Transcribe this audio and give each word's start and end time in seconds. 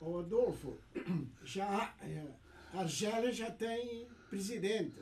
O 0.00 0.18
Adolfo, 0.18 0.78
já, 1.44 1.94
a 2.72 2.78
Argélia 2.80 3.30
já 3.32 3.50
tem 3.50 4.08
presidente. 4.30 4.96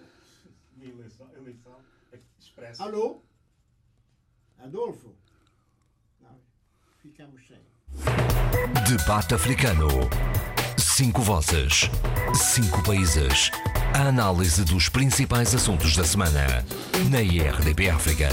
Eleição, 0.81 1.29
eleição 1.37 1.77
expressa. 2.39 2.83
Alô? 2.83 3.23
Adolfo? 4.59 5.15
Não, 6.21 6.37
ficamos 7.01 7.47
sem. 7.47 7.59
Debate 8.89 9.35
africano. 9.35 9.87
Cinco 10.77 11.23
vozes. 11.23 11.83
Cinco 12.35 12.83
países. 12.83 13.53
A 13.95 14.09
análise 14.09 14.65
dos 14.65 14.89
principais 14.89 15.55
assuntos 15.55 15.97
da 15.97 16.03
semana. 16.03 16.65
Na 17.09 17.23
IRDP 17.23 17.89
África. 17.89 18.29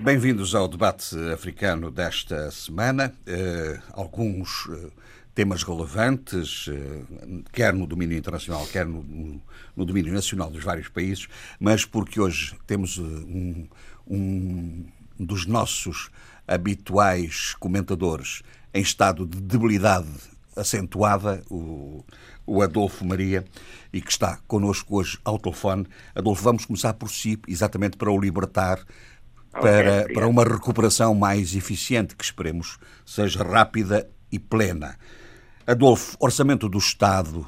Bem-vindos 0.00 0.54
ao 0.54 0.68
debate 0.68 1.16
africano 1.32 1.90
desta 1.90 2.52
semana. 2.52 3.12
Uh, 3.26 3.82
alguns 3.92 4.66
uh, 4.66 4.92
temas 5.34 5.64
relevantes, 5.64 6.68
uh, 6.68 7.44
quer 7.52 7.74
no 7.74 7.84
domínio 7.84 8.16
internacional, 8.16 8.64
quer 8.68 8.86
no, 8.86 9.02
no, 9.02 9.42
no, 9.74 9.84
domínio 9.84 10.12
nacional 10.12 10.50
dos 10.50 10.62
vários 10.62 10.88
países, 10.88 11.26
mas 11.58 11.84
porque 11.84 12.20
hoje 12.20 12.56
temos 12.64 12.96
um, 12.96 13.66
um 14.06 14.86
dos 15.18 15.46
nossos 15.46 16.10
habituais 16.46 17.56
comentadores 17.58 18.44
em 18.72 18.82
estado 18.82 19.26
de 19.26 19.40
debilidade 19.40 20.08
acentuada, 20.56 21.42
o, 21.50 22.04
o 22.46 22.62
Adolfo 22.62 23.04
Maria, 23.04 23.44
e 23.92 24.00
que 24.00 24.12
está 24.12 24.38
connosco 24.46 24.96
hoje 24.96 25.18
ao 25.24 25.40
telefone. 25.40 25.88
Adolfo, 26.14 26.44
vamos 26.44 26.64
começar 26.64 26.94
por 26.94 27.10
si, 27.10 27.36
exatamente 27.48 27.96
para 27.96 28.12
o 28.12 28.20
libertar 28.20 28.78
para, 29.52 30.02
okay, 30.02 30.14
para 30.14 30.26
uma 30.26 30.44
recuperação 30.44 31.14
mais 31.14 31.54
eficiente, 31.54 32.14
que 32.16 32.24
esperemos 32.24 32.78
seja 33.04 33.42
rápida 33.42 34.08
e 34.30 34.38
plena. 34.38 34.96
Adolfo, 35.66 36.16
orçamento 36.20 36.68
do 36.68 36.78
Estado 36.78 37.46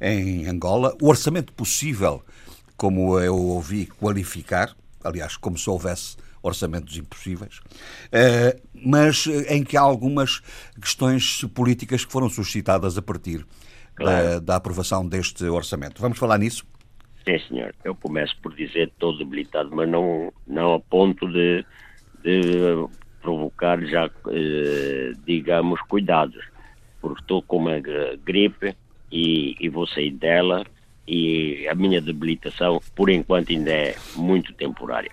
em 0.00 0.46
Angola, 0.46 0.96
o 1.00 1.08
orçamento 1.08 1.52
possível, 1.52 2.24
como 2.76 3.18
eu 3.20 3.36
ouvi 3.36 3.86
qualificar, 3.86 4.74
aliás, 5.04 5.36
como 5.36 5.56
se 5.56 5.68
houvesse 5.68 6.16
orçamentos 6.42 6.96
impossíveis, 6.96 7.60
eh, 8.10 8.60
mas 8.74 9.28
em 9.48 9.62
que 9.62 9.76
há 9.76 9.80
algumas 9.80 10.42
questões 10.80 11.44
políticas 11.54 12.04
que 12.04 12.10
foram 12.10 12.28
suscitadas 12.28 12.98
a 12.98 13.02
partir 13.02 13.46
claro. 13.94 14.24
da, 14.24 14.38
da 14.40 14.56
aprovação 14.56 15.06
deste 15.06 15.44
orçamento. 15.44 16.00
Vamos 16.00 16.18
falar 16.18 16.38
nisso? 16.38 16.64
Sim, 17.24 17.38
senhor. 17.48 17.74
Eu 17.84 17.94
começo 17.94 18.36
por 18.42 18.54
dizer 18.54 18.88
estou 18.88 19.16
debilitado, 19.16 19.70
mas 19.72 19.88
não, 19.88 20.32
não 20.46 20.74
a 20.74 20.80
ponto 20.80 21.26
de, 21.28 21.64
de 22.22 22.86
provocar 23.20 23.80
já, 23.84 24.10
eh, 24.28 25.12
digamos, 25.24 25.80
cuidados, 25.82 26.44
porque 27.00 27.20
estou 27.20 27.42
com 27.42 27.58
uma 27.58 27.80
gripe 28.24 28.74
e, 29.10 29.56
e 29.60 29.68
vou 29.68 29.86
sair 29.86 30.10
dela 30.10 30.64
e 31.06 31.66
a 31.68 31.74
minha 31.74 32.00
debilitação, 32.00 32.80
por 32.94 33.10
enquanto, 33.10 33.50
ainda 33.50 33.72
é 33.72 33.96
muito 34.16 34.52
temporária. 34.54 35.10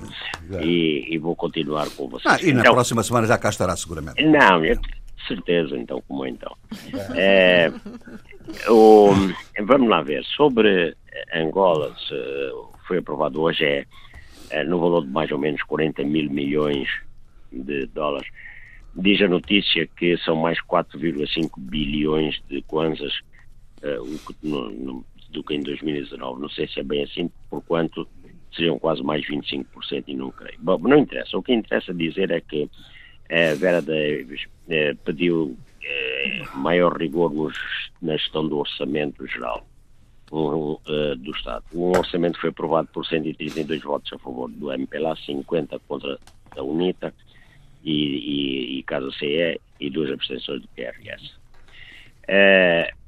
E, 0.61 1.07
e, 1.09 1.17
vou 1.17 1.35
continuar 1.35 1.89
com 1.91 2.07
vocês. 2.07 2.31
Ah, 2.31 2.37
e 2.41 2.53
na 2.53 2.61
então, 2.61 2.73
próxima 2.73 3.03
semana 3.03 3.27
já 3.27 3.37
cá 3.37 3.49
estará, 3.49 3.75
seguramente. 3.75 4.23
Não, 4.23 4.63
é, 4.63 4.75
certeza, 5.27 5.75
então, 5.77 6.01
como 6.07 6.25
é 6.25 6.29
então. 6.29 6.55
É, 7.15 7.71
o, 8.67 9.11
vamos 9.63 9.89
lá 9.89 10.01
ver. 10.01 10.23
Sobre 10.25 10.95
Angola, 11.33 11.95
foi 12.87 12.97
aprovado 12.97 13.41
hoje, 13.41 13.63
é, 13.63 13.85
é, 14.49 14.63
no 14.63 14.79
valor 14.79 15.05
de 15.05 15.11
mais 15.11 15.31
ou 15.31 15.37
menos 15.37 15.61
40 15.63 16.03
mil 16.03 16.29
milhões 16.29 16.89
de 17.51 17.85
dólares. 17.87 18.29
Diz 18.95 19.21
a 19.21 19.27
notícia 19.27 19.87
que 19.87 20.17
são 20.17 20.35
mais 20.35 20.59
4,5 20.63 21.49
bilhões 21.57 22.41
de 22.49 22.61
kwanzas 22.63 23.13
no, 24.41 25.05
do 25.29 25.43
que 25.43 25.53
em 25.53 25.61
2019. 25.61 26.41
Não 26.41 26.49
sei 26.49 26.67
se 26.67 26.79
é 26.79 26.83
bem 26.83 27.03
assim, 27.03 27.31
porquanto 27.49 28.07
seriam 28.55 28.79
quase 28.79 29.03
mais 29.03 29.25
25% 29.27 30.03
e 30.07 30.15
não 30.15 30.31
creio. 30.31 30.57
Bom, 30.59 30.79
não 30.79 30.97
interessa. 30.97 31.37
O 31.37 31.43
que 31.43 31.53
interessa 31.53 31.93
dizer 31.93 32.31
é 32.31 32.41
que 32.41 32.69
a 33.29 33.53
Vera 33.53 33.81
Davis 33.81 34.47
eh, 34.67 34.95
pediu 35.05 35.55
eh, 35.83 36.43
maior 36.55 36.97
rigor 36.97 37.31
na 38.01 38.17
gestão 38.17 38.47
do 38.47 38.57
orçamento 38.57 39.25
geral 39.27 39.65
uh, 40.31 41.15
do 41.17 41.31
Estado. 41.31 41.63
Um 41.73 41.89
orçamento 41.97 42.39
foi 42.39 42.49
aprovado 42.49 42.87
por 42.93 43.05
132 43.05 43.81
votos 43.81 44.11
a 44.13 44.17
favor 44.19 44.49
do 44.49 44.71
MPLA, 44.71 45.15
50 45.15 45.79
contra 45.87 46.19
a 46.55 46.63
UNITA 46.63 47.13
e, 47.83 47.93
e, 47.93 48.79
e 48.79 48.83
Casa 48.83 49.11
CE 49.11 49.59
e 49.79 49.89
duas 49.89 50.11
abstenções 50.11 50.61
do 50.61 50.67
PRS. 50.69 51.33
Uh, 52.27 52.99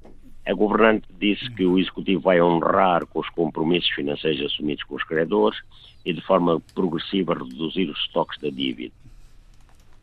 a 0.46 0.54
governante 0.54 1.08
disse 1.20 1.50
que 1.52 1.66
o 1.66 1.78
Executivo 1.78 2.22
vai 2.22 2.42
honrar 2.42 3.06
com 3.06 3.20
os 3.20 3.30
compromissos 3.30 3.92
financeiros 3.92 4.52
assumidos 4.52 4.84
com 4.84 4.96
os 4.96 5.04
credores 5.04 5.60
e 6.04 6.14
de 6.14 6.22
forma 6.22 6.60
progressiva 6.74 7.36
reduzir 7.36 7.90
os 7.90 8.00
estoques 8.00 8.40
da 8.40 8.50
dívida. 8.50 8.94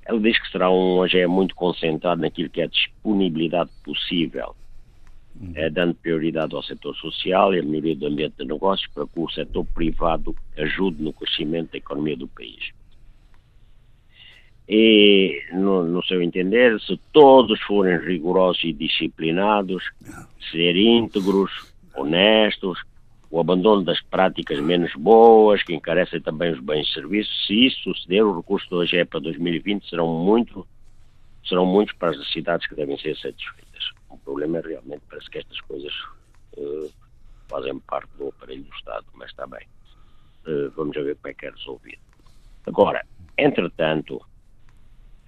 Ela 0.06 0.20
diz 0.20 0.40
que 0.40 0.50
será 0.50 0.70
um 0.70 0.98
hoje 0.98 1.18
é 1.18 1.26
muito 1.26 1.54
concentrado 1.54 2.22
naquilo 2.22 2.48
que 2.48 2.60
é 2.60 2.64
a 2.64 2.68
disponibilidade 2.68 3.70
possível. 3.84 4.54
É, 5.54 5.70
dando 5.70 5.94
prioridade 5.94 6.54
ao 6.54 6.62
setor 6.62 6.94
social 6.96 7.54
e 7.54 7.60
à 7.60 7.62
melhoria 7.62 7.96
do 7.96 8.06
ambiente 8.06 8.34
de 8.38 8.44
negócios 8.44 8.90
para 8.92 9.06
que 9.06 9.20
o 9.20 9.28
setor 9.30 9.64
privado 9.66 10.34
ajude 10.56 11.02
no 11.02 11.12
crescimento 11.12 11.72
da 11.72 11.78
economia 11.78 12.16
do 12.16 12.28
país. 12.28 12.72
E, 14.68 15.42
no, 15.52 15.84
no 15.84 16.04
seu 16.04 16.20
entender, 16.20 16.78
se 16.80 16.98
todos 17.12 17.58
forem 17.62 17.98
rigorosos 17.98 18.64
e 18.64 18.72
disciplinados, 18.72 19.82
ser 20.50 20.76
íntegros, 20.76 21.50
honestos, 21.96 22.78
o 23.30 23.40
abandono 23.40 23.82
das 23.82 24.00
práticas 24.00 24.60
menos 24.60 24.92
boas, 24.94 25.62
que 25.62 25.74
encarecem 25.74 26.20
também 26.20 26.52
os 26.52 26.60
bens 26.60 26.88
e 26.88 26.92
serviços. 26.92 27.46
Se 27.46 27.66
isso 27.66 27.94
suceder, 27.94 28.24
o 28.24 28.36
recurso 28.36 28.68
do 28.68 28.76
OGE 28.76 29.04
para 29.04 29.20
2020 29.20 29.88
serão, 29.88 30.06
muito, 30.06 30.66
serão 31.46 31.64
muitos 31.64 31.94
para 31.96 32.10
as 32.10 32.30
cidades 32.30 32.66
que 32.66 32.74
devem 32.74 32.98
ser 32.98 33.16
satisfeitas. 33.16 33.67
O 34.28 34.32
problema 34.32 34.58
é 34.58 34.60
realmente, 34.60 35.00
parece 35.08 35.30
que 35.30 35.38
estas 35.38 35.58
coisas 35.62 35.92
uh, 36.58 36.92
fazem 37.48 37.78
parte 37.80 38.10
do 38.18 38.28
aparelho 38.28 38.62
do 38.62 38.74
Estado, 38.74 39.06
mas 39.14 39.30
está 39.30 39.46
bem. 39.46 39.66
Uh, 40.46 40.70
vamos 40.76 40.94
ver 40.94 41.16
como 41.16 41.28
é 41.28 41.34
que 41.34 41.46
é 41.46 41.50
resolvido. 41.50 42.02
Agora, 42.66 43.06
entretanto, 43.38 44.16
uh, 44.16 44.22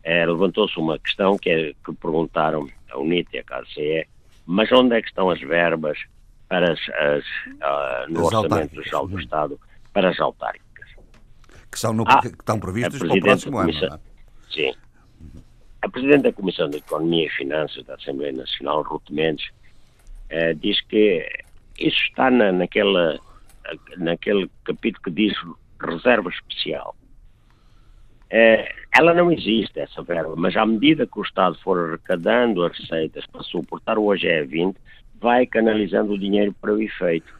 levantou-se 0.05 0.78
uma 0.78 0.99
questão 0.99 1.38
que, 1.38 1.49
é, 1.49 1.72
que 1.72 1.94
perguntaram 1.94 2.69
a 2.91 2.99
UNIT 2.99 3.31
e 3.33 3.38
a 3.38 3.43
KCE, 3.43 4.06
mas 4.44 4.71
onde 4.71 4.94
é 4.94 5.00
que 5.00 5.09
estão 5.09 5.31
as 5.31 5.41
verbas 5.41 5.99
para 6.47 6.71
as, 6.71 6.81
as 6.91 7.25
uh, 7.25 8.12
no 8.12 8.27
as 8.27 8.34
Orçamento 8.34 8.82
Geral 8.82 9.09
do 9.09 9.19
Estado 9.19 9.59
para 9.94 10.11
as 10.11 10.21
autárquicas. 10.21 10.91
Que, 11.72 11.78
são 11.78 11.94
no, 11.94 12.05
ah, 12.06 12.21
que 12.21 12.28
estão 12.28 12.61
previstas 12.61 12.99
para 12.99 13.15
o 13.15 13.21
próximo 13.21 13.56
ano. 13.56 13.71
É? 13.71 13.99
Sim. 14.53 14.75
A 15.83 15.89
Presidente 15.89 16.23
da 16.23 16.33
Comissão 16.33 16.69
de 16.69 16.79
Economia 16.79 17.27
e 17.27 17.31
Finanças 17.31 17.85
da 17.85 17.95
Assembleia 17.95 18.33
Nacional, 18.33 18.83
Ruth 18.83 19.11
Mendes, 19.11 19.49
uh, 20.31 20.55
diz 20.57 20.81
que 20.83 21.27
isso 21.79 21.99
está 22.05 22.31
na, 22.31 22.53
naquela, 22.53 23.19
naquele 23.97 24.51
capítulo 24.65 25.05
que 25.05 25.11
diz 25.11 25.33
reserva 25.81 26.29
especial. 26.29 26.95
Uh, 28.27 28.69
ela 28.97 29.15
não 29.15 29.33
existe, 29.33 29.81
essa 29.81 30.03
verba, 30.03 30.35
mas 30.37 30.55
à 30.57 30.67
medida 30.67 31.07
que 31.07 31.19
o 31.19 31.23
Estado 31.23 31.57
for 31.63 31.89
arrecadando 31.89 32.62
as 32.65 32.77
receitas 32.77 33.27
para 33.27 33.43
suportar 33.43 33.99
o 33.99 34.07
OGE 34.07 34.43
20, 34.45 34.77
vai 35.21 35.47
canalizando 35.47 36.12
o 36.12 36.19
dinheiro 36.19 36.55
para 36.61 36.75
o 36.75 36.83
efeito. 36.83 37.40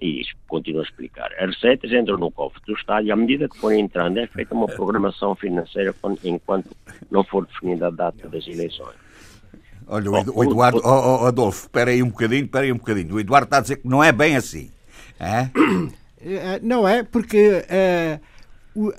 E 0.00 0.22
isto 0.22 0.34
continuo 0.48 0.80
a 0.80 0.84
explicar. 0.84 1.30
As 1.38 1.54
receitas 1.54 1.92
entram 1.92 2.16
no 2.16 2.30
cofre 2.30 2.60
do 2.66 2.74
Estado 2.74 3.06
e 3.06 3.12
à 3.12 3.16
medida 3.16 3.48
que 3.48 3.58
forem 3.58 3.80
entrando 3.80 4.18
é 4.18 4.26
feita 4.26 4.54
uma 4.54 4.66
programação 4.66 5.34
financeira 5.34 5.94
enquanto 6.24 6.70
não 7.10 7.22
for 7.22 7.46
definida 7.46 7.88
a 7.88 7.90
data 7.90 8.28
das 8.28 8.46
eleições. 8.46 8.96
Olha, 9.86 10.10
o, 10.10 10.44
Eduardo, 10.44 10.80
oh, 10.84 11.22
oh, 11.22 11.26
Adolfo, 11.26 11.62
espera 11.62 11.90
aí 11.90 12.02
um 12.02 12.08
bocadinho, 12.08 12.44
espera 12.44 12.64
aí 12.64 12.72
um 12.72 12.76
bocadinho. 12.76 13.14
O 13.14 13.20
Eduardo 13.20 13.46
está 13.46 13.58
a 13.58 13.60
dizer 13.60 13.76
que 13.76 13.88
não 13.88 14.02
é 14.02 14.12
bem 14.12 14.36
assim. 14.36 14.70
É? 15.18 15.50
é 16.24 16.60
não 16.62 16.86
é, 16.86 17.02
porque 17.02 17.64
uh, 17.66 18.20
o, 18.74 18.92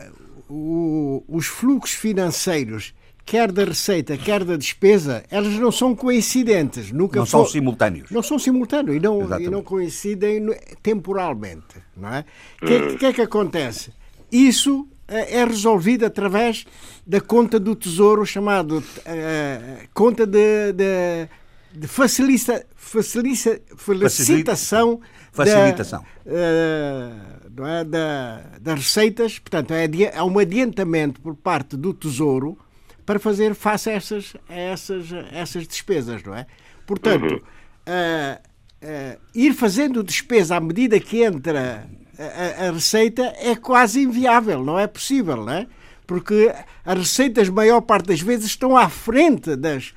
o, 0.54 1.24
os 1.30 1.48
fluxos 1.48 1.96
financeiros 1.96 2.94
quer 3.26 3.52
da 3.52 3.64
receita, 3.64 4.18
quer 4.18 4.44
da 4.44 4.58
despesa, 4.58 5.24
elas 5.30 5.54
não 5.54 5.72
são 5.72 5.96
coincidentes. 5.96 6.92
Nunca 6.92 7.20
não 7.20 7.26
são 7.26 7.46
simultâneos. 7.46 8.10
Não 8.10 8.24
são 8.24 8.38
simultâneos 8.38 8.98
e 8.98 9.00
não, 9.00 9.40
e 9.40 9.50
não 9.50 9.64
coincidem 9.64 10.48
temporalmente. 10.82 11.76
Não 11.96 12.14
é? 12.14 12.26
O 12.62 12.66
que, 12.66 12.98
que, 12.98 13.06
é 13.06 13.14
que 13.14 13.22
acontece? 13.22 13.92
Isso 14.32 14.88
eh, 15.08 15.40
é 15.40 15.46
resolvido 15.46 16.06
através 16.06 16.66
da 17.06 17.20
conta 17.20 17.60
do 17.60 17.76
Tesouro, 17.76 18.26
chamado 18.26 18.78
uh, 18.80 19.88
conta 19.94 20.26
de, 20.26 20.72
de, 20.74 21.28
de 21.74 21.88
facilita, 21.88 22.66
facilita, 22.76 23.62
facilitação, 23.76 25.02
facilitação. 25.32 26.06
Da, 26.26 26.32
uh, 26.32 27.42
não 27.56 27.68
é, 27.68 27.84
da, 27.84 28.42
das 28.62 28.80
receitas. 28.80 29.38
Portanto, 29.38 29.74
é, 29.74 29.86
é 30.14 30.24
um 30.24 30.40
adiantamento 30.40 31.20
por 31.20 31.36
parte 31.36 31.76
do 31.76 31.94
Tesouro 31.94 32.58
para 33.06 33.20
fazer 33.20 33.56
face 33.56 33.90
a 33.90 33.94
essas, 33.94 34.34
a 34.48 34.56
essas, 34.56 35.14
a 35.14 35.38
essas 35.38 35.68
despesas, 35.68 36.24
não 36.24 36.36
é? 36.36 36.46
Portanto, 36.86 37.36
uh, 37.36 38.42
uh, 38.84 39.22
ir 39.34 39.54
fazendo 39.54 40.04
despesa 40.04 40.58
à 40.58 40.60
medida 40.60 41.00
que 41.00 41.24
entra 41.24 41.88
a, 42.18 42.68
a, 42.68 42.72
receita 42.72 43.34
é 43.38 43.56
quase 43.56 44.02
inviável, 44.02 44.64
não 44.64 44.78
é 44.78 44.88
possível, 44.88 45.38
não 45.38 45.54
é? 45.54 45.68
Porque 46.06 46.54
as 46.86 46.98
receitas, 46.98 47.50
maior 47.50 47.82
parte 47.82 48.08
das 48.08 48.22
vezes, 48.22 48.48
estão 48.48 48.76
à 48.76 48.90
frente 48.90 49.56
das. 49.56 49.94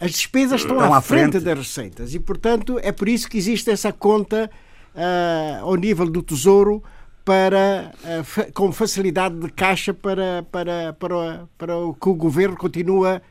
As 0.00 0.10
despesas 0.10 0.62
estão, 0.62 0.76
estão 0.76 0.92
à, 0.92 1.00
frente, 1.00 1.32
frente, 1.32 1.44
das 1.44 1.56
receitas 1.56 2.14
e, 2.14 2.18
portanto, 2.18 2.80
é 2.82 2.90
por 2.90 3.08
isso 3.08 3.28
que 3.28 3.38
existe 3.38 3.70
essa 3.70 3.92
conta 3.92 4.50
uh, 4.94 5.64
ao 5.64 5.76
nível 5.76 6.10
do 6.10 6.20
Tesouro 6.20 6.82
para, 7.24 7.92
uh, 8.04 8.52
com 8.52 8.70
facilidade 8.70 9.38
de 9.38 9.50
caixa 9.50 9.94
para, 9.94 10.44
para, 10.50 10.92
para, 10.92 11.48
para 11.56 11.76
o 11.78 11.94
que 11.94 12.08
o 12.08 12.14
governo 12.14 12.56
continua 12.56 13.22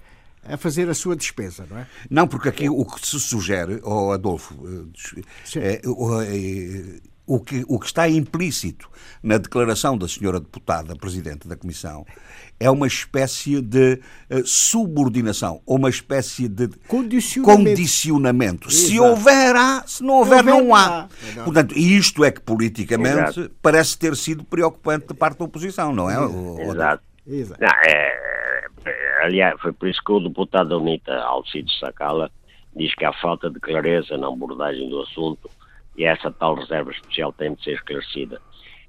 a 0.46 0.58
fazer 0.58 0.90
a 0.90 0.94
sua 0.94 1.16
despesa, 1.16 1.66
não 1.70 1.78
é? 1.78 1.88
Não, 2.10 2.28
porque 2.28 2.50
aqui 2.50 2.70
o 2.70 2.84
que 2.86 3.06
se 3.06 3.20
sugere, 3.20 3.80
oh 3.84 4.12
Adolfo, 4.12 4.56
é, 5.56 5.82
o 7.26 7.40
que, 7.40 7.64
o 7.68 7.80
que 7.80 7.86
está 7.86 8.08
implícito 8.10 8.90
na 9.22 9.38
declaração 9.38 9.98
da 9.98 10.08
senhora 10.08 10.40
deputada, 10.40 10.96
presidente 10.96 11.48
da 11.48 11.56
Comissão, 11.56 12.06
é 12.60 12.70
uma 12.70 12.88
espécie 12.88 13.62
de 13.62 14.00
uh, 14.30 14.46
subordinação, 14.46 15.62
ou 15.66 15.78
uma 15.78 15.90
espécie 15.90 16.48
de 16.48 16.68
condicionamento. 16.88 17.70
condicionamento. 17.70 18.72
Se 18.72 19.00
houver, 19.00 19.56
há, 19.56 19.84
se 19.86 20.04
não 20.04 20.16
houver, 20.16 20.44
não, 20.44 20.66
não 20.66 20.76
há. 20.76 21.08
Não. 21.36 21.46
Portanto, 21.46 21.78
isto 21.78 22.24
é 22.24 22.32
que 22.32 22.42
politicamente 22.42 23.40
Exato. 23.40 23.52
parece 23.62 23.98
ter 23.98 24.16
sido 24.16 24.44
preocupante 24.44 25.08
da 25.08 25.14
parte 25.14 25.40
da 25.40 25.46
oposição, 25.46 25.94
não 25.94 26.10
é? 26.10 26.16
Exato. 26.64 27.04
Exato. 27.26 27.62
Não, 27.62 27.70
é, 27.70 28.20
é, 28.86 29.26
aliás, 29.26 29.60
foi 29.62 29.72
por 29.72 29.88
isso 29.88 30.02
que 30.06 30.12
o 30.12 30.20
deputado 30.20 30.70
da 30.70 30.78
UNITA, 30.78 31.14
Alcides 31.22 31.78
Sacala, 31.80 32.30
diz 32.76 32.94
que 32.96 33.06
há 33.06 33.14
falta 33.14 33.50
de 33.50 33.60
clareza 33.60 34.18
na 34.18 34.28
abordagem 34.28 34.90
do 34.90 35.02
assunto 35.02 35.50
e 35.98 36.06
essa 36.06 36.32
tal 36.32 36.56
reserva 36.56 36.92
especial 36.92 37.32
tem 37.34 37.54
de 37.54 37.64
ser 37.64 37.74
esclarecida. 37.74 38.42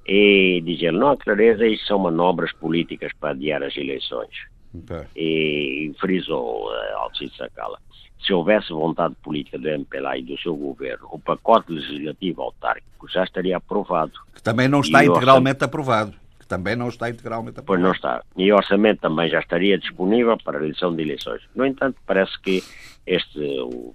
E 0.06 0.60
diz 0.64 0.82
ele, 0.82 0.98
não 0.98 1.10
há 1.10 1.16
clareza, 1.16 1.66
isso 1.66 1.86
são 1.86 1.98
manobras 1.98 2.52
políticas 2.52 3.12
para 3.18 3.30
adiar 3.30 3.62
as 3.62 3.76
eleições. 3.76 4.34
Okay. 4.74 5.06
E, 5.16 5.90
e 5.90 5.94
frisou 5.98 6.66
uh, 6.66 6.98
Alcides 6.98 7.36
Sacala. 7.36 7.78
Se 8.26 8.32
houvesse 8.32 8.72
vontade 8.72 9.14
política 9.22 9.58
do 9.58 9.68
MPLA 9.68 10.18
e 10.18 10.22
do 10.22 10.38
seu 10.38 10.56
governo, 10.56 11.08
o 11.10 11.18
pacote 11.18 11.72
legislativo 11.72 12.42
autárquico 12.42 13.08
já 13.08 13.24
estaria 13.24 13.56
aprovado. 13.56 14.12
Que 14.34 14.42
também 14.42 14.66
não 14.66 14.80
está 14.80 15.04
e 15.04 15.06
integralmente 15.06 15.62
orçamento... 15.62 15.64
aprovado. 15.64 16.14
Que 16.40 16.46
também 16.46 16.76
não 16.76 16.88
está 16.88 17.08
integralmente 17.08 17.60
aprovado. 17.60 17.66
Pois 17.66 17.80
não 17.80 17.92
está. 17.92 18.24
E 18.36 18.50
o 18.50 18.56
orçamento 18.56 19.00
também 19.00 19.28
já 19.28 19.40
estaria 19.40 19.78
disponível 19.78 20.36
para 20.38 20.58
a 20.58 20.60
eleição 20.60 20.94
de 20.94 21.02
eleições. 21.02 21.42
No 21.54 21.64
entanto, 21.64 21.96
parece 22.06 22.38
que 22.40 22.62
este, 23.06 23.38
o, 23.60 23.94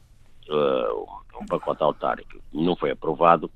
uh, 0.50 1.19
um 1.42 1.46
pacote 1.46 1.84
autárquico 1.84 2.42
não 2.54 2.76
foi 2.76 2.92
aprovado, 2.92 3.50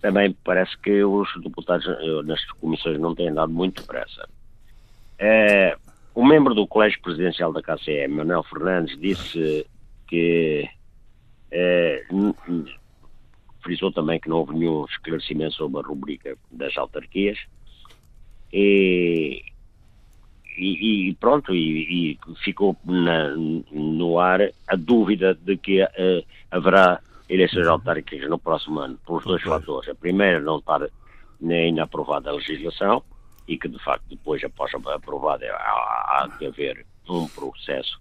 também 0.00 0.36
parece 0.44 0.76
que 0.78 1.02
os 1.02 1.28
deputados 1.42 1.86
eh, 1.86 2.22
nas 2.24 2.44
comissões 2.52 3.00
não 3.00 3.14
têm 3.14 3.32
dado 3.32 3.52
muito 3.52 3.84
pressa. 3.84 4.28
É, 5.18 5.76
o 6.14 6.24
membro 6.24 6.54
do 6.54 6.66
Colégio 6.66 7.00
Presidencial 7.00 7.52
da 7.52 7.62
KCE, 7.62 8.06
Manuel 8.08 8.42
Fernandes, 8.42 8.98
disse 9.00 9.66
que 10.06 10.68
é, 11.50 12.04
frisou 13.62 13.90
também 13.90 14.20
que 14.20 14.28
não 14.28 14.36
houve 14.36 14.54
nenhum 14.54 14.84
esclarecimento 14.84 15.54
sobre 15.54 15.80
a 15.80 15.86
rubrica 15.86 16.36
das 16.50 16.76
autarquias 16.76 17.38
e, 18.52 19.42
e, 20.56 21.08
e 21.08 21.14
pronto, 21.14 21.52
e, 21.54 22.12
e 22.12 22.18
ficou 22.44 22.76
na, 22.84 23.30
no 23.30 24.18
ar 24.20 24.40
a 24.68 24.76
dúvida 24.76 25.34
de 25.34 25.56
que 25.56 25.82
uh, 25.82 26.24
haverá 26.50 27.00
eleições 27.28 27.66
autárquicas 27.66 28.28
no 28.28 28.38
próximo 28.38 28.80
ano, 28.80 28.98
por 29.04 29.22
dois 29.22 29.42
fatores. 29.42 29.88
A 29.88 29.94
primeira, 29.94 30.40
não 30.40 30.58
estar 30.58 30.86
nem 31.40 31.78
aprovada 31.80 32.30
a 32.30 32.34
legislação 32.34 33.02
e 33.46 33.58
que, 33.58 33.68
de 33.68 33.78
facto, 33.82 34.04
depois, 34.08 34.42
após 34.42 34.72
aprovada, 34.74 35.46
há, 35.52 36.22
há 36.22 36.26
de 36.38 36.46
haver 36.46 36.86
um 37.08 37.26
processo 37.28 38.00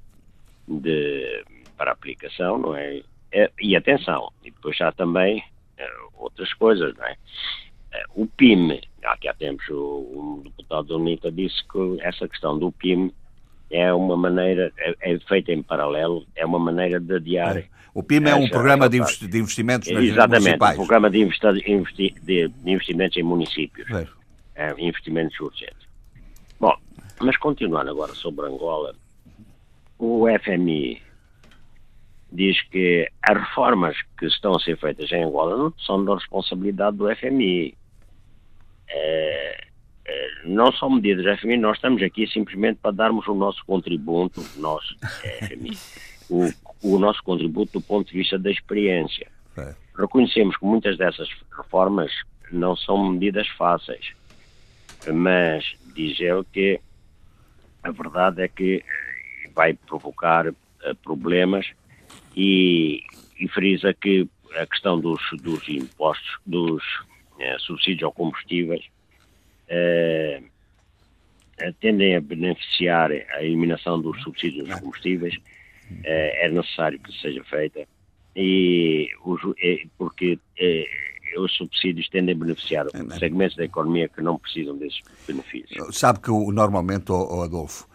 de, 0.68 1.44
para 1.78 1.92
aplicação, 1.92 2.58
não 2.58 2.75
é? 2.75 3.02
é 3.31 3.52
e 3.62 3.75
atenção, 3.75 4.31
e 4.44 4.52
depois 4.52 4.80
há 4.81 4.92
também 4.92 5.44
é, 5.78 5.88
outras 6.18 6.54
coisas, 6.54 6.96
não 6.96 7.06
é? 7.06 7.16
é 7.92 8.04
o 8.16 8.26
PIM, 8.26 8.80
aqui 9.04 9.28
há 9.28 9.34
tempos 9.34 9.68
o, 9.69 9.76
o 9.76 10.42
deputado 10.44 10.88
da 10.88 10.96
UNITA 10.96 11.31
disse 11.31 11.62
que 11.68 11.98
essa 12.02 12.28
questão 12.28 12.58
do 12.58 12.72
PIM 12.72 13.12
é 13.69 13.92
uma 13.94 14.16
maneira, 14.16 14.72
é, 14.78 14.96
é 15.02 15.19
feita 15.19 15.52
em 15.52 15.62
paralelo, 15.62 16.26
é 16.36 16.46
uma 16.46 16.60
maneira 16.60 17.00
de 17.00 17.16
adiar. 17.16 17.58
É. 17.58 17.68
O 17.94 18.01
PIM 18.01 18.25
é 18.25 18.34
um 18.34 18.50
programa 18.50 18.90
de, 18.90 18.98
investimentos 18.98 19.90
nas 19.92 20.04
Exatamente, 20.04 20.42
municipais. 20.42 20.74
um 20.74 20.78
programa 20.78 21.10
de, 21.12 21.19
investi 21.19 22.16
de, 22.24 22.51
investimentos 22.66 23.18
em 23.18 23.24
municípios. 23.24 23.88
É. 23.92 24.07
é. 24.56 24.74
investimentos 24.80 25.40
urgentes. 25.40 25.88
Bom, 26.60 26.75
mas 27.22 27.38
continuando 27.38 27.92
agora 27.92 28.13
sobre 28.16 28.48
Angola, 28.48 28.95
o 30.00 30.25
FMI 30.40 31.01
diz 32.31 32.60
que 32.69 33.07
as 33.22 33.38
reformas 33.38 33.95
que 34.18 34.25
estão 34.25 34.56
a 34.56 34.60
ser 34.60 34.78
feitas 34.78 35.12
em 35.12 35.24
Angola 35.24 35.56
não 35.56 35.74
são 35.78 36.04
da 36.04 36.16
responsabilidade 36.16 36.98
do 36.98 37.16
FMI. 37.16 37.78
É, 38.90 39.68
eh, 40.06 40.30
não 40.45 40.72
são 40.74 40.90
medidas 40.90 41.40
FMI, 41.40 41.57
nós 41.57 41.78
estamos 41.78 42.01
aqui 42.01 42.28
simplesmente 42.28 42.80
para 42.81 42.92
darmos 42.92 43.28
o 43.28 43.34
nosso 43.34 43.63
contributo, 43.66 44.44
nós, 44.57 44.84
FMI, 45.48 45.78
o, 46.30 46.51
o 46.83 47.00
nosso 47.00 47.24
contributo 47.24 47.80
do 47.80 47.81
ponto 47.81 48.12
de 48.12 48.18
vista 48.18 48.38
da 48.38 48.51
experiência. 48.51 49.27
É. 49.57 49.74
Reconhecemos 49.97 50.57
que 50.57 50.65
muitas 50.65 50.97
dessas 50.97 51.30
reformas 51.56 52.12
não 52.51 52.75
são 52.75 53.12
medidas 53.12 53.47
fáceis, 53.50 54.13
mas 55.12 55.75
diz 55.95 56.19
ele 56.19 56.44
que 56.51 56.80
a 57.83 57.91
verdade 57.91 58.41
é 58.41 58.47
que 58.47 58.83
eh, 58.85 59.50
vai 59.53 59.74
provocar 59.74 60.47
uh, 60.47 60.56
problemas 61.03 61.69
e, 62.35 63.03
e 63.39 63.47
frisa 63.47 63.94
que 63.94 64.27
a 64.56 64.65
questão 64.65 65.00
dos, 65.00 65.21
dos 65.41 65.68
impostos, 65.68 66.38
dos 66.45 66.83
uh, 66.83 67.59
subsídios 67.59 68.03
aos 68.03 68.15
combustíveis, 68.15 68.85
eh, 69.68 70.41
tendem 71.80 72.15
a 72.15 72.21
beneficiar 72.21 73.12
a 73.12 73.44
eliminação 73.44 74.02
dos 74.02 74.21
subsídios 74.21 74.68
dos 74.68 74.80
combustíveis, 74.80 75.35
eh, 75.35 75.53
é 76.04 76.50
necessário 76.50 77.00
que 77.00 77.12
seja 77.19 77.44
feita, 77.44 77.88
e 78.35 79.07
os, 79.23 79.42
é, 79.62 79.85
porque 79.97 80.40
é, 80.59 80.85
os 81.38 81.56
subsídios 81.56 82.09
tendem 82.09 82.35
a 82.35 82.38
beneficiar 82.38 82.85
é, 82.88 83.19
segmentos 83.19 83.56
da 83.56 83.66
economia 83.66 84.09
que 84.09 84.21
não 84.21 84.38
precisam 84.38 84.78
desses 84.78 85.02
benefícios. 85.28 85.95
Sabe 85.95 86.19
que 86.19 86.31
normalmente, 86.31 87.12
oh, 87.12 87.42
Adolfo, 87.42 87.88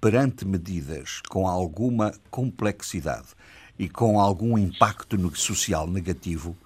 perante 0.00 0.44
medidas 0.44 1.20
com 1.28 1.46
alguma 1.46 2.12
complexidade 2.30 3.28
e 3.78 3.88
com 3.88 4.20
algum 4.20 4.58
impacto 4.58 5.16
social 5.36 5.86
negativo, 5.86 6.56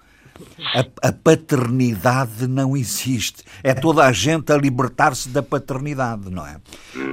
a, 0.73 1.07
a, 1.07 1.11
paternidade 1.11 2.47
não 2.47 2.75
existe. 2.75 3.43
É 3.63 3.73
toda 3.73 4.05
a 4.05 4.11
gente 4.11 4.51
a 4.51 4.57
libertar-se 4.57 5.29
da 5.29 5.43
paternidade, 5.43 6.29
não 6.29 6.45
é? 6.45 6.57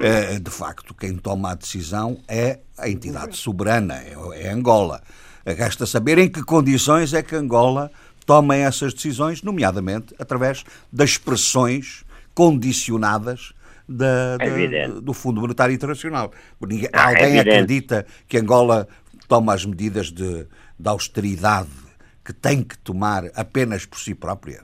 é? 0.02 0.38
De 0.38 0.50
facto, 0.50 0.94
quem 0.94 1.16
toma 1.16 1.52
a 1.52 1.54
decisão 1.54 2.18
é 2.28 2.60
a 2.76 2.88
entidade 2.88 3.36
soberana, 3.36 3.94
é, 3.94 4.16
é 4.34 4.50
Angola. 4.50 5.02
Resta 5.44 5.86
saber 5.86 6.18
em 6.18 6.28
que 6.28 6.42
condições 6.42 7.14
é 7.14 7.22
que 7.22 7.34
Angola 7.34 7.90
toma 8.26 8.54
essas 8.54 8.92
decisões, 8.92 9.42
nomeadamente 9.42 10.14
através 10.18 10.62
das 10.92 11.10
expressões 11.10 12.04
condicionadas 12.34 13.54
da, 13.88 14.36
da, 14.36 15.00
do 15.00 15.14
Fundo 15.14 15.40
Monetário 15.40 15.74
Internacional. 15.74 16.30
Ninguém, 16.60 16.90
é 16.92 16.98
alguém 16.98 17.40
acredita 17.40 18.04
que 18.28 18.36
Angola 18.36 18.86
toma 19.26 19.54
as 19.54 19.64
medidas 19.64 20.12
de, 20.12 20.46
de 20.78 20.88
austeridade 20.88 21.87
que 22.28 22.32
tem 22.34 22.62
que 22.62 22.76
tomar 22.80 23.24
apenas 23.34 23.86
por 23.86 23.98
si 23.98 24.14
própria? 24.14 24.60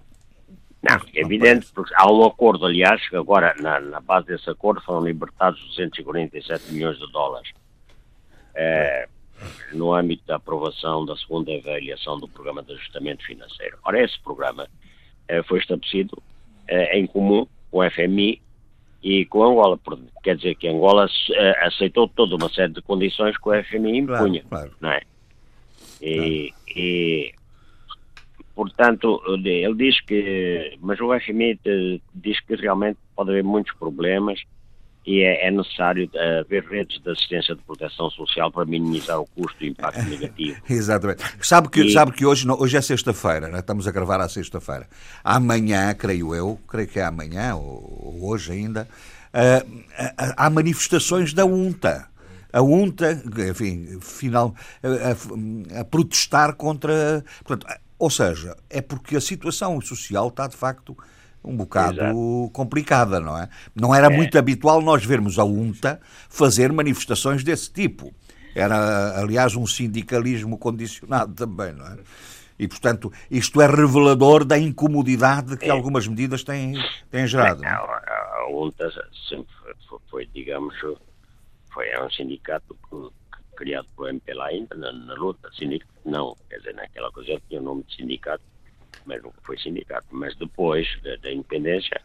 Não, 0.83 0.97
é 1.15 1.21
evidente, 1.23 1.67
porque 1.75 1.95
há 1.97 2.13
um 2.13 2.23
acordo, 2.27 2.67
aliás, 2.67 3.09
que 3.09 3.17
agora, 3.17 3.55
na, 3.59 3.81
na, 3.81 4.01
base 4.01 4.27
desse 4.27 4.51
acordo, 4.51 4.83
foram 4.83 5.03
libertados 5.03 5.59
247 5.69 6.75
milhões 6.75 6.99
de 6.99 7.11
dólares 7.11 7.49
é, 8.55 9.09
no 9.73 9.95
âmbito 9.95 10.27
da 10.27 10.37
aprovação 10.37 11.07
da 11.07 11.17
segunda 11.17 11.57
avaliação 11.57 12.21
do 12.21 12.29
Programa 12.29 12.63
de 12.63 12.75
Ajustamento 12.75 13.25
Financeiro. 13.25 13.79
Ora, 13.83 14.05
esse 14.05 14.21
programa 14.21 14.69
é, 15.27 15.43
foi 15.43 15.59
estabelecido 15.61 16.23
é, 16.69 16.99
em 16.99 17.07
comum 17.07 17.47
com 17.71 17.79
o 17.79 17.91
FMI 17.91 18.43
e 19.03 19.25
com 19.25 19.43
Angola. 19.43 19.81
Quer 20.23 20.37
dizer 20.37 20.55
que 20.57 20.69
Angola 20.69 21.09
aceitou 21.63 22.09
toda 22.09 22.37
uma 22.37 22.51
série 22.51 22.75
de 22.75 22.83
condições 22.83 23.39
que 23.39 23.49
o 23.49 23.65
FMI 23.65 24.01
impunha. 24.01 24.45
Claro, 24.51 24.71
claro. 24.71 24.73
Não 24.83 24.91
é? 24.91 25.01
E, 26.03 26.51
claro. 26.51 26.63
e 26.77 27.35
Portanto, 28.55 29.21
ele 29.29 29.75
diz 29.75 30.01
que, 30.03 30.79
mas 30.81 31.01
o 31.01 31.09
FMI 31.19 31.59
diz 32.15 32.41
que 32.41 32.55
realmente 32.55 32.99
pode 33.17 33.31
haver 33.31 33.43
muitos 33.43 33.75
problemas 33.77 34.41
e 35.07 35.23
é, 35.23 35.49
é, 35.49 35.51
necessário 35.51 36.09
uh, 36.15 36.41
haver 36.41 36.65
redes 36.65 37.01
de 37.03 37.11
assistência 37.11 37.55
de 37.55 37.63
proteção 37.63 38.09
social 38.11 38.51
para 38.51 38.65
minimizar 38.65 39.21
o 39.21 39.27
custo 39.27 39.63
e 39.63 39.69
o 39.69 39.71
impacto 39.73 40.03
negativo. 40.09 40.61
Exatamente. 40.69 41.23
Sabe 41.41 41.69
que, 41.69 41.83
e... 41.83 41.93
sabe 41.93 42.13
que 42.13 42.25
hoje, 42.25 42.49
hoje 42.49 42.77
é 42.77 42.81
sexta-feira, 42.81 43.49
né? 43.49 43.59
estamos 43.59 43.87
a 43.87 43.91
gravar 43.91 44.21
à 44.21 44.29
sexta-feira. 44.29 44.89
Amanhã, 45.23 45.95
creio 45.95 46.35
eu, 46.35 46.59
creio 46.67 46.89
que 46.89 46.99
é 46.99 47.05
amanhã, 47.05 47.55
ou, 47.55 48.19
hoje 48.23 48.53
ainda, 48.53 48.89
uh, 49.35 49.85
há 50.37 50.49
manifestações 50.49 51.35
da 51.35 51.45
UNTA. 51.45 52.09
A 52.51 52.63
UNTA, 52.63 53.21
enfim, 53.51 53.99
final, 54.01 54.55
a, 54.81 55.81
a 55.81 55.85
protestar 55.85 56.55
contra. 56.55 57.25
Portanto, 57.45 57.67
ou 57.99 58.11
seja, 58.11 58.57
é 58.69 58.81
porque 58.81 59.17
a 59.17 59.21
situação 59.21 59.81
social 59.81 60.29
está 60.29 60.47
de 60.47 60.57
facto 60.57 60.97
um 61.45 61.57
bocado 61.57 62.01
Exato. 62.01 62.51
complicada, 62.53 63.21
não 63.21 63.37
é? 63.37 63.49
Não 63.75 63.95
era 63.95 64.07
é. 64.07 64.11
muito 64.17 64.39
habitual 64.39 64.81
nós 64.81 65.05
vermos 65.05 65.39
a 65.39 65.45
UNTA 65.45 66.01
fazer 66.29 66.73
manifestações 66.73 67.45
desse 67.45 67.71
tipo. 67.71 68.15
Era, 68.55 69.21
aliás, 69.21 69.55
um 69.55 69.67
sindicalismo 69.67 70.57
condicionado 70.57 71.35
também, 71.35 71.73
não 71.73 71.87
é? 71.87 71.99
E, 72.59 72.69
portanto, 72.69 73.13
isto 73.31 73.61
é 73.61 73.67
revelador 73.67 74.45
da 74.45 74.57
incomodidade 74.57 75.57
que 75.57 75.67
é. 75.67 75.71
algumas 75.71 76.07
medidas 76.07 76.45
têm, 76.45 76.75
têm 77.11 77.27
gerado. 77.27 77.61
Não, 77.61 77.69
a, 77.69 78.37
a 78.39 78.49
UNTA 78.49 78.91
sempre 79.29 79.53
foi, 80.09 80.27
digamos, 80.33 80.75
foi 81.73 81.87
um 82.01 82.11
sindicato 82.11 82.77
que, 82.89 83.09
criado 83.55 83.89
pelo 83.97 84.09
MPLA 84.09 84.47
ainda 84.47 84.75
na, 84.75 85.15
luta. 85.15 85.51
Sindicato, 85.53 85.93
não, 86.05 86.37
quer 86.49 86.59
dizer, 86.59 86.75
naquela 86.75 87.09
ocasião 87.09 87.41
tinha 87.49 87.61
o 87.61 87.65
nome 87.65 87.85
de 87.85 87.97
sindicato, 87.97 88.43
mas 89.07 89.23
nunca 89.23 89.41
foi 89.43 89.59
sindicato. 89.59 90.07
Mas 90.11 90.37
depois 90.37 90.87
da, 91.03 91.33
independência, 91.33 92.01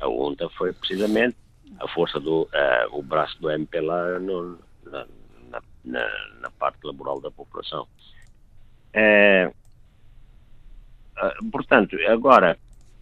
a 0.00 0.08
UNTA 0.08 0.48
foi 0.50 0.72
precisamente 0.72 1.36
a 1.80 1.88
força 1.88 2.20
do 2.20 2.48
o 2.92 3.02
braço 3.02 3.40
do 3.40 3.50
MPLA 3.50 4.18
na, 4.20 5.06
na, 5.84 6.08
na, 6.40 6.50
parte 6.58 6.84
laboral 6.84 7.20
da 7.20 7.30
população. 7.30 7.86
Uh, 8.94 9.52
portanto, 11.50 11.96
agora 12.08 12.58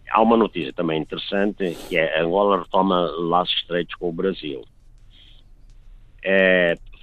há 0.09 0.21
uma 0.21 0.37
notícia 0.37 0.73
também 0.73 1.01
interessante 1.01 1.75
que 1.87 1.97
é 1.97 2.19
Angola 2.19 2.59
retoma 2.59 3.11
laços 3.17 3.55
estreitos 3.55 3.95
com 3.95 4.09
o 4.09 4.13
Brasil. 4.13 4.63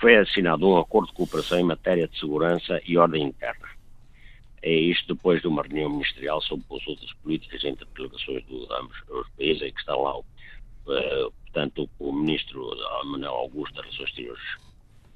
Foi 0.01 0.17
assinado 0.17 0.69
um 0.69 0.79
acordo 0.79 1.09
de 1.09 1.15
cooperação 1.15 1.59
em 1.59 1.65
matéria 1.65 2.07
de 2.07 2.19
segurança 2.19 2.81
e 2.87 2.97
ordem 2.97 3.25
interna. 3.25 3.69
É 4.63 4.73
isto 4.73 5.15
depois 5.15 5.41
de 5.41 5.49
uma 5.49 5.63
reunião 5.63 5.91
ministerial 5.91 6.41
sobre 6.43 6.67
consultas 6.67 7.13
políticas 7.23 7.65
entre 7.65 7.87
delegações 7.95 8.45
de 8.47 8.67
ambos 8.73 8.97
os 9.09 9.29
países, 9.31 9.63
em 9.63 9.73
que 9.73 9.81
está 9.81 9.95
lá, 9.95 10.19
uh, 10.19 10.25
portanto, 11.43 11.89
o 11.99 12.13
ministro 12.13 12.71
Manuel 13.05 13.35
Augusto 13.35 13.75
das 13.75 13.85
Relações 13.85 14.09
Exteriores 14.09 14.43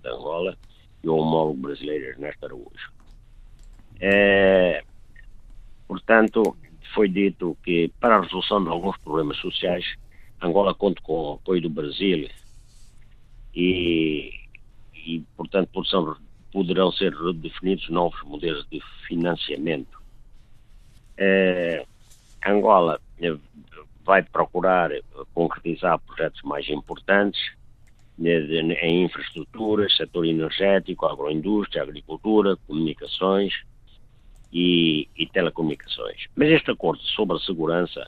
de 0.03 0.09
Angola 0.09 0.59
e 1.03 1.09
o 1.09 1.17
homólogo 1.17 1.61
brasileiro 1.61 2.07
Ernesto 2.07 2.45
Araújo. 2.45 2.93
É, 4.01 4.85
portanto, 5.87 6.57
foi 6.95 7.09
dito 7.09 7.57
que 7.65 7.89
para 8.01 8.17
a 8.17 8.21
resolução 8.21 8.62
de 8.62 8.71
alguns 8.71 8.97
problemas 8.99 9.39
sociais, 9.39 9.85
Angola 10.41 10.75
conta 10.75 11.01
com 11.03 11.12
o 11.12 11.33
apoio 11.35 11.62
do 11.62 11.71
Brasil 11.71 12.29
e, 13.55 14.41
e 15.04 15.25
portanto, 15.37 15.71
poderão 16.52 16.92
ser 16.92 17.12
redefinidos 17.12 17.88
novos 17.88 18.21
modelos 18.23 18.66
de 18.71 18.80
financiamento. 19.06 20.00
Eh, 21.16 21.85
Angola 22.47 23.00
eh, 23.21 23.37
vai 24.04 24.23
procurar 24.23 24.90
concretizar 25.32 25.99
projetos 26.00 26.42
mais 26.42 26.68
importantes 26.68 27.40
em 28.18 29.04
infraestruturas, 29.04 29.97
setor 29.97 30.26
energético, 30.26 31.06
agroindústria, 31.06 31.82
agricultura, 31.82 32.56
comunicações 32.66 33.54
e, 34.52 35.09
e 35.16 35.26
telecomunicações. 35.26 36.26
Mas 36.37 36.50
este 36.50 36.71
acordo 36.71 37.02
sobre 37.02 37.37
a 37.37 37.40
segurança 37.40 38.06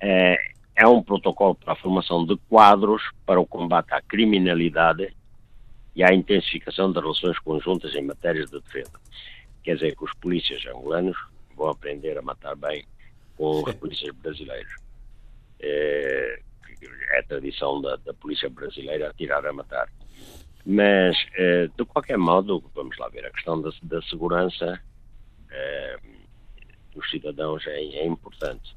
é, 0.00 0.36
é 0.76 0.86
um 0.86 1.02
protocolo 1.02 1.54
para 1.54 1.72
a 1.72 1.76
formação 1.76 2.24
de 2.26 2.36
quadros 2.48 3.02
para 3.24 3.40
o 3.40 3.46
combate 3.46 3.92
à 3.92 4.02
criminalidade 4.02 5.16
e 5.94 6.04
à 6.04 6.12
intensificação 6.12 6.92
das 6.92 7.02
relações 7.02 7.38
conjuntas 7.38 7.94
em 7.94 8.02
matérias 8.02 8.50
de 8.50 8.60
defesa. 8.60 9.00
Quer 9.64 9.76
dizer 9.76 9.96
que 9.96 10.04
os 10.04 10.12
polícias 10.14 10.64
angolanos 10.66 11.16
vão 11.56 11.70
aprender 11.70 12.18
a 12.18 12.22
matar 12.22 12.54
bem 12.54 12.84
com 13.36 13.62
os 13.62 13.74
polícias 13.74 14.14
brasileiros. 14.16 14.76
É, 15.58 16.40
é 17.12 17.18
a 17.18 17.22
tradição 17.22 17.80
da, 17.80 17.96
da, 17.96 18.12
polícia 18.12 18.50
brasileira 18.50 19.08
atirar 19.08 19.46
a 19.46 19.52
matar. 19.54 19.88
Mas, 20.64 21.16
é, 21.34 21.68
de 21.68 21.84
qualquer 21.86 22.18
modo, 22.18 22.62
vamos 22.74 22.98
lá 22.98 23.08
ver, 23.08 23.24
a 23.24 23.30
questão 23.30 23.60
da, 23.62 23.70
da 23.82 24.02
segurança 24.02 24.78
é, 25.50 25.96
dos 26.94 27.10
cidadãos 27.10 27.66
é, 27.66 27.80
é 27.80 28.06
importante. 28.06 28.76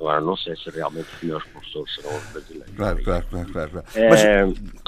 Agora, 0.00 0.18
não 0.22 0.34
sei 0.34 0.56
se 0.56 0.70
realmente 0.70 1.06
os 1.14 1.22
melhores 1.22 1.46
professores 1.48 1.94
serão 1.94 2.16
os 2.16 2.32
brasileiros. 2.32 2.74
Claro, 2.74 3.04
claro, 3.04 3.26
claro. 3.30 3.52
claro. 3.52 3.84
É, 3.94 4.08
mas, 4.08 4.20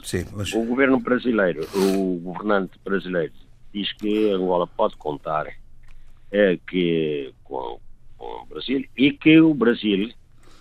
sim, 0.03 0.25
mas... 0.33 0.53
O 0.55 0.65
governo 0.65 0.99
brasileiro, 0.99 1.69
o 1.75 2.19
governante 2.19 2.73
brasileiro, 2.83 3.33
diz 3.75 3.93
que 3.93 4.33
Angola 4.33 4.67
pode 4.67 4.97
contar 4.97 5.49
é, 6.33 6.59
que, 6.67 7.31
com, 7.45 7.79
com 8.17 8.25
o 8.25 8.47
Brasil 8.47 8.87
e 8.97 9.13
que 9.13 9.39
o 9.39 9.53
Brasil 9.53 10.11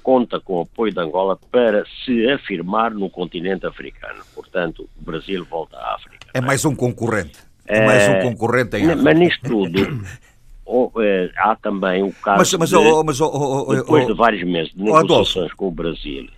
conta 0.04 0.38
com 0.42 0.58
o 0.58 0.62
apoio 0.64 0.92
de 0.92 1.00
Angola 1.00 1.40
para 1.50 1.86
se 2.04 2.30
afirmar 2.30 2.92
no 2.92 3.10
continente 3.10 3.66
africano. 3.66 4.22
Portanto, 4.36 4.90
o 5.00 5.04
Brasil 5.04 5.46
volta 5.46 5.78
à 5.78 5.96
África. 5.96 6.28
É 6.34 6.42
mais 6.42 6.66
um 6.66 6.76
concorrente. 6.76 7.40
É 7.66 7.86
mais 7.86 8.10
um 8.10 8.30
concorrente 8.30 8.76
em 8.76 8.84
África. 8.84 9.02
Mas 9.02 9.18
nisto 9.18 9.48
tudo, 9.48 9.80
ou, 10.72 11.04
eh, 11.04 11.30
há 11.36 11.56
também 11.56 12.02
o 12.02 12.14
caso 12.14 12.38
mas, 12.38 12.54
mas, 12.54 12.70
de, 12.70 12.76
oh, 12.78 13.04
mas, 13.04 13.20
oh, 13.20 13.66
oh, 13.68 13.76
depois 13.76 14.08
de 14.08 14.14
vários 14.14 14.44
meses 14.44 14.74
de 14.74 14.84
negociações 14.84 15.54
com 15.54 15.68
o 15.68 15.72
Brasil. 15.72 16.30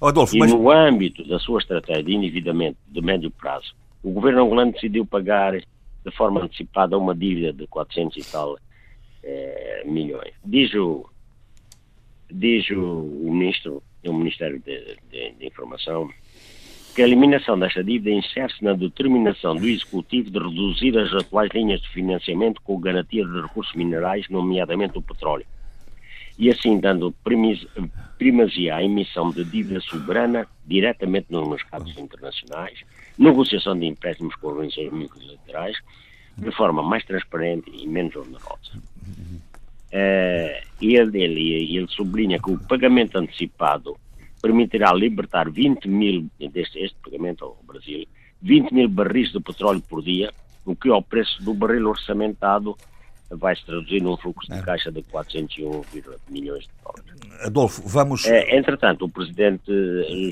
Adolfo, 0.00 0.36
e 0.36 0.46
no 0.46 0.70
âmbito 0.70 1.26
da 1.26 1.38
sua 1.38 1.58
estratégia 1.60 2.04
de 2.04 2.14
endividamento 2.14 2.76
de 2.86 3.00
médio 3.00 3.30
prazo, 3.30 3.74
o 4.02 4.10
governo 4.12 4.42
angolano 4.42 4.72
decidiu 4.72 5.06
pagar 5.06 5.54
de 5.54 6.16
forma 6.16 6.42
antecipada 6.42 6.96
uma 6.96 7.14
dívida 7.14 7.52
de 7.52 7.66
400 7.66 8.16
e 8.16 8.30
tal 8.30 8.58
eh, 9.24 9.82
milhões. 9.86 10.34
Diz 10.44 10.72
o, 10.74 11.08
diz 12.30 12.68
o 12.70 13.02
ministro, 13.30 13.82
o 14.06 14.12
Ministério 14.12 14.60
de, 14.60 14.98
de, 15.10 15.32
de 15.32 15.46
Informação, 15.46 16.08
que 16.98 17.02
a 17.02 17.06
eliminação 17.06 17.56
desta 17.56 17.84
dívida 17.84 18.10
insere-se 18.10 18.64
na 18.64 18.72
determinação 18.72 19.54
do 19.54 19.68
Executivo 19.68 20.32
de 20.32 20.38
reduzir 20.40 20.98
as 20.98 21.14
atuais 21.14 21.48
linhas 21.54 21.80
de 21.80 21.88
financiamento 21.90 22.60
com 22.60 22.76
garantia 22.80 23.24
de 23.24 23.40
recursos 23.40 23.72
minerais, 23.76 24.28
nomeadamente 24.28 24.98
o 24.98 25.02
petróleo, 25.02 25.46
e 26.36 26.50
assim 26.50 26.80
dando 26.80 27.14
primazia 28.18 28.74
à 28.74 28.82
emissão 28.82 29.30
de 29.30 29.44
dívida 29.44 29.80
soberana 29.80 30.48
diretamente 30.66 31.28
nos 31.30 31.48
mercados 31.48 31.96
internacionais, 31.96 32.80
negociação 33.16 33.78
de 33.78 33.86
empréstimos 33.86 34.34
com 34.34 34.48
organizações 34.48 34.90
multilaterais, 34.90 35.76
de 36.36 36.50
forma 36.50 36.82
mais 36.82 37.04
transparente 37.04 37.70
e 37.72 37.86
menos 37.86 38.16
onerosa. 38.16 38.76
Uh, 39.92 40.66
ele, 40.82 41.22
ele, 41.22 41.76
ele 41.76 41.86
sublinha 41.90 42.40
que 42.40 42.50
o 42.50 42.58
pagamento 42.58 43.18
antecipado 43.18 43.96
permitirá 44.40 44.92
libertar 44.92 45.50
20 45.50 45.88
mil, 45.88 46.30
deste 46.38 46.78
este 46.78 46.96
pagamento 47.02 47.44
ao 47.44 47.58
Brasil, 47.66 48.06
20 48.42 48.72
mil 48.72 48.88
barris 48.88 49.32
de 49.32 49.40
petróleo 49.40 49.82
por 49.88 50.02
dia, 50.02 50.32
o 50.64 50.76
que 50.76 50.90
ao 50.90 51.02
preço 51.02 51.42
do 51.42 51.54
barril 51.54 51.88
orçamentado 51.88 52.76
vai 53.30 53.54
se 53.54 53.64
traduzir 53.64 54.02
num 54.02 54.16
fluxo 54.16 54.50
de 54.50 54.58
é. 54.58 54.62
caixa 54.62 54.90
de 54.90 55.02
401 55.02 55.82
milhões 56.30 56.64
de 56.64 56.70
dólares. 56.82 57.44
Adolfo, 57.44 57.82
vamos. 57.86 58.26
É, 58.26 58.56
entretanto, 58.56 59.04
o 59.04 59.08
presidente 59.08 59.70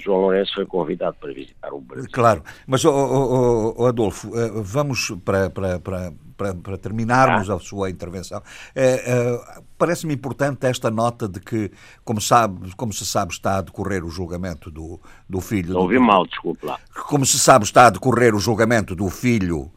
João 0.03 0.23
Lourenço 0.23 0.55
foi 0.55 0.67
convidado 0.67 1.17
para 1.21 1.33
visitar 1.33 1.73
o 1.73 1.81
Brasil. 1.81 2.11
Claro, 2.11 2.43
mas, 2.67 2.85
oh, 2.85 2.91
oh, 2.91 3.75
oh, 3.77 3.87
Adolfo, 3.87 4.37
eh, 4.37 4.51
vamos 4.63 5.11
para, 5.25 5.51
para, 5.51 5.79
para, 5.79 6.13
para, 6.37 6.55
para 6.55 6.77
terminarmos 6.77 7.49
ah. 7.51 7.55
a 7.55 7.59
sua 7.59 7.91
intervenção. 7.91 8.43
É, 8.75 8.85
é, 8.85 9.63
Parece-me 9.79 10.15
importante 10.15 10.67
esta 10.67 10.91
nota 10.91 11.29
de 11.29 11.39
que, 11.39 11.71
como, 12.05 12.21
sabe, 12.21 12.75
como 12.77 12.93
se 12.93 13.05
sabe, 13.05 13.33
está 13.33 13.59
a 13.59 13.61
decorrer 13.61 14.05
o 14.05 14.09
julgamento 14.09 14.71
do, 14.71 15.01
do 15.29 15.41
filho. 15.41 15.75
Não 15.75 15.83
ouvi 15.83 15.99
mal, 15.99 16.27
desculpe 16.27 16.65
lá. 16.65 16.79
Como 17.07 17.27
se 17.27 17.39
sabe, 17.39 17.65
está 17.65 17.87
a 17.87 17.91
decorrer 17.91 18.35
o 18.35 18.39
julgamento 18.39 18.95
do 18.95 19.09
filho 19.11 19.71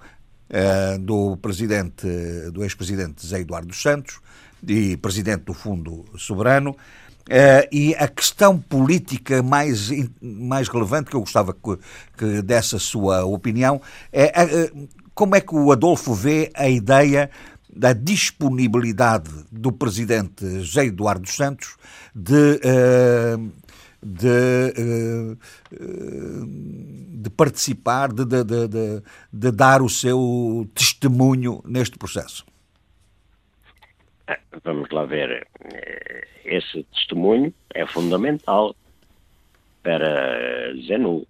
eh, 0.50 0.98
do 0.98 1.38
presidente, 1.38 2.08
do 2.52 2.64
ex-presidente 2.64 3.26
Zé 3.26 3.42
Eduardo 3.42 3.72
Santos 3.76 4.20
e 4.68 4.98
presidente 4.98 5.44
do 5.44 5.54
Fundo 5.54 6.06
Soberano. 6.18 6.76
Uh, 7.30 7.62
e 7.72 7.94
a 7.94 8.08
questão 8.08 8.58
política 8.58 9.44
mais, 9.44 9.92
mais 10.20 10.68
relevante 10.68 11.12
que 11.12 11.16
eu 11.16 11.20
gostava 11.20 11.54
que, 11.54 11.78
que 12.18 12.42
desse 12.42 12.76
a 12.76 12.80
sua 12.80 13.24
opinião 13.24 13.80
é 14.12 14.34
uh, 14.74 14.90
como 15.20 15.36
é 15.36 15.42
que 15.42 15.54
o 15.54 15.70
Adolfo 15.70 16.14
vê 16.14 16.50
a 16.56 16.70
ideia 16.70 17.30
da 17.70 17.92
disponibilidade 17.92 19.30
do 19.52 19.70
presidente 19.70 20.62
José 20.62 20.86
Eduardo 20.86 21.30
Santos 21.30 21.76
de, 22.16 22.58
de, 24.02 25.36
de 27.22 27.30
participar, 27.32 28.14
de, 28.14 28.24
de, 28.24 29.04
de, 29.34 29.52
dar 29.52 29.82
o 29.82 29.90
seu 29.90 30.66
testemunho 30.74 31.62
neste 31.66 31.98
processo? 31.98 32.46
Vamos 34.64 34.90
lá 34.90 35.04
ver. 35.04 35.46
Esse 36.46 36.84
testemunho 36.94 37.54
é 37.76 37.86
fundamental 37.86 38.74
para 39.84 40.74
Zenu, 40.88 41.28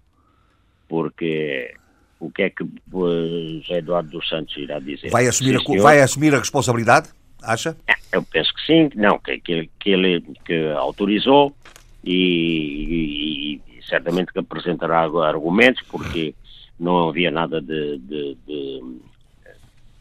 porque 0.88 1.74
o 2.20 2.30
que 2.30 2.42
é 2.42 2.50
que 2.50 2.64
José 2.92 3.78
Eduardo 3.78 4.10
dos 4.10 4.28
Santos 4.28 4.54
irá 4.56 4.78
dizer? 4.78 5.10
Vai 5.10 5.26
assumir, 5.26 5.56
a, 5.56 5.82
vai 5.82 6.00
assumir 6.02 6.34
a 6.34 6.38
responsabilidade, 6.38 7.08
acha? 7.42 7.74
É, 7.88 7.94
eu 8.12 8.22
penso 8.22 8.54
que 8.54 8.66
sim, 8.66 8.90
não, 8.94 9.18
que, 9.18 9.40
que, 9.40 9.70
que 9.78 9.90
ele 9.90 10.20
que 10.44 10.68
autorizou 10.76 11.56
e, 12.04 12.12
e, 12.12 13.78
e, 13.78 13.82
certamente 13.82 14.32
que 14.32 14.38
apresentará 14.38 15.00
argumentos, 15.00 15.82
porque 15.90 16.34
não 16.78 17.08
havia 17.08 17.30
nada 17.30 17.60
de, 17.60 17.98
de, 17.98 18.36
de 18.46 19.00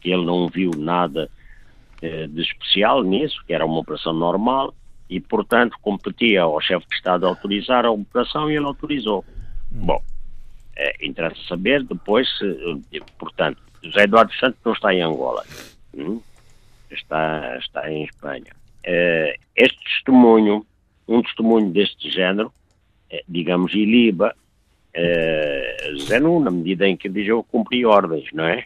que 0.02 0.12
ele 0.12 0.26
não 0.26 0.48
viu 0.48 0.72
nada 0.78 1.30
de, 2.02 2.28
de 2.28 2.42
especial 2.42 3.02
nisso, 3.04 3.42
que 3.48 3.54
era 3.54 3.66
uma 3.66 3.80
operação 3.80 4.14
normal, 4.14 4.74
e, 5.10 5.20
portanto, 5.20 5.78
competia 5.82 6.44
ao 6.44 6.62
chefe 6.62 6.86
de 6.88 6.96
Estado 6.96 7.26
autorizar 7.26 7.86
a 7.86 7.92
operação 7.92 8.52
e 8.52 8.56
ele 8.56 8.66
autorizou. 8.66 9.26
Bom, 9.72 10.02
é, 10.80 10.96
interessa 11.06 11.36
saber 11.46 11.84
depois 11.84 12.26
se, 12.38 12.46
eh, 12.94 13.00
portanto, 13.18 13.62
José 13.84 14.04
Eduardo 14.04 14.34
Santos 14.36 14.60
não 14.64 14.72
está 14.72 14.94
em 14.94 15.02
Angola, 15.02 15.44
hum? 15.94 16.22
está, 16.90 17.58
está 17.58 17.92
em 17.92 18.06
Espanha. 18.06 18.56
É, 18.86 19.36
este 19.58 19.78
testemunho, 19.84 20.66
um 21.06 21.22
testemunho 21.22 21.70
deste 21.72 22.10
género, 22.10 22.54
é, 23.10 23.22
digamos, 23.28 23.74
iliba 23.74 24.34
é, 24.94 25.90
na 26.42 26.50
medida 26.50 26.88
em 26.88 26.96
que 26.96 27.10
diz 27.10 27.28
eu 27.28 27.44
cumpri 27.44 27.86
ordens, 27.86 28.30
não 28.32 28.46
é? 28.46 28.66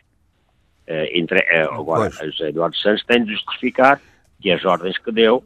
é 0.86 1.18
entre, 1.18 1.40
agora, 1.72 2.12
José 2.12 2.50
Eduardo 2.50 2.78
Santos 2.78 3.04
tem 3.06 3.26
de 3.26 3.34
justificar 3.34 4.00
que 4.40 4.52
as 4.52 4.64
ordens 4.64 5.00
que 5.00 5.12
deu 5.12 5.44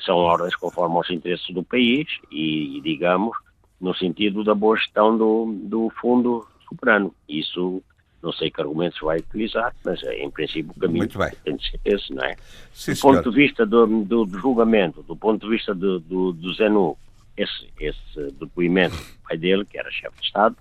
são 0.00 0.16
ordens 0.16 0.56
conforme 0.56 0.96
aos 0.96 1.08
interesses 1.10 1.54
do 1.54 1.62
país 1.62 2.08
e, 2.32 2.80
digamos, 2.82 3.36
no 3.80 3.94
sentido 3.94 4.42
da 4.42 4.54
boa 4.54 4.76
gestão 4.76 5.16
do, 5.16 5.54
do 5.64 5.90
Fundo 6.00 6.46
Soberano. 6.68 7.14
Isso 7.28 7.82
não 8.22 8.32
sei 8.32 8.50
que 8.50 8.60
argumentos 8.60 8.98
vai 9.00 9.18
utilizar, 9.18 9.74
mas 9.84 10.02
é, 10.02 10.22
em 10.22 10.30
princípio 10.30 10.72
o 10.76 10.80
caminho 10.80 11.08
tem 11.44 11.56
de 11.56 11.70
ser 11.70 11.80
esse, 11.84 12.12
não 12.12 12.24
é? 12.24 12.34
Sim, 12.72 12.92
do 12.92 12.96
senhor. 12.96 13.16
ponto 13.16 13.30
de 13.30 13.36
vista 13.36 13.64
do, 13.64 13.86
do, 13.86 14.24
do, 14.24 14.38
julgamento, 14.38 15.02
do 15.02 15.16
ponto 15.16 15.46
de 15.46 15.52
vista 15.52 15.74
do, 15.74 16.00
do, 16.00 16.32
do 16.32 16.54
Zenu, 16.54 16.96
esse, 17.36 17.68
esse 17.78 18.32
depoimento 18.40 18.96
pai 19.28 19.36
dele, 19.36 19.64
que 19.64 19.78
era 19.78 19.90
chefe 19.90 20.18
de 20.20 20.26
Estado, 20.26 20.56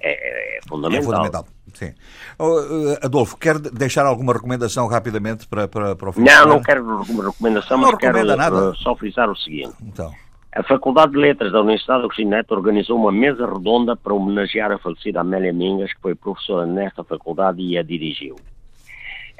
é, 0.00 0.12
é, 0.12 0.58
é 0.58 0.60
fundamental. 0.68 1.00
É 1.00 1.04
fundamental, 1.04 1.48
sim. 1.74 1.92
Oh, 2.38 3.04
Adolfo, 3.04 3.36
quer 3.36 3.58
deixar 3.58 4.06
alguma 4.06 4.32
recomendação 4.32 4.86
rapidamente 4.86 5.48
para, 5.48 5.66
para, 5.66 5.96
para 5.96 6.10
o 6.10 6.12
fim 6.12 6.22
Não, 6.22 6.46
não 6.46 6.62
quero 6.62 6.88
alguma 6.88 7.24
recomendação, 7.24 7.78
não 7.78 7.90
mas 7.90 7.98
quero 7.98 8.24
nada. 8.36 8.74
só 8.74 8.94
frisar 8.94 9.28
o 9.28 9.36
seguinte. 9.36 9.74
Então. 9.82 10.14
A 10.52 10.62
Faculdade 10.62 11.12
de 11.12 11.18
Letras 11.18 11.52
da 11.52 11.60
Universidade 11.60 12.00
Agostinho 12.00 12.30
Neto 12.30 12.52
organizou 12.52 12.98
uma 12.98 13.12
mesa 13.12 13.46
redonda 13.46 13.94
para 13.94 14.14
homenagear 14.14 14.72
a 14.72 14.78
falecida 14.78 15.20
Amélia 15.20 15.52
Mingas, 15.52 15.92
que 15.92 16.00
foi 16.00 16.14
professora 16.14 16.66
nesta 16.66 17.04
faculdade 17.04 17.60
e 17.60 17.76
a 17.76 17.82
dirigiu. 17.82 18.36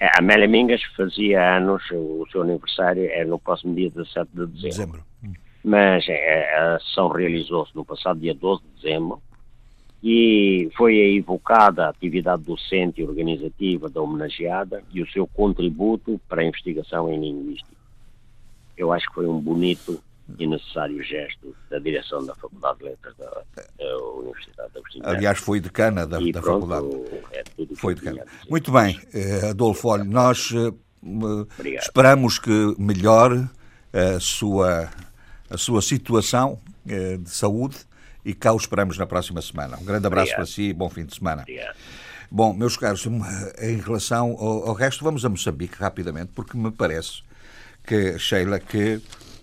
A 0.00 0.19
Amélia 0.19 0.47
Mingas 0.47 0.83
fazia 0.97 1.57
anos, 1.57 1.83
o 1.91 2.27
seu 2.31 2.43
aniversário 2.43 3.05
é 3.11 3.25
no 3.25 3.38
próximo 3.38 3.75
dia 3.75 3.91
17 3.91 4.31
de 4.33 4.47
dezembro. 4.47 4.53
dezembro. 4.53 5.05
Mas 5.65 6.07
é, 6.09 6.57
a 6.57 6.79
sessão 6.79 7.09
realizou-se 7.09 7.75
no 7.75 7.85
passado 7.85 8.21
dia 8.21 8.35
12 8.35 8.62
de 8.62 8.83
dezembro 8.83 9.21
e 10.03 10.71
foi 10.77 11.17
evocada 11.17 11.87
a 11.87 11.88
atividade 11.88 12.45
docente 12.45 13.00
e 13.00 13.04
organizativa 13.04 13.89
da 13.89 14.00
homenageada 14.00 14.85
e 14.93 15.02
o 15.02 15.11
seu 15.11 15.26
contributo 15.26 16.21
para 16.28 16.43
a 16.43 16.45
investigação 16.45 17.13
em 17.13 17.19
linguística. 17.19 17.76
Eu 18.76 18.93
acho 18.93 19.09
que 19.09 19.15
foi 19.15 19.26
um 19.26 19.41
bonito 19.41 20.00
e 20.36 20.47
necessário 20.47 21.02
gesto 21.02 21.54
da 21.71 21.78
direção 21.78 22.25
da 22.25 22.34
Faculdade 22.34 22.78
de 22.78 22.84
Letras 22.84 23.17
da, 23.17 23.43
da 23.78 23.99
Universidade 24.14 24.73
da 24.73 24.80
Agostinho. 24.80 25.06
Aliás, 25.06 25.38
foi 25.38 25.60
decana 25.60 26.06
da, 26.06 26.19
da 26.19 26.41
pronto, 26.41 26.67
Faculdade. 26.67 26.86
É 27.32 27.45
foi 27.76 27.95
decana. 27.95 28.25
Muito 28.49 28.71
bem, 28.71 29.00
eh, 29.14 29.49
Adolfo, 29.50 29.88
olha, 29.88 30.04
nós 30.04 30.50
eh, 30.52 31.76
esperamos 31.78 32.38
que 32.38 32.75
melhore 32.78 33.49
a 33.93 34.21
sua, 34.21 34.91
a 35.49 35.56
sua 35.56 35.80
situação 35.80 36.60
eh, 36.86 37.17
de 37.17 37.30
saúde 37.30 37.76
e 38.25 38.34
cá 38.34 38.52
o 38.52 38.56
esperamos 38.56 38.99
na 38.99 39.06
próxima 39.06 39.41
semana. 39.41 39.78
Um 39.78 39.84
grande 39.84 40.06
abraço 40.06 40.32
Obrigado. 40.32 40.47
para 40.47 40.47
si 40.47 40.62
e 40.69 40.73
bom 40.75 40.91
fim 40.91 41.06
de 41.06 41.14
semana. 41.14 41.43
Obrigado. 41.43 41.76
Bom, 42.30 42.52
meus 42.52 42.76
caros, 42.76 43.06
em 43.58 43.78
relação 43.78 44.36
ao, 44.38 44.69
ao, 44.69 44.75
resto, 44.75 45.02
vamos 45.02 45.25
a 45.25 45.30
Moçambique 45.30 45.76
rapidamente, 45.78 46.30
porque 46.34 46.58
me 46.58 46.71
parece 46.71 47.23
que, 47.82 48.19
Sheila, 48.19 48.60
que 48.60 49.00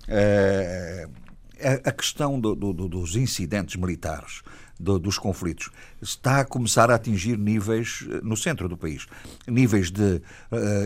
a, 0.08 1.90
a, 1.90 1.92
questão 1.92 2.40
do, 2.40 2.56
do, 2.56 2.74
dos 2.88 3.16
incidentes 3.16 3.76
militares 3.76 4.42
do, 4.80 5.00
dos 5.00 5.18
conflitos 5.18 5.70
está 6.02 6.42
a 6.42 6.46
começar 6.46 6.92
a 6.92 6.96
atingir 6.96 7.38
níveis 7.38 8.06
eh, 8.10 8.20
no 8.22 8.36
centro 8.36 8.68
do 8.68 8.76
país, 8.76 9.08
níveis 9.48 9.90
de 9.90 10.04
uh, 10.04 10.22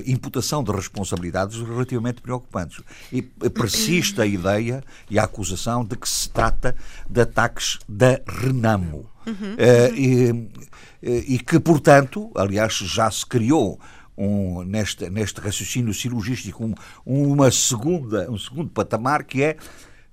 imputação 0.06 0.64
de 0.64 0.72
responsabilidades 0.72 1.60
relativamente 1.60 2.22
preocupantes. 2.22 2.82
E 3.12 3.22
persiste 3.22 4.22
a 4.22 4.26
ideia 4.26 4.84
e 5.10 5.18
a 5.18 5.24
acusação 5.24 5.84
de 5.84 5.96
que 5.96 6.08
se 6.08 6.30
trata 6.30 6.76
de 7.10 7.22
ataques 7.22 7.80
da 7.88 8.22
Renamo. 8.28 9.10
Uhum. 9.26 9.54
Uh, 9.54 9.96
e, 9.96 10.50
e 11.36 11.40
que, 11.40 11.60
portanto, 11.60 12.32
aliás, 12.36 12.74
já 12.74 13.10
se 13.10 13.26
criou 13.26 13.80
um, 14.20 14.64
neste, 14.64 15.10
neste 15.10 15.40
raciocínio 15.40 15.94
cirurgístico 15.94 16.66
um, 16.66 16.76
uma 17.06 17.50
segunda, 17.50 18.30
um 18.30 18.38
segundo 18.38 18.70
patamar 18.70 19.24
que 19.24 19.42
é 19.42 19.56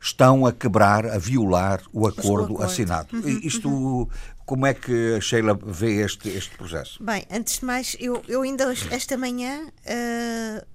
estão 0.01 0.47
a 0.47 0.53
quebrar, 0.53 1.07
a 1.07 1.19
violar 1.19 1.83
o 1.93 2.07
acordo, 2.07 2.55
acordo. 2.55 2.63
assinado. 2.63 3.09
Uhum, 3.13 3.41
Isto, 3.43 3.69
uhum. 3.69 4.09
como 4.45 4.65
é 4.65 4.73
que 4.73 5.17
a 5.17 5.21
Sheila 5.21 5.59
vê 5.67 6.05
este, 6.05 6.29
este 6.29 6.57
processo? 6.57 7.03
Bem, 7.03 7.25
antes 7.31 7.59
de 7.59 7.65
mais, 7.65 7.97
eu, 7.99 8.23
eu 8.29 8.43
ainda 8.43 8.73
esta 8.91 9.17
manhã 9.17 9.67
uh, 9.67 10.67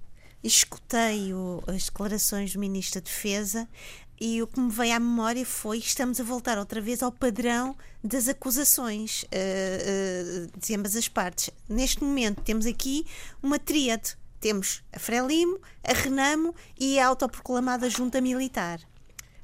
escutei 0.44 1.32
o, 1.32 1.62
as 1.66 1.84
declarações 1.84 2.52
do 2.52 2.58
Ministro 2.58 3.00
da 3.00 3.04
Defesa 3.04 3.66
e 4.24 4.40
o 4.40 4.46
que 4.46 4.60
me 4.60 4.70
veio 4.70 4.94
à 4.94 5.00
memória 5.00 5.44
foi 5.44 5.78
estamos 5.78 6.20
a 6.20 6.22
voltar 6.22 6.56
outra 6.56 6.80
vez 6.80 7.02
ao 7.02 7.10
padrão 7.10 7.76
das 8.04 8.28
acusações 8.28 9.24
uh, 9.24 10.46
uh, 10.46 10.60
de 10.60 10.76
ambas 10.76 10.94
as 10.94 11.08
partes. 11.08 11.50
Neste 11.68 12.04
momento 12.04 12.40
temos 12.40 12.64
aqui 12.64 13.04
uma 13.42 13.58
tríade. 13.58 14.16
Temos 14.38 14.84
a 14.92 14.98
Frelimo, 15.00 15.58
a 15.82 15.92
Renamo 15.92 16.54
e 16.78 17.00
a 17.00 17.06
autoproclamada 17.08 17.90
junta 17.90 18.20
militar 18.20 18.80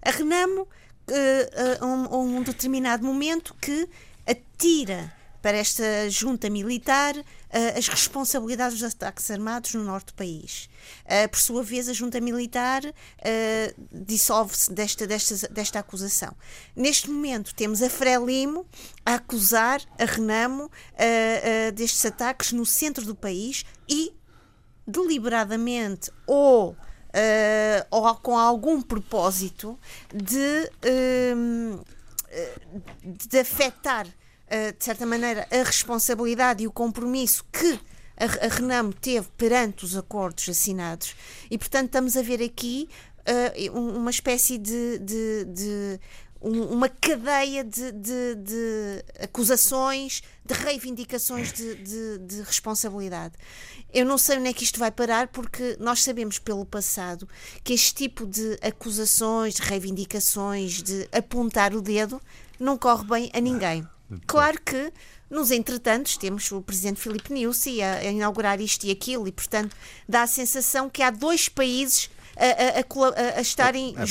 a 0.01 0.11
Renamo, 0.11 0.62
uh, 0.62 1.85
um, 1.85 2.37
um 2.37 2.43
determinado 2.43 3.05
momento, 3.05 3.55
que 3.61 3.88
atira 4.27 5.12
para 5.40 5.57
esta 5.57 6.11
junta 6.11 6.51
militar 6.51 7.16
uh, 7.16 7.79
as 7.79 7.88
responsabilidades 7.88 8.79
dos 8.79 8.94
ataques 8.94 9.31
armados 9.31 9.74
no 9.74 9.85
norte 9.85 10.07
do 10.07 10.14
país. 10.14 10.68
Uh, 11.05 11.29
por 11.29 11.38
sua 11.38 11.62
vez, 11.62 11.88
a 11.88 11.92
junta 11.92 12.20
militar 12.20 12.85
uh, 12.85 13.87
dissolve-se 13.92 14.72
desta, 14.72 15.07
desta, 15.07 15.48
desta 15.48 15.79
acusação. 15.79 16.35
Neste 16.74 17.11
momento, 17.11 17.55
temos 17.55 17.83
a 17.83 17.90
Frelimo 17.90 18.66
a 19.05 19.14
acusar 19.14 19.81
a 19.98 20.05
Renamo 20.05 20.70
destes 21.74 22.05
ataques 22.05 22.53
no 22.53 22.66
centro 22.66 23.05
do 23.05 23.14
país 23.14 23.64
e, 23.88 24.12
deliberadamente 24.87 26.11
ou 26.27 26.77
ou 27.90 28.14
com 28.16 28.37
algum 28.37 28.81
propósito 28.83 29.79
de, 30.12 30.70
uh, 30.85 31.85
de 33.03 33.38
afetar, 33.38 34.07
de 34.76 34.84
certa 34.84 35.04
maneira, 35.04 35.46
a 35.50 35.62
responsabilidade 35.62 36.62
e 36.62 36.66
o 36.66 36.72
compromisso 36.72 37.44
que 37.52 37.80
a, 38.16 38.46
a 38.46 38.48
Renamo 38.48 38.92
teve 38.92 39.28
perante 39.37 39.84
os 39.84 39.96
acordos 39.96 40.48
assinados. 40.48 41.14
E, 41.50 41.56
portanto, 41.56 41.87
estamos 41.87 42.16
a 42.16 42.22
ver 42.22 42.42
aqui 42.42 42.88
uma 43.72 44.11
espécie 44.11 44.56
de, 44.56 44.98
de, 44.98 45.44
de 45.44 46.00
uma 46.40 46.88
cadeia 46.88 47.64
de, 47.64 47.92
de, 47.92 49.04
acusações, 49.20 50.22
de 50.44 50.54
reivindicações 50.54 51.52
de, 51.52 52.42
responsabilidade. 52.42 53.34
Eu 53.92 54.04
não 54.04 54.16
sei 54.16 54.38
onde 54.38 54.48
é 54.48 54.52
que 54.52 54.62
isto 54.64 54.78
vai 54.78 54.90
parar, 54.90 55.28
porque 55.28 55.76
nós 55.80 56.02
sabemos 56.02 56.38
pelo 56.38 56.64
passado 56.64 57.28
que 57.64 57.72
este 57.72 57.94
tipo 57.94 58.26
de 58.26 58.58
acusações, 58.62 59.54
de 59.54 59.62
reivindicações, 59.62 60.82
de 60.82 61.08
apontar 61.12 61.74
o 61.74 61.82
dedo, 61.82 62.20
não 62.58 62.78
corre 62.78 63.04
bem 63.04 63.30
a 63.34 63.40
ninguém. 63.40 63.87
Claro 64.27 64.59
que 64.64 64.92
nos 65.31 65.51
entretantos, 65.51 66.16
temos 66.16 66.51
o 66.51 66.62
presidente 66.62 67.01
Filipe 67.01 67.33
Niusi 67.33 67.83
a, 67.83 67.97
a, 67.97 68.05
inaugurar 68.05 68.61
isto 68.61 68.85
e 68.85 68.90
aquilo, 68.90 69.29
e 69.29 69.33
portanto 69.33 69.77
dá 70.09 70.23
a 70.23 70.27
sensação 70.27 70.88
que 70.88 71.03
há 71.03 71.11
dois 71.11 71.49
países 71.49 72.11
a, 72.37 72.79
a, 72.79 73.38
a 73.38 73.40
estarem. 73.40 73.94
É, 73.97 74.05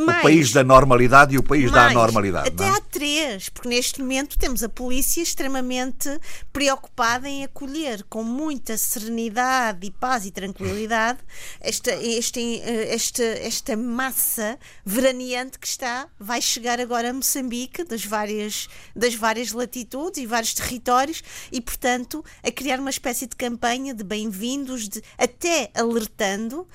Mais, 0.00 0.18
o 0.18 0.22
país 0.22 0.52
da 0.52 0.64
normalidade 0.64 1.34
e 1.34 1.38
o 1.38 1.42
país 1.42 1.70
mais, 1.70 1.74
da 1.74 1.90
anormalidade. 1.90 2.48
Até 2.48 2.64
é? 2.64 2.68
há 2.68 2.80
três, 2.80 3.48
porque 3.48 3.68
neste 3.68 4.00
momento 4.00 4.38
temos 4.38 4.62
a 4.62 4.68
polícia 4.68 5.22
extremamente 5.22 6.08
preocupada 6.52 7.28
em 7.28 7.44
acolher 7.44 8.04
com 8.04 8.22
muita 8.22 8.76
serenidade 8.76 9.86
e 9.86 9.90
paz 9.90 10.26
e 10.26 10.30
tranquilidade 10.30 11.18
esta, 11.60 11.92
este, 11.92 12.60
esta, 12.60 13.22
esta 13.22 13.76
massa 13.76 14.58
veraneante 14.84 15.58
que 15.58 15.66
está, 15.66 16.08
vai 16.18 16.40
chegar 16.40 16.80
agora 16.80 17.10
a 17.10 17.12
Moçambique, 17.12 17.84
das 17.84 18.04
várias, 18.04 18.68
das 18.94 19.14
várias 19.14 19.52
latitudes 19.52 20.22
e 20.22 20.26
vários 20.26 20.54
territórios, 20.54 21.22
e 21.50 21.60
portanto 21.60 22.24
a 22.42 22.50
criar 22.50 22.78
uma 22.78 22.90
espécie 22.90 23.26
de 23.26 23.36
campanha 23.36 23.94
de 23.94 24.04
bem-vindos, 24.04 24.88
até 25.18 25.70
alertando 25.74 26.60
uh, 26.60 26.68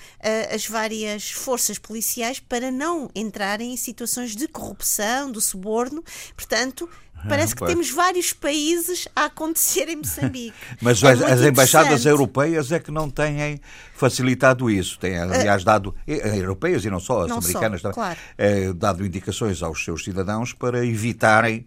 as 0.54 0.66
várias 0.66 1.32
forças 1.32 1.78
policiais 1.78 2.40
para 2.40 2.72
não 2.72 3.09
entrarem 3.16 3.74
em 3.74 3.78
situações 3.78 4.36
de 4.36 4.48
corrupção, 4.48 5.32
do 5.32 5.42
suborno. 5.42 6.04
Portanto, 6.36 6.90
Parece 7.28 7.54
que 7.54 7.66
temos 7.66 7.90
vários 7.90 8.32
países 8.32 9.08
a 9.16 9.26
acontecer 9.26 9.90
em 9.90 9.98
Moçambique. 9.98 10.56
Mas 10.82 11.04
é 11.04 11.12
as, 11.12 11.42
embaixadas 11.42 12.06
europeias 12.06 12.72
é 12.72 12.80
que 12.80 12.92
não 12.92 13.10
têm 13.10 13.60
facilitado 13.94 14.70
isso. 14.70 14.98
Têm, 15.00 15.18
aliás, 15.18 15.64
dado, 15.64 15.94
europeias 16.08 16.86
e 16.86 16.90
não 16.90 17.00
só, 17.00 17.24
as 17.24 17.30
não 17.30 17.38
americanas 17.40 17.82
só, 17.82 17.92
também, 17.92 17.96
claro. 17.96 18.20
é, 18.38 18.72
dado 18.72 19.06
indicações 19.06 19.62
aos 19.62 19.84
seus 19.84 20.04
cidadãos 20.04 20.54
para 20.54 20.86
evitarem 20.86 21.66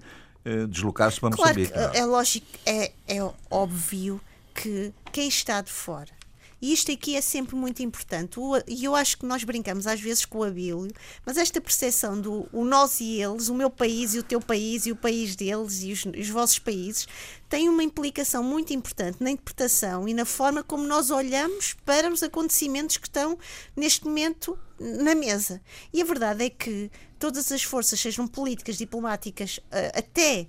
deslocar-se 0.68 1.20
para 1.20 1.37
claro 1.37 1.59
Moçambique. 1.59 1.78
É? 1.78 1.98
é 1.98 2.05
lógico, 2.05 2.46
é, 2.64 2.92
é 3.07 3.31
óbvio 3.50 4.20
que 4.55 4.92
quem 5.12 5.28
está 5.28 5.61
de 5.61 5.70
fora 5.70 6.21
e 6.62 6.72
isto 6.72 6.92
aqui 6.92 7.16
é 7.16 7.20
sempre 7.20 7.57
muito 7.57 7.83
importante. 7.83 8.38
E 8.68 8.85
eu 8.85 8.94
acho 8.94 9.18
que 9.18 9.27
nós 9.27 9.42
brincamos 9.42 9.85
às 9.85 10.01
vezes 10.01 10.25
com 10.25 10.38
o 10.38 10.44
Abílio, 10.44 10.87
mas 11.27 11.37
esta 11.37 11.61
percepção 11.61 12.20
do 12.20 12.48
o 12.53 12.64
nós 12.64 13.01
e 13.01 13.20
eles, 13.20 13.48
o 13.48 13.55
meu 13.55 13.68
país 13.68 14.14
e 14.14 14.20
o 14.20 14.22
teu 14.22 14.40
país 14.40 14.87
e 14.87 14.92
o 14.92 14.96
país 14.96 15.35
deles 15.35 15.83
e 15.83 15.92
os, 15.92 16.07
os 16.07 16.29
vossos 16.29 16.61
países, 16.61 17.09
tem 17.48 17.68
uma 17.68 17.83
implicação 17.83 18.44
muito 18.44 18.72
importante 18.72 19.18
na 19.20 19.33
interpretação 19.33 20.09
e 20.09 20.14
na 20.14 20.25
forma 20.25 20.62
como 20.62 20.85
nós 20.85 21.11
olhamos 21.11 21.75
para 21.85 22.09
os 22.09 22.22
acontecimentos 22.22 22.96
que 22.96 23.09
estão 23.09 23.37
neste 23.75 24.05
momento 24.05 24.57
na 24.79 25.16
mesa. 25.16 25.61
E 25.92 26.01
a 26.01 26.05
verdade 26.05 26.44
é 26.44 26.51
que 26.51 26.90
todas 27.18 27.51
as 27.51 27.62
forças, 27.62 27.98
sejam 28.01 28.27
políticas, 28.29 28.77
diplomáticas, 28.77 29.59
eh, 29.70 29.92
até 29.94 30.46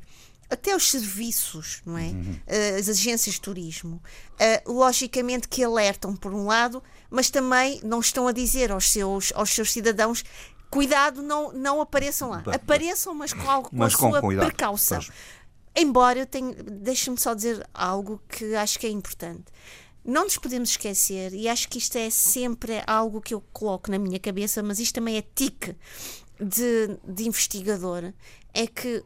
até 0.53 0.75
os 0.75 0.89
serviços, 0.89 1.81
não 1.85 1.97
é? 1.97 2.07
Uhum. 2.07 2.39
Uh, 2.47 2.79
as 2.79 2.89
agências 2.89 3.35
de 3.35 3.41
turismo, 3.41 4.01
uh, 4.33 4.71
logicamente 4.71 5.47
que 5.47 5.63
alertam 5.63 6.15
por 6.15 6.33
um 6.33 6.45
lado, 6.45 6.81
mas 7.09 7.29
também 7.29 7.79
não 7.83 7.99
estão 7.99 8.27
a 8.27 8.31
dizer 8.31 8.71
aos 8.71 8.91
seus, 8.91 9.31
aos 9.35 9.49
seus 9.49 9.71
cidadãos 9.71 10.23
cuidado, 10.73 11.21
não, 11.21 11.51
não 11.53 11.81
apareçam 11.81 12.31
lá. 12.31 12.43
Apareçam, 12.47 13.13
mas 13.13 13.31
com, 13.31 13.47
algo, 13.47 13.69
com 13.69 13.75
mas 13.75 13.93
a 13.93 13.97
com 13.97 14.09
sua 14.09 14.21
cuidado. 14.21 14.45
precaução. 14.47 14.97
Pois. 14.97 15.11
Embora 15.75 16.19
eu 16.19 16.25
tenha, 16.25 16.53
deixe-me 16.53 17.17
só 17.17 17.33
dizer 17.33 17.67
algo 17.73 18.19
que 18.27 18.55
acho 18.55 18.79
que 18.79 18.87
é 18.87 18.89
importante. 18.89 19.45
Não 20.03 20.23
nos 20.23 20.37
podemos 20.37 20.71
esquecer, 20.71 21.33
e 21.33 21.47
acho 21.47 21.69
que 21.69 21.77
isto 21.77 21.95
é 21.97 22.09
sempre 22.09 22.83
algo 22.85 23.21
que 23.21 23.33
eu 23.33 23.41
coloco 23.53 23.89
na 23.89 23.97
minha 23.97 24.19
cabeça, 24.19 24.61
mas 24.61 24.79
isto 24.79 24.95
também 24.95 25.17
é 25.17 25.21
tique 25.21 25.75
de, 26.39 26.97
de 27.07 27.27
investigador, 27.27 28.11
é 28.53 28.67
que 28.67 28.97
eh, 28.97 29.03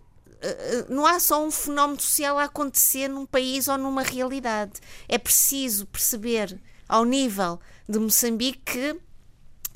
não 0.90 1.06
há 1.06 1.20
só 1.20 1.44
um 1.44 1.52
fenómeno 1.52 2.00
social 2.00 2.38
a 2.38 2.46
acontecer 2.46 3.08
num 3.08 3.26
país 3.26 3.68
ou 3.68 3.78
numa 3.78 4.04
realidade. 4.04 4.74
É 5.08 5.18
preciso 5.18 5.86
perceber, 5.88 6.60
ao 6.88 7.06
nível 7.06 7.60
de 7.88 8.00
Moçambique, 8.00 8.60
que 8.66 9.00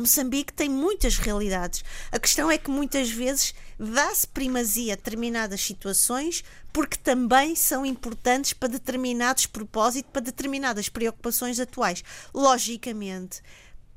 Moçambique 0.02 0.52
tem 0.52 0.68
muitas 0.68 1.18
realidades. 1.18 1.84
A 2.12 2.20
questão 2.20 2.50
é 2.50 2.58
que 2.58 2.72
muitas 2.72 3.10
vezes 3.10 3.54
dá-se 3.80 4.28
primazia 4.28 4.94
a 4.94 4.96
determinadas 4.96 5.62
situações 5.62 6.44
porque 6.74 6.98
também 6.98 7.56
são 7.56 7.86
importantes 7.86 8.54
para 8.54 8.70
determinados 8.70 9.46
propósitos, 9.46 10.12
para 10.12 10.22
determinadas 10.22 10.90
preocupações 10.90 11.60
atuais. 11.60 12.04
Logicamente, 12.34 13.42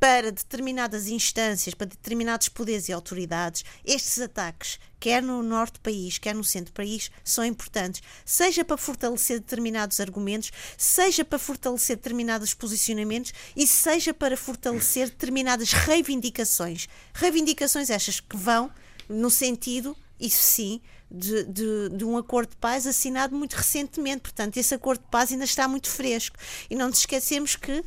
para 0.05 0.31
determinadas 0.31 1.09
instâncias, 1.09 1.75
para 1.75 1.87
determinados 1.87 2.51
poderes 2.51 2.90
e 2.90 2.93
autoridades, 2.93 3.64
estes 3.83 4.21
ataques, 4.21 4.79
quer 5.01 5.23
no 5.23 5.43
norte 5.43 5.77
do 5.77 5.81
país, 5.81 6.19
quer 6.19 6.35
no 6.35 6.45
centro 6.45 6.75
do 6.75 6.77
país, 6.77 7.11
são 7.25 7.43
importantes, 7.43 8.03
seja 8.23 8.67
para 8.67 8.77
fortalecer 8.77 9.40
determinados 9.40 10.01
argumentos, 10.01 10.53
seja 10.77 11.25
para 11.25 11.38
fortalecer 11.38 11.97
determinados 11.97 12.53
posicionamentos 12.53 13.33
e 13.57 13.67
seja 13.67 14.12
para 14.12 14.37
fortalecer 14.37 15.09
determinadas 15.09 15.73
reivindicações. 15.73 16.87
Reivindicações 17.14 17.88
estas 17.88 18.21
que 18.21 18.37
vão 18.37 18.71
no 19.09 19.31
sentido, 19.31 19.97
isso 20.21 20.43
sim, 20.43 20.83
de, 21.11 21.45
de, 21.45 21.88
de, 21.90 22.05
um 22.05 22.19
acordo 22.19 22.51
de 22.51 22.57
paz 22.57 22.87
assinado 22.87 23.35
muito 23.35 23.55
recentemente. 23.55 24.21
Portanto, 24.21 24.57
esse 24.59 24.75
acordo 24.75 25.01
de 25.01 25.09
paz 25.11 25.33
ainda 25.33 25.45
está 25.45 25.69
muito 25.69 25.88
fresco. 25.88 26.37
E 26.69 26.75
não 26.75 26.88
nos 26.88 26.99
esquecemos 26.99 27.57
que 27.57 27.83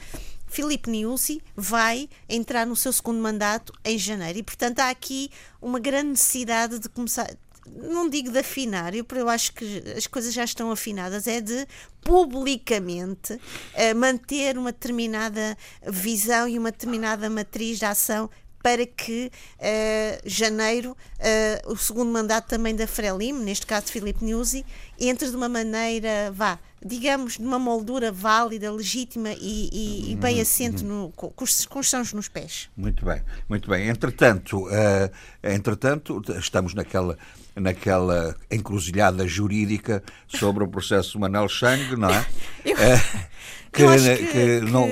Filipe 0.47 0.89
Niusi 0.89 1.41
vai 1.55 2.09
entrar 2.27 2.65
no 2.65 2.75
seu 2.75 2.91
segundo 2.91 3.21
mandato 3.21 3.73
em 3.83 3.97
janeiro 3.97 4.39
e, 4.39 4.43
portanto, 4.43 4.79
há 4.79 4.89
aqui 4.89 5.29
uma 5.61 5.79
grande 5.79 6.11
necessidade 6.11 6.79
de 6.79 6.89
começar. 6.89 7.29
Não 7.67 8.09
digo 8.09 8.31
de 8.31 8.39
afinar, 8.39 8.95
eu, 8.95 9.05
eu 9.13 9.27
acho 9.27 9.53
que 9.53 9.83
as 9.95 10.07
coisas 10.07 10.33
já 10.33 10.45
estão 10.45 10.71
afinadas, 10.71 11.27
é 11.27 11.41
de 11.41 11.67
publicamente 12.01 13.33
uh, 13.33 13.95
manter 13.95 14.57
uma 14.57 14.71
determinada 14.71 15.57
visão 15.85 16.47
e 16.47 16.57
uma 16.57 16.71
determinada 16.71 17.29
matriz 17.29 17.77
de 17.77 17.85
ação 17.85 18.29
para 18.63 18.85
que 18.85 19.31
uh, 19.59 20.21
janeiro, 20.25 20.91
uh, 20.91 21.71
o 21.71 21.77
segundo 21.77 22.11
mandato 22.11 22.47
também 22.47 22.75
da 22.75 22.87
Frelimo, 22.87 23.39
neste 23.39 23.65
caso 23.65 23.87
Filipe 23.87 24.23
Nuzzi, 24.25 24.65
entre 24.99 25.29
de 25.29 25.35
uma 25.35 25.49
maneira, 25.49 26.31
vá, 26.33 26.59
digamos, 26.85 27.37
de 27.37 27.43
uma 27.43 27.57
moldura 27.57 28.11
válida, 28.11 28.71
legítima 28.71 29.31
e, 29.33 29.69
e, 29.71 30.11
e 30.11 30.15
bem 30.15 30.35
uhum. 30.35 30.41
assente 30.41 30.83
no, 30.83 31.11
com, 31.15 31.29
com 31.29 31.79
os 31.79 31.89
sãos 31.89 32.13
nos 32.13 32.27
pés. 32.27 32.69
Muito 32.77 33.03
bem, 33.05 33.21
muito 33.49 33.69
bem. 33.69 33.87
Entretanto, 33.87 34.67
uh, 34.67 35.11
entretanto 35.43 36.21
estamos 36.37 36.73
naquela 36.73 37.17
naquela 37.59 38.35
encruzilhada 38.51 39.27
jurídica 39.27 40.03
sobre 40.27 40.63
o 40.63 40.67
processo 40.67 41.19
Manel 41.19 41.49
Chang, 41.49 41.95
não 41.95 42.09
é? 42.09 42.25
Eu, 42.63 42.75
uh, 42.75 43.37
que, 43.71 43.83
que, 43.83 44.27
que, 44.27 44.71
não, 44.71 44.87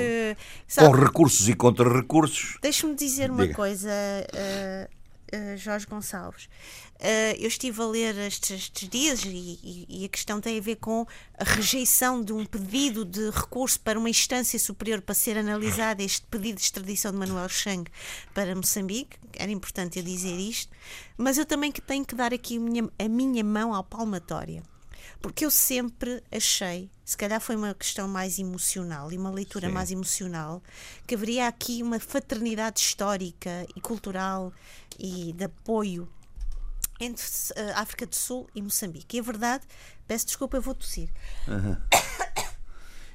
sabe, 0.67 0.87
com 0.87 1.03
recursos 1.03 1.49
e 1.49 1.53
contra-recursos. 1.53 2.57
Deixa-me 2.61 2.95
dizer 2.95 3.31
uma 3.31 3.43
Diga. 3.43 3.55
coisa, 3.55 3.89
uh, 3.89 5.35
uh, 5.35 5.57
Jorge 5.57 5.85
Gonçalves. 5.85 6.49
Uh, 6.95 7.35
eu 7.37 7.47
estive 7.49 7.81
a 7.81 7.85
ler 7.85 8.17
estes, 8.19 8.51
estes 8.51 8.87
dias 8.87 9.25
e, 9.25 9.27
e, 9.29 9.85
e, 9.89 10.05
a 10.05 10.09
questão 10.09 10.39
tem 10.39 10.57
a 10.57 10.61
ver 10.61 10.77
com 10.77 11.05
a 11.37 11.43
rejeição 11.43 12.23
de 12.23 12.31
um 12.31 12.45
pedido 12.45 13.03
de 13.03 13.29
recurso 13.31 13.77
para 13.81 13.99
uma 13.99 14.09
instância 14.09 14.57
superior 14.57 15.01
para 15.01 15.13
ser 15.13 15.37
analisado 15.37 16.01
este 16.01 16.25
pedido 16.27 16.55
de 16.55 16.61
extradição 16.61 17.11
de 17.11 17.17
Manuel 17.17 17.49
Chang 17.49 17.91
para 18.33 18.55
Moçambique. 18.55 19.17
Era 19.33 19.51
importante 19.51 19.99
eu 19.99 20.05
dizer 20.05 20.39
isto, 20.39 20.71
mas 21.17 21.37
eu 21.37 21.45
também 21.45 21.69
que 21.69 21.81
tenho 21.81 22.05
que 22.05 22.15
dar 22.15 22.33
aqui 22.33 22.55
a 22.55 22.59
minha, 22.61 22.89
a 22.97 23.09
minha 23.09 23.43
mão 23.43 23.73
à 23.73 23.83
palmatória 23.83 24.63
porque 25.21 25.43
eu 25.43 25.49
sempre 25.49 26.21
achei, 26.31 26.87
se 27.03 27.17
calhar 27.17 27.41
foi 27.41 27.55
uma 27.55 27.73
questão 27.73 28.07
mais 28.07 28.37
emocional 28.37 29.11
e 29.11 29.17
uma 29.17 29.31
leitura 29.31 29.67
Sim. 29.67 29.73
mais 29.73 29.91
emocional, 29.91 30.61
que 31.07 31.15
haveria 31.15 31.47
aqui 31.47 31.81
uma 31.81 31.99
fraternidade 31.99 32.79
histórica 32.79 33.65
e 33.75 33.81
cultural 33.81 34.53
e 34.99 35.33
de 35.33 35.45
apoio 35.45 36.07
entre 36.99 37.23
uh, 37.23 37.71
África 37.75 38.05
do 38.05 38.15
Sul 38.15 38.47
e 38.55 38.61
Moçambique. 38.61 39.17
E 39.17 39.19
a 39.19 39.23
verdade, 39.23 39.63
peço 40.07 40.25
desculpa, 40.25 40.57
eu 40.57 40.61
vou 40.61 40.73
tossir. 40.73 41.09
Uhum. 41.47 41.73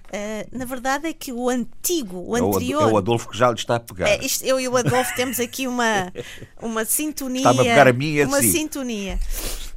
Uh, 0.08 0.48
na 0.52 0.64
verdade 0.64 1.08
é 1.08 1.12
que 1.12 1.32
o 1.32 1.48
antigo, 1.48 2.18
o 2.18 2.34
anterior. 2.34 2.82
É 2.82 2.92
o 2.92 2.96
Adolfo 2.96 3.28
que 3.28 3.38
já 3.38 3.48
lhe 3.48 3.54
está 3.54 3.76
a 3.76 3.80
pegar. 3.80 4.08
É, 4.08 4.24
isto, 4.24 4.44
eu 4.44 4.60
e 4.60 4.68
o 4.68 4.76
Adolfo 4.76 5.14
temos 5.14 5.40
aqui 5.40 5.66
uma, 5.66 6.12
uma 6.60 6.84
sintonia. 6.84 7.40
Está-me 7.40 7.60
a 7.60 7.64
pegar 7.64 7.88
a 7.88 7.92
mim 7.92 8.22
Uma 8.22 8.38
assim. 8.38 8.52
sintonia. 8.52 9.18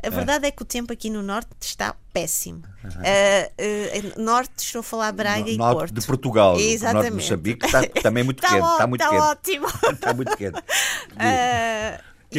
A 0.06 0.10
verdade 0.10 0.46
é. 0.46 0.48
é. 0.50 0.52
que 0.52 0.62
o 0.62 0.66
tempo 0.66 0.92
aqui 0.92 1.10
no 1.10 1.24
Norte 1.24 1.50
está 1.62 1.96
péssimo. 2.12 2.62
Uh, 2.84 4.18
uh, 4.18 4.22
norte, 4.22 4.52
estou 4.58 4.82
a 4.82 4.84
falar 4.84 5.14
Braga 5.14 5.44
no, 5.44 5.48
e 5.48 5.58
norte 5.58 5.78
Porto. 5.78 5.94
de 5.94 6.06
Portugal. 6.06 6.60
Exatamente. 6.60 6.94
Norte 6.94 7.10
de 7.10 7.16
Moçambique 7.16 7.66
está 7.66 7.88
também 8.02 8.22
é 8.22 8.24
muito 8.26 8.44
está 8.44 8.50
quente. 8.60 8.72
está 8.72 8.88
muito 8.88 9.02
está 9.02 9.12
quente. 9.14 9.24
ótimo. 9.24 9.68
está 9.94 10.14
muito 10.14 10.38
quente. 10.38 10.62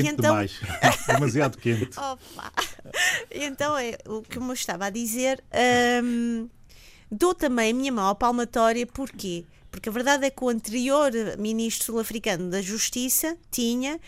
Quente 0.02 0.12
então... 0.12 0.30
demais. 0.32 0.60
Demasiado 1.06 1.58
quente. 1.58 1.98
Opa. 1.98 2.52
Então, 3.30 3.76
é, 3.76 3.96
o 4.06 4.22
que 4.22 4.38
eu 4.38 4.52
estava 4.52 4.86
a 4.86 4.90
dizer. 4.90 5.42
Um, 6.02 6.48
Dou 7.10 7.34
também 7.34 7.70
a 7.70 7.74
minha 7.74 7.92
mão 7.92 8.08
à 8.08 8.14
palmatória, 8.14 8.86
porquê? 8.86 9.44
Porque 9.70 9.88
a 9.88 9.92
verdade 9.92 10.24
é 10.24 10.30
que 10.30 10.42
o 10.42 10.48
anterior 10.48 11.12
ministro 11.38 11.86
sul-africano 11.86 12.50
da 12.50 12.60
Justiça 12.60 13.36
tinha 13.50 14.00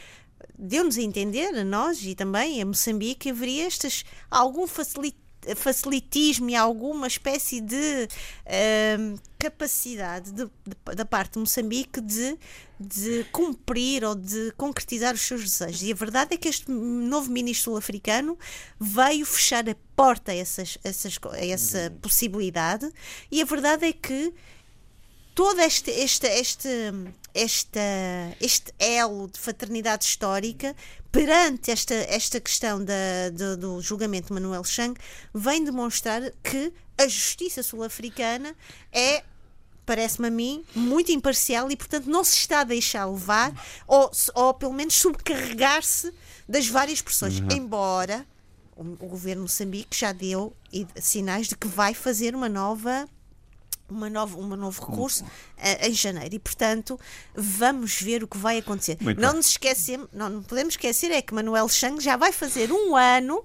deu-nos 0.59 0.97
a 0.97 1.03
entender, 1.03 1.55
a 1.55 1.65
nós 1.65 2.03
e 2.05 2.15
também 2.15 2.61
a 2.61 2.67
Moçambique, 2.67 3.21
que 3.21 3.31
haveria 3.31 3.67
estas, 3.67 4.05
algum 4.31 4.67
facilita, 4.67 5.19
facilitismo 5.55 6.51
e 6.51 6.57
alguma 6.57 7.07
espécie 7.07 7.61
de 7.61 8.09
uh, 8.47 9.21
capacidade 9.39 10.33
de, 10.33 10.45
de, 10.45 10.95
da 10.97 11.05
parte 11.05 11.35
de 11.35 11.39
Moçambique 11.41 12.01
de, 12.01 12.37
de 12.81 13.25
cumprir 13.31 14.05
ou 14.05 14.15
de 14.15 14.53
concretizar 14.57 15.15
os 15.15 15.21
seus 15.21 15.43
desejos. 15.43 15.83
E 15.83 15.93
a 15.93 15.95
verdade 15.95 16.35
é 16.35 16.37
que 16.37 16.49
este 16.49 16.71
novo 16.71 17.31
ministro 17.31 17.73
sul-africano 17.73 18.39
veio 18.81 19.25
fechar 19.25 19.69
a 19.69 19.77
porta 19.95 20.33
a, 20.33 20.35
essas, 20.35 20.79
essas, 20.83 21.19
a 21.33 21.47
essa 21.47 21.93
possibilidade, 22.03 22.91
e 23.31 23.41
a 23.41 23.45
verdade 23.45 23.87
é 23.87 23.93
que 23.93 24.33
todo 25.37 25.61
este, 25.61 25.91
este, 25.91 26.27
este, 26.27 26.69
este, 27.37 27.79
este 28.41 28.73
elo 28.79 29.29
de 29.29 29.39
fraternidade 29.39 30.05
histórica 30.05 30.75
perante 31.13 31.71
esta, 31.71 31.95
esta 31.95 32.41
questão 32.41 32.83
da, 32.85 33.31
do, 33.33 33.57
do 33.57 33.81
julgamento 33.81 34.29
de 34.29 34.33
Manuel 34.35 34.65
Chang 34.65 34.99
vem 35.35 35.63
demonstrar 35.63 36.33
que 36.43 36.73
a 36.99 37.07
justiça 37.07 37.63
sul-africana 37.63 38.55
é 38.93 39.23
parece-me 39.85 40.27
a 40.27 40.31
mim, 40.31 40.65
muito 40.75 41.13
imparcial 41.13 41.71
e, 41.71 41.77
portanto, 41.77 42.07
não 42.07 42.25
se 42.25 42.37
está 42.37 42.61
a 42.61 42.65
deixar 42.65 43.05
levar 43.07 43.53
ou, 43.87 44.11
ou 44.35 44.53
pelo 44.53 44.73
menos 44.73 44.95
subcarregar-se 44.95 46.13
das 46.49 46.67
várias 46.67 47.01
pressões. 47.01 47.39
Uhum. 47.39 47.49
Embora 47.53 48.27
o, 48.75 48.83
o 48.83 49.09
governo 49.09 49.45
de 49.45 49.53
Moçambique 49.53 49.97
já 49.97 50.11
deu 50.11 50.53
sinais 50.97 51.47
de 51.47 51.57
que 51.57 51.69
vai 51.69 51.95
fazer 51.95 52.35
uma 52.35 52.49
nova 52.49 53.09
uma 53.89 54.11
nova, 54.11 54.37
um 54.39 54.47
novo 54.57 54.85
recurso 54.85 55.25
uh, 55.25 55.87
em 55.87 55.93
janeiro 55.93 56.35
e, 56.35 56.39
portanto, 56.39 56.99
vamos 57.35 58.01
ver 58.01 58.23
o 58.23 58.29
que 58.29 58.39
vai 58.39 58.59
acontecer. 58.59 58.97
Muito 59.01 59.21
não 59.21 59.31
bem. 59.31 59.37
nos 59.37 59.49
esquecemos, 59.49 60.09
não, 60.13 60.29
não 60.29 60.43
podemos 60.43 60.75
esquecer 60.75 61.11
é 61.11 61.23
que 61.23 61.35
Manuel 61.35 61.69
Chang 61.69 62.03
já 62.03 62.17
vai 62.17 62.33
fazer 62.33 62.73
um 62.73 62.97
ano 62.97 63.45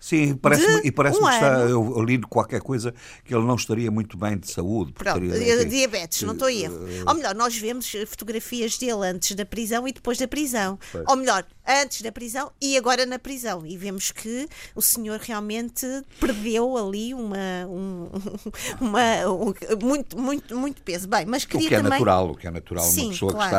Sim, 0.00 0.34
parece 0.34 0.64
e 0.82 0.90
parece-me 0.90 1.26
um 1.26 1.28
que 1.28 1.34
está, 1.34 1.60
eu, 1.60 1.94
eu 1.96 2.02
li 2.02 2.18
qualquer 2.22 2.62
coisa 2.62 2.94
que 3.22 3.34
ele 3.34 3.44
não 3.44 3.54
estaria 3.54 3.90
muito 3.90 4.16
bem 4.16 4.38
de 4.38 4.50
saúde. 4.50 4.92
Pronto, 4.92 5.22
estaria, 5.22 5.66
diabetes, 5.66 6.22
não 6.22 6.32
estou 6.32 6.48
a 6.48 6.52
erro. 6.52 6.76
Uh, 6.76 7.04
Ou 7.08 7.14
melhor, 7.14 7.34
nós 7.34 7.56
vemos 7.56 7.92
fotografias 8.06 8.78
dele 8.78 9.06
antes 9.06 9.36
da 9.36 9.44
prisão 9.44 9.86
e 9.86 9.92
depois 9.92 10.16
da 10.16 10.26
prisão. 10.26 10.78
Pois. 10.90 11.04
Ou 11.06 11.16
melhor, 11.16 11.44
antes 11.66 12.00
da 12.02 12.10
prisão 12.10 12.50
e 12.60 12.76
agora 12.76 13.04
na 13.04 13.18
prisão. 13.18 13.64
E 13.66 13.76
vemos 13.76 14.10
que 14.10 14.48
o 14.74 14.80
senhor 14.82 15.20
realmente 15.20 15.86
perdeu 16.18 16.76
ali 16.76 17.14
uma, 17.14 17.66
um, 17.68 18.08
uma 18.80 19.02
um, 19.28 19.54
muito, 19.82 20.18
muito, 20.18 20.56
muito 20.56 20.82
peso. 20.82 21.06
Bem, 21.06 21.26
mas 21.26 21.44
queria 21.44 21.66
o 21.66 21.68
que 21.68 21.74
é 21.74 21.78
também... 21.78 21.92
natural, 21.92 22.30
o 22.30 22.34
que 22.34 22.46
é 22.46 22.50
natural, 22.50 22.84
Sim, 22.84 23.04
uma 23.04 23.10
pessoa 23.10 23.32
claro, 23.32 23.50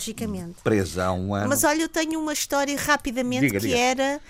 que 0.00 0.10
está 0.10 0.62
presa 0.62 1.06
há 1.06 1.12
um 1.12 1.34
ano. 1.34 1.48
Mas 1.48 1.64
olha, 1.64 1.82
eu 1.82 1.88
tenho 1.88 2.20
uma 2.20 2.32
história 2.32 2.76
rapidamente 2.76 3.46
diga, 3.46 3.60
que 3.60 3.66
diga. 3.66 3.78
era 3.78 4.02
eh, 4.02 4.20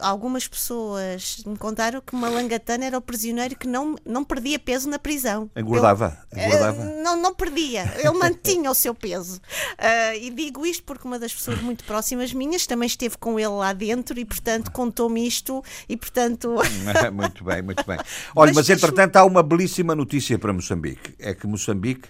algumas 0.00 0.48
pessoas 0.48 1.42
me 1.46 1.56
contaram 1.56 2.00
que 2.00 2.14
Malangatana 2.16 2.84
era 2.84 2.98
o 2.98 3.00
prisioneiro 3.00 3.56
que 3.56 3.66
não, 3.66 3.96
não 4.04 4.24
perdia 4.24 4.58
peso 4.58 4.88
na 4.88 4.98
prisão. 4.98 5.50
Engordava. 5.56 6.18
Ele, 6.32 6.46
engordava. 6.46 6.82
Uh, 6.82 7.02
não, 7.02 7.16
não 7.22 7.34
perdia, 7.34 7.92
ele 7.98 8.18
mantinha 8.18 8.70
o 8.70 8.74
seu 8.74 8.94
peso. 8.94 9.36
Uh, 9.36 10.16
e 10.20 10.30
digo 10.30 10.66
isto 10.66 10.82
porque 10.84 11.06
uma 11.06 11.18
das 11.18 11.32
pessoas 11.32 11.60
muito 11.60 11.84
próximas 11.84 12.32
minhas 12.32 12.66
também 12.66 12.86
esteve 12.86 13.16
com 13.18 13.38
ele 13.38 13.48
lá 13.48 13.72
dentro 13.72 14.18
e, 14.18 14.24
portanto, 14.24 14.70
contou-me 14.72 15.26
isto 15.26 15.62
e, 15.88 15.96
portanto. 15.96 16.56
muito 17.12 17.44
bem, 17.44 17.62
muito 17.62 17.84
bem. 17.86 17.98
Olha, 18.34 18.52
mas, 18.52 18.68
mas 18.68 18.70
entretanto 18.70 19.16
há 19.16 19.24
uma 19.24 19.42
belíssima 19.42 19.94
notícia 19.94 20.38
para 20.38 20.52
Moçambique: 20.52 21.14
é 21.18 21.34
que 21.34 21.46
Moçambique 21.46 22.08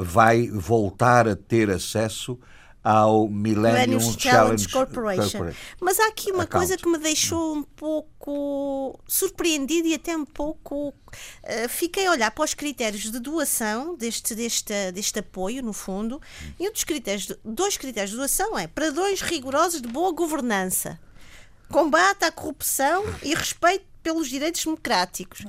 vai 0.00 0.48
voltar 0.48 1.28
a 1.28 1.36
ter 1.36 1.70
acesso 1.70 2.38
ao 2.88 3.28
Millennium 3.28 4.00
Challenge, 4.00 4.18
Challenge 4.18 4.68
Corporation. 4.70 5.22
Corporation. 5.22 5.56
Mas 5.78 6.00
há 6.00 6.06
aqui 6.06 6.32
uma 6.32 6.44
Account. 6.44 6.66
coisa 6.66 6.82
que 6.82 6.88
me 6.88 6.96
deixou 6.96 7.54
um 7.54 7.62
pouco 7.62 8.98
surpreendido 9.06 9.88
e 9.88 9.94
até 9.94 10.16
um 10.16 10.24
pouco. 10.24 10.88
Uh, 10.88 11.68
fiquei 11.68 12.06
a 12.06 12.12
olhar 12.12 12.30
para 12.30 12.44
os 12.44 12.54
critérios 12.54 13.02
de 13.02 13.18
doação 13.18 13.94
deste, 13.94 14.34
deste, 14.34 14.90
deste 14.92 15.18
apoio, 15.18 15.62
no 15.62 15.74
fundo, 15.74 16.18
e 16.58 16.66
um 16.66 16.72
dos 16.72 16.82
critérios, 16.82 17.30
dois 17.44 17.76
critérios 17.76 18.12
de 18.12 18.16
doação 18.16 18.58
é 18.58 18.66
padrões 18.66 19.20
rigorosos 19.20 19.82
de 19.82 19.88
boa 19.88 20.10
governança, 20.10 20.98
combate 21.70 22.24
à 22.24 22.32
corrupção 22.32 23.04
e 23.22 23.34
respeito 23.34 23.84
pelos 24.02 24.28
direitos 24.28 24.64
democráticos. 24.64 25.44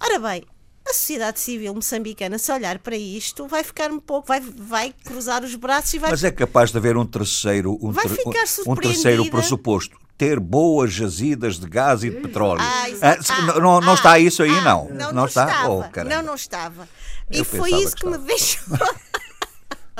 Ora 0.00 0.18
bem, 0.18 0.46
a 0.86 0.92
sociedade 0.92 1.38
civil 1.40 1.74
moçambicana, 1.74 2.38
se 2.38 2.50
olhar 2.52 2.78
para 2.78 2.96
isto, 2.96 3.46
vai 3.46 3.62
ficar 3.62 3.90
um 3.90 4.00
pouco, 4.00 4.28
vai, 4.28 4.40
vai 4.40 4.94
cruzar 5.04 5.44
os 5.44 5.54
braços 5.54 5.94
e 5.94 5.98
vai. 5.98 6.10
Mas 6.10 6.24
é 6.24 6.30
capaz 6.30 6.70
de 6.70 6.78
haver 6.78 6.96
um 6.96 7.06
terceiro, 7.06 7.78
um, 7.80 7.92
ter, 7.92 8.66
um 8.66 8.74
terceiro 8.74 9.30
pressuposto. 9.30 9.96
Ter 10.18 10.38
boas 10.38 10.92
jazidas 10.92 11.58
de 11.58 11.68
gás 11.68 12.04
e 12.04 12.10
de 12.10 12.20
petróleo. 12.20 12.60
Ah, 12.60 12.84
ah, 13.00 13.60
não, 13.60 13.80
não, 13.80 13.92
ah, 13.92 13.94
está 13.94 14.18
isso 14.18 14.42
aí, 14.42 14.50
ah, 14.50 14.60
não. 14.60 14.88
Não, 14.88 14.96
não, 14.96 15.12
não 15.12 15.24
está? 15.26 15.46
Estava. 15.46 15.68
Oh, 15.70 16.04
não, 16.04 16.22
não 16.22 16.34
estava. 16.34 16.88
E 17.30 17.38
Eu 17.38 17.44
foi 17.44 17.70
isso 17.70 17.96
que, 17.96 18.02
que 18.02 18.08
me 18.08 18.18
deixou. 18.18 18.62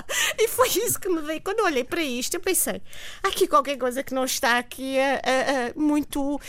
E 0.38 0.48
foi 0.48 0.68
isso 0.68 0.98
que 0.98 1.08
me 1.08 1.20
veio. 1.20 1.40
Quando 1.42 1.60
olhei 1.60 1.84
para 1.84 2.02
isto, 2.02 2.34
eu 2.34 2.40
pensei: 2.40 2.80
aqui 3.22 3.46
qualquer 3.46 3.76
coisa 3.76 4.02
que 4.02 4.14
não 4.14 4.24
está 4.24 4.58
aqui 4.58 4.98
a 4.98 5.72
muito. 5.76 6.40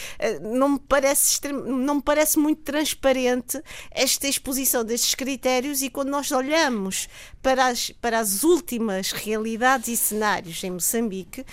não, 0.42 0.70
me 0.70 0.80
parece 0.80 1.40
não 1.52 1.96
me 1.96 2.02
parece 2.02 2.40
muito 2.40 2.62
transparente 2.62 3.62
esta 3.92 4.28
exposição 4.28 4.84
destes 4.84 5.16
critérios. 5.16 5.82
E 5.82 5.90
quando 5.90 6.10
nós 6.10 6.32
olhamos 6.32 7.08
para 7.42 7.68
as, 7.68 7.90
para 7.90 8.20
as 8.20 8.44
últimas 8.44 9.12
realidades 9.12 9.88
e 9.90 9.98
cenários 9.98 10.64
em 10.64 10.72
Moçambique, 10.72 11.46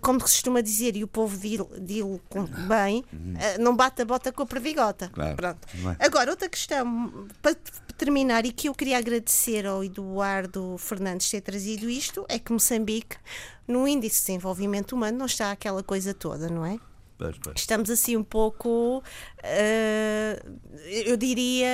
como 0.00 0.18
se 0.20 0.24
costuma 0.26 0.60
dizer, 0.60 0.96
e 0.96 1.04
o 1.04 1.08
povo 1.08 1.36
dilo 1.38 2.20
bem, 2.68 3.04
eh, 3.38 3.58
não 3.58 3.74
bate 3.74 4.02
a 4.02 4.04
bota 4.04 4.32
com 4.32 4.42
a 4.42 4.46
perdigota. 4.46 5.10
Claro. 5.12 5.36
Pronto. 5.36 5.68
É? 5.98 6.06
Agora, 6.06 6.30
outra 6.30 6.48
questão, 6.48 7.28
para 7.40 7.54
terminar, 7.96 8.44
e 8.44 8.52
que 8.52 8.68
eu 8.68 8.74
queria 8.74 8.98
agradecer 8.98 9.66
ao 9.66 9.84
Eduardo 9.84 10.76
Fernandes 10.78 11.30
ter 11.30 11.40
trazido 11.40 11.88
isto, 11.88 12.24
é 12.28 12.38
que 12.38 12.52
Moçambique, 12.52 13.16
no 13.66 13.86
índice 13.86 14.20
de 14.20 14.26
desenvolvimento 14.26 14.92
humano, 14.92 15.18
não 15.18 15.26
está 15.26 15.50
aquela 15.50 15.82
coisa 15.82 16.14
toda, 16.14 16.48
não 16.48 16.64
é? 16.64 16.78
Estamos 17.54 17.90
assim 17.90 18.16
um 18.16 18.24
pouco, 18.24 18.98
uh, 18.98 20.58
eu 20.86 21.16
diria, 21.18 21.68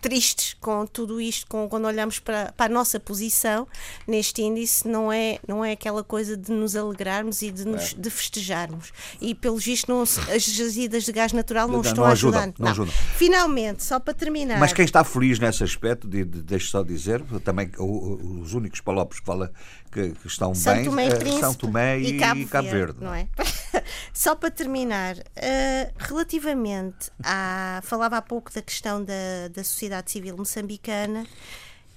tristes 0.00 0.54
com 0.60 0.86
tudo 0.86 1.20
isto, 1.20 1.46
com, 1.46 1.68
quando 1.68 1.86
olhamos 1.86 2.18
para, 2.18 2.52
para, 2.56 2.66
a 2.66 2.74
nossa 2.74 3.00
posição 3.00 3.66
neste 4.06 4.42
índice, 4.42 4.86
não 4.86 5.12
é, 5.12 5.38
não 5.46 5.64
é 5.64 5.72
aquela 5.72 6.04
coisa 6.04 6.36
de 6.36 6.52
nos 6.52 6.76
alegrarmos 6.76 7.42
e 7.42 7.50
de, 7.50 7.66
nos, 7.66 7.92
é. 7.92 7.96
de 7.96 8.10
festejarmos. 8.10 8.92
E, 9.20 9.34
pelo 9.34 9.56
visto, 9.56 9.88
não, 9.88 10.02
as 10.02 10.44
jazidas 10.44 11.04
de 11.04 11.12
gás 11.12 11.32
natural 11.32 11.66
não, 11.66 11.76
não 11.76 11.80
estão 11.82 12.04
não 12.04 12.12
ajudam, 12.12 12.40
ajudando. 12.40 12.58
Não, 12.58 12.70
ajudam. 12.70 12.94
Finalmente, 13.16 13.84
só 13.84 13.98
para 13.98 14.14
terminar. 14.14 14.58
Mas 14.58 14.72
quem 14.72 14.84
está 14.84 15.02
feliz 15.02 15.38
nesse 15.38 15.64
aspecto, 15.64 16.08
de, 16.08 16.24
de, 16.24 16.42
deixe 16.42 16.68
só 16.68 16.82
dizer, 16.82 17.22
também 17.44 17.70
os 17.78 18.54
únicos 18.54 18.80
palopes 18.80 19.20
que 19.20 19.26
fala 19.26 19.52
que, 19.96 20.10
que 20.10 20.26
estão 20.26 20.54
São 20.54 20.74
bem 20.74 20.84
Tomé 20.84 21.08
e 21.08 21.40
São 21.40 21.54
Tomé 21.54 21.98
e, 21.98 22.06
e 22.08 22.18
Cabo, 22.18 22.46
Cabo 22.48 22.68
Verde, 22.68 22.98
Verde. 22.98 23.04
Não 23.04 23.14
é? 23.14 23.28
Só 24.12 24.34
para 24.34 24.50
terminar, 24.50 25.16
uh, 25.16 25.92
relativamente 25.96 27.10
à. 27.22 27.80
Falava 27.82 28.18
há 28.18 28.22
pouco 28.22 28.52
da 28.52 28.60
questão 28.60 29.02
da, 29.02 29.48
da 29.50 29.64
sociedade 29.64 30.10
civil 30.10 30.36
moçambicana 30.36 31.26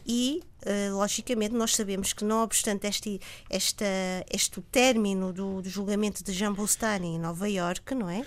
e, 0.06 0.42
uh, 0.66 0.96
logicamente, 0.96 1.54
nós 1.54 1.76
sabemos 1.76 2.14
que, 2.14 2.24
não 2.24 2.42
obstante 2.42 2.88
este, 2.88 3.20
esta, 3.50 3.86
este 4.32 4.62
término 4.72 5.34
do, 5.34 5.62
do 5.62 5.70
julgamento 5.70 6.24
de 6.24 6.32
Jean 6.32 6.54
Bustani 6.54 7.16
em 7.16 7.20
Nova 7.20 7.50
Iorque, 7.50 7.94
não 7.94 8.10
é? 8.10 8.26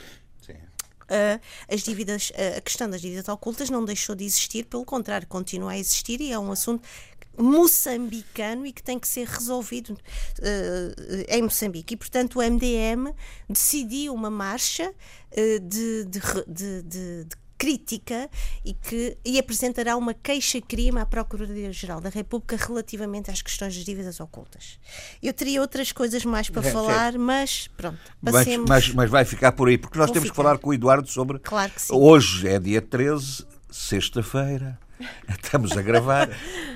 As 1.68 1.82
dívidas, 1.82 2.32
a 2.56 2.60
questão 2.62 2.88
das 2.88 3.02
dívidas 3.02 3.28
ocultas 3.28 3.68
não 3.68 3.84
deixou 3.84 4.14
de 4.14 4.24
existir, 4.24 4.64
pelo 4.64 4.82
contrário, 4.82 5.26
continua 5.26 5.72
a 5.72 5.78
existir 5.78 6.22
e 6.22 6.32
é 6.32 6.38
um 6.38 6.50
assunto 6.50 6.88
moçambicano 7.36 8.66
e 8.66 8.72
que 8.72 8.82
tem 8.82 8.98
que 8.98 9.08
ser 9.08 9.26
resolvido 9.26 9.90
uh, 9.90 11.24
em 11.28 11.42
Moçambique. 11.42 11.94
E, 11.94 11.96
portanto, 11.96 12.38
o 12.38 12.42
MDM 12.42 13.14
decidiu 13.48 14.14
uma 14.14 14.30
marcha 14.30 14.88
uh, 14.90 15.60
de, 15.60 16.04
de, 16.04 16.20
de, 16.46 16.82
de 16.82 17.36
crítica 17.62 18.28
e 18.64 18.74
que 18.74 19.16
e 19.24 19.38
apresentará 19.38 19.96
uma 19.96 20.12
queixa-crime 20.12 20.98
à 20.98 21.06
Procuradoria-Geral 21.06 22.00
da 22.00 22.08
República 22.08 22.56
relativamente 22.56 23.30
às 23.30 23.40
questões 23.40 23.76
das 23.76 23.84
dívidas 23.84 24.18
ocultas. 24.18 24.80
Eu 25.22 25.32
teria 25.32 25.60
outras 25.60 25.92
coisas 25.92 26.24
mais 26.24 26.50
para 26.50 26.66
é, 26.66 26.72
falar, 26.72 27.16
mas 27.16 27.68
pronto, 27.76 28.00
passemos. 28.20 28.68
Mas, 28.68 28.88
mas, 28.88 28.94
mas, 28.94 29.10
vai 29.10 29.24
ficar 29.24 29.52
por 29.52 29.68
aí, 29.68 29.78
porque 29.78 29.96
nós 29.96 30.08
Vou 30.08 30.14
temos 30.14 30.28
ficar. 30.28 30.42
que 30.42 30.42
falar 30.42 30.58
com 30.58 30.70
o 30.70 30.74
Eduardo 30.74 31.08
sobre. 31.08 31.38
Claro 31.38 31.70
que 31.70 31.80
sim. 31.80 31.94
Hoje 31.94 32.48
é 32.48 32.58
dia 32.58 32.82
13, 32.82 33.46
sexta-feira. 33.70 34.76
Estamos 35.28 35.72
a 35.76 35.82
gravar. 35.82 36.28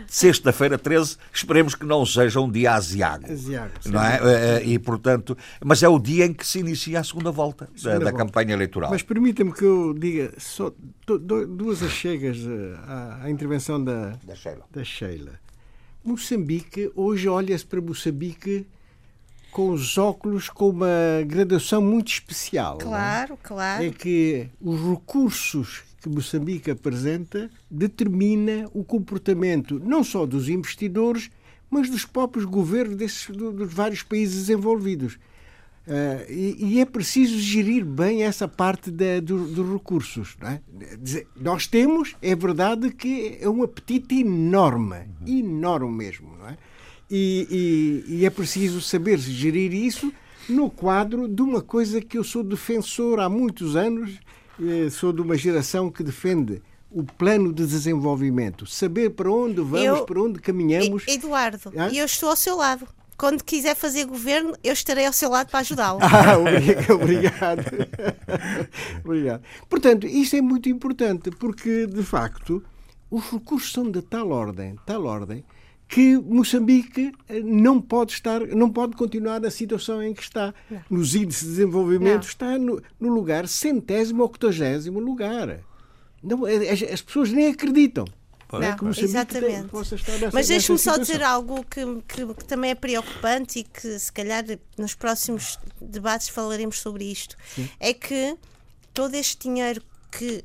Sexta-feira 0.07 0.79
13, 0.79 1.17
esperemos 1.33 1.75
que 1.75 1.85
não 1.85 2.07
seja 2.07 2.41
um 2.41 2.51
dia 2.51 2.73
aziago. 2.73 3.31
Aziago 3.31 3.73
não 3.87 4.03
é? 4.03 4.17
Eh, 4.17 4.21
eh, 4.23 4.63
e, 4.65 4.79
portanto, 4.79 5.37
mas 5.65 5.83
é 5.83 5.89
o 5.89 5.99
dia 5.99 6.27
em 6.27 6.33
que 6.33 6.47
se 6.47 6.61
inicia 6.61 7.01
a 7.01 7.05
segunda 7.05 7.31
volta 7.31 7.69
segunda 7.75 8.05
da, 8.05 8.11
da 8.11 8.17
campanha 8.17 8.53
eleitoral. 8.53 8.91
Mas 8.91 9.03
permita-me 9.03 9.53
que 9.53 9.65
eu 9.65 9.95
diga 9.95 10.33
só 10.39 10.73
duas 11.07 11.83
achegas 11.83 12.39
eh, 12.39 12.79
à, 12.87 13.25
à 13.25 13.31
intervenção 13.31 13.83
da, 13.83 14.11
da, 14.23 14.35
Sheila. 14.35 14.65
da 14.71 14.85
Sheila. 14.85 15.33
Moçambique, 16.05 16.91
hoje 16.95 17.29
olha-se 17.29 17.67
para 17.67 17.81
Moçambique 17.81 18.67
com 19.51 19.71
os 19.71 19.97
óculos 19.97 20.51
com 20.51 20.69
uma 20.69 21.23
graduação 21.27 21.81
muito 21.81 22.09
especial. 22.09 22.77
É? 22.79 22.85
Claro, 22.85 23.33
é? 23.33 23.37
claro. 23.43 23.85
É 23.85 23.91
que 23.91 24.49
os 24.61 24.79
recursos 24.81 25.83
que 26.07 26.15
Moçambique 26.15 26.71
apresenta 26.71 27.51
determina 27.69 28.71
o 28.73 28.85
comportamento 28.85 29.81
não 29.85 30.05
só 30.05 30.25
dos 30.25 30.49
investidores, 30.49 31.31
mas 31.69 31.91
dos 31.91 32.05
próprios 32.05 32.45
governos 32.45 32.97
desses, 32.97 33.27
dos 33.27 33.73
vários 33.73 34.03
países 34.03 34.47
desenvolvidos. 34.47 35.15
Uh, 35.87 36.31
e, 36.31 36.57
e, 36.59 36.81
é 36.81 36.85
preciso 36.85 37.39
gerir 37.39 37.85
bem 37.85 38.25
essa 38.25 38.49
parte 38.49 38.91
da, 38.91 39.21
do, 39.21 39.47
dos 39.47 39.73
recursos. 39.73 40.37
É? 40.43 40.61
Nós 41.37 41.69
temos, 41.69 42.17
é 42.21 42.35
verdade, 42.35 42.91
que 42.91 43.39
é 43.41 43.49
um 43.49 43.63
apetite 43.63 44.17
enorme, 44.21 45.09
enorme 45.25 45.97
mesmo. 45.97 46.37
É? 46.49 46.57
E, 47.09 48.05
e, 48.09 48.17
e 48.17 48.27
é 48.27 48.31
preciso 48.31 48.81
saber 48.81 49.19
gerir 49.19 49.73
isso 49.73 50.13
no 50.49 50.69
quadro 50.69 51.29
de 51.29 51.43
uma 51.43 51.63
coisa 51.63 52.01
que 52.01 52.19
eu 52.19 52.25
sou 52.25 52.43
defensor 52.43 53.21
há 53.21 53.29
muitos 53.29 53.77
anos, 53.77 54.19
sou 54.91 55.13
de 55.13 55.21
uma 55.21 55.37
geração 55.37 55.91
que 55.91 56.03
defende 56.03 56.63
o 56.91 57.05
plano 57.05 57.53
de 57.53 57.67
desenvolvimento, 57.67 58.67
saber 58.67 59.11
para 59.11 59.31
onde 59.31 59.61
vamos, 59.61 59.83
eu, 59.83 60.05
para 60.07 60.21
onde 60.21 60.41
caminhamos. 60.41 61.07
Eduardo, 61.07 61.73
e 61.93 61.99
eu 61.99 62.07
estou 62.07 62.31
ao 62.31 62.37
seu 62.37 62.57
lado. 62.57 62.87
Quando 63.17 63.43
quiser 63.43 63.75
fazer 63.75 64.05
governo, 64.05 64.55
eu 64.63 64.75
estarei 64.75 65.07
ao 65.07 65.13
seu 65.13 65.31
lado 65.31 65.51
para 65.51 65.61
ajudá-lo. 65.61 66.01
Ah, 66.05 66.37
obrigado. 66.93 67.65
obrigado. 69.03 69.43
Portanto, 69.69 70.07
isto 70.07 70.37
é 70.37 70.41
muito 70.43 70.69
importante, 70.69 71.31
porque, 71.31 71.87
de 71.87 72.03
facto, 72.03 72.63
os 73.11 73.31
recursos 73.31 73.73
são 73.73 73.91
de 73.91 74.03
tal 74.03 74.31
ordem, 74.31 74.77
tal 74.85 75.05
ordem, 75.05 75.45
que 75.89 76.17
Moçambique 76.17 77.13
eh, 77.29 77.41
não 77.41 77.81
pode 77.81 78.13
estar, 78.13 78.41
não 78.49 78.71
pode 78.71 78.97
continuar 78.97 79.41
na 79.41 79.51
situação 79.51 80.03
em 80.03 80.13
que 80.13 80.23
está. 80.23 80.53
Não. 80.71 80.83
Nos 80.91 81.15
índices 81.15 81.45
de 81.45 81.51
desenvolvimento 81.51 82.23
não. 82.23 82.29
está 82.29 82.59
no, 82.59 82.83
no, 82.99 83.15
lugar 83.15 83.47
centésimo 83.47 84.23
ou 84.23 84.29
octogésimo 84.29 84.99
lugar. 84.99 85.61
Não, 86.23 86.45
as, 86.45 86.83
as 86.83 87.03
pessoas 87.03 87.31
nem 87.31 87.49
acreditam. 87.49 88.05
Não, 88.53 88.63
é 88.63 88.77
exatamente. 89.01 89.69
Tem, 89.69 90.31
Mas 90.33 90.49
deixe-me 90.49 90.79
só 90.79 90.97
dizer 90.97 91.23
algo 91.23 91.65
que, 91.65 91.85
que, 92.07 92.35
que, 92.35 92.45
também 92.45 92.71
é 92.71 92.75
preocupante 92.77 93.59
e 93.59 93.65
que 93.65 93.99
se 93.99 94.13
calhar 94.13 94.45
nos 94.79 94.95
próximos 94.95 95.59
debates 95.81 96.29
falaremos 96.29 96.79
sobre 96.79 97.05
isto. 97.05 97.37
Sim. 97.55 97.69
É 97.81 97.93
que 97.93 98.37
todo 98.95 99.15
este 99.15 99.49
dinheiro 99.49 99.83
que 100.13 100.45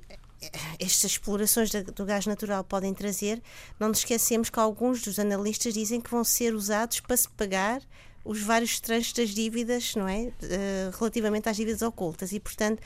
estas 0.79 1.11
explorações 1.11 1.69
do 1.71 2.05
gás 2.05 2.25
natural 2.25 2.63
podem 2.63 2.93
trazer, 2.93 3.41
não 3.79 3.89
nos 3.89 3.99
esquecemos 3.99 4.49
que 4.49 4.59
alguns 4.59 5.01
dos 5.01 5.19
analistas 5.19 5.73
dizem 5.73 6.01
que 6.01 6.09
vão 6.09 6.23
ser 6.23 6.53
usados 6.53 6.99
para 6.99 7.17
se 7.17 7.29
pagar 7.29 7.81
os 8.23 8.41
vários 8.41 8.79
tranches 8.79 9.13
das 9.13 9.29
dívidas, 9.29 9.95
não 9.95 10.07
é? 10.07 10.31
Uh, 10.43 10.97
relativamente 10.97 11.49
às 11.49 11.57
dívidas 11.57 11.81
ocultas. 11.81 12.31
E, 12.31 12.39
portanto, 12.39 12.79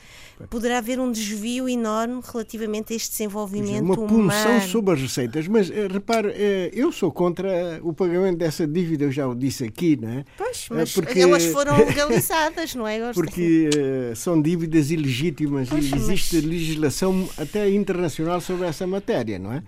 poderá 0.48 0.78
haver 0.78 0.98
um 0.98 1.12
desvio 1.12 1.68
enorme 1.68 2.20
relativamente 2.24 2.92
a 2.92 2.96
este 2.96 3.10
desenvolvimento 3.10 3.84
Uma 3.84 3.96
punção 3.96 4.60
sobre 4.62 4.94
as 4.94 5.00
receitas. 5.00 5.46
Mas, 5.46 5.68
uh, 5.68 5.88
repare, 5.90 6.28
uh, 6.28 6.32
eu 6.72 6.90
sou 6.90 7.12
contra 7.12 7.80
o 7.82 7.92
pagamento 7.92 8.38
dessa 8.38 8.66
dívida, 8.66 9.04
eu 9.04 9.12
já 9.12 9.28
o 9.28 9.34
disse 9.34 9.64
aqui, 9.64 9.96
não 9.96 10.08
é? 10.08 10.24
Pois, 10.36 10.66
mas 10.70 10.92
porque, 10.92 11.20
elas 11.20 11.44
foram 11.46 11.76
legalizadas, 11.84 12.74
não 12.74 12.88
é? 12.88 13.12
Porque 13.12 13.70
são 14.14 14.40
dívidas 14.40 14.90
ilegítimas 14.90 15.68
pois, 15.68 15.90
e 15.90 15.94
existe 15.94 16.36
mas... 16.36 16.44
legislação 16.44 17.28
até 17.36 17.68
internacional 17.70 18.40
sobre 18.40 18.66
essa 18.66 18.86
matéria, 18.86 19.38
não 19.38 19.52
é? 19.52 19.62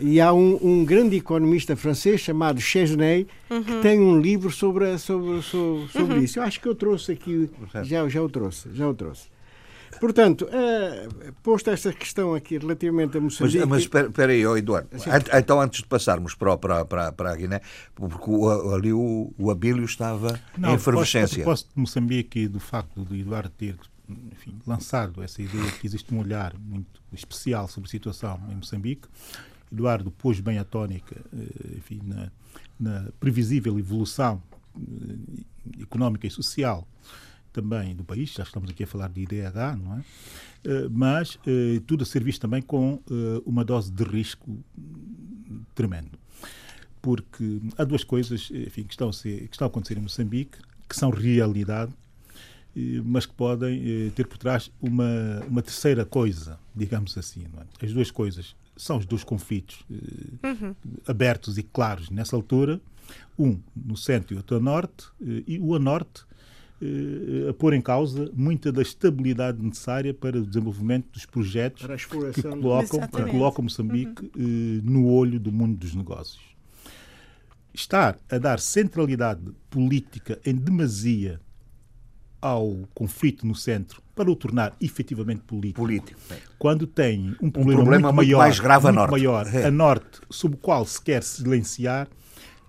E 0.00 0.20
há 0.20 0.32
um, 0.32 0.58
um, 0.62 0.84
grande 0.84 1.16
economista 1.16 1.74
francês 1.74 2.20
chamado 2.20 2.60
Chesney 2.60 3.26
uhum. 3.48 3.64
que 3.64 3.80
tem 3.80 3.98
um 3.98 4.20
livro 4.20 4.50
sobre, 4.50 4.98
sobre, 4.98 5.40
sobre, 5.42 5.88
sobre 5.88 6.14
uhum. 6.16 6.22
isso. 6.22 6.38
Eu 6.38 6.42
acho 6.42 6.60
que 6.60 6.68
eu 6.68 6.74
trouxe 6.74 7.12
aqui, 7.12 7.50
já, 7.82 8.08
já 8.08 8.22
o 8.22 8.28
trouxe, 8.28 8.68
já 8.74 8.86
o 8.86 8.94
trouxe. 8.94 9.28
Portanto, 9.98 10.46
uh, 10.46 11.32
posto 11.42 11.70
esta 11.70 11.90
questão 11.92 12.34
aqui 12.34 12.58
relativamente 12.58 13.16
a 13.16 13.20
Moçambique... 13.20 13.58
Mas, 13.60 13.88
mas 13.88 14.04
espera 14.04 14.32
aí, 14.32 14.46
oh 14.46 14.56
Eduardo. 14.56 14.90
Então, 15.32 15.60
antes 15.60 15.80
de 15.80 15.86
passarmos 15.86 16.34
para, 16.34 16.56
para, 16.58 16.84
para, 16.84 17.12
para 17.12 17.32
a 17.32 17.36
Guiné, 17.36 17.60
porque 17.94 18.30
o, 18.30 18.74
ali 18.74 18.92
o, 18.92 19.32
o 19.38 19.50
Abílio 19.50 19.84
estava 19.84 20.38
Não, 20.58 20.72
em 20.72 20.74
efervescência. 20.74 21.38
Não, 21.38 21.42
a 21.42 21.44
propósito 21.44 21.68
de 21.74 21.80
Moçambique 21.80 22.40
e 22.40 22.48
do 22.48 22.60
facto 22.60 23.02
de 23.02 23.20
Eduardo 23.20 23.48
ter 23.50 23.76
enfim, 24.08 24.58
lançado 24.66 25.22
essa 25.22 25.42
ideia 25.42 25.70
que 25.72 25.86
existe 25.86 26.14
um 26.14 26.20
olhar 26.20 26.54
muito 26.58 27.02
especial 27.12 27.66
sobre 27.68 27.88
a 27.88 27.90
situação 27.90 28.40
em 28.50 28.54
Moçambique, 28.54 29.08
Eduardo 29.72 30.10
pôs 30.10 30.40
bem 30.40 30.58
a 30.58 30.64
tónica 30.64 31.16
eh, 31.32 31.76
enfim, 31.76 32.00
na, 32.04 32.30
na 32.78 33.10
previsível 33.18 33.78
evolução 33.78 34.42
eh, 34.76 35.82
económica 35.82 36.26
e 36.26 36.30
social 36.30 36.86
também 37.52 37.96
do 37.96 38.04
país, 38.04 38.32
já 38.32 38.42
estamos 38.42 38.70
aqui 38.70 38.84
a 38.84 38.86
falar 38.86 39.08
de 39.08 39.22
IDH, 39.22 39.76
não 39.82 39.96
é? 39.96 40.04
Eh, 40.64 40.88
mas 40.90 41.38
tudo 41.86 42.02
a 42.02 42.06
ser 42.06 42.22
visto 42.22 42.42
também 42.42 42.60
com 42.60 43.00
uma 43.46 43.64
dose 43.64 43.90
de 43.90 44.04
risco 44.04 44.62
tremendo. 45.74 46.18
Porque 47.00 47.60
há 47.78 47.84
duas 47.84 48.04
coisas 48.04 48.50
enfim, 48.50 48.82
que, 48.82 48.92
estão 48.92 49.08
a 49.08 49.12
ser, 49.12 49.48
que 49.48 49.54
estão 49.54 49.66
a 49.66 49.68
acontecer 49.68 49.96
em 49.96 50.02
Moçambique 50.02 50.58
que 50.88 50.94
são 50.94 51.08
realidade, 51.08 51.92
mas 53.04 53.24
que 53.24 53.32
podem 53.32 54.10
ter 54.10 54.26
por 54.26 54.36
trás 54.36 54.70
uma, 54.82 55.40
uma 55.48 55.62
terceira 55.62 56.04
coisa, 56.04 56.58
digamos 56.74 57.16
assim. 57.16 57.46
É? 57.80 57.86
As 57.86 57.92
duas 57.92 58.10
coisas 58.10 58.54
são 58.76 58.98
os 58.98 59.06
dois 59.06 59.24
conflitos 59.24 59.84
eh, 59.90 60.48
uhum. 60.48 60.74
abertos 61.06 61.56
e 61.58 61.62
claros 61.62 62.10
nessa 62.10 62.36
altura, 62.36 62.80
um 63.38 63.58
no 63.74 63.96
centro 63.96 64.34
e 64.34 64.36
outro 64.36 64.56
a 64.56 64.60
norte, 64.60 65.06
eh, 65.22 65.42
e 65.46 65.58
o 65.58 65.74
a 65.74 65.78
norte 65.78 66.24
eh, 66.82 67.48
a 67.48 67.54
pôr 67.54 67.72
em 67.72 67.80
causa 67.80 68.30
muita 68.34 68.70
da 68.70 68.82
estabilidade 68.82 69.62
necessária 69.62 70.12
para 70.12 70.38
o 70.38 70.46
desenvolvimento 70.46 71.08
dos 71.12 71.24
projetos 71.24 71.86
que 72.04 72.42
colocam, 72.42 73.00
que 73.08 73.30
colocam 73.30 73.64
Moçambique 73.64 74.30
uhum. 74.36 74.80
no 74.84 75.08
olho 75.08 75.40
do 75.40 75.50
mundo 75.50 75.76
dos 75.78 75.94
negócios. 75.94 76.44
Estar 77.72 78.18
a 78.30 78.38
dar 78.38 78.58
centralidade 78.58 79.42
política 79.70 80.38
em 80.44 80.54
demasia 80.54 81.40
ao 82.40 82.88
conflito 82.94 83.46
no 83.46 83.54
centro 83.54 84.02
para 84.16 84.30
o 84.30 84.34
tornar 84.34 84.74
efetivamente 84.80 85.42
político, 85.42 85.82
político. 85.82 86.18
quando 86.58 86.86
tem 86.86 87.36
um 87.40 87.50
problema, 87.50 87.82
um 87.82 87.84
problema 87.84 88.12
muito, 88.12 88.14
muito, 88.14 88.14
maior, 88.14 88.38
mais 88.38 88.58
grave 88.58 88.84
muito 88.84 88.96
a 88.96 89.00
norte, 89.00 89.10
maior 89.10 89.54
é. 89.54 89.66
a 89.66 89.70
norte, 89.70 90.20
sob 90.30 90.54
o 90.54 90.58
qual 90.58 90.86
se 90.86 91.00
quer 91.00 91.22
silenciar, 91.22 92.08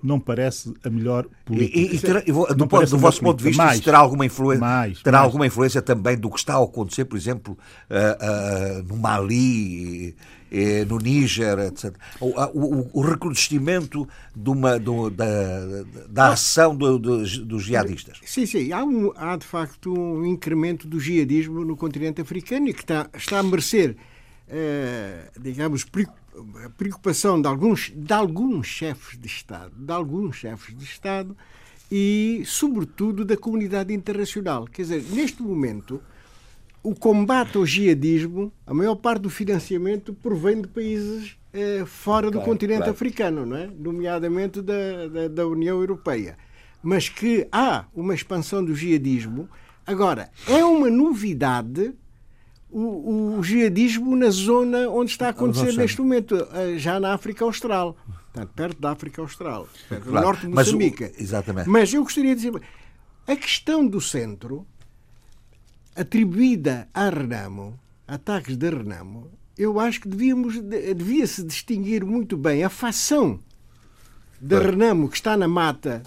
não 0.08 0.20
parece 0.20 0.74
a 0.84 0.90
melhor 0.90 1.28
política. 1.46 1.78
E, 1.78 1.96
e 1.96 2.00
terá, 2.00 2.22
do, 2.22 2.66
do 2.66 2.98
vosso 2.98 3.22
ponto 3.22 3.38
de 3.38 3.44
vista, 3.44 3.64
mais, 3.64 3.80
terá, 3.82 3.98
alguma, 4.00 4.26
influência, 4.26 4.60
mais, 4.62 5.02
terá 5.02 5.18
mais. 5.18 5.26
alguma 5.26 5.46
influência 5.46 5.82
também 5.82 6.18
do 6.18 6.30
que 6.30 6.40
está 6.40 6.56
a 6.56 6.64
acontecer, 6.64 7.06
por 7.06 7.18
exemplo, 7.18 7.58
uh, 7.90 8.80
uh, 8.80 8.84
no 8.88 8.96
Mali, 8.96 10.16
uh, 10.52 10.86
no 10.88 10.98
Níger, 10.98 11.60
etc. 11.60 11.94
O, 12.20 12.28
o, 12.30 12.90
o 12.94 13.02
recrudescimento 13.02 14.08
de 14.36 14.50
uma, 14.50 14.80
do, 14.80 15.10
da, 15.10 15.26
da 16.10 16.30
ação 16.30 16.76
do, 16.76 16.98
do, 16.98 17.18
dos 17.46 17.64
jihadistas. 17.64 18.20
Sim, 18.26 18.46
sim. 18.46 18.72
Há, 18.72 18.84
um, 18.84 19.12
há, 19.16 19.36
de 19.36 19.46
facto 19.46 19.94
um 19.94 20.26
incremento 20.26 20.88
do 20.88 21.00
jihadismo 21.00 21.66
no 21.66 21.76
continente 21.76 22.22
africano 22.22 22.70
e 22.70 22.74
que 22.74 22.82
está, 22.82 23.10
está 23.14 23.40
a 23.40 23.44
merecer, 23.44 23.98
digamos, 25.40 25.86
a 26.66 26.70
preocupação 26.70 27.42
de 27.42 27.48
alguns, 27.48 27.92
de 27.96 28.14
alguns 28.14 28.68
chefes 28.68 29.20
de 29.20 29.28
Estado, 29.28 29.72
de 29.76 29.92
alguns 29.92 30.38
chefes 30.38 30.78
de 30.78 30.84
Estado 30.84 31.36
e, 31.92 32.44
sobretudo, 32.46 33.26
da 33.26 33.36
comunidade 33.36 33.94
internacional. 33.94 34.66
Quer 34.66 34.84
dizer, 34.84 35.04
neste 35.12 35.42
momento, 35.42 36.02
o 36.84 36.94
combate 36.96 37.58
ao 37.58 37.66
jihadismo, 37.66 38.52
a 38.66 38.74
maior 38.74 38.96
parte 38.96 39.24
do 39.24 39.30
financiamento 39.30 40.14
provém 40.14 40.62
de 40.62 40.68
países 40.68 41.38
eh, 41.54 41.84
fora 41.86 42.30
do 42.30 42.40
continente 42.42 42.78
claro. 42.78 42.92
africano, 42.92 43.46
não 43.46 43.58
é? 43.58 43.68
nomeadamente 43.68 44.62
da, 44.62 45.08
da, 45.08 45.28
da 45.28 45.48
União 45.48 45.80
Europeia. 45.80 46.38
Mas 46.82 47.10
que 47.10 47.48
há 47.52 47.86
uma 47.94 48.14
expansão 48.14 48.64
do 48.64 48.76
jihadismo. 48.76 49.50
Agora, 49.86 50.30
é 50.48 50.64
uma 50.64 50.90
novidade 50.90 51.94
o, 52.80 53.40
o 53.40 53.44
jihadismo 53.44 54.16
na 54.16 54.30
zona 54.30 54.88
onde 54.90 55.12
está 55.12 55.28
a 55.28 55.30
acontecer 55.30 55.74
neste 55.74 56.00
momento, 56.00 56.36
eh, 56.54 56.78
já 56.78 57.00
na 57.00 57.14
África 57.14 57.44
Austral. 57.44 57.98
Portanto, 58.32 58.52
perto 58.56 58.80
da 58.80 58.92
África 58.92 59.22
Austral, 59.22 59.68
perto 59.90 60.10
claro, 60.10 60.20
do 60.20 60.26
norte 60.26 60.42
de 60.42 60.54
Moçambique. 60.54 61.04
Mas, 61.04 61.20
exatamente. 61.20 61.70
mas 61.70 61.92
eu 61.92 62.04
gostaria 62.04 62.36
de 62.36 62.42
dizer, 62.42 62.62
a 63.26 63.36
questão 63.36 63.88
do 63.88 64.00
centro, 64.00 64.66
atribuída 65.96 66.88
a 66.94 67.10
Renamo, 67.10 67.80
ataques 68.08 68.56
de 68.56 68.70
Renamo, 68.70 69.32
eu 69.58 69.80
acho 69.80 70.02
que 70.02 70.08
devíamos, 70.08 70.60
devia-se 70.60 71.44
distinguir 71.44 72.06
muito 72.06 72.38
bem 72.38 72.64
a 72.64 72.70
facção 72.70 73.40
de 74.40 74.60
Renamo 74.60 75.10
que 75.10 75.16
está 75.16 75.36
na 75.36 75.48
mata 75.48 76.04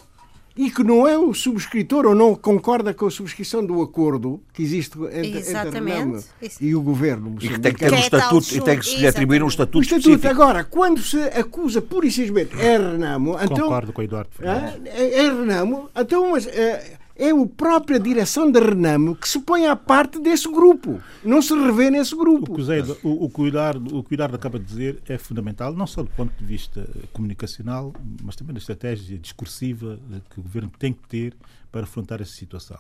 e 0.60 0.70
que 0.70 0.84
não 0.84 1.08
é 1.08 1.16
o 1.16 1.32
subscritor 1.32 2.04
ou 2.04 2.14
não 2.14 2.34
concorda 2.34 2.92
com 2.92 3.06
a 3.06 3.10
subscrição 3.10 3.64
do 3.64 3.80
acordo 3.80 4.42
que 4.52 4.62
existe 4.62 4.98
entre, 5.10 5.38
entre 5.38 5.56
a 5.56 5.62
Renamo 5.62 6.22
e 6.60 6.74
o 6.74 6.82
governo. 6.82 7.34
E 7.40 7.48
que 7.48 7.58
tem 7.58 7.72
que 7.72 7.78
ter 7.78 7.90
um 7.90 7.96
é 7.96 8.00
estatuto 8.00 8.54
e 8.54 8.60
tem 8.60 8.78
que 8.78 8.84
se 8.84 8.98
lhe 8.98 9.06
atribuir 9.06 9.42
um 9.42 9.48
estatuto, 9.48 9.78
o 9.78 9.80
estatuto 9.80 10.10
específico. 10.10 10.42
Agora, 10.42 10.62
quando 10.62 11.00
se 11.00 11.18
acusa 11.18 11.80
pura 11.80 12.06
e 12.06 12.10
simplesmente 12.10 12.60
é 12.60 12.76
Renamo, 12.76 13.38
então, 13.42 13.56
Concordo 13.56 13.90
com 13.90 14.02
o 14.02 14.04
Eduardo. 14.04 14.28
É, 14.38 14.74
é, 14.84 15.14
é 15.20 15.22
Renamo, 15.22 15.88
então 15.96 16.30
mas, 16.32 16.46
é, 16.46 16.98
é 17.20 17.30
a 17.30 17.46
própria 17.46 18.00
direção 18.00 18.50
da 18.50 18.58
Renamo 18.58 19.14
que 19.14 19.28
se 19.28 19.38
põe 19.40 19.66
à 19.66 19.76
parte 19.76 20.18
desse 20.18 20.50
grupo, 20.50 21.02
não 21.22 21.42
se 21.42 21.54
revê 21.54 21.90
nesse 21.90 22.16
grupo. 22.16 22.50
O 22.50 22.56
que, 22.56 22.62
Zé, 22.62 22.80
o, 23.04 23.26
o, 23.26 23.28
cuidar, 23.28 23.76
o 23.76 24.02
cuidar 24.02 24.34
acaba 24.34 24.58
de 24.58 24.64
dizer 24.64 25.02
é 25.06 25.18
fundamental, 25.18 25.74
não 25.74 25.86
só 25.86 26.02
do 26.02 26.08
ponto 26.08 26.32
de 26.38 26.44
vista 26.44 26.88
comunicacional, 27.12 27.92
mas 28.22 28.36
também 28.36 28.54
da 28.54 28.58
estratégia 28.58 29.18
discursiva 29.18 30.00
que 30.30 30.40
o 30.40 30.42
governo 30.42 30.72
tem 30.78 30.94
que 30.94 31.06
ter 31.06 31.36
para 31.70 31.82
afrontar 31.82 32.22
essa 32.22 32.32
situação. 32.32 32.78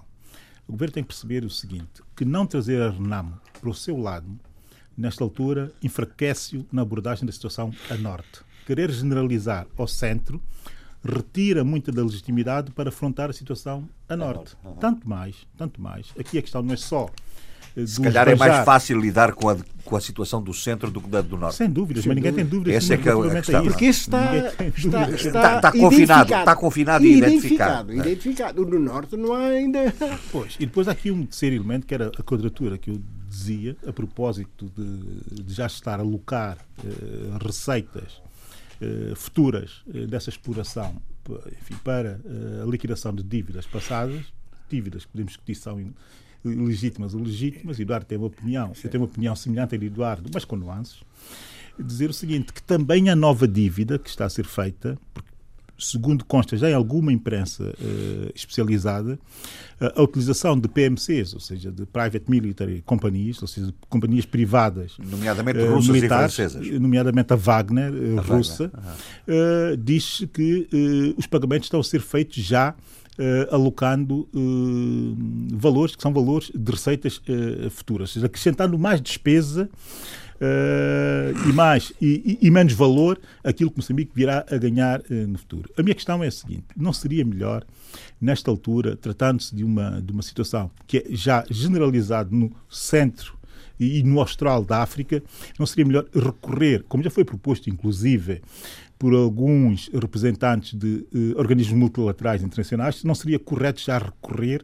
O 0.66 0.72
governo 0.72 0.94
tem 0.94 1.04
que 1.04 1.08
perceber 1.08 1.44
o 1.44 1.50
seguinte: 1.50 2.02
que 2.16 2.24
não 2.24 2.46
trazer 2.46 2.80
a 2.80 2.90
Renamo 2.90 3.38
para 3.60 3.68
o 3.68 3.74
seu 3.74 3.98
lado, 3.98 4.26
nesta 4.96 5.22
altura, 5.22 5.70
enfraquece-o 5.82 6.64
na 6.72 6.80
abordagem 6.80 7.26
da 7.26 7.32
situação 7.32 7.74
a 7.90 7.94
norte. 7.96 8.40
Querer 8.66 8.90
generalizar 8.90 9.66
ao 9.76 9.86
centro 9.86 10.40
retira 11.04 11.64
muita 11.64 11.90
da 11.90 12.02
legitimidade 12.02 12.70
para 12.72 12.88
afrontar 12.90 13.30
a 13.30 13.32
situação 13.32 13.88
a 14.08 14.16
norte. 14.16 14.56
Tanto 14.78 15.08
mais, 15.08 15.36
tanto 15.56 15.80
mais. 15.80 16.08
Aqui 16.18 16.38
a 16.38 16.42
questão 16.42 16.62
não 16.62 16.74
é 16.74 16.76
só 16.76 17.08
eh, 17.76 17.86
se 17.86 18.00
calhar 18.00 18.28
é 18.28 18.34
mais 18.34 18.64
fácil 18.64 19.00
lidar 19.00 19.32
com 19.32 19.48
a, 19.48 19.56
com 19.84 19.96
a 19.96 20.00
situação 20.00 20.42
do 20.42 20.52
centro 20.52 20.90
do 20.90 21.00
que 21.00 21.08
da 21.08 21.20
do 21.20 21.36
norte. 21.36 21.56
Sem 21.56 21.70
dúvidas, 21.70 22.02
Sem 22.04 22.10
mas 22.10 22.16
ninguém 22.16 22.32
dúvida. 22.32 22.50
tem 22.50 22.58
dúvidas. 22.58 22.84
Essa 22.84 22.94
é 22.94 22.96
que 22.96 23.08
é 23.08 23.12
a 23.12 23.42
questão. 23.42 23.62
Porque 23.64 23.86
isso 23.86 24.00
está, 24.00 24.36
está, 24.36 24.64
está, 24.66 25.10
está, 25.10 25.56
está 25.56 25.72
confinado, 25.72 26.34
está 26.34 26.56
confinado 26.56 27.04
e 27.04 27.16
identificado. 27.16 27.92
Identificado. 27.92 28.08
identificado. 28.08 28.66
No 28.66 28.78
norte 28.78 29.16
não 29.16 29.32
há 29.32 29.46
ainda. 29.46 29.94
Pois, 30.30 30.56
e 30.58 30.66
depois 30.66 30.88
há 30.88 30.92
aqui 30.92 31.10
um 31.10 31.24
terceiro 31.24 31.56
elemento 31.56 31.86
que 31.86 31.94
era 31.94 32.08
a 32.08 32.22
quadratura 32.22 32.76
que 32.76 32.90
eu 32.90 33.00
dizia, 33.28 33.76
a 33.86 33.92
propósito 33.92 34.70
de, 34.76 35.42
de 35.44 35.54
já 35.54 35.66
estar 35.66 36.00
a 36.00 36.02
alocar 36.02 36.58
eh, 36.84 36.88
receitas 37.44 38.20
futuras 39.14 39.82
eh, 39.94 40.06
dessa 40.06 40.30
exploração 40.30 41.00
enfim, 41.60 41.76
para 41.84 42.20
eh, 42.24 42.62
a 42.62 42.66
liquidação 42.66 43.14
de 43.14 43.22
dívidas 43.22 43.66
passadas, 43.66 44.32
dívidas 44.68 45.04
que 45.04 45.12
podemos 45.12 45.32
discutir 45.32 45.54
são 45.54 45.92
legítimas 46.44 47.14
ou 47.14 47.22
legítimas, 47.22 47.78
Eduardo 47.78 48.06
tem 48.06 48.16
uma 48.16 48.28
opinião, 48.28 48.72
eu 48.82 48.90
tenho 48.90 49.02
uma 49.02 49.10
opinião 49.10 49.36
semelhante 49.36 49.74
a 49.74 49.78
Eduardo, 49.78 50.30
mas 50.32 50.44
com 50.44 50.56
nuances, 50.56 51.02
dizer 51.78 52.08
o 52.08 52.14
seguinte, 52.14 52.52
que 52.52 52.62
também 52.62 53.10
a 53.10 53.16
nova 53.16 53.46
dívida 53.46 53.98
que 53.98 54.08
está 54.08 54.24
a 54.24 54.30
ser 54.30 54.46
feita, 54.46 54.98
porque 55.12 55.29
segundo 55.80 56.24
consta 56.24 56.56
já 56.56 56.70
em 56.70 56.74
alguma 56.74 57.12
imprensa 57.12 57.64
uh, 57.64 58.32
especializada, 58.34 59.18
uh, 59.80 60.00
a 60.00 60.02
utilização 60.02 60.58
de 60.58 60.68
PMCs, 60.68 61.34
ou 61.34 61.40
seja, 61.40 61.70
de 61.72 61.86
Private 61.86 62.24
Military 62.28 62.82
Companies, 62.84 63.40
ou 63.42 63.48
seja, 63.48 63.72
companhias 63.88 64.26
privadas, 64.26 64.92
nomeadamente 64.98 65.58
uh, 65.58 65.74
russas 65.74 65.90
militares, 65.90 66.32
e 66.32 66.36
francesas, 66.36 66.80
nomeadamente 66.80 67.32
a 67.32 67.36
Wagner, 67.36 67.92
a 68.18 68.20
russa, 68.20 68.70
Wagner. 68.72 69.76
diz 69.78 70.24
que 70.32 71.14
os 71.16 71.26
pagamentos 71.26 71.66
estão 71.66 71.80
a 71.80 71.84
ser 71.84 72.00
feitos 72.00 72.36
já 72.36 72.74
Uh, 73.18 73.54
alocando 73.54 74.26
uh, 74.32 75.16
valores 75.52 75.94
que 75.94 76.00
são 76.00 76.10
valores 76.10 76.50
de 76.54 76.72
receitas 76.72 77.18
uh, 77.18 77.68
futuras, 77.68 78.08
ou 78.08 78.14
seja, 78.14 78.26
acrescentando 78.26 78.78
mais 78.78 78.98
despesa 78.98 79.68
uh, 80.40 81.48
e 81.48 81.52
mais 81.52 81.92
e, 82.00 82.38
e, 82.40 82.50
menos 82.50 82.72
valor 82.72 83.20
aquilo 83.44 83.70
que 83.70 83.78
Moçambique 83.78 84.12
virá 84.14 84.44
a 84.50 84.56
ganhar 84.56 85.00
uh, 85.00 85.26
no 85.28 85.38
futuro. 85.38 85.70
A 85.76 85.82
minha 85.82 85.94
questão 85.94 86.24
é 86.24 86.28
a 86.28 86.30
seguinte: 86.30 86.64
não 86.76 86.92
seria 86.92 87.24
melhor, 87.24 87.64
nesta 88.20 88.50
altura, 88.50 88.96
tratando-se 88.96 89.54
de 89.54 89.64
uma, 89.64 90.00
de 90.00 90.12
uma 90.12 90.22
situação 90.22 90.70
que 90.86 90.98
é 90.98 91.04
já 91.10 91.44
generalizada 91.50 92.30
no 92.30 92.50
centro 92.68 93.38
e 93.78 94.02
no 94.02 94.20
austral 94.20 94.62
da 94.62 94.82
África, 94.82 95.22
não 95.58 95.64
seria 95.64 95.86
melhor 95.86 96.04
recorrer, 96.14 96.84
como 96.86 97.02
já 97.02 97.10
foi 97.10 97.24
proposto, 97.24 97.70
inclusive, 97.70 98.42
por 99.00 99.14
alguns 99.14 99.88
representantes 99.94 100.78
de 100.78 101.06
eh, 101.14 101.32
organismos 101.34 101.72
multilaterais 101.74 102.42
internacionais, 102.42 103.02
não 103.02 103.14
seria 103.14 103.38
correto 103.38 103.80
já 103.80 103.96
recorrer 103.96 104.62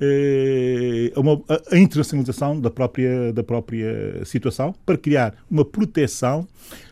eh, 0.00 1.12
a, 1.14 1.20
uma, 1.20 1.40
a, 1.48 1.78
internacionalização 1.78 2.60
da 2.60 2.68
própria, 2.68 3.32
da 3.32 3.44
própria 3.44 4.24
situação 4.24 4.74
para 4.84 4.98
criar 4.98 5.36
uma 5.48 5.64
proteção 5.64 6.48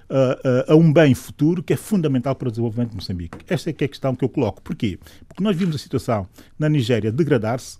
a, 0.09 0.73
a, 0.73 0.77
um 0.77 0.93
bem 0.93 1.15
futuro 1.15 1.63
que 1.63 1.73
é 1.73 1.77
fundamental 1.77 2.35
para 2.35 2.49
o 2.49 2.51
desenvolvimento 2.51 2.91
de 2.91 2.97
Moçambique. 2.97 3.39
Esta 3.49 3.71
é, 3.71 3.73
que 3.73 3.85
é 3.85 3.87
a 3.87 3.89
questão 3.89 4.15
que 4.15 4.25
eu 4.25 4.29
coloco. 4.29 4.63
Porquê? 4.63 4.99
Porque 5.29 5.43
nós 5.43 5.57
vimos 5.57 5.75
a 5.75 5.79
situação 5.79 6.27
na 6.59 6.69
Nigéria 6.69 7.11
degradar-se 7.11 7.79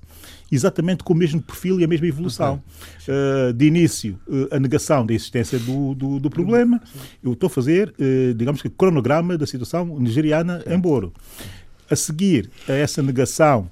exatamente 0.51 1.03
com 1.03 1.13
o 1.13 1.17
mesmo 1.17 1.43
perfil 1.43 1.81
e 1.81 1.85
a 1.85 1.87
mesma 1.87 2.07
evolução. 2.07 2.63
Uh, 3.07 3.53
de 3.53 3.67
início, 3.67 4.19
uh, 4.27 4.57
a 4.57 4.59
negação 4.59 5.05
da 5.05 5.13
existência 5.13 5.59
do, 5.59 5.95
do, 5.95 6.21
do 6.21 6.31
problema. 6.31 6.81
Eu 7.23 7.33
estou 7.33 7.49
a 7.49 7.51
fazer, 7.51 7.95
uh, 7.99 8.35
digamos 8.35 8.63
que, 8.63 8.71
cronograma 8.71 9.37
da 9.37 9.47
situação 9.47 9.99
nigeriana 9.99 10.63
em 10.67 10.79
Boro. 10.79 11.13
A 11.91 11.97
seguir 11.97 12.51
a 12.67 12.73
essa 12.73 13.03
negação, 13.03 13.71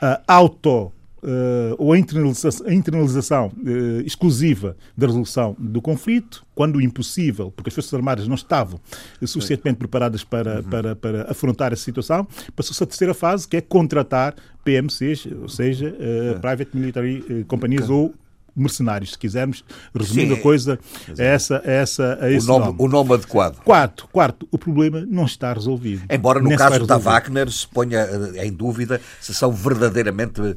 a 0.00 0.20
auto 0.28 0.92
uh, 1.24 1.74
ou 1.78 1.92
a 1.92 1.98
internalização, 1.98 2.66
a 2.66 2.74
internalização 2.74 3.46
uh, 3.48 4.00
exclusiva 4.04 4.76
da 4.96 5.06
resolução 5.06 5.56
do 5.58 5.80
conflito, 5.80 6.44
quando 6.54 6.80
impossível, 6.80 7.50
porque 7.50 7.70
as 7.70 7.74
Forças 7.74 7.92
Armadas 7.94 8.28
não 8.28 8.34
estavam 8.34 8.78
suficientemente 9.24 9.78
preparadas 9.78 10.22
para, 10.22 10.56
uhum. 10.56 10.62
para, 10.62 10.96
para 10.96 11.30
afrontar 11.30 11.72
essa 11.72 11.82
situação, 11.82 12.26
passou-se 12.54 12.82
a 12.82 12.86
terceira 12.86 13.14
fase, 13.14 13.48
que 13.48 13.56
é 13.56 13.60
contratar 13.60 14.34
PMCs, 14.62 15.26
ou 15.42 15.48
seja, 15.48 15.88
uh, 15.88 16.40
Private 16.40 16.76
Military 16.76 17.44
Companies 17.48 17.88
ou 17.88 18.14
mercenários, 18.56 19.12
se 19.12 19.18
quisermos, 19.18 19.64
resumindo 19.94 20.34
Sim, 20.34 20.40
a 20.40 20.42
coisa 20.42 20.78
a 21.18 21.22
essa, 21.22 21.62
a 21.64 21.70
essa, 21.70 22.18
a 22.20 22.30
esse 22.30 22.46
o 22.46 22.48
nome, 22.48 22.66
nome. 22.66 22.76
O 22.78 22.88
nome 22.88 23.14
adequado. 23.14 23.56
Quarto, 23.64 24.08
quarto, 24.12 24.48
o 24.50 24.58
problema 24.58 25.04
não 25.08 25.24
está 25.24 25.52
resolvido. 25.52 26.04
Embora 26.10 26.40
no 26.40 26.56
caso 26.56 26.86
da 26.86 26.98
Wagner 26.98 27.50
se 27.50 27.66
ponha 27.66 28.00
eh, 28.00 28.46
em 28.46 28.52
dúvida 28.52 29.00
se 29.20 29.34
são 29.34 29.52
verdadeiramente 29.52 30.40
uh, 30.40 30.56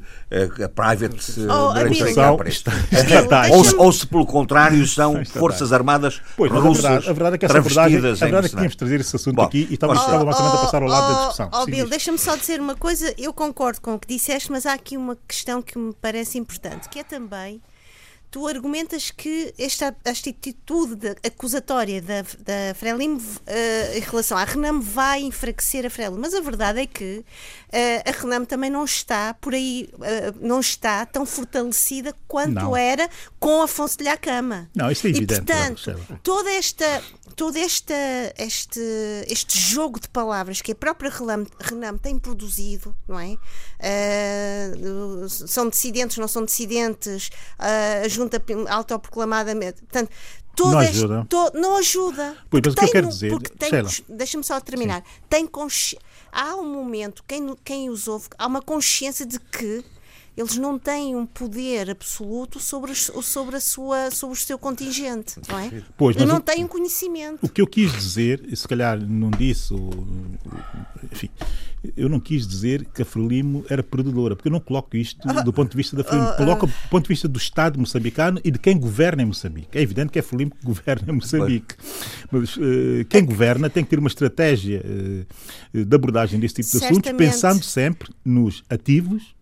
private 0.73 1.41
uh, 1.41 3.51
ou, 3.51 3.85
ou, 3.85 3.91
se 3.91 4.05
pelo 4.05 4.25
contrário 4.25 4.85
são 4.87 5.23
forças 5.25 5.73
armadas 5.73 6.21
pois, 6.35 6.51
russas 6.51 6.85
a 6.85 6.89
verdade, 6.89 7.09
a 7.09 7.13
verdade 7.13 7.35
é 7.35 7.37
que 7.37 7.45
essa 7.45 7.57
abordagem, 7.57 7.97
a 7.97 8.01
verdade 8.01 8.45
é 8.45 8.49
que 8.49 8.55
tínhamos 8.55 8.71
de 8.71 8.77
trazer 8.77 8.99
esse 8.99 9.15
assunto 9.15 9.35
Bom, 9.35 9.43
aqui 9.43 9.67
e 9.69 9.73
estávamos 9.73 10.03
oh, 10.03 10.11
oh, 10.11 10.29
a 10.29 10.57
passar 10.57 10.81
ao 10.81 10.87
lado 10.87 11.03
oh, 11.03 11.13
da 11.13 11.19
discussão. 11.19 11.49
Oh, 11.53 11.65
Bill, 11.65 11.89
deixa-me 11.89 12.17
só 12.17 12.35
dizer 12.35 12.59
uma 12.59 12.75
coisa, 12.75 13.13
eu 13.17 13.33
concordo 13.33 13.81
com 13.81 13.95
o 13.95 13.99
que 13.99 14.07
disseste, 14.07 14.51
mas 14.51 14.65
há 14.65 14.73
aqui 14.73 14.97
uma 14.97 15.17
questão 15.27 15.61
que 15.61 15.77
me 15.77 15.93
parece 15.93 16.37
importante, 16.37 16.89
que 16.89 16.99
é 16.99 17.03
também 17.03 17.61
tu 18.29 18.47
argumentas 18.47 19.09
que 19.09 19.53
esta, 19.57 19.95
esta 20.03 20.29
atitude 20.29 21.15
acusatória 21.25 22.01
da, 22.01 22.21
da 22.21 22.73
Frelimo 22.75 23.17
uh, 23.19 23.97
em 23.97 23.99
relação 23.99 24.37
à 24.37 24.43
Renam 24.43 24.81
vai 24.81 25.21
enfraquecer 25.21 25.85
a 25.85 25.89
Frelimo, 25.89 26.19
mas 26.19 26.33
a 26.33 26.41
verdade 26.41 26.81
é 26.81 26.85
que 26.85 27.19
uh, 27.19 27.23
a 28.05 28.11
Renam 28.11 28.45
também 28.45 28.69
não 28.69 28.83
está 28.83 29.33
por 29.33 29.53
aí, 29.53 29.89
uh, 29.93 30.37
não 30.39 30.59
está 30.59 31.05
tão 31.05 31.25
fortalecida 31.25 32.13
quanto 32.27 32.53
não. 32.53 32.75
era 32.75 33.09
com 33.39 33.61
Afonso 33.61 33.97
de 33.97 34.03
Lhacama. 34.03 34.69
Não, 34.75 34.91
isso 34.91 35.07
é 35.07 35.09
evidente. 35.11 35.41
E, 35.41 35.45
portanto, 35.45 36.19
toda 36.21 36.51
esta, 36.51 37.03
todo 37.37 37.55
esta, 37.55 37.93
este, 38.35 38.81
este 39.27 39.59
jogo 39.59 39.99
de 39.99 40.09
palavras 40.09 40.59
que 40.59 40.71
a 40.71 40.75
própria 40.75 41.11
Renam, 41.11 41.97
tem 41.97 42.17
produzido, 42.17 42.95
não 43.07 43.19
é? 43.19 43.37
são 45.29 45.69
dissidentes, 45.69 46.17
não 46.17 46.27
são 46.27 46.43
dissidentes, 46.43 47.29
uh, 47.59 48.09
junta 48.09 48.41
autoproclamadamente. 48.69 49.83
Portanto, 49.83 50.09
não 50.59 50.79
ajuda. 50.79 51.19
Este, 51.19 51.29
to, 51.29 51.51
não 51.53 51.77
ajuda. 51.77 52.37
Pois, 52.49 52.63
mas 52.65 52.73
o 52.73 52.75
que 52.75 52.85
eu 52.85 52.89
quero 52.89 53.07
dizer. 53.07 54.05
Deixa-me 54.09 54.43
só 54.43 54.59
terminar. 54.59 55.03
Tem 55.29 55.45
consci... 55.45 55.95
Há 56.31 56.55
um 56.55 56.67
momento, 56.67 57.23
quem, 57.27 57.55
quem 57.63 57.89
os 57.91 58.07
ouve, 58.07 58.29
há 58.37 58.47
uma 58.47 58.63
consciência 58.63 59.27
de 59.27 59.39
que 59.39 59.85
eles 60.37 60.55
não 60.55 60.77
têm 60.77 61.15
um 61.15 61.25
poder 61.25 61.89
absoluto 61.89 62.59
sobre, 62.59 62.93
sobre, 62.93 63.55
a 63.55 63.59
sua, 63.59 64.11
sobre 64.11 64.37
o 64.37 64.39
seu 64.39 64.59
contingente, 64.59 65.39
não 65.49 65.57
é? 65.57 65.81
Pois, 65.97 66.15
mas 66.15 66.27
não 66.27 66.37
o, 66.37 66.39
têm 66.39 66.67
conhecimento. 66.67 67.39
O 67.41 67.49
que 67.49 67.59
eu 67.59 67.65
quis 67.65 67.91
dizer, 67.91 68.47
se 68.55 68.67
calhar 68.67 68.99
não 69.01 69.31
disse, 69.31 69.73
ou, 69.73 69.89
enfim, 71.11 71.31
eu 71.95 72.07
não 72.07 72.19
quis 72.19 72.47
dizer 72.47 72.85
que 72.85 73.01
a 73.01 73.05
Frelimo 73.05 73.65
era 73.67 73.81
perdedora, 73.81 74.35
porque 74.35 74.47
eu 74.47 74.51
não 74.51 74.59
coloco 74.59 74.95
isto 74.95 75.27
ah, 75.27 75.41
do 75.41 75.51
ponto 75.51 75.71
de 75.71 75.77
vista 75.77 75.95
da 75.95 76.03
Frelimo, 76.03 76.29
ah, 76.29 76.33
coloco 76.33 76.67
do 76.67 76.73
ponto 76.91 77.03
de 77.05 77.09
vista 77.09 77.27
do 77.27 77.39
Estado 77.39 77.79
moçambicano 77.79 78.39
e 78.43 78.51
de 78.51 78.59
quem 78.59 78.77
governa 78.77 79.23
em 79.23 79.25
Moçambique. 79.25 79.75
É 79.75 79.81
evidente 79.81 80.11
que 80.11 80.19
é 80.19 80.21
a 80.21 80.23
Frelimo 80.23 80.51
que 80.51 80.63
governa 80.63 81.11
em 81.11 81.15
Moçambique, 81.15 81.73
mas 82.31 82.55
uh, 82.57 82.61
quem 83.09 83.25
governa 83.25 83.71
tem 83.71 83.83
que 83.83 83.89
ter 83.89 83.97
uma 83.97 84.07
estratégia 84.07 84.83
uh, 84.85 85.83
de 85.83 85.95
abordagem 85.95 86.39
deste 86.39 86.61
tipo 86.61 86.77
de 86.77 86.85
assuntos, 86.85 87.11
pensando 87.13 87.63
sempre 87.63 88.11
nos 88.23 88.63
ativos 88.69 89.35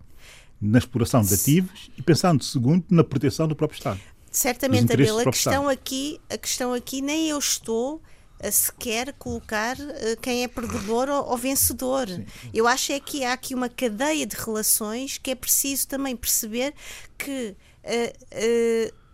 na 0.62 0.78
exploração 0.78 1.22
de 1.22 1.34
ativos 1.34 1.90
e 1.98 2.02
pensando, 2.02 2.44
segundo, 2.44 2.84
na 2.90 3.04
proteção 3.04 3.48
do 3.48 3.56
próprio 3.56 3.78
Estado. 3.78 4.00
Certamente, 4.32 4.92
Abel, 4.92 5.20
a 5.20 5.24
questão, 5.26 5.70
aqui, 5.70 6.20
a 6.30 6.38
questão 6.38 6.74
aqui 6.74 7.02
nem 7.02 7.30
eu 7.30 7.40
estou 7.40 8.02
a 8.44 8.52
sequer 8.52 9.14
colocar 9.14 9.78
uh, 9.78 10.22
quem 10.22 10.44
é 10.44 10.48
perdedor 10.48 11.10
ou, 11.10 11.30
ou 11.30 11.38
vencedor. 11.38 12.08
Sim. 12.10 12.26
Eu 12.54 12.68
acho 12.68 12.92
é 12.92 13.00
que 13.00 13.24
há 13.24 13.34
aqui 13.34 13.56
uma 13.56 13.70
cadeia 13.70 14.26
de 14.26 14.36
relações 14.36 15.18
que 15.18 15.32
é 15.32 15.36
preciso 15.36 15.88
também 15.88 16.16
perceber 16.16 16.74
que 17.18 17.56
uh, 17.84 18.90
uh, 18.92 19.05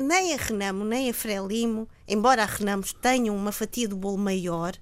nem 0.00 0.34
a 0.34 0.36
Renamo, 0.36 0.84
nem 0.84 1.10
a 1.10 1.14
Frelimo, 1.14 1.88
embora 2.06 2.42
a 2.42 2.46
Renamo 2.46 2.82
tenham 3.00 3.36
uma 3.36 3.52
fatia 3.52 3.86
do 3.86 3.96
bolo 3.96 4.16
maior, 4.16 4.72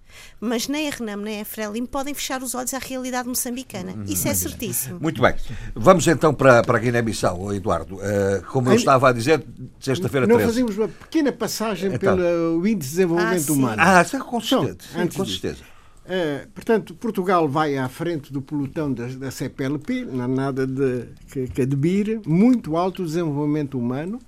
mas 0.40 0.68
nem 0.68 0.88
a 0.88 0.90
Renamo 0.90 1.22
nem 1.22 1.40
a 1.40 1.44
Frelimo 1.44 1.86
podem 1.86 2.14
fechar 2.14 2.42
os 2.42 2.54
olhos 2.54 2.72
à 2.72 2.78
realidade 2.78 3.28
moçambicana. 3.28 3.92
Uhum. 3.92 4.04
Isso 4.04 4.28
é 4.28 4.34
certíssimo. 4.34 5.00
Muito 5.00 5.20
bem. 5.20 5.34
Vamos 5.74 6.06
então 6.06 6.32
para, 6.32 6.62
para 6.62 6.78
a 6.78 6.80
Guiné-Bissau, 6.80 7.52
Eduardo. 7.52 7.96
Uh, 7.96 8.42
como 8.50 8.70
eu 8.70 8.76
estava 8.76 9.08
a 9.08 9.12
dizer, 9.12 9.44
sexta-feira 9.80 10.26
13. 10.26 10.40
Não 10.40 10.48
fazemos 10.48 10.78
uma 10.78 10.88
pequena 10.88 11.32
passagem 11.32 11.92
então. 11.92 12.16
pelo 12.16 12.66
Índice 12.66 12.90
de 12.90 12.96
Desenvolvimento 12.96 13.50
ah, 13.50 13.52
Humano. 13.52 13.82
Ah, 13.82 14.04
com 14.20 14.40
certeza. 14.40 14.78
Sim, 14.92 15.08
com 15.08 15.24
certeza. 15.24 15.76
Uh, 16.06 16.48
portanto, 16.54 16.94
Portugal 16.94 17.48
vai 17.48 17.76
à 17.76 17.88
frente 17.88 18.32
do 18.32 18.40
pelotão 18.40 18.92
da, 18.92 19.06
da 19.08 19.28
CPLP, 19.28 20.04
não 20.04 20.24
há 20.24 20.28
nada 20.28 20.64
de, 20.64 21.08
que, 21.32 21.48
que 21.48 21.62
admire, 21.62 22.20
muito 22.24 22.76
alto 22.76 23.04
desenvolvimento 23.04 23.76
humano. 23.76 24.20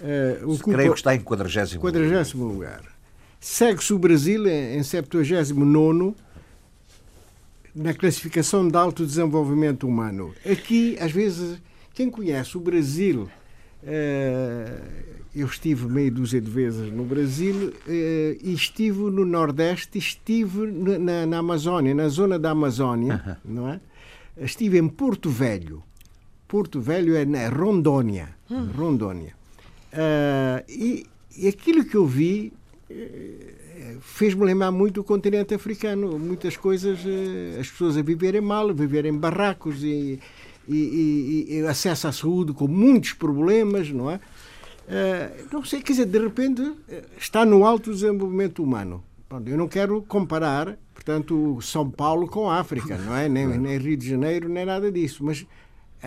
Uh, 0.00 0.52
ocupa 0.52 0.72
Creio 0.72 0.92
que 0.92 0.98
está 0.98 1.14
em 1.14 1.20
40 1.20 1.58
lugar. 2.38 2.54
lugar. 2.54 2.82
Segue-se 3.40 3.92
o 3.94 3.98
Brasil 3.98 4.46
em, 4.46 4.78
em 4.78 4.82
79 4.82 6.14
na 7.74 7.92
classificação 7.92 8.66
de 8.66 8.76
alto 8.76 9.04
desenvolvimento 9.04 9.86
humano. 9.86 10.34
Aqui, 10.50 10.96
às 10.98 11.12
vezes, 11.12 11.58
quem 11.94 12.10
conhece 12.10 12.56
o 12.56 12.60
Brasil, 12.60 13.28
uh, 13.82 14.82
eu 15.34 15.46
estive 15.46 15.86
meia 15.86 16.10
dúzia 16.10 16.40
de 16.40 16.50
vezes 16.50 16.90
no 16.92 17.04
Brasil 17.04 17.68
uh, 17.68 17.72
e 17.86 18.52
estive 18.54 18.98
no 19.10 19.24
Nordeste, 19.24 19.98
estive 19.98 20.66
na, 20.98 21.26
na 21.26 21.38
Amazónia, 21.38 21.94
na 21.94 22.08
zona 22.08 22.38
da 22.38 22.50
Amazónia, 22.50 23.14
uh 23.14 23.30
-huh. 23.30 23.36
não 23.44 23.68
é? 23.68 23.80
Estive 24.38 24.78
em 24.78 24.88
Porto 24.88 25.30
Velho. 25.30 25.82
Porto 26.46 26.80
Velho 26.80 27.16
é 27.16 27.24
na 27.24 27.48
Rondônia. 27.48 28.28
Hum. 28.50 28.70
Rondônia. 28.76 29.34
Uh, 29.92 30.64
e, 30.68 31.06
e, 31.36 31.48
aquilo 31.48 31.84
que 31.84 31.96
eu 31.96 32.06
vi 32.06 32.52
uh, 32.90 34.00
fez-me 34.00 34.44
lembrar 34.44 34.70
muito 34.70 35.00
o 35.00 35.04
continente 35.04 35.54
africano. 35.54 36.18
Muitas 36.18 36.56
coisas, 36.56 36.98
uh, 37.04 37.60
as 37.60 37.70
pessoas 37.70 37.96
a 37.96 38.02
viverem 38.02 38.40
mal, 38.40 38.68
a 38.68 38.72
viverem 38.72 39.12
em 39.12 39.18
barracos 39.18 39.82
e, 39.82 40.20
e, 40.68 41.46
e, 41.48 41.66
acesso 41.66 42.08
à 42.08 42.12
saúde 42.12 42.52
com 42.52 42.66
muitos 42.66 43.12
problemas, 43.12 43.90
não 43.90 44.10
é? 44.10 44.20
não 45.52 45.64
sei, 45.64 45.82
quer 45.82 45.94
dizer, 45.94 46.06
de 46.06 46.18
repente 46.18 46.62
está 47.18 47.44
no 47.44 47.64
alto 47.64 47.92
desenvolvimento 47.92 48.62
humano. 48.62 49.02
Eu 49.44 49.56
não 49.56 49.66
quero 49.66 50.00
comparar, 50.02 50.78
portanto, 50.94 51.58
São 51.60 51.90
Paulo 51.90 52.28
com 52.28 52.48
a 52.48 52.60
África, 52.60 52.96
não 52.96 53.16
é? 53.16 53.28
Nem, 53.28 53.46
nem 53.58 53.78
Rio 53.78 53.96
de 53.96 54.08
Janeiro, 54.08 54.48
nem 54.48 54.64
nada 54.64 54.92
disso. 54.92 55.24
Mas 55.24 55.44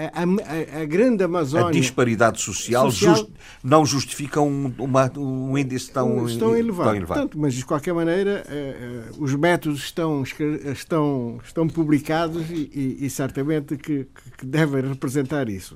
a, 0.08 0.78
a, 0.78 0.82
a, 0.82 0.86
grande 0.86 1.24
Amazónia. 1.24 1.68
A 1.68 1.72
disparidade 1.72 2.42
social, 2.42 2.90
social 2.92 3.16
just, 3.16 3.30
não 3.64 3.86
justifica 3.86 4.40
um, 4.40 4.74
uma, 4.78 5.12
um 5.18 5.58
índice 5.58 5.92
tão, 5.92 6.26
estão 6.28 6.56
elevado. 6.56 6.86
Tão 6.86 6.96
elevado. 6.96 7.20
Portanto, 7.20 7.40
mas 7.40 7.54
de 7.54 7.66
qualquer 7.66 7.94
maneira, 7.94 8.44
uh, 8.48 9.20
uh, 9.20 9.24
os 9.24 9.36
métodos 9.36 9.84
estão, 9.84 10.24
estão, 10.24 11.40
estão 11.44 11.68
publicados 11.68 12.50
e, 12.50 12.70
e, 12.74 13.06
e 13.06 13.10
certamente 13.10 13.76
que, 13.76 14.08
que, 14.38 14.46
devem 14.46 14.82
representar 14.88 15.50
isso. 15.50 15.76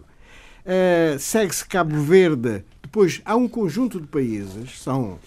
Uh, 0.65 1.19
Segue-se 1.19 1.65
Cabo 1.65 2.01
Verde, 2.01 2.63
depois 2.81 3.21
há 3.25 3.35
um 3.35 3.47
conjunto 3.47 3.99
de 3.99 4.07
países, 4.07 4.79
são 4.81 5.19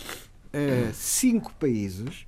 cinco 0.95 1.53
países 1.61 2.26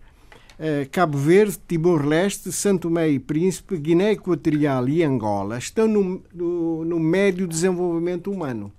Cabo 0.90 1.16
Verde, 1.16 1.58
Timor-Leste, 1.68 2.50
Santo 2.50 2.88
Tomé 2.88 3.08
e 3.10 3.18
Príncipe, 3.20 3.76
Guiné 3.76 4.12
Equatorial 4.12 4.88
e 4.88 5.04
Angola 5.04 5.56
estão 5.56 5.86
no, 5.86 6.20
no, 6.34 6.84
no 6.84 6.98
médio 6.98 7.46
desenvolvimento 7.46 8.30
humano. 8.30 8.72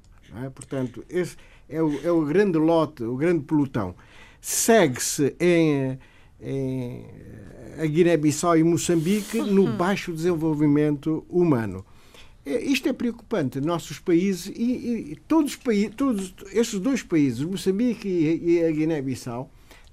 É? 0.44 0.50
Portanto, 0.50 1.04
esse 1.10 1.38
é 1.70 1.82
o, 1.82 2.00
é 2.04 2.12
o, 2.12 2.26
grande 2.26 2.58
lote, 2.58 3.04
o 3.04 3.16
grande 3.16 3.46
pelotão. 3.46 3.96
Segue-se 4.42 5.36
em, 5.40 5.98
em 6.42 7.06
a 7.80 7.86
Guiné-Bissau 7.86 8.58
e 8.58 8.64
Moçambique 8.64 9.38
no 9.38 9.64
uhum. 9.64 9.78
baixo 9.78 10.12
desenvolvimento 10.12 11.26
humano. 11.30 11.86
É, 12.46 12.62
isto 12.62 12.90
é 12.90 12.94
preocupante. 12.94 13.62
Nossos 13.62 14.00
países 14.00 14.48
e, 14.48 15.12
e 15.12 15.16
todos, 15.28 15.58
todos 15.96 16.34
esses 16.52 16.80
dois 16.80 17.02
países, 17.02 17.44
Moçambique 17.44 18.08
e, 18.08 18.56
e 18.56 18.66
a 18.66 18.72
Guiné-Bissau, 18.72 19.50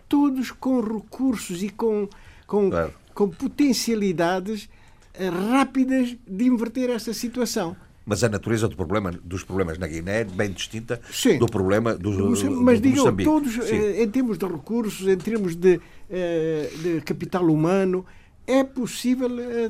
todos 0.09 0.51
com 0.51 0.81
recursos 0.81 1.63
e 1.63 1.69
com, 1.69 2.09
com, 2.47 2.71
claro. 2.71 2.93
com 3.15 3.29
potencialidades 3.29 4.69
eh, 5.15 5.29
rápidas 5.29 6.17
de 6.27 6.45
inverter 6.45 6.91
essa 6.91 7.13
situação. 7.13 7.77
Mas 8.05 8.23
a 8.23 8.29
natureza 8.29 8.69
do 8.69 8.77
problema, 8.77 9.11
dos 9.11 9.43
problemas 9.43 9.79
na 9.79 9.87
Guiné 9.89 10.21
é 10.21 10.25
bem 10.25 10.53
distinta 10.53 11.01
Sim. 11.11 11.39
do 11.39 11.47
problema 11.47 11.95
do, 11.95 12.13
do, 12.13 12.63
Mas 12.63 12.81
do 12.81 12.83
digam, 12.83 13.05
Moçambique. 13.05 13.29
todos, 13.29 13.53
Sim. 13.53 13.77
Eh, 13.77 14.03
em 14.03 14.09
termos 14.09 14.39
de 14.39 14.47
recursos, 14.47 15.07
em 15.09 15.17
termos 15.17 15.57
de, 15.57 15.81
eh, 16.09 16.71
de 16.83 17.01
capital 17.01 17.45
humano, 17.47 18.07
é 18.47 18.63
possível 18.63 19.29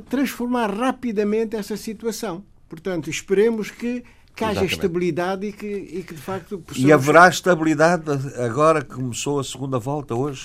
transformar 0.09 0.67
rapidamente 0.71 1.57
essa 1.57 1.79
situação. 1.79 2.45
Portanto, 2.69 3.09
esperemos 3.09 3.71
que 3.71 4.05
que 4.37 4.45
haja 4.45 4.53
Exatamente. 4.53 4.75
estabilidade 4.75 5.47
e 5.47 5.53
que, 5.53 5.67
e 5.67 6.03
que 6.03 6.15
de 6.15 6.21
facto 6.21 6.59
possamos... 6.59 6.87
E 6.87 6.93
haverá 6.93 7.27
estabilidade 7.27 8.05
agora 8.37 8.85
que 8.85 8.95
começou 8.95 9.41
a 9.41 9.45
segunda 9.45 9.79
volta 9.79 10.15
hoje, 10.15 10.45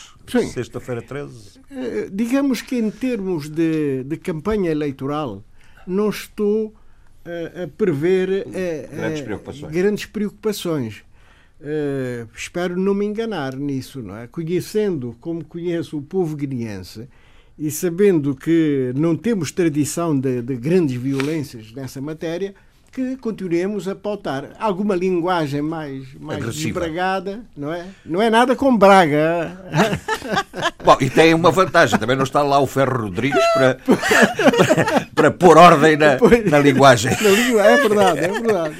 sexta-feira 0.53 1.01
13? 1.01 1.59
Eh, 1.69 2.09
digamos 2.09 2.61
que 2.61 2.77
em 2.77 2.89
termos 2.89 3.49
de, 3.49 4.05
de 4.05 4.15
campanha 4.15 4.71
eleitoral 4.71 5.43
não 5.85 6.09
estou 6.09 6.67
uh, 6.67 7.63
a 7.63 7.67
prever 7.67 8.47
uh, 8.47 8.95
grandes 8.95 9.21
preocupações. 9.21 9.73
Grandes 9.73 10.05
preocupações. 10.05 11.03
Uh, 11.59 12.29
espero 12.33 12.79
não 12.79 12.93
me 12.93 13.05
enganar 13.05 13.57
nisso, 13.57 14.01
não 14.01 14.15
é? 14.15 14.25
Conhecendo 14.25 15.17
como 15.19 15.43
conheço 15.43 15.97
o 15.97 16.01
povo 16.01 16.37
guineense 16.37 17.09
e 17.59 17.69
sabendo 17.69 18.33
que 18.35 18.93
não 18.95 19.17
temos 19.17 19.51
tradição 19.51 20.17
de, 20.17 20.41
de 20.41 20.55
grandes 20.55 20.95
violências 20.95 21.73
nessa 21.73 21.99
matéria, 21.99 22.55
que 22.91 23.15
continuemos 23.15 23.87
a 23.87 23.95
pautar 23.95 24.49
alguma 24.59 24.95
linguagem 24.95 25.61
mais, 25.61 26.13
mais 26.19 26.43
desbragada, 26.53 27.45
não 27.55 27.73
é? 27.73 27.85
Não 28.05 28.21
é 28.21 28.29
nada 28.29 28.53
com 28.53 28.75
Braga. 28.75 29.57
Bom, 30.83 30.97
e 30.99 31.09
tem 31.09 31.33
uma 31.33 31.51
vantagem, 31.51 31.97
também 31.97 32.17
não 32.17 32.25
está 32.25 32.43
lá 32.43 32.59
o 32.59 32.67
Ferro 32.67 33.03
Rodrigues 33.03 33.41
para, 33.53 33.75
para, 33.75 35.07
para 35.15 35.31
pôr 35.31 35.57
ordem 35.57 35.95
na, 35.95 36.17
na 36.49 36.59
linguagem. 36.59 37.13
É 37.13 37.77
verdade, 37.77 38.19
é 38.19 38.27
verdade. 38.27 38.75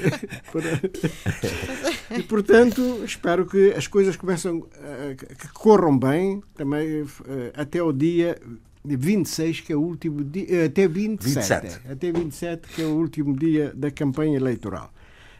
E, 2.10 2.22
portanto, 2.22 3.02
espero 3.04 3.46
que 3.46 3.72
as 3.72 3.86
coisas 3.86 4.16
começam, 4.16 4.66
eh, 4.82 5.14
que 5.16 5.48
corram 5.54 5.98
bem, 5.98 6.42
também 6.54 7.06
eh, 7.28 7.52
até 7.56 7.82
o 7.82 7.92
dia 7.92 8.36
26, 8.84 9.60
que 9.60 9.72
é 9.72 9.76
o 9.76 9.80
último 9.80 10.24
dia, 10.24 10.46
eh, 10.48 10.64
até 10.66 10.88
27, 10.88 11.66
27. 11.66 11.92
Até 11.92 12.12
27, 12.12 12.68
que 12.68 12.82
é 12.82 12.84
o 12.84 12.94
último 12.96 13.36
dia 13.36 13.72
da 13.74 13.90
campanha 13.90 14.36
eleitoral. 14.36 14.92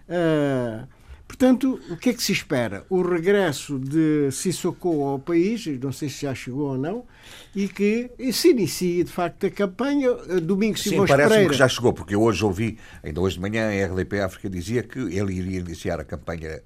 Uh, 0.09 0.86
portanto, 1.26 1.80
o 1.90 1.97
que 1.97 2.11
é 2.11 2.12
que 2.12 2.22
se 2.22 2.32
espera? 2.32 2.84
O 2.88 3.03
regresso 3.03 3.78
de 3.78 4.30
Sissoko 4.30 5.05
ao 5.05 5.18
país, 5.18 5.66
não 5.80 5.90
sei 5.90 6.09
se 6.09 6.22
já 6.22 6.34
chegou 6.34 6.70
ou 6.70 6.78
não, 6.78 7.05
e 7.55 7.68
que 7.68 8.11
se 8.32 8.51
inicie, 8.51 9.03
de 9.03 9.11
facto, 9.11 9.47
a 9.47 9.51
campanha. 9.51 10.11
Eh, 10.28 10.40
Domingo 10.40 10.78
Simões 10.78 11.11
Sim, 11.11 11.16
parece 11.16 11.49
que 11.49 11.55
já 11.55 11.68
chegou, 11.68 11.93
porque 11.93 12.14
eu 12.14 12.22
hoje 12.22 12.45
ouvi, 12.45 12.78
ainda 13.03 13.20
hoje 13.20 13.36
de 13.36 13.40
manhã, 13.40 13.68
a 13.68 13.86
RDP 13.86 14.20
África 14.20 14.49
dizia 14.49 14.84
que 14.84 14.99
ele 14.99 15.34
iria 15.34 15.59
iniciar 15.59 15.99
a 15.99 16.05
campanha 16.05 16.62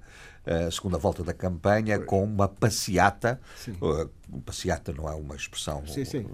a 0.47 0.71
segunda 0.71 0.97
volta 0.97 1.23
da 1.23 1.33
campanha 1.33 1.99
com 1.99 2.23
uma 2.23 2.47
passeata. 2.47 3.39
Sim. 3.57 3.75
Uh, 3.81 4.09
passeata 4.45 4.93
não 4.93 5.09
é 5.09 5.13
uma 5.13 5.35
expressão 5.35 5.85
sim, 5.85 6.05
sim. 6.05 6.25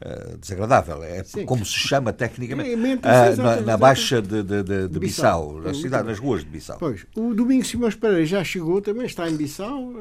Uh, 0.00 0.38
desagradável, 0.38 1.02
é 1.02 1.22
sim. 1.22 1.44
como 1.44 1.62
se 1.62 1.74
chama 1.74 2.10
tecnicamente 2.10 2.74
uh, 2.74 3.36
na, 3.36 3.60
na, 3.60 3.76
Baixa 3.76 4.22
de, 4.22 4.42
de, 4.42 4.62
de, 4.62 4.88
de 4.88 4.98
Bissau, 4.98 5.48
Bissau, 5.48 5.60
na 5.60 5.74
cidade, 5.74 6.08
nas 6.08 6.18
ruas 6.18 6.42
de 6.42 6.48
Bissau. 6.48 6.78
Pois, 6.78 7.04
o 7.14 7.34
Domingos 7.34 7.68
Simões 7.68 7.94
Pereira 7.94 8.24
já 8.24 8.42
chegou 8.42 8.80
também, 8.80 9.04
está 9.04 9.28
em 9.28 9.36
Bissau 9.36 9.92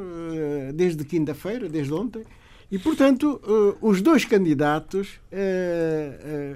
desde 0.73 1.03
quinta-feira, 1.03 1.67
desde 1.67 1.93
ontem. 1.93 2.23
E, 2.71 2.79
portanto, 2.79 3.41
os 3.81 4.01
dois 4.01 4.23
candidatos 4.23 5.19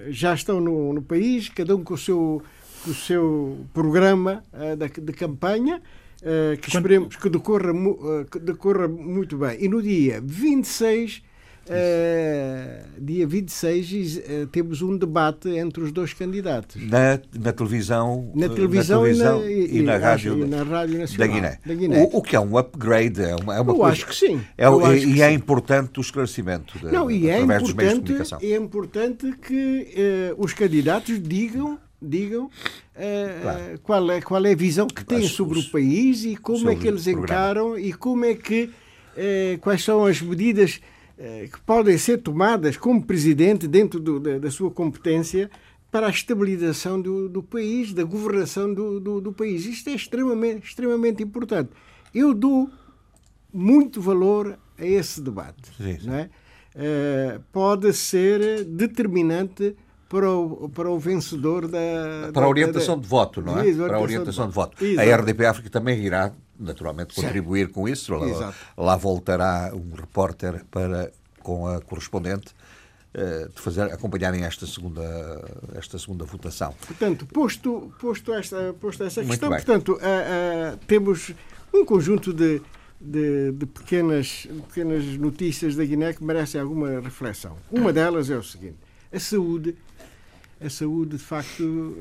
já 0.07 0.33
estão 0.33 0.61
no, 0.61 0.93
no, 0.93 1.01
país, 1.01 1.49
cada 1.49 1.75
um 1.75 1.83
com 1.83 1.95
o 1.95 1.97
seu, 1.97 2.41
com 2.85 2.91
o 2.91 2.93
seu 2.93 3.57
programa 3.73 4.41
de 4.79 5.11
campanha 5.11 5.81
que 6.61 6.69
esperemos 6.69 7.17
que 7.17 7.29
decorra, 7.29 7.73
que 8.31 8.39
decorra 8.39 8.87
muito 8.87 9.37
bem. 9.37 9.57
E 9.59 9.67
no 9.67 9.81
dia 9.81 10.21
26 10.23 11.32
Uh, 11.65 12.83
dia 12.99 13.25
26 13.25 14.17
uh, 14.17 14.47
temos 14.47 14.81
um 14.81 14.97
debate 14.97 15.47
entre 15.49 15.81
os 15.81 15.93
dois 15.93 16.13
candidatos. 16.13 16.75
Na, 16.89 17.17
na 17.33 17.53
televisão, 17.53 18.29
na 18.35 18.49
televisão, 18.49 19.01
na 19.01 19.07
televisão 19.07 19.49
e, 19.49 19.49
na, 19.49 19.49
e, 19.49 19.77
e, 19.77 19.81
na 19.81 19.97
rádio, 19.97 20.39
e 20.39 20.45
na 20.45 20.63
rádio 20.63 20.99
Nacional 20.99 21.27
da 21.27 21.33
Guiné. 21.33 21.59
Da 21.65 21.73
Guiné. 21.73 22.03
O, 22.03 22.17
o, 22.17 22.21
que 22.21 22.35
é 22.35 22.39
um 22.39 22.57
upgrade. 22.57 23.21
É 23.21 23.35
uma, 23.35 23.55
é 23.55 23.61
uma 23.61 23.71
Eu 23.71 23.77
coisa, 23.77 23.93
acho 23.93 24.07
que 24.07 24.15
sim. 24.15 24.41
É, 24.57 24.67
e, 24.67 25.15
e 25.15 25.21
é 25.21 25.31
importante 25.31 25.99
o 25.99 26.01
esclarecimento 26.01 26.77
de, 26.77 26.91
Não, 26.91 27.09
e 27.09 27.29
é 27.29 27.39
comunicação. 27.39 28.39
É 28.41 28.55
importante 28.57 29.31
que 29.31 30.33
uh, 30.35 30.43
os 30.43 30.51
candidatos 30.51 31.17
digam, 31.21 31.79
digam 32.01 32.49
claro. 33.41 33.79
qual, 33.83 34.11
é, 34.11 34.21
qual 34.21 34.45
é 34.45 34.51
a 34.51 34.55
visão 34.55 34.85
que 34.85 35.05
têm 35.05 35.25
sobre 35.29 35.59
o 35.59 35.63
país 35.71 36.25
e 36.25 36.35
como 36.35 36.69
é 36.69 36.75
que 36.75 36.89
eles 36.89 37.07
encaram 37.07 37.79
e 37.79 37.93
como 37.93 38.25
é 38.25 38.35
que 38.35 38.69
quais 39.61 39.81
são 39.83 40.05
as 40.05 40.21
medidas 40.21 40.81
que 41.51 41.61
podem 41.61 41.97
ser 41.97 42.17
tomadas 42.17 42.75
como 42.75 43.05
presidente 43.05 43.67
dentro 43.67 43.99
do, 43.99 44.19
da, 44.19 44.39
da, 44.39 44.51
sua 44.51 44.69
competência 44.69 45.49
para 45.89 46.07
a 46.07 46.09
estabilização 46.09 47.01
do, 47.01 47.29
do 47.29 47.41
país, 47.41 47.93
da 47.93 48.03
governação 48.03 48.73
do, 48.73 48.99
do, 48.99 49.21
do, 49.21 49.31
país. 49.31 49.65
Isto 49.65 49.89
é 49.89 49.93
extremamente, 49.93 50.67
extremamente 50.67 51.23
importante. 51.23 51.69
Eu 52.13 52.33
dou 52.33 52.69
muito 53.53 54.01
valor 54.01 54.59
a 54.77 54.85
esse 54.85 55.21
debate. 55.21 55.71
Sim, 55.77 55.99
sim. 55.99 56.07
Não 56.07 56.15
é? 56.15 56.29
Uh, 56.75 57.39
pode 57.51 57.93
ser 57.93 58.65
determinante 58.65 59.75
para 60.13 60.29
o, 60.29 60.69
para 60.69 60.91
o 60.91 60.99
vencedor 60.99 61.67
da. 61.67 62.29
Para 62.31 62.45
a 62.45 62.47
orientação 62.47 62.95
da, 62.95 63.01
de 63.01 63.07
voto, 63.07 63.41
não 63.41 63.59
é? 63.59 63.73
Para 63.73 63.97
a 63.97 63.99
orientação 63.99 64.47
de 64.47 64.53
voto. 64.53 64.77
A 64.99 65.15
RDP 65.15 65.43
África 65.43 65.71
também 65.71 65.99
irá, 65.99 66.31
naturalmente, 66.59 67.15
contribuir 67.15 67.69
com 67.69 67.89
isso. 67.89 68.13
Lá, 68.13 68.53
lá, 68.77 68.95
voltará 68.95 69.71
um 69.73 69.95
repórter 69.95 70.63
para, 70.69 71.11
com 71.41 71.67
a 71.67 71.81
correspondente 71.81 72.53
eh, 73.15 73.47
de 73.55 73.59
fazer, 73.59 73.91
acompanharem 73.91 74.43
esta 74.43 74.67
segunda, 74.67 75.03
esta 75.73 75.97
segunda 75.97 76.25
votação. 76.25 76.75
Portanto, 76.85 77.25
posto, 77.25 77.91
posto, 77.99 78.33
esta, 78.33 78.71
posto 78.79 79.03
esta 79.03 79.25
questão, 79.25 79.49
portanto, 79.49 79.93
uh, 79.93 79.95
uh, 79.95 80.77
temos 80.85 81.33
um 81.73 81.83
conjunto 81.83 82.31
de, 82.31 82.61
de, 83.01 83.51
de, 83.51 83.65
pequenas, 83.65 84.47
pequenas 84.67 85.05
notícias 85.17 85.75
da 85.75 85.83
Guiné 85.83 86.13
que 86.13 86.23
merecem 86.23 86.61
alguma 86.61 86.99
reflexão. 86.99 87.57
Uma 87.71 87.91
delas 87.91 88.29
é 88.29 88.35
o 88.35 88.43
seguinte: 88.43 88.77
a 89.11 89.19
saúde, 89.19 89.75
a 90.63 90.69
saúde 90.69 91.17
de 91.17 91.23
facto 91.23 91.97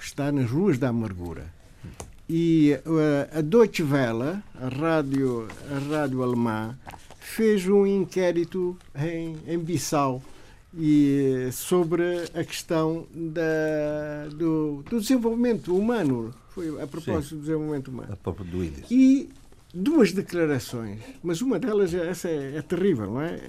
está 0.00 0.32
nas 0.32 0.50
ruas 0.50 0.78
da 0.78 0.88
amargura. 0.88 1.54
E 2.28 2.76
a 3.32 3.40
Deutsche 3.40 3.84
Welle, 3.84 4.42
a 4.60 4.68
rádio, 4.68 5.46
a 5.70 5.96
rádio 5.96 6.22
alemã, 6.22 6.76
fez 7.20 7.66
um 7.68 7.86
inquérito 7.86 8.76
em, 8.96 9.36
em 9.46 9.58
Bissau 9.58 10.20
e 10.76 11.48
sobre 11.52 12.24
a 12.34 12.44
questão 12.44 13.06
da, 13.14 14.28
do, 14.30 14.82
do 14.90 15.00
desenvolvimento 15.00 15.76
humano. 15.76 16.34
Foi 16.50 16.68
a 16.82 16.86
propósito 16.86 17.30
Sim. 17.30 17.36
do 17.36 17.40
desenvolvimento 17.42 17.88
humano. 17.88 18.12
A 18.12 18.16
própria 18.16 18.50
do 18.50 18.64
E 18.90 19.28
duas 19.72 20.12
declarações, 20.12 21.00
mas 21.22 21.40
uma 21.40 21.58
delas 21.58 21.94
essa 21.94 22.28
é, 22.28 22.56
é 22.56 22.62
terrível, 22.62 23.06
não 23.06 23.20
é? 23.20 23.40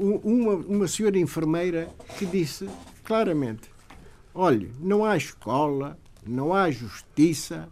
Uma, 0.00 0.54
uma 0.54 0.88
senhora 0.88 1.18
enfermeira 1.18 1.88
que 2.18 2.24
disse 2.24 2.68
claramente: 3.08 3.70
olhe, 4.34 4.70
não 4.78 5.02
há 5.02 5.16
escola, 5.16 5.98
não 6.26 6.52
há 6.52 6.70
justiça, 6.70 7.66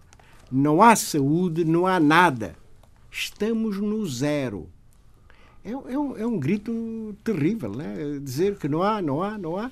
não 0.51 0.81
há 0.81 0.97
saúde, 0.97 1.63
não 1.63 1.87
há 1.87 2.01
nada. 2.01 2.57
Estamos 3.11 3.77
no 3.77 4.07
zero. 4.07 4.67
É, 5.63 5.71
é, 5.71 5.99
um, 5.99 6.17
é 6.17 6.27
um 6.27 6.39
grito 6.39 7.15
terrível, 7.23 7.71
né? 7.73 8.19
dizer 8.23 8.57
que 8.57 8.67
não 8.67 8.83
há, 8.83 9.03
não 9.03 9.23
há, 9.23 9.37
não 9.37 9.59
há. 9.59 9.71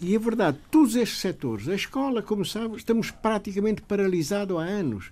E 0.00 0.14
é 0.14 0.18
verdade, 0.18 0.58
todos 0.70 0.94
estes 0.94 1.18
setores, 1.18 1.68
a 1.68 1.74
escola, 1.74 2.22
como 2.22 2.44
sabes, 2.44 2.76
estamos 2.78 3.10
praticamente 3.10 3.82
paralisados 3.82 4.56
há 4.56 4.62
anos. 4.62 5.10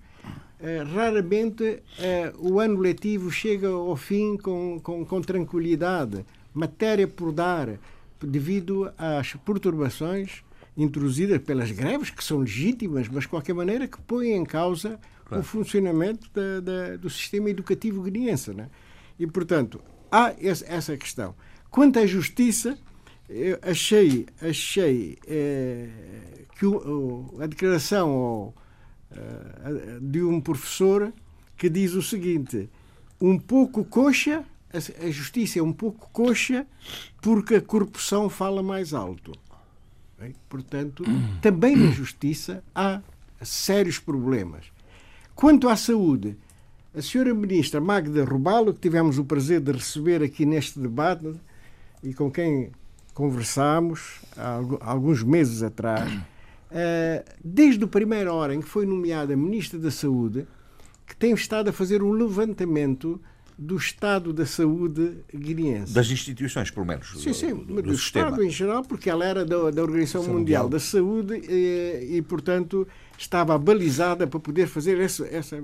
Uh, 0.61 0.95
raramente 0.95 1.65
uh, 1.65 2.49
o 2.53 2.61
ano 2.61 2.79
letivo 2.79 3.33
chega 3.33 3.67
ao 3.67 3.97
fim 3.97 4.37
com, 4.37 4.79
com, 4.81 5.05
com 5.05 5.21
tranquilidade, 5.21 6.25
matéria 6.55 7.09
por 7.09 7.33
dar, 7.33 7.81
devido 8.27 8.93
às 8.97 9.35
perturbações 9.35 10.43
introduzidas 10.77 11.39
pelas 11.39 11.71
greves, 11.71 12.11
que 12.11 12.25
são 12.25 12.39
legítimas, 12.39 13.09
mas 13.09 13.25
de 13.25 13.29
qualquer 13.29 13.55
maneira 13.55 13.87
que 13.87 14.01
põem 14.01 14.33
em 14.33 14.45
causa 14.45 14.99
claro. 15.25 15.43
o 15.43 15.45
funcionamento 15.45 16.31
da, 16.33 16.61
da, 16.61 16.97
do 16.97 17.11
sistema 17.11 17.51
educativo 17.51 18.03
guineense. 18.03 18.53
Né? 18.53 18.69
E, 19.19 19.27
portanto, 19.27 19.81
há 20.11 20.35
essa 20.41 20.97
questão. 20.97 21.35
Quanto 21.71 21.99
à 21.99 22.07
justiça, 22.07 22.79
eu 23.29 23.59
achei, 23.63 24.27
achei 24.41 25.19
é, 25.27 25.89
que 26.59 26.67
o, 26.67 27.35
a 27.41 27.47
declaração 27.47 28.53
é, 29.11 29.99
de 30.01 30.23
um 30.23 30.41
professor 30.41 31.13
que 31.57 31.69
diz 31.69 31.95
o 31.95 32.03
seguinte: 32.03 32.69
um 33.21 33.39
pouco 33.39 33.85
coxa, 33.85 34.45
a, 34.73 35.07
a 35.07 35.11
justiça 35.11 35.59
é 35.59 35.63
um 35.63 35.73
pouco 35.73 36.09
coxa 36.13 36.67
porque 37.21 37.57
a 37.57 37.61
corrupção 37.61 38.29
fala 38.29 38.63
mais 38.63 38.95
alto. 38.95 39.33
Bem, 40.19 40.35
portanto, 40.49 41.05
também 41.41 41.77
na 41.77 41.91
justiça 41.91 42.63
há 42.75 43.01
sérios 43.43 43.99
problemas. 43.99 44.67
Quanto 45.35 45.69
à 45.69 45.77
saúde, 45.77 46.37
a 46.95 47.03
senhora 47.03 47.35
ministra 47.35 47.81
Magda 47.81 48.25
Rubalo, 48.25 48.73
que 48.73 48.81
tivemos 48.81 49.19
o 49.19 49.25
prazer 49.25 49.61
de 49.61 49.73
receber 49.73 50.23
aqui 50.23 50.47
neste 50.47 50.79
debate 50.79 51.35
e 52.03 52.15
com 52.15 52.31
quem 52.31 52.71
conversámos 53.15 54.21
há 54.37 54.61
alguns 54.81 55.23
meses 55.23 55.63
atrás, 55.63 56.13
eh, 56.71 57.25
desde 57.43 57.85
a 57.85 57.89
primeira 57.89 58.33
hora 58.33 58.55
em 58.55 58.61
que 58.61 58.69
foi 58.69 58.87
nomeada 58.87 59.37
Ministra 59.37 59.79
da 59.79 59.91
Saúde, 59.91 60.47
que 61.07 61.17
tem 61.17 61.33
estado 61.33 61.69
a 61.69 61.73
fazer 61.73 62.03
um 62.03 62.13
levantamento 62.13 63.21
do 63.59 63.77
estado 63.77 64.33
da 64.33 64.47
saúde 64.47 65.19
guineense. 65.35 65.93
Das 65.93 66.11
instituições, 66.11 66.71
pelo 66.71 66.87
menos. 66.87 67.13
Sim, 67.21 67.33
sim, 67.33 67.55
do, 67.55 67.75
do, 67.75 67.83
do 67.83 67.93
Estado 67.93 68.43
em 68.43 68.51
geral, 68.51 68.83
porque 68.83 69.11
ela 69.11 69.25
era 69.25 69.45
da, 69.45 69.71
da 69.71 69.83
Organização 69.83 70.23
Mundial, 70.23 70.65
Mundial, 70.65 70.69
da 70.69 70.81
Saúde 70.81 71.35
e, 71.49 72.17
e, 72.17 72.23
portanto, 72.23 72.87
estava 73.17 73.57
balizada 73.59 74.27
para 74.27 74.41
poder 74.41 74.67
fazer 74.67 74.99
essa. 75.01 75.27
essa 75.27 75.63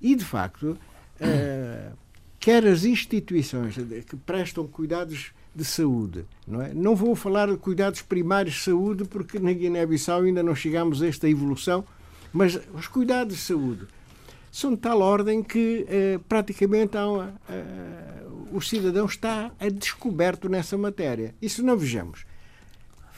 e, 0.00 0.14
de 0.14 0.24
facto, 0.24 0.78
uh, 1.20 1.96
quer 2.38 2.66
as 2.66 2.84
instituições 2.84 3.76
que 4.06 4.16
prestam 4.16 4.66
cuidados 4.66 5.32
de 5.54 5.64
saúde, 5.64 6.24
não 6.46 6.60
é? 6.60 6.74
Não 6.74 6.96
vou 6.96 7.14
falar 7.14 7.48
de 7.48 7.56
cuidados 7.56 8.02
primários 8.02 8.56
de 8.56 8.60
saúde, 8.62 9.04
porque 9.04 9.38
na 9.38 9.52
Guiné-Bissau 9.52 10.22
ainda 10.22 10.42
não 10.42 10.54
chegamos 10.54 11.00
a 11.00 11.06
esta 11.06 11.28
evolução, 11.28 11.84
mas 12.32 12.58
os 12.74 12.88
cuidados 12.88 13.36
de 13.36 13.42
saúde 13.42 13.86
são 14.56 14.74
de 14.74 14.80
tal 14.80 15.00
ordem 15.00 15.42
que 15.42 15.84
uh, 15.84 16.18
praticamente 16.28 16.96
há 16.96 17.08
uma, 17.08 17.34
uh, 17.48 18.56
o 18.56 18.60
cidadão 18.60 19.06
está 19.06 19.50
a 19.58 19.68
descoberto 19.68 20.48
nessa 20.48 20.78
matéria. 20.78 21.34
Isso 21.40 21.62
não 21.62 21.76
vejamos 21.76 22.24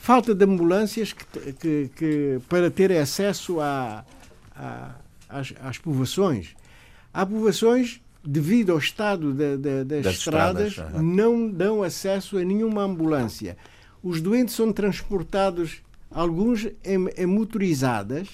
falta 0.07 0.33
de 0.33 0.45
ambulâncias 0.45 1.11
que, 1.11 1.53
que, 1.53 1.91
que 1.93 2.39
para 2.47 2.71
ter 2.71 2.93
acesso 2.93 3.59
a, 3.59 4.05
a, 4.55 4.95
às, 5.27 5.53
às 5.61 5.77
povoações. 5.77 6.55
Há 7.13 7.25
povoações, 7.25 7.99
devido 8.23 8.71
ao 8.71 8.77
estado 8.77 9.33
das, 9.33 9.59
das, 9.85 10.15
estradas, 10.15 10.67
estradas 10.69 11.01
não 11.01 11.49
dão 11.49 11.83
acesso 11.83 12.37
a 12.37 12.43
nenhuma 12.45 12.83
ambulância. 12.83 13.57
Os 14.01 14.21
doentes 14.21 14.55
são 14.55 14.71
transportados, 14.71 15.81
alguns 16.09 16.65
em, 16.85 17.09
em 17.17 17.25
motorizadas, 17.25 18.29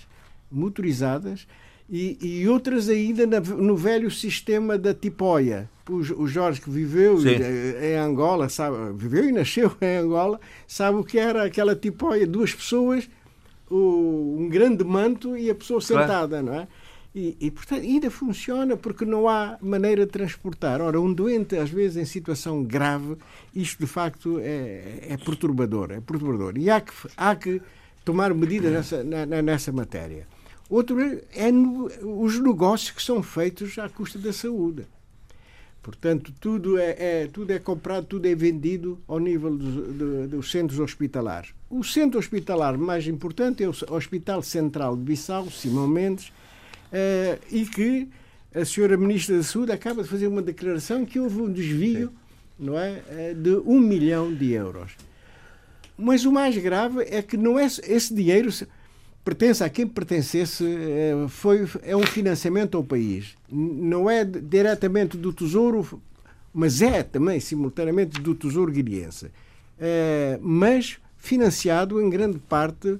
motorizadas 0.51 1.47
e, 1.89 2.17
e 2.21 2.47
outras 2.47 2.89
ainda 2.89 3.25
no 3.41 3.75
velho 3.75 4.09
sistema 4.09 4.77
da 4.77 4.93
tipóia. 4.93 5.69
O, 5.89 5.95
o 6.23 6.27
Jorge 6.27 6.61
que 6.61 6.69
viveu 6.69 7.19
Sim. 7.19 7.35
em 7.81 7.97
Angola, 7.97 8.47
sabe, 8.47 8.77
viveu 8.95 9.27
e 9.27 9.31
nasceu 9.31 9.71
em 9.81 9.97
Angola, 9.97 10.39
sabe 10.65 10.97
o 10.97 11.03
que 11.03 11.19
era 11.19 11.43
aquela 11.43 11.75
tipóia, 11.75 12.25
duas 12.25 12.53
pessoas, 12.53 13.09
o, 13.69 14.37
um 14.39 14.47
grande 14.49 14.83
manto 14.83 15.37
e 15.37 15.49
a 15.49 15.55
pessoa 15.55 15.81
sentada, 15.81 16.39
claro. 16.39 16.45
não 16.45 16.53
é? 16.53 16.67
E, 17.15 17.37
e, 17.39 17.51
portanto, 17.51 17.83
ainda 17.83 18.09
funciona 18.09 18.75
porque 18.75 19.05
não 19.05 19.29
há 19.29 19.57
maneira 19.61 20.03
de 20.03 20.11
transportar. 20.11 20.81
Ora, 20.81 20.99
um 20.99 21.13
doente, 21.13 21.55
às 21.55 21.69
vezes, 21.69 21.95
em 21.97 22.05
situação 22.05 22.63
grave, 22.63 23.17
isto 23.53 23.79
de 23.79 23.85
facto 23.85 24.39
é, 24.39 24.99
é 25.09 25.17
perturbador. 25.17 25.91
É 25.91 26.01
perturbador. 26.01 26.57
E 26.57 26.71
há 26.71 26.81
que, 26.81 26.91
há 27.15 27.35
que 27.35 27.61
tomar 28.03 28.33
medidas 28.33 28.71
nessa, 28.71 29.03
nessa 29.43 29.71
matéria. 29.71 30.25
Outro 30.73 30.99
é 31.35 31.51
no, 31.51 31.85
os 32.19 32.39
negócios 32.39 32.89
que 32.89 33.03
são 33.03 33.21
feitos 33.21 33.77
à 33.77 33.87
custa 33.87 34.17
da 34.17 34.33
saúde. 34.33 34.87
Portanto, 35.83 36.33
tudo 36.41 36.79
é, 36.79 36.95
é, 36.97 37.29
tudo 37.31 37.51
é 37.51 37.59
comprado, 37.59 38.07
tudo 38.07 38.25
é 38.25 38.33
vendido 38.33 38.99
ao 39.07 39.19
nível 39.19 39.55
dos, 39.55 40.29
dos 40.29 40.49
centros 40.49 40.79
hospitalares. 40.79 41.53
O 41.69 41.83
centro 41.83 42.17
hospitalar 42.17 42.75
mais 42.75 43.05
importante 43.05 43.63
é 43.63 43.69
o 43.69 43.93
Hospital 43.93 44.41
Central 44.41 44.97
de 44.97 45.03
Bissau, 45.03 45.47
Simão 45.51 45.87
Mendes, 45.87 46.33
eh, 46.91 47.37
e 47.51 47.67
que 47.67 48.09
a 48.55 48.65
senhora 48.65 48.97
Ministra 48.97 49.37
da 49.37 49.43
Saúde 49.43 49.71
acaba 49.71 50.01
de 50.01 50.09
fazer 50.09 50.25
uma 50.25 50.41
declaração 50.41 51.05
que 51.05 51.19
houve 51.19 51.39
um 51.39 51.53
desvio 51.53 52.11
não 52.57 52.79
é, 52.79 53.03
eh, 53.09 53.33
de 53.35 53.57
um 53.57 53.79
milhão 53.79 54.33
de 54.33 54.53
euros. 54.53 54.93
Mas 55.95 56.25
o 56.25 56.31
mais 56.31 56.57
grave 56.57 57.03
é 57.03 57.21
que 57.21 57.37
não 57.37 57.59
é 57.59 57.65
esse 57.65 58.11
dinheiro 58.11 58.49
pertence 59.23 59.63
a 59.63 59.69
quem 59.69 59.87
pertencesse, 59.87 60.65
eh, 60.65 61.25
foi, 61.29 61.67
é 61.81 61.95
um 61.95 62.03
financiamento 62.03 62.75
ao 62.75 62.83
país. 62.83 63.35
Não 63.49 64.09
é 64.09 64.25
diretamente 64.25 65.17
do 65.17 65.31
Tesouro, 65.31 66.01
mas 66.53 66.81
é 66.81 67.03
também, 67.03 67.39
simultaneamente, 67.39 68.21
do 68.21 68.35
Tesouro 68.35 68.71
guineense. 68.71 69.31
É, 69.79 70.37
mas 70.41 70.97
financiado 71.17 72.01
em 72.01 72.09
grande 72.09 72.37
parte 72.37 72.99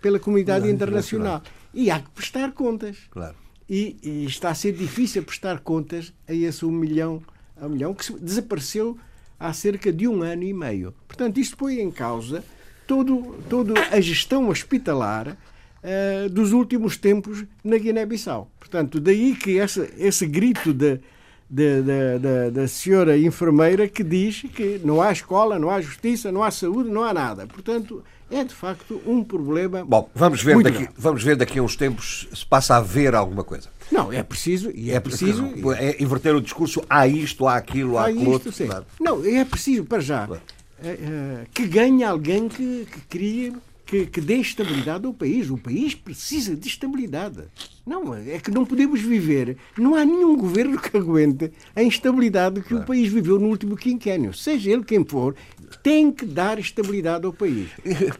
pela 0.00 0.18
comunidade 0.18 0.68
internacional. 0.68 1.42
E 1.72 1.90
há 1.90 2.00
que 2.00 2.10
prestar 2.10 2.52
contas. 2.52 2.98
Claro. 3.10 3.34
E, 3.68 3.96
e, 4.02 4.24
está 4.26 4.50
a 4.50 4.54
ser 4.54 4.72
difícil 4.72 5.22
prestar 5.22 5.60
contas 5.60 6.12
a 6.28 6.34
esse 6.34 6.64
um 6.66 6.70
milhão, 6.70 7.22
um 7.60 7.70
milhão 7.70 7.94
que 7.94 8.12
desapareceu 8.20 8.98
há 9.38 9.52
cerca 9.52 9.90
de 9.90 10.06
um 10.06 10.22
ano 10.22 10.42
e 10.42 10.52
meio. 10.52 10.94
Portanto, 11.08 11.40
isto 11.40 11.56
põe 11.56 11.80
em 11.80 11.90
causa 11.90 12.44
todo, 12.86 13.34
toda 13.48 13.72
a 13.90 14.00
gestão 14.00 14.48
hospitalar 14.48 15.36
uh, 15.82 16.28
dos 16.28 16.52
últimos 16.52 16.96
tempos 16.96 17.44
na 17.62 17.76
Guiné-Bissau. 17.76 18.50
Portanto, 18.58 19.00
daí 19.00 19.34
que 19.34 19.52
esse, 19.52 19.92
esse 19.98 20.26
grito 20.26 20.72
de, 20.72 21.00
de, 21.48 21.82
de, 21.82 22.18
de, 22.18 22.50
da 22.50 22.68
senhora 22.68 23.18
enfermeira 23.18 23.88
que 23.88 24.02
diz 24.02 24.42
que 24.54 24.80
não 24.84 25.02
há 25.02 25.12
escola, 25.12 25.58
não 25.58 25.70
há 25.70 25.80
justiça, 25.80 26.32
não 26.32 26.42
há 26.42 26.50
saúde, 26.50 26.88
não 26.88 27.02
há 27.02 27.12
nada. 27.12 27.46
Portanto, 27.46 28.02
é 28.30 28.42
de 28.42 28.54
facto 28.54 29.00
um 29.06 29.22
problema. 29.22 29.84
Bom, 29.84 30.08
vamos 30.14 30.42
ver, 30.42 30.62
daqui, 30.62 30.88
vamos 30.96 31.22
ver 31.22 31.36
daqui 31.36 31.58
a 31.58 31.62
uns 31.62 31.76
tempos 31.76 32.26
se 32.32 32.46
passa 32.46 32.76
a 32.76 32.80
ver 32.80 33.14
alguma 33.14 33.44
coisa. 33.44 33.68
Não, 33.90 34.10
é 34.10 34.22
preciso. 34.22 34.70
E 34.74 34.90
é, 34.90 34.94
é 34.94 35.00
preciso 35.00 35.44
é 35.76 36.02
inverter 36.02 36.34
o 36.34 36.40
discurso. 36.40 36.82
Há 36.88 37.06
isto, 37.06 37.46
há 37.46 37.56
aquilo, 37.56 37.98
há, 37.98 38.04
há 38.04 38.06
aquilo 38.06 38.30
outro. 38.30 38.50
Sim. 38.50 38.68
Não, 38.98 39.22
é 39.22 39.44
preciso, 39.44 39.84
para 39.84 40.00
já, 40.00 40.26
claro. 40.26 40.42
É, 40.82 40.88
é, 40.88 41.46
que 41.54 41.66
ganhe 41.66 42.02
alguém 42.02 42.48
que, 42.48 42.86
que 42.90 43.00
crie 43.02 43.52
que, 43.92 44.06
que 44.06 44.20
dê 44.22 44.36
estabilidade 44.36 45.04
ao 45.04 45.12
país. 45.12 45.50
O 45.50 45.58
país 45.58 45.94
precisa 45.94 46.56
de 46.56 46.66
estabilidade. 46.66 47.44
Não, 47.86 48.14
é 48.14 48.38
que 48.38 48.50
não 48.50 48.64
podemos 48.64 49.02
viver. 49.02 49.58
Não 49.76 49.94
há 49.94 50.02
nenhum 50.02 50.34
governo 50.34 50.80
que 50.80 50.96
aguente 50.96 51.52
a 51.76 51.82
instabilidade 51.82 52.62
que 52.62 52.68
claro. 52.68 52.84
o 52.84 52.86
país 52.86 53.12
viveu 53.12 53.38
no 53.38 53.48
último 53.48 53.76
quinquênio. 53.76 54.32
Seja 54.32 54.70
ele 54.70 54.82
quem 54.82 55.04
for, 55.04 55.36
tem 55.82 56.10
que 56.10 56.24
dar 56.24 56.58
estabilidade 56.58 57.26
ao 57.26 57.34
país. 57.34 57.68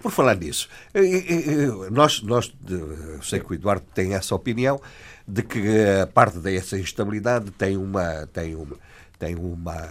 Por 0.03 0.13
falar 0.13 0.37
nisso, 0.37 0.69
nós, 1.91 2.21
nós 2.21 2.53
sei 3.23 3.41
que 3.41 3.51
o 3.51 3.55
Eduardo 3.55 3.87
tem 3.95 4.13
essa 4.13 4.35
opinião 4.35 4.79
de 5.27 5.43
que 5.43 5.59
a 6.03 6.07
parte 6.07 6.39
dessa 6.39 6.79
instabilidade 6.79 7.51
tem 7.53 7.79
uma, 7.79 8.27
tem 8.27 8.55
uma, 8.55 8.77
tem 9.19 9.37
uma 9.37 9.89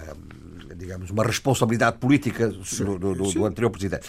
digamos, 0.82 1.12
uma 1.12 1.24
responsabilidade 1.24 1.98
política 2.00 2.50
do, 2.50 2.98
do, 2.98 3.14
do 3.14 3.46
anterior 3.46 3.70
presidente. 3.70 4.08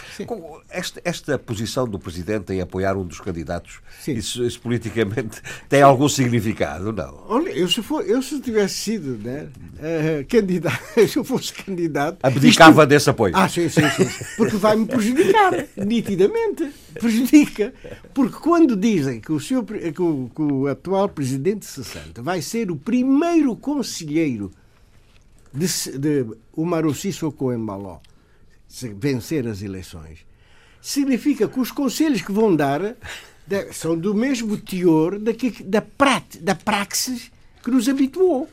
Esta, 0.69 1.01
esta, 1.05 1.37
posição 1.37 1.87
do 1.87 1.99
presidente 1.99 2.51
em 2.51 2.61
apoiar 2.61 2.97
um 2.97 3.05
dos 3.05 3.19
candidatos, 3.19 3.79
isso, 4.07 4.43
isso, 4.43 4.59
politicamente 4.59 5.41
tem 5.69 5.79
Sim. 5.79 5.83
algum 5.83 6.09
significado, 6.09 6.91
não? 6.91 7.23
Olha, 7.27 7.49
eu 7.49 7.67
se, 7.67 7.83
for, 7.83 8.03
eu 8.03 8.21
se 8.21 8.39
tivesse 8.41 8.75
sido 8.75 9.17
né, 9.23 9.47
uh, 9.77 10.25
candidato, 10.27 10.81
se 11.07 11.17
eu 11.17 11.23
fosse 11.23 11.53
candidato... 11.53 12.17
Abdicava 12.23 12.81
isto... 12.81 12.89
desse 12.89 13.09
apoio. 13.09 13.33
Ah, 13.35 13.47
sim, 13.47 13.69
sim, 13.69 13.87
sim. 13.91 14.25
Porque 14.35 14.57
vai-me 14.57 14.87
prejudicar, 14.87 15.53
nitidamente. 15.77 16.71
Prejudica. 16.95 17.73
Porque 18.13 18.37
quando 18.39 18.75
dizem 18.75 19.19
que 19.19 19.31
o, 19.31 19.39
senhor, 19.39 19.63
que 19.63 20.01
o, 20.01 20.31
que 20.35 20.41
o 20.41 20.67
atual 20.67 21.07
presidente 21.09 21.65
60 21.65 22.21
vai 22.21 22.41
ser 22.41 22.71
o 22.71 22.75
primeiro 22.75 23.55
conselheiro 23.55 24.51
de, 25.53 25.97
de 25.97 26.25
Umaru 26.55 26.93
Sissoko 26.93 27.53
Embaló 27.53 27.99
vencer 28.99 29.47
as 29.47 29.61
eleições, 29.61 30.25
significa 30.81 31.47
que 31.47 31.59
os 31.59 31.71
conselhos 31.71 32.21
que 32.21 32.31
vão 32.31 32.55
dar 32.55 32.95
são 33.71 33.97
do 33.97 34.15
mesmo 34.15 34.57
teor 34.57 35.19
da, 35.19 35.31
da, 35.65 35.81
prat, 35.81 36.37
da 36.37 36.55
praxis 36.55 37.31
que 37.63 37.69
nos 37.69 37.87
habituou. 37.87 38.49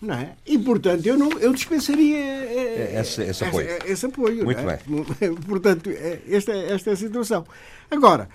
Não 0.00 0.16
é? 0.16 0.32
E, 0.44 0.58
portanto, 0.58 1.06
eu, 1.06 1.16
não, 1.16 1.30
eu 1.38 1.52
dispensaria 1.52 2.18
é, 2.18 3.00
esse, 3.00 3.22
esse 3.22 3.44
apoio. 3.44 3.68
Esse, 3.68 3.92
esse 3.92 4.06
apoio 4.06 4.44
Muito 4.44 4.58
é? 4.68 4.80
bem. 5.20 5.34
Portanto, 5.36 5.90
esta, 6.28 6.52
esta 6.52 6.90
é 6.90 6.92
a 6.92 6.96
situação. 6.96 7.46
Agora, 7.88 8.28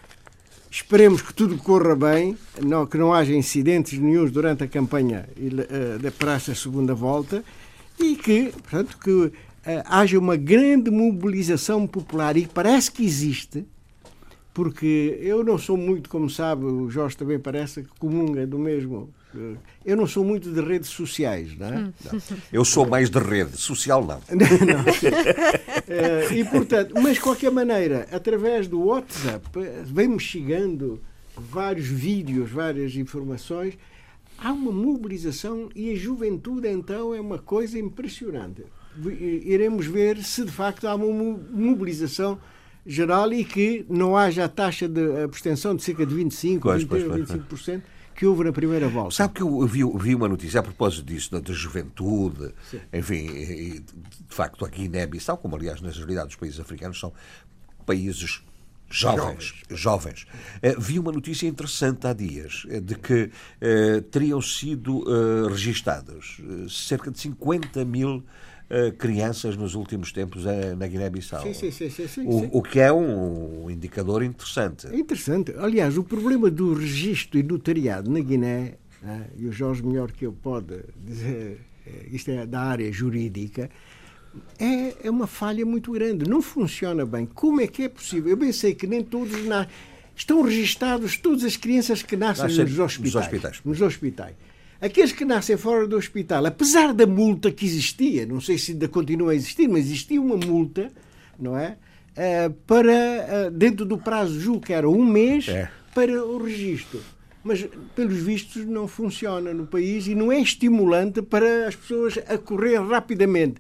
esperemos 0.72 1.22
que 1.22 1.34
tudo 1.34 1.58
corra 1.58 1.94
bem, 1.94 2.38
não, 2.64 2.86
que 2.86 2.98
não 2.98 3.14
haja 3.14 3.34
incidentes 3.34 4.00
nenhums 4.00 4.32
durante 4.32 4.64
a 4.64 4.68
campanha 4.68 5.28
uh, 5.38 6.12
para 6.14 6.36
esta 6.36 6.56
segunda 6.56 6.96
volta 6.96 7.44
e 8.00 8.16
que, 8.16 8.52
portanto, 8.52 8.98
que 8.98 9.12
uh, 9.12 9.34
haja 9.86 10.18
uma 10.18 10.36
grande 10.36 10.90
mobilização 10.92 11.88
popular 11.88 12.38
e 12.38 12.48
parece 12.48 12.92
que 12.92 13.04
existe, 13.04 13.66
porque 14.54 15.20
eu 15.22 15.44
não 15.44 15.58
sou 15.58 15.78
muito, 15.78 16.10
como 16.10 16.30
sabe, 16.30 16.66
o 16.66 16.90
Jorge 16.90 17.16
também 17.16 17.40
parece 17.40 17.84
que 17.84 17.90
comunga 18.00 18.46
do 18.48 18.58
mesmo. 18.58 19.14
Eh, 19.36 19.56
eu 19.86 19.96
não 19.96 20.08
sou 20.08 20.26
muito 20.26 20.52
de 20.52 20.60
redes 20.62 20.90
sociais, 20.90 21.56
não 21.56 21.68
é? 21.68 21.78
Hum. 21.78 21.94
Não. 22.04 22.22
Eu 22.52 22.66
sou 22.66 22.84
mais 22.88 23.08
de 23.08 23.20
rede, 23.20 23.56
social 23.56 24.04
não. 24.04 24.20
não. 24.34 24.82
uh, 24.82 26.34
e 26.34 26.44
portanto, 26.46 26.96
mas 27.00 27.14
de 27.14 27.22
qualquer 27.22 27.52
maneira, 27.52 28.08
através 28.12 28.68
do 28.68 28.82
WhatsApp, 28.84 29.46
vem-me 29.86 30.20
chegando 30.20 31.00
vários 31.36 31.86
vídeos, 31.86 32.50
várias 32.50 32.96
informações 32.96 33.78
há 34.38 34.52
uma 34.52 34.72
mobilização 34.72 35.70
e 35.76 35.92
a 35.92 35.96
juventude 35.96 36.68
então 36.68 37.14
é 37.14 37.20
uma 37.20 37.40
coisa 37.40 37.78
impressionante. 37.78 38.64
Iremos 38.98 39.86
ver 39.86 40.24
se 40.24 40.44
de 40.44 40.52
facto 40.52 40.88
há 40.88 40.96
uma 40.96 41.38
mobilização 41.52 42.40
geral 42.86 43.32
e 43.34 43.44
que 43.44 43.86
não 43.90 44.16
haja 44.16 44.46
a 44.46 44.50
taxa 44.50 44.88
de 44.88 45.22
abstenção 45.22 45.76
de 45.76 45.84
cerca 45.84 46.06
de 46.06 46.16
25%, 46.16 46.60
pois, 46.60 46.84
20, 46.84 46.88
pois, 46.88 47.04
pois, 47.04 47.30
25% 47.30 47.82
que 48.16 48.26
houve 48.26 48.46
na 48.46 48.52
primeira 48.52 48.90
volta. 48.90 49.14
Sabe 49.14 49.36
que 49.36 49.42
eu 49.44 49.68
vi, 49.68 49.84
vi 50.00 50.16
uma 50.16 50.28
notícia 50.28 50.60
a 50.60 50.64
propósito 50.64 51.06
disso, 51.06 51.32
da, 51.32 51.40
da 51.40 51.54
juventude, 51.54 52.52
Sim. 52.72 52.80
enfim, 52.92 53.28
de 53.28 54.36
facto 54.36 54.66
aqui 54.66 54.82
em 54.82 54.84
Guiné-Bissau, 54.86 55.38
como 55.38 55.56
aliás 55.56 55.82
na 55.82 55.92
realidade 55.92 56.30
dos 56.30 56.36
países 56.36 56.60
africanos, 56.60 57.00
são 57.00 57.14
países 57.86 58.42
Jovens, 58.90 59.54
jovens. 59.70 60.26
Uh, 60.64 60.80
vi 60.80 60.98
uma 60.98 61.12
notícia 61.12 61.48
interessante 61.48 62.08
há 62.08 62.14
dias 62.14 62.66
uh, 62.66 62.80
de 62.80 62.96
que 62.96 63.24
uh, 63.24 64.02
teriam 64.04 64.42
sido 64.42 65.04
registados 65.50 66.42
cerca 66.70 67.12
de 67.12 67.20
50 67.20 67.84
mil 67.86 68.24
crianças 68.98 69.56
nos 69.56 69.76
últimos 69.76 70.12
tempos 70.12 70.44
na 70.78 70.88
Guiné-Bissau. 70.88 71.42
Sim, 71.42 71.54
sim, 71.54 71.72
sim, 71.72 71.90
sim, 71.90 72.08
sim, 72.08 72.26
o, 72.26 72.58
o, 72.58 72.62
que 72.62 72.82
é 72.82 72.92
um, 72.92 73.70
indicador 73.72 74.22
interessante. 74.22 74.88
É 74.88 74.98
interessante. 74.98 75.54
Aliás, 75.58 75.98
o 75.98 76.04
problema 76.04 76.52
do 76.52 76.74
registro 76.74 77.40
e 77.40 77.44
notariado 77.44 78.12
na 78.12 78.20
Guiné, 78.20 78.74
e 79.38 79.48
o 79.48 79.54
Jorge 79.54 79.82
melhor 79.86 80.12
que 80.12 80.26
eu 80.26 80.34
pode 80.34 80.84
dizer, 80.98 81.62
isto 82.12 82.30
é 82.30 82.46
da 82.46 82.60
área 82.60 82.92
jurídica, 82.92 83.70
é, 84.60 85.08
é 85.08 85.10
uma 85.10 85.28
falha 85.28 85.66
muito 85.66 85.92
grande. 85.92 86.30
Não 86.30 86.42
funciona 86.42 87.06
bem. 87.06 87.26
Como 87.26 87.62
é 87.62 87.68
que 87.68 87.84
é 87.84 87.90
possível? 87.90 88.32
Eu 88.32 88.38
bem 88.38 88.52
sei 88.52 88.74
que 88.74 88.88
nem 88.88 89.04
todos 89.04 89.46
na... 89.46 89.68
estão 90.16 90.42
registados 90.42 91.18
todas 91.18 91.44
as 91.44 91.56
crianças 91.56 92.02
que 92.02 92.16
nascem 92.16 92.46
nos 92.48 92.80
hospitais, 92.80 93.00
nos 93.00 93.16
hospitais. 93.16 93.62
Nos 93.64 93.82
hospitais. 93.82 94.36
Aqueles 94.80 95.12
que 95.12 95.26
nascem 95.26 95.58
fora 95.58 95.88
do 95.88 95.96
hospital, 95.96 96.46
apesar 96.46 96.94
da 96.94 97.08
multa 97.08 97.52
que 97.52 97.66
existia, 97.66 98.28
não 98.28 98.40
sei 98.40 98.60
se 98.60 98.74
ainda 98.74 98.88
continua 98.88 99.32
a 99.32 99.36
existir, 99.36 99.68
mas 99.68 99.86
existia 99.86 100.22
uma 100.22 100.38
multa, 100.38 100.92
não 101.40 101.58
é? 101.58 101.78
Uh, 102.14 102.54
para, 102.68 103.48
uh, 103.48 103.52
dentro 103.52 103.86
do 103.86 103.98
prazo, 103.98 104.40
julgo 104.40 104.62
que 104.62 104.74
era 104.74 104.88
um 104.88 105.04
mês, 105.04 105.48
é. 105.48 105.70
para 105.96 106.24
o 106.24 106.44
registro. 106.44 107.02
Mas, 107.44 107.66
pelos 107.96 108.18
vistos, 108.18 108.66
não 108.66 108.88
funciona 108.88 109.54
no 109.54 109.66
país 109.66 110.06
e 110.06 110.14
não 110.14 110.32
é 110.32 110.40
estimulante 110.40 111.22
para 111.22 111.68
as 111.68 111.76
pessoas 111.76 112.20
a 112.28 112.38
correr 112.38 112.78
rapidamente. 112.80 113.56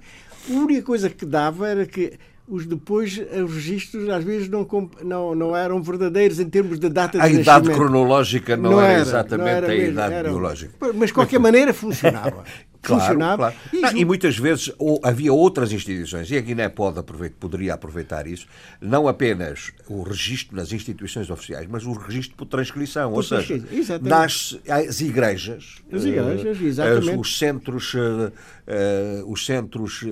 Única 0.50 0.82
coisa 0.82 1.10
que 1.10 1.26
dava 1.26 1.68
era 1.68 1.86
que 1.86 2.18
os 2.48 2.66
depois 2.66 3.18
os 3.18 3.54
registros 3.54 4.08
às 4.10 4.24
vezes 4.24 4.48
não, 4.48 4.66
não, 5.04 5.36
não 5.36 5.56
eram 5.56 5.82
verdadeiros 5.82 6.40
em 6.40 6.50
termos 6.50 6.80
de 6.80 6.90
data 6.90 7.18
de 7.18 7.24
A 7.24 7.30
idade 7.30 7.70
cronológica 7.70 8.56
não, 8.56 8.72
não 8.72 8.82
era, 8.82 8.94
era, 8.94 9.02
exatamente 9.02 9.46
não 9.46 9.58
era 9.58 9.66
a 9.66 9.70
mesmo, 9.70 9.92
idade 9.92 10.14
era, 10.14 10.30
biológica. 10.30 10.74
Mas 10.96 11.08
de 11.10 11.14
qualquer 11.14 11.40
maneira 11.40 11.74
funcionava. 11.74 12.44
Claro, 12.80 13.02
funcionava. 13.02 13.52
Claro. 13.52 13.56
E, 13.74 13.82
não, 13.82 13.98
e, 13.98 14.06
muitas 14.06 14.38
vezes 14.38 14.72
ou, 14.78 15.02
havia 15.04 15.34
outras 15.34 15.72
instituições, 15.72 16.30
e 16.32 16.38
a 16.38 16.42
Guiné 16.42 16.70
pode 16.70 17.00
aproveitar, 17.00 17.36
poderia 17.38 17.74
aproveitar 17.74 18.28
isso, 18.28 18.48
não 18.80 19.08
apenas 19.08 19.72
o 19.90 20.04
registro 20.04 20.56
nas 20.56 20.72
instituições 20.72 21.30
oficiais, 21.30 21.68
mas 21.68 21.86
o 21.86 21.92
registro 21.92 22.38
por 22.38 22.46
transcrição. 22.46 23.10
Por 23.10 23.18
ou 23.18 23.24
seja, 23.24 23.62
nas 24.02 24.58
as 24.70 25.02
igrejas, 25.02 25.82
as 25.92 26.06
igrejas 26.06 26.60
uh, 26.60 26.64
exatamente. 26.64 27.18
os 27.18 27.38
centros, 27.38 27.94
uh, 27.94 27.98
uh, 27.98 29.32
os 29.32 29.46
centros 29.46 30.04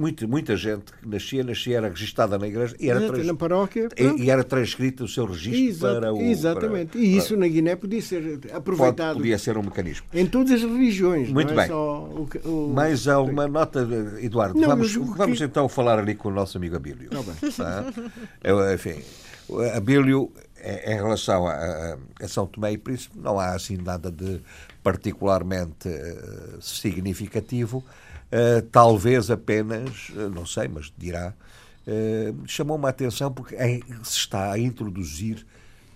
muita, 0.00 0.26
muita 0.26 0.56
gente 0.56 0.92
que 0.92 1.06
nascia, 1.06 1.44
nascia, 1.44 1.76
era 1.76 1.88
registada 1.88 2.38
na 2.38 2.48
igreja 2.48 2.74
e 2.80 2.88
era, 2.88 3.00
trans... 3.06 3.26
na 3.26 3.34
paróquia, 3.34 3.88
e, 3.96 4.24
e, 4.24 4.30
era 4.30 4.42
transcrito 4.42 5.04
o 5.04 5.08
seu 5.08 5.26
registro 5.26 5.60
Exato, 5.60 6.00
para 6.00 6.12
o. 6.14 6.22
Exatamente. 6.22 6.92
Para, 6.92 7.00
e 7.00 7.16
isso 7.16 7.28
para... 7.28 7.36
na 7.38 7.48
Guiné 7.48 7.76
podia 7.76 8.00
ser 8.00 8.40
aproveitado. 8.52 9.16
Podia 9.16 9.38
ser 9.38 9.58
um 9.58 9.62
mecanismo. 9.62 10.06
Em 10.14 10.26
todas 10.26 10.52
as 10.52 10.62
religiões. 10.62 11.30
Muito 11.30 11.52
é 11.52 11.56
bem. 11.56 11.70
O, 11.70 12.28
o... 12.44 12.72
Mais 12.74 13.06
alguma 13.06 13.46
nota, 13.46 13.86
Eduardo? 14.20 14.58
Não, 14.58 14.68
vamos 14.68 14.94
vamos 14.94 15.38
que... 15.38 15.44
então 15.44 15.68
falar 15.68 15.98
ali 15.98 16.14
com 16.14 16.30
o 16.30 16.32
nosso 16.32 16.56
amigo 16.56 16.76
Abílio. 16.76 17.10
Tá? 17.56 17.92
Eu, 18.42 18.72
enfim, 18.72 18.96
Abílio, 19.74 20.32
em 20.64 20.94
relação 20.94 21.46
a, 21.46 21.98
a 22.20 22.28
São 22.28 22.46
Tomé 22.46 22.72
e 22.72 22.78
Príncipe, 22.78 23.18
não 23.18 23.38
há 23.38 23.54
assim 23.54 23.76
nada 23.76 24.10
de 24.10 24.40
particularmente 24.82 25.88
uh, 25.88 26.60
significativo. 26.62 27.84
Uh, 28.32 28.62
talvez 28.70 29.30
apenas, 29.30 30.10
uh, 30.10 30.30
não 30.30 30.46
sei, 30.46 30.68
mas 30.68 30.92
dirá, 30.96 31.34
uh, 31.86 32.46
chamou-me 32.46 32.86
a 32.86 32.90
atenção 32.90 33.32
porque 33.32 33.56
é, 33.56 33.80
se 34.04 34.18
está 34.18 34.52
a 34.52 34.58
introduzir 34.58 35.44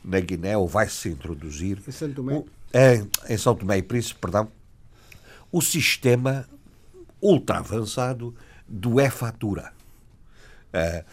na 0.04 0.20
Guiné, 0.20 0.56
ou 0.56 0.66
vai-se 0.66 1.08
introduzir 1.08 1.80
em 1.86 1.92
São 1.92 2.12
Tomé, 2.12 2.34
o, 2.34 2.46
em, 2.74 3.32
em 3.32 3.38
São 3.38 3.54
Tomé 3.54 3.78
e 3.78 3.82
Príncipe, 3.82 4.20
perdão, 4.20 4.48
o 5.50 5.62
sistema 5.62 6.46
ultra 7.22 7.58
avançado 7.58 8.34
do 8.68 9.00
e-fatura. 9.00 9.72
Uh, 10.74 11.04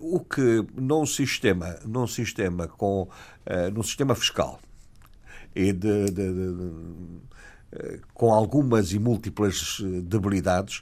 uh, 0.00 0.16
o 0.16 0.18
que 0.18 0.66
num 0.74 1.06
sistema, 1.06 1.78
num 1.86 2.08
sistema 2.08 2.66
com 2.66 3.02
uh, 3.02 3.70
num 3.72 3.84
sistema 3.84 4.16
fiscal 4.16 4.58
e 5.54 5.72
de, 5.72 6.06
de, 6.06 6.12
de, 6.12 6.56
com 8.12 8.32
algumas 8.32 8.92
e 8.92 8.98
múltiplas 8.98 9.80
debilidades 10.04 10.80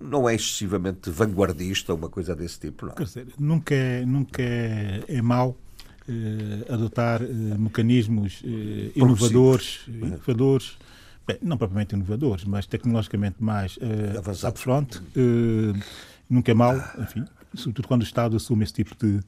não 0.00 0.28
é 0.28 0.34
excessivamente 0.34 1.10
vanguardista 1.10 1.94
uma 1.94 2.08
coisa 2.08 2.34
desse 2.34 2.58
tipo 2.58 2.86
não 2.86 2.94
Quer 2.94 3.04
dizer, 3.04 3.26
nunca 3.38 3.74
é, 3.74 4.04
nunca 4.04 4.42
é, 4.42 5.04
é 5.08 5.22
mau 5.22 5.56
adotar 6.68 7.20
mecanismos 7.58 8.42
inovadores 8.96 9.84
inovadores. 9.86 10.78
Bem, 11.24 11.38
não 11.40 11.56
propriamente 11.56 11.94
inovadores 11.94 12.44
mas 12.44 12.66
tecnologicamente 12.66 13.36
mais 13.38 13.76
uh, 13.76 14.48
upfront 14.48 15.00
nunca 16.28 16.50
é 16.50 16.54
mau, 16.54 16.74
enfim, 16.98 17.24
sobretudo 17.54 17.86
quando 17.86 18.00
o 18.00 18.04
Estado 18.04 18.36
assume 18.36 18.64
esse 18.64 18.72
tipo 18.72 18.96
de, 18.98 19.20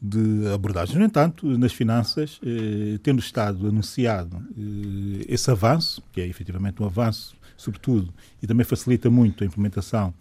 de 0.00 0.46
abordagens. 0.52 0.98
No 0.98 1.04
entanto, 1.04 1.46
nas 1.58 1.72
finanças, 1.72 2.40
eh, 2.44 2.98
tendo 3.02 3.18
Estado 3.18 3.66
anunciado 3.66 4.36
eh, 4.36 5.24
esse 5.28 5.50
avanço, 5.50 6.02
que 6.12 6.20
é 6.20 6.26
efetivamente 6.26 6.82
um 6.82 6.86
avanço, 6.86 7.34
sobretudo, 7.56 8.12
e 8.42 8.46
também 8.46 8.64
facilita 8.64 9.08
muito 9.08 9.42
a 9.42 9.46
implementação 9.46 10.12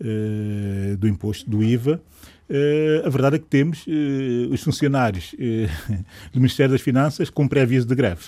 eh, 0.00 0.96
do 0.98 1.06
imposto 1.06 1.48
do 1.48 1.62
IVA, 1.62 2.00
eh, 2.52 3.02
a 3.06 3.08
verdade 3.08 3.36
é 3.36 3.38
que 3.38 3.46
temos 3.46 3.84
eh, 3.86 4.52
os 4.52 4.60
funcionários 4.60 5.36
eh, 5.38 5.68
do 6.34 6.40
Ministério 6.40 6.72
das 6.72 6.80
Finanças 6.80 7.30
com 7.30 7.46
pré-aviso 7.46 7.86
de 7.86 7.94
greve. 7.94 8.24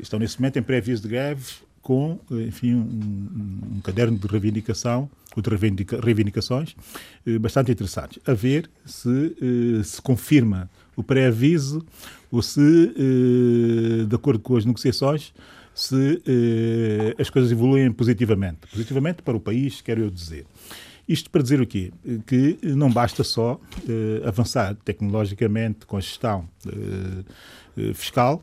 Estão 0.00 0.18
nesse 0.18 0.40
momento 0.40 0.58
em 0.58 0.62
pré-aviso 0.62 1.02
de 1.02 1.08
greve 1.08 1.44
com, 1.82 2.18
enfim, 2.30 2.74
um, 2.74 3.76
um 3.76 3.80
caderno 3.82 4.16
de 4.16 4.26
reivindicação 4.26 5.10
de 5.42 5.50
reivindicações 6.00 6.76
eh, 7.26 7.38
bastante 7.38 7.72
interessantes. 7.72 8.18
A 8.26 8.32
ver 8.32 8.70
se 8.84 9.36
eh, 9.40 9.82
se 9.82 10.00
confirma 10.00 10.70
o 10.96 11.02
pré-aviso 11.02 11.84
ou 12.30 12.42
se, 12.42 12.60
eh, 12.60 14.04
de 14.04 14.14
acordo 14.14 14.40
com 14.40 14.56
as 14.56 14.64
negociações, 14.64 15.32
se 15.74 16.22
as 17.18 17.28
coisas 17.30 17.50
evoluem 17.50 17.90
positivamente. 17.90 18.60
Positivamente 18.70 19.22
para 19.22 19.36
o 19.36 19.40
país, 19.40 19.80
quero 19.80 20.02
eu 20.02 20.10
dizer. 20.10 20.46
Isto 21.08 21.28
para 21.30 21.42
dizer 21.42 21.60
o 21.60 21.66
quê? 21.66 21.92
Que 22.28 22.56
não 22.62 22.88
basta 22.88 23.24
só 23.24 23.60
avançar 24.24 24.76
tecnologicamente 24.84 25.84
com 25.84 25.96
a 25.96 26.00
gestão 26.00 26.48
fiscal, 27.92 28.40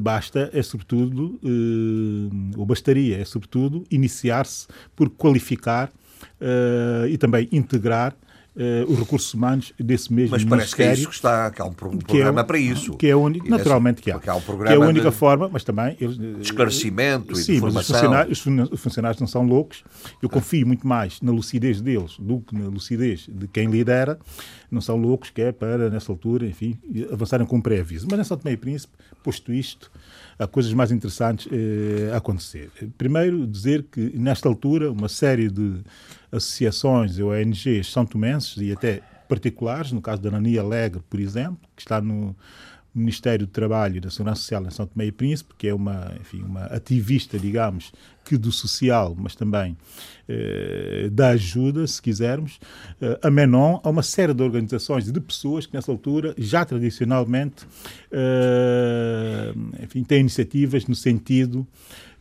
basta, 0.00 0.50
é 0.52 0.60
sobretudo, 0.60 1.38
ou 2.56 2.66
bastaria, 2.66 3.16
é 3.16 3.24
sobretudo, 3.24 3.84
iniciar-se 3.88 4.66
por 4.96 5.08
qualificar 5.08 5.88
uh, 6.42 7.06
e 7.08 7.16
também 7.16 7.48
integrar 7.52 8.14
Uh, 8.54 8.84
os 8.92 8.98
recursos 8.98 9.32
humanos 9.32 9.72
desse 9.80 10.12
mesmo 10.12 10.32
Mas 10.32 10.44
parece 10.44 10.76
que 10.76 10.82
é 10.82 10.92
isso 10.92 11.08
que 11.08 11.14
está, 11.14 11.50
que 11.50 11.62
há 11.62 11.64
um, 11.64 11.72
programa 11.72 12.04
que 12.06 12.20
é, 12.20 12.44
para 12.44 12.58
isso. 12.58 12.96
Que 12.98 13.06
é 13.06 13.16
único, 13.16 13.48
naturalmente 13.48 14.02
que 14.02 14.10
há. 14.10 14.16
há 14.16 14.36
um 14.36 14.40
que 14.42 14.68
é 14.68 14.74
a 14.74 14.78
única 14.78 15.10
de, 15.10 15.16
forma, 15.16 15.48
mas 15.50 15.64
também... 15.64 15.96
Eles, 15.98 16.18
de 16.18 16.42
esclarecimento 16.42 17.34
sim, 17.34 17.52
e 17.52 17.54
de 17.54 17.60
mas 17.62 17.74
os 17.76 17.86
funcionários, 17.86 18.46
os 18.70 18.80
funcionários 18.82 19.20
não 19.22 19.26
são 19.26 19.42
loucos. 19.42 19.82
Eu 20.20 20.28
confio 20.28 20.66
muito 20.66 20.86
mais 20.86 21.18
na 21.22 21.32
lucidez 21.32 21.80
deles 21.80 22.18
do 22.18 22.40
que 22.40 22.54
na 22.54 22.68
lucidez 22.68 23.26
de 23.26 23.48
quem 23.48 23.70
lidera. 23.70 24.18
Não 24.70 24.82
são 24.82 24.98
loucos, 24.98 25.30
que 25.30 25.40
é 25.40 25.50
para, 25.50 25.88
nessa 25.88 26.12
altura, 26.12 26.46
enfim, 26.46 26.78
avançarem 27.10 27.46
com 27.46 27.56
um 27.56 27.62
pré-aviso. 27.62 28.06
Mas 28.10 28.18
nessa 28.18 28.36
Tomé 28.36 28.52
e 28.52 28.56
Príncipe, 28.58 28.92
posto 29.22 29.50
isto, 29.50 29.90
há 30.38 30.46
coisas 30.46 30.74
mais 30.74 30.92
interessantes 30.92 31.48
eh, 31.50 32.10
a 32.12 32.18
acontecer. 32.18 32.70
Primeiro, 32.98 33.46
dizer 33.46 33.86
que 33.90 34.12
nesta 34.14 34.46
altura 34.46 34.92
uma 34.92 35.08
série 35.08 35.48
de 35.48 35.80
associações 36.32 37.18
ou 37.18 37.30
ONGs 37.30 37.92
são 37.92 38.06
tomenses 38.06 38.56
e 38.56 38.72
até 38.72 39.02
particulares, 39.28 39.92
no 39.92 40.00
caso 40.00 40.20
da 40.20 40.30
Nania 40.30 40.62
Alegre, 40.62 41.02
por 41.08 41.20
exemplo, 41.20 41.58
que 41.76 41.82
está 41.82 42.00
no 42.00 42.34
Ministério 42.94 43.46
do 43.46 43.50
Trabalho 43.50 43.96
e 43.96 44.00
da 44.00 44.10
Segurança 44.10 44.42
Social 44.42 44.66
em 44.66 44.70
São 44.70 44.86
Tomé 44.86 45.06
e 45.06 45.12
Príncipe, 45.12 45.54
que 45.56 45.66
é 45.66 45.74
uma, 45.74 46.12
enfim, 46.20 46.42
uma 46.42 46.64
ativista, 46.66 47.38
digamos, 47.38 47.90
que 48.22 48.36
do 48.36 48.52
social, 48.52 49.16
mas 49.18 49.34
também 49.34 49.76
eh, 50.28 51.08
da 51.10 51.30
ajuda, 51.30 51.86
se 51.86 52.02
quisermos. 52.02 52.60
Eh, 53.00 53.18
a 53.22 53.30
Menon, 53.30 53.80
há 53.82 53.88
uma 53.88 54.02
série 54.02 54.34
de 54.34 54.42
organizações 54.42 55.08
e 55.08 55.12
de 55.12 55.20
pessoas 55.20 55.64
que, 55.64 55.74
nessa 55.74 55.90
altura, 55.90 56.34
já 56.36 56.66
tradicionalmente, 56.66 57.66
eh, 58.10 59.54
enfim, 59.82 60.04
têm 60.04 60.20
iniciativas 60.20 60.86
no 60.86 60.94
sentido 60.94 61.66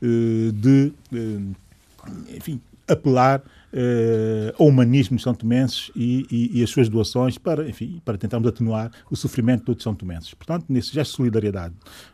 eh, 0.02 0.52
de, 0.54 0.94
eh, 1.14 2.38
enfim, 2.38 2.62
apelar 2.92 3.40
uh, 3.40 4.54
ao 4.60 4.68
humanismo 4.68 5.20
São 5.20 5.34
Tomenses 5.34 5.92
e, 5.96 6.26
e, 6.30 6.60
e, 6.60 6.64
as 6.64 6.70
suas 6.70 6.90
doações 6.90 7.38
para, 7.38 7.68
enfim, 7.68 8.02
para 8.04 8.18
tentarmos 8.18 8.48
atenuar 8.48 8.92
o 9.10 9.16
sofrimento 9.16 9.60
de 9.62 9.66
todos 9.68 9.80
os 9.80 9.84
São 9.84 9.96
Tomenses. 9.96 10.34
Portanto, 10.34 10.66
nesse 10.70 10.94
gesto 10.94 11.12
de 11.12 11.18
solidariedade 11.18 11.74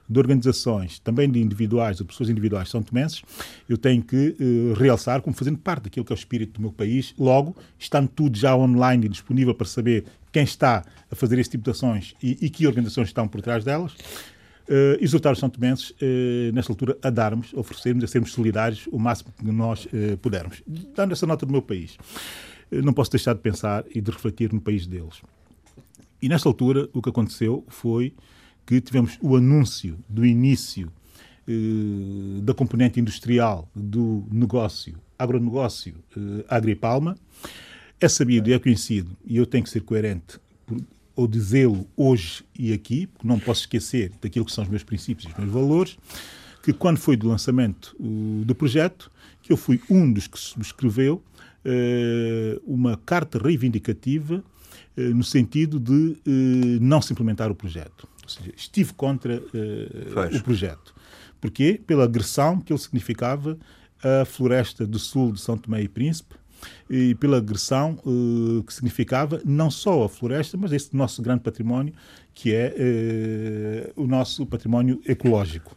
de 0.10 0.20
organizações, 0.20 1.00
também 1.00 1.30
de 1.30 1.42
individuais, 1.42 1.98
de 1.98 2.04
pessoas 2.04 2.30
individuais 2.30 2.70
São 2.70 2.82
Tomenses, 2.82 3.22
eu 3.68 3.78
tenho 3.78 4.02
que 4.02 4.36
uh, 4.40 4.74
realçar 4.74 5.22
como 5.22 5.36
fazendo 5.36 5.58
parte 5.58 5.84
daquilo 5.84 6.06
que 6.06 6.14
é 6.14 6.16
o 6.16 6.18
espírito 6.18 6.54
do 6.54 6.62
meu 6.62 6.72
país, 6.72 7.14
logo, 7.18 7.56
estando 7.78 8.08
tudo 8.08 8.38
já 8.38 8.56
online 8.56 9.06
e 9.06 9.10
disponível 9.10 9.54
para 9.54 9.68
saber 9.68 10.06
quem 10.32 10.44
está 10.44 10.84
a 11.10 11.16
fazer 11.16 11.40
esse 11.40 11.50
tipo 11.52 11.64
de 11.64 11.72
ações 11.72 12.16
e, 12.22 12.38
e 12.42 12.50
que 12.50 12.68
organizações 12.68 13.08
estão 13.08 13.28
por 13.28 13.42
trás 13.42 13.64
delas, 13.64 13.96
uh, 14.70 15.04
exortar 15.04 15.34
os 15.34 15.40
São 15.40 15.50
Tomenses, 15.50 15.92
uh, 15.92 16.54
nesta 16.54 16.72
altura, 16.72 16.98
a 17.02 17.10
darmos, 17.10 17.52
a 17.56 17.60
oferecermos, 17.60 18.04
a 18.04 18.08
sermos 18.08 18.32
solidários 18.32 18.88
o 18.92 19.00
máximo 19.00 19.34
que 19.38 19.52
nós 19.52 19.86
uh, 19.86 20.18
pudermos. 20.22 20.62
Dando 20.96 21.14
essa 21.14 21.26
nota 21.26 21.46
do 21.46 21.52
meu 21.52 21.62
país, 21.62 21.98
não 22.72 22.94
posso 22.94 23.12
deixar 23.12 23.34
de 23.34 23.40
pensar 23.40 23.86
e 23.94 24.02
de 24.02 24.12
refletir 24.12 24.52
no 24.52 24.62
país 24.62 24.86
deles. 24.86 25.22
E 26.22 26.28
nesta 26.28 26.50
altura, 26.50 26.90
o 26.94 27.02
que 27.02 27.10
aconteceu 27.10 27.64
foi 27.68 28.14
que 28.66 28.82
tivemos 28.82 29.18
o 29.22 29.36
anúncio 29.36 29.98
do 30.10 30.26
início 30.26 30.92
da 32.42 32.54
componente 32.54 33.00
industrial 33.00 33.70
do 33.74 34.26
negócio, 34.30 34.98
agronegócio 35.18 35.96
Agripalma. 36.50 37.16
É 38.02 38.10
sabido 38.10 38.54
é 38.54 38.60
conhecido, 38.60 39.16
e 39.26 39.38
eu 39.38 39.46
tenho 39.46 39.64
que 39.64 39.70
ser 39.70 39.80
coerente 39.80 40.38
ou 41.18 41.28
dizê-lo 41.28 41.90
hoje 41.98 42.46
e 42.58 42.72
aqui, 42.72 43.08
porque 43.08 43.28
não 43.28 43.40
posso 43.40 43.62
esquecer 43.62 44.12
daquilo 44.22 44.46
que 44.46 44.52
são 44.52 44.64
os 44.64 44.70
meus 44.70 44.84
princípios 44.84 45.28
e 45.28 45.32
os 45.32 45.38
meus 45.38 45.52
valores, 45.52 45.98
que 46.62 46.72
quando 46.72 47.00
foi 47.00 47.18
do 47.18 47.28
lançamento 47.28 47.96
uh, 48.00 48.46
do 48.46 48.54
projeto, 48.54 49.12
que 49.42 49.52
eu 49.52 49.58
fui 49.58 49.82
um 49.90 50.14
dos 50.14 50.28
que 50.28 50.40
subscreveu 50.40 51.16
uh, 51.66 52.62
uma 52.68 52.98
carta 52.98 53.40
reivindicativa 53.40 54.44
uh, 54.96 55.02
no 55.02 55.24
sentido 55.24 55.80
de 55.80 56.18
não 56.80 57.02
se 57.02 57.14
implementar 57.14 57.50
o 57.50 57.56
projeto. 57.56 58.08
Ou 58.22 58.30
seja, 58.30 58.52
estive 58.56 58.94
contra 58.94 59.42
o 60.38 60.44
projeto. 60.44 60.94
Porquê? 61.42 61.82
Pela 61.88 62.04
agressão 62.04 62.60
que 62.60 62.74
ele 62.74 62.80
significava 62.80 63.58
à 64.04 64.26
floresta 64.26 64.86
do 64.86 65.00
sul 65.00 65.32
de 65.32 65.40
São 65.40 65.58
Tomé 65.58 65.82
e 65.82 65.88
Príncipe, 65.88 66.36
e 66.90 67.16
pela 67.16 67.38
agressão 67.38 68.00
uh, 68.06 68.64
que 68.64 68.74
significava 68.74 69.42
não 69.46 69.70
só 69.70 70.04
a 70.04 70.10
floresta, 70.10 70.58
mas 70.58 70.72
esse 70.72 70.96
nosso 70.96 71.22
grande 71.22 71.42
património, 71.42 71.94
que 72.34 72.54
é 72.54 73.94
uh, 73.96 74.02
o 74.02 74.08
nosso 74.08 74.46
património 74.46 75.02
ecológico. 75.06 75.76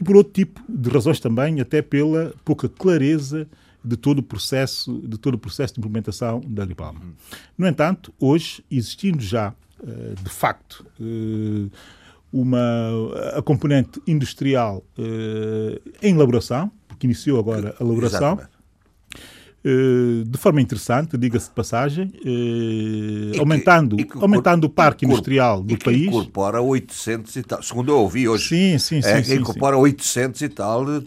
E 0.00 0.02
por 0.02 0.16
outro 0.16 0.32
tipo 0.32 0.60
de 0.68 0.88
razões 0.88 1.20
também, 1.20 1.60
até 1.60 1.82
pela 1.82 2.34
pouca 2.44 2.68
clareza 2.68 3.46
de 3.84 3.96
todo 3.96 4.20
o 4.20 4.22
processo 4.22 5.00
de 5.06 5.18
todo 5.18 5.34
o 5.34 5.38
processo 5.38 5.74
de 5.74 5.80
implementação 5.80 6.40
da 6.40 6.62
Agripalma. 6.62 7.00
No 7.56 7.66
entanto, 7.66 8.12
hoje 8.18 8.64
existindo 8.70 9.22
já 9.22 9.54
uh, 9.80 10.22
de 10.22 10.30
facto 10.30 10.86
uma 12.32 12.58
a 13.36 13.42
componente 13.42 14.02
industrial 14.08 14.82
em 16.02 16.14
elaboração, 16.14 16.68
porque 16.88 17.06
iniciou 17.06 17.38
agora 17.38 17.76
a 17.78 17.84
elaboração. 17.84 18.32
Exatamente 18.32 18.53
eh, 18.53 18.53
de 20.26 20.36
forma 20.36 20.60
interessante, 20.60 21.16
diga-se 21.16 21.48
de 21.48 21.54
passagem, 21.54 22.12
eh, 22.22 23.38
aumentando, 23.38 23.96
que, 23.96 24.18
aumentando 24.18 24.64
o 24.64 24.68
parque 24.68 25.06
industrial 25.06 25.62
do 25.62 25.78
país. 25.78 26.06
incorpora 26.06 26.60
800 26.60 27.34
e 27.36 27.42
tal, 27.42 27.62
segundo 27.62 27.90
eu 27.90 27.98
ouvi 27.98 28.28
hoje. 28.28 28.48
Sim, 28.48 28.78
sim, 28.78 29.00
sim. 29.00 29.08
É, 29.08 29.22
sim 29.22 29.36
incorpora 29.36 29.76
sim. 29.76 29.82
800 29.82 30.42
e 30.42 30.48
tal 30.50 30.84
de 30.84 31.06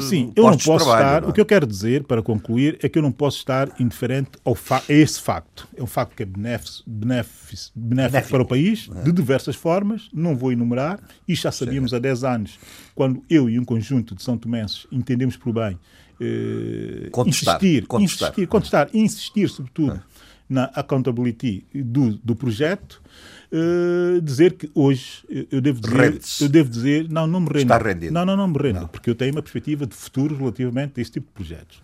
Sim, 0.00 0.32
eu 0.34 0.42
não 0.42 0.58
posso 0.58 0.84
trabalho, 0.84 0.84
estar. 0.84 1.20
Não 1.20 1.28
é? 1.28 1.30
O 1.30 1.32
que 1.32 1.40
eu 1.40 1.46
quero 1.46 1.66
dizer, 1.66 2.02
para 2.02 2.20
concluir, 2.20 2.78
é 2.82 2.88
que 2.88 2.98
eu 2.98 3.02
não 3.02 3.12
posso 3.12 3.38
estar 3.38 3.70
indiferente 3.78 4.30
ao 4.44 4.56
a 4.70 4.82
esse 4.88 5.20
facto. 5.20 5.68
É 5.76 5.82
um 5.82 5.86
facto 5.86 6.16
que 6.16 6.22
é 6.24 6.26
benéfico, 6.26 6.82
benéfico, 6.84 7.62
benéfico 7.76 8.28
para 8.28 8.42
o 8.42 8.46
país, 8.46 8.90
é. 8.92 9.02
de 9.02 9.12
diversas 9.12 9.54
formas, 9.54 10.08
não 10.12 10.36
vou 10.36 10.50
enumerar, 10.50 10.98
e 11.28 11.34
já 11.36 11.52
sabíamos 11.52 11.90
Sim. 11.90 11.96
há 11.96 11.98
10 12.00 12.24
anos, 12.24 12.58
quando 12.92 13.22
eu 13.30 13.48
e 13.48 13.58
um 13.58 13.64
conjunto 13.64 14.16
de 14.16 14.22
São 14.22 14.36
Tomenses 14.36 14.86
entendemos 14.90 15.36
por 15.36 15.52
bem 15.52 15.78
eh, 16.24 17.10
contestar, 17.10 17.56
insistir, 17.56 17.86
contestar. 17.86 18.28
insistir, 18.30 18.46
contestar, 18.46 18.90
insistir, 18.92 19.48
sobretudo, 19.48 20.02
na 20.48 20.64
accountability 20.74 21.66
do, 21.74 22.16
do 22.18 22.36
projeto, 22.36 23.02
uh, 23.50 24.20
dizer 24.20 24.54
que 24.54 24.70
hoje 24.74 25.24
eu 25.50 25.60
devo 25.60 25.80
dizer, 25.80 26.20
eu 26.40 26.48
devo 26.48 26.68
dizer, 26.68 27.08
não, 27.08 27.26
não 27.26 27.40
me 27.40 27.48
rendo. 27.48 27.62
Está 27.62 27.78
rendido. 27.78 28.12
Não, 28.12 28.24
não, 28.26 28.36
não 28.36 28.48
me 28.48 28.58
rendo, 28.58 28.80
não. 28.80 28.88
porque 28.88 29.08
eu 29.08 29.14
tenho 29.14 29.32
uma 29.32 29.42
perspectiva 29.42 29.86
de 29.86 29.94
futuro 29.94 30.36
relativamente 30.36 30.98
a 30.98 31.02
este 31.02 31.14
tipo 31.14 31.26
de 31.28 31.32
projetos. 31.32 31.82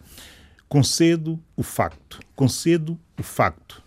Concedo 0.68 1.40
o 1.56 1.62
facto, 1.62 2.20
concedo 2.36 2.98
o 3.18 3.22
facto 3.22 3.82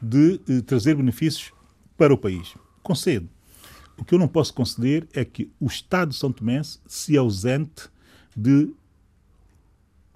de 0.00 0.40
uh, 0.48 0.62
trazer 0.62 0.94
benefícios 0.94 1.52
para 1.96 2.14
o 2.14 2.18
país. 2.18 2.54
Concedo. 2.82 3.28
O 3.96 4.04
que 4.04 4.14
eu 4.14 4.18
não 4.18 4.28
posso 4.28 4.54
conceder 4.54 5.06
é 5.12 5.24
que 5.24 5.50
o 5.60 5.66
Estado 5.66 6.10
de 6.10 6.16
São 6.16 6.32
Tomé 6.32 6.60
se 6.86 7.16
ausente 7.16 7.88
de 8.36 8.72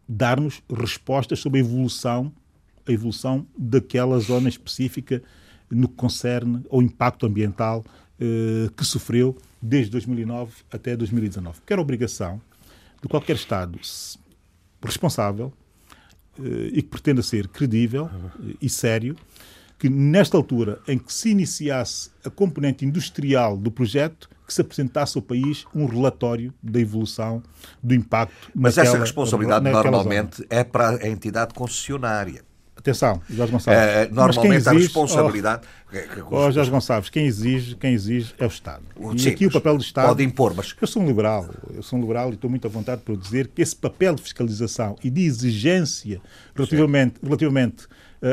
dar-nos 0.09 0.63
respostas 0.73 1.41
sobre 1.41 1.61
a 1.61 1.65
evolução, 1.65 2.33
a 2.87 2.93
evolução 2.93 3.47
daquela 3.57 4.19
zona 4.19 4.49
específica 4.49 5.23
no 5.71 5.89
que 5.89 5.95
concerne 5.95 6.65
ao 6.71 6.81
impacto 6.81 7.27
ambiental 7.27 7.85
eh, 8.21 8.71
que 8.77 8.85
sofreu 8.85 9.37
desde 9.61 9.91
2009 9.91 10.53
até 10.71 10.97
2019. 10.97 11.61
Que 11.67 11.73
era 11.73 11.83
obrigação 11.83 12.41
de 13.03 13.09
qualquer 13.09 13.37
Estado 13.37 13.79
responsável 14.83 15.53
eh, 16.39 16.71
e 16.73 16.83
que 16.83 16.89
pretenda 16.89 17.23
ser 17.23 17.49
credível 17.49 18.09
eh, 18.15 18.55
e 18.63 18.69
sério, 18.69 19.17
que 19.79 19.89
nesta 19.89 20.37
altura 20.37 20.81
em 20.89 20.99
que 20.99 21.13
se 21.13 21.31
iniciasse 21.31 22.11
a 22.25 22.31
componente 22.31 22.85
industrial 22.85 23.57
do 23.57 23.71
projeto, 23.71 24.31
que 24.47 24.55
se 24.55 24.61
apresentasse 24.61 25.19
ao 25.19 25.23
país 25.23 25.65
um 25.75 25.87
relatório 25.87 26.55
da 26.63 26.81
evolução 26.81 27.43
do 27.83 27.95
impacto. 27.95 28.51
Mas 28.55 28.77
naquela, 28.77 28.95
essa 28.95 29.05
responsabilidade 29.05 29.69
normalmente 29.69 30.37
zona. 30.37 30.49
é 30.51 30.65
para 30.65 30.91
a 30.91 31.09
entidade 31.09 31.53
concessionária. 31.53 32.45
Atenção, 32.87 33.21
Jorge 33.29 33.53
Gonçalves. 33.53 33.83
É, 33.83 34.09
normalmente 34.09 34.55
exige, 34.55 34.69
a 34.69 34.73
responsabilidade. 34.73 35.63
Oh, 36.31 36.37
oh, 36.37 36.51
Jorge 36.53 36.71
Gonçalves, 36.71 37.11
quem 37.11 37.27
exige, 37.27 37.75
quem 37.75 37.93
exige 37.93 38.33
é 38.39 38.45
o 38.45 38.49
Estado. 38.49 38.85
E 39.13 39.19
Sim, 39.19 39.31
aqui 39.31 39.47
o 39.47 39.51
papel 39.51 39.77
do 39.77 39.83
Estado. 39.83 40.07
Pode 40.07 40.23
impor, 40.23 40.55
mas. 40.55 40.73
Eu 40.81 40.87
sou 40.87 41.03
um 41.03 41.07
liberal, 41.07 41.49
eu 41.75 41.83
sou 41.83 41.99
um 41.99 42.03
liberal 42.03 42.31
e 42.31 42.35
estou 42.35 42.49
muito 42.49 42.65
à 42.65 42.71
vontade 42.71 43.03
para 43.03 43.17
dizer 43.17 43.49
que 43.49 43.61
esse 43.61 43.75
papel 43.75 44.15
de 44.15 44.23
fiscalização 44.23 44.95
e 45.03 45.11
de 45.11 45.23
exigência 45.23 46.21
relativamente, 46.55 47.17
relativamente 47.21 47.87
uh, 47.87 47.89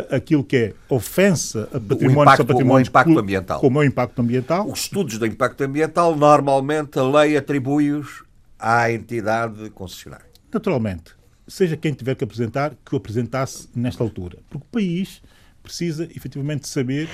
aquilo 0.10 0.44
que 0.44 0.56
é 0.56 0.74
ofensa 0.90 1.70
a 1.74 1.80
património, 1.80 2.20
o 2.20 2.22
impacto, 2.24 2.46
património 2.46 2.86
o 2.86 2.88
impacto 2.88 3.20
ambiental. 3.20 3.60
Como 3.60 3.82
é 3.82 3.86
o 3.86 3.88
impacto 3.88 4.22
ambiental. 4.22 4.68
Os 4.68 4.82
estudos 4.82 5.18
do 5.18 5.26
impacto 5.26 5.62
ambiental, 5.62 6.16
normalmente 6.16 6.98
a 7.00 7.04
lei 7.04 7.38
atribui-os 7.38 8.24
à 8.58 8.92
entidade 8.92 9.70
concessionária. 9.72 10.26
Naturalmente 10.54 11.16
seja 11.48 11.76
quem 11.78 11.94
tiver 11.94 12.16
que 12.16 12.24
apresentar, 12.24 12.74
que 12.86 12.94
o 12.94 12.98
apresentasse 12.98 13.68
nesta 13.76 14.04
altura. 14.04 14.38
Porque 14.50 14.66
o 14.66 14.72
país 14.72 15.22
precisa 15.62 16.06
efetivamente 16.16 16.68
saber 16.68 17.10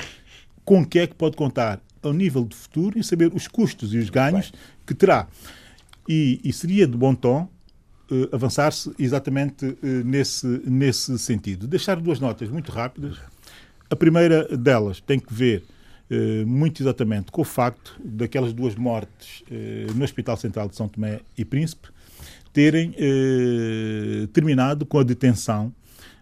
com 0.63 0.85
que 0.85 0.99
é 0.99 1.07
que 1.07 1.15
pode 1.15 1.35
contar 1.35 1.81
ao 2.01 2.13
nível 2.13 2.45
de 2.45 2.55
futuro 2.55 2.97
e 2.97 3.03
saber 3.03 3.31
os 3.33 3.47
custos 3.47 3.93
e 3.93 3.97
os 3.97 4.09
ganhos 4.09 4.53
que 4.85 4.93
terá. 4.93 5.27
E, 6.07 6.39
e 6.43 6.53
seria 6.53 6.87
de 6.87 6.97
bom 6.97 7.13
tom 7.13 7.47
avançar-se 8.31 8.91
exatamente 8.97 9.65
uh, 9.65 9.77
nesse, 10.03 10.47
nesse 10.65 11.17
sentido. 11.19 11.67
Deixar 11.67 11.99
duas 11.99 12.19
notas 12.19 12.49
muito 12.49 12.71
rápidas. 12.71 13.17
A 13.89 13.95
primeira 13.95 14.45
delas 14.57 14.99
tem 14.99 15.19
que 15.19 15.33
ver 15.33 15.63
uh, 16.09 16.47
muito 16.47 16.81
exatamente 16.81 17.31
com 17.31 17.41
o 17.41 17.45
facto 17.45 17.99
daquelas 18.03 18.53
duas 18.53 18.75
mortes 18.75 19.43
no 19.95 20.03
Hospital 20.03 20.37
Central 20.37 20.69
de 20.69 20.75
São 20.75 20.87
Tomé 20.87 21.21
e 21.37 21.43
Príncipe, 21.43 21.87
terem 22.53 22.93
eh, 22.97 24.27
terminado 24.33 24.85
com 24.85 24.99
a 24.99 25.03
detenção 25.03 25.73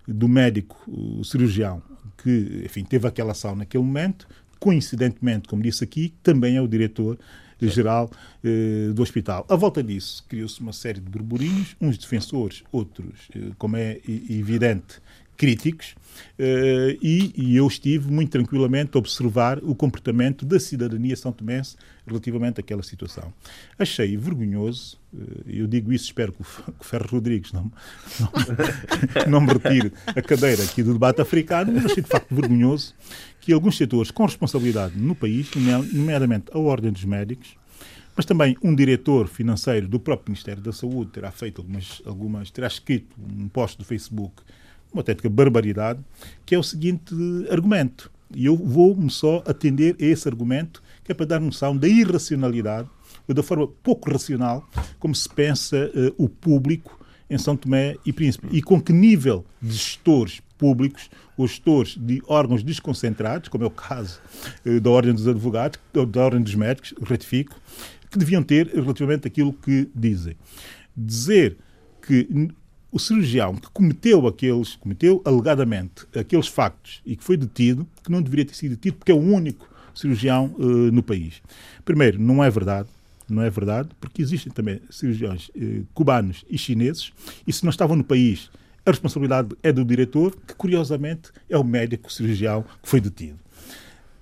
do 0.07 0.27
médico 0.27 0.77
cirurgião 1.23 1.81
que, 2.17 2.63
enfim, 2.65 2.83
teve 2.83 3.07
aquela 3.07 3.31
ação 3.31 3.55
naquele 3.55 3.83
momento, 3.83 4.27
coincidentemente, 4.59 5.47
como 5.47 5.61
disse 5.61 5.83
aqui, 5.83 6.13
também 6.23 6.57
é 6.57 6.61
o 6.61 6.67
diretor 6.67 7.17
geral 7.62 8.10
eh, 8.43 8.91
do 8.93 9.01
hospital. 9.01 9.45
À 9.49 9.55
volta 9.55 9.82
disso, 9.84 10.24
criou-se 10.28 10.60
uma 10.62 10.74
série 10.74 10.99
de 10.99 11.10
burburinhos, 11.10 11.76
uns 11.82 11.97
defensores, 11.97 12.64
outros, 12.72 13.28
eh, 13.36 13.51
como 13.58 13.78
é 13.78 13.99
evidente, 14.08 15.01
críticos, 15.38 15.95
uh, 16.39 16.97
e, 16.99 17.32
e, 17.38 17.55
eu 17.55 17.68
estive 17.68 18.12
muito 18.12 18.32
tranquilamente 18.32 18.91
a 18.95 18.97
observar 18.97 19.60
o 19.60 19.76
comportamento 19.76 20.43
da 20.43 20.60
cidadania 20.60 21.16
são 21.16 21.32
tomense 21.32 21.76
relativamente 22.08 22.60
àquela 22.60 22.82
situação. 22.82 23.34
Achei 23.78 24.16
vergonhoso, 24.16 24.97
uh, 25.14 25.43
eu 25.45 25.68
digo 25.68 25.91
isso, 25.91 26.05
espero 26.05 26.32
que 26.34 26.41
o 26.41 26.84
Ferro 26.84 27.08
Rodrigues 27.10 27.51
não, 27.51 27.72
não, 28.20 28.32
não 29.28 29.41
me 29.41 29.53
retire 29.53 29.91
a 30.05 30.22
cadeira 30.22 30.64
aqui 30.64 30.82
do 30.82 30.93
debate 30.93 31.22
africano, 31.22 31.72
mas 31.74 31.86
achei 31.86 32.03
de 32.03 32.10
facto 32.10 32.34
vergonhoso 32.34 32.95
que 33.41 33.53
alguns 33.53 33.78
setores 33.78 34.12
com 34.12 34.26
responsabilidade 34.26 34.97
no 34.97 35.16
país, 35.16 35.49
nomeadamente 35.93 36.45
a 36.51 36.60
Ordem 36.60 36.91
dos 36.91 37.05
Médicos, 37.05 37.55
mas 38.16 38.26
também 38.26 38.58
um 38.64 38.74
diretor 38.74 39.28
financeiro 39.28 39.88
do 39.88 39.99
próprio 39.99 40.32
Ministério 40.32 40.62
da 40.62 40.72
Saúde 40.72 41.12
terá 41.12 41.32
feito 41.32 41.62
algumas, 41.62 42.01
algumas 42.05 42.49
terá 42.49 42.68
escrito 42.68 43.16
um 43.20 43.47
post 43.47 43.78
do 43.78 43.84
Facebook 43.84 44.41
uma 44.91 45.01
autêntica 45.01 45.30
barbaridade, 45.30 45.99
que 46.45 46.55
é 46.55 46.60
o 46.60 46.64
seguinte 46.64 47.14
argumento. 47.49 48.12
E 48.34 48.45
eu 48.45 48.55
vou-me 48.55 49.10
só 49.10 49.43
atender 49.45 49.95
a 49.99 50.03
esse 50.03 50.28
argumento, 50.28 50.82
que 51.08 51.14
é 51.14 51.16
para 51.16 51.26
dar 51.26 51.39
noção 51.39 51.76
da 51.76 51.88
irracionalidade, 51.88 52.89
ou 53.26 53.34
da 53.34 53.41
forma 53.41 53.66
pouco 53.82 54.12
racional, 54.12 54.70
como 54.99 55.16
se 55.16 55.28
pensa 55.28 55.89
uh, 55.95 56.14
o 56.24 56.28
público 56.28 56.99
em 57.30 57.38
São 57.38 57.55
Tomé 57.55 57.95
e 58.05 58.12
Príncipe. 58.12 58.47
E 58.51 58.62
com 58.62 58.82
que 58.82 58.91
nível 58.91 59.45
de 59.62 59.72
gestores 59.72 60.41
públicos 60.58 61.10
ou 61.38 61.47
gestores 61.47 61.97
de 61.97 62.22
órgãos 62.28 62.62
desconcentrados, 62.62 63.47
como 63.47 63.64
é 63.64 63.68
o 63.68 63.72
caso 63.72 64.20
uh, 64.66 64.82
da 64.82 64.89
Ordem 64.89 65.14
dos 65.14 65.30
Advogados, 65.30 65.80
da 65.93 66.22
Ordem 66.22 66.41
dos 66.41 66.55
Médicos, 66.55 66.93
retifico, 67.01 67.55
que 68.12 68.20
deviam 68.20 68.43
ter 68.43 68.68
relativamente 68.68 69.28
aquilo 69.28 69.53
que 69.53 69.89
dizem. 69.95 70.36
Dizer 70.95 71.55
que 72.05 72.51
o 72.91 72.99
cirurgião 72.99 73.55
que 73.55 73.70
cometeu 73.70 74.28
aqueles, 74.28 74.76
cometeu 74.76 75.22
alegadamente 75.24 76.05
aqueles 76.14 76.47
factos 76.47 77.01
e 77.05 77.16
que 77.16 77.24
foi 77.24 77.38
detido, 77.38 77.88
que 78.03 78.12
não 78.12 78.22
deveria 78.22 78.45
ter 78.45 78.55
sido 78.55 78.72
detido 78.72 78.97
porque 78.97 79.12
é 79.12 79.16
o 79.16 79.20
único 79.20 79.76
cirurgião 79.98 80.56
uh, 80.58 80.91
no 80.91 81.02
país. 81.02 81.41
Primeiro, 81.84 82.20
não 82.20 82.43
é 82.43 82.50
verdade. 82.50 82.88
Não 83.30 83.43
é 83.43 83.50
verdade, 83.50 83.89
porque 84.00 84.22
existem 84.22 84.54
também 84.54 84.80
cirurgiões 84.89 85.50
uh, 85.50 85.86
cubanos 85.93 86.45
e 86.50 86.58
chineses, 86.58 87.12
e 87.45 87.52
se 87.52 87.64
não 87.64 87.72
estavam 87.72 87.98
no 87.98 88.04
país, 88.04 88.50
a 88.86 88.91
responsabilidade 88.91 89.50
é 89.62 89.70
do 89.70 89.84
diretor, 89.84 90.34
que 90.48 90.56
curiosamente 90.56 91.32
é 91.50 91.58
o 91.58 91.64
médico 91.64 92.12
cirurgião 92.12 92.64
que 92.82 92.88
foi 92.88 93.02
detido. 93.02 93.38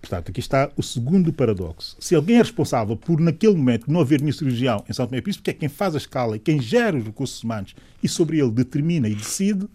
Portanto, 0.02 0.30
aqui 0.30 0.40
está 0.40 0.72
o 0.76 0.84
segundo 0.84 1.34
paradoxo. 1.34 1.96
Se 2.00 2.16
alguém 2.16 2.38
é 2.38 2.42
responsável 2.42 2.96
por, 2.96 3.20
naquele 3.20 3.56
momento, 3.56 3.92
não 3.92 4.02
haver 4.02 4.22
nenhum 4.22 4.34
cirurgião 4.34 4.84
em 4.90 4.94
São 4.94 5.06
Tomé 5.06 5.18
e 5.18 5.22
Príncipe, 5.22 5.44
que 5.44 5.50
é 5.52 5.54
quem 5.54 5.70
faz 5.70 5.94
a 5.96 5.98
escala 5.98 6.36
e 6.36 6.40
quem 6.40 6.60
gera 6.62 6.98
os 6.98 7.04
recursos 7.04 7.44
humanos 7.44 7.76
e 8.02 8.08
sobre 8.08 8.40
ele 8.40 8.52
determina 8.52 9.08
e 9.08 9.16
decide, 9.16 9.68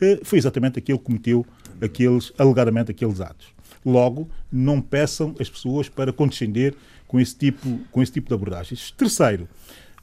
eh, 0.00 0.20
foi 0.22 0.38
exatamente 0.38 0.78
aquele 0.78 0.98
que 0.98 1.04
cometeu 1.04 1.46
aqueles, 1.80 2.32
alegadamente 2.38 2.90
aqueles 2.90 3.20
atos. 3.20 3.55
Logo, 3.86 4.28
não 4.50 4.80
peçam 4.80 5.32
as 5.38 5.48
pessoas 5.48 5.88
para 5.88 6.12
condescender 6.12 6.74
com 7.06 7.20
esse 7.20 7.36
tipo, 7.36 7.78
com 7.92 8.02
esse 8.02 8.10
tipo 8.10 8.28
de 8.28 8.34
abordagens. 8.34 8.90
Terceiro, 8.90 9.48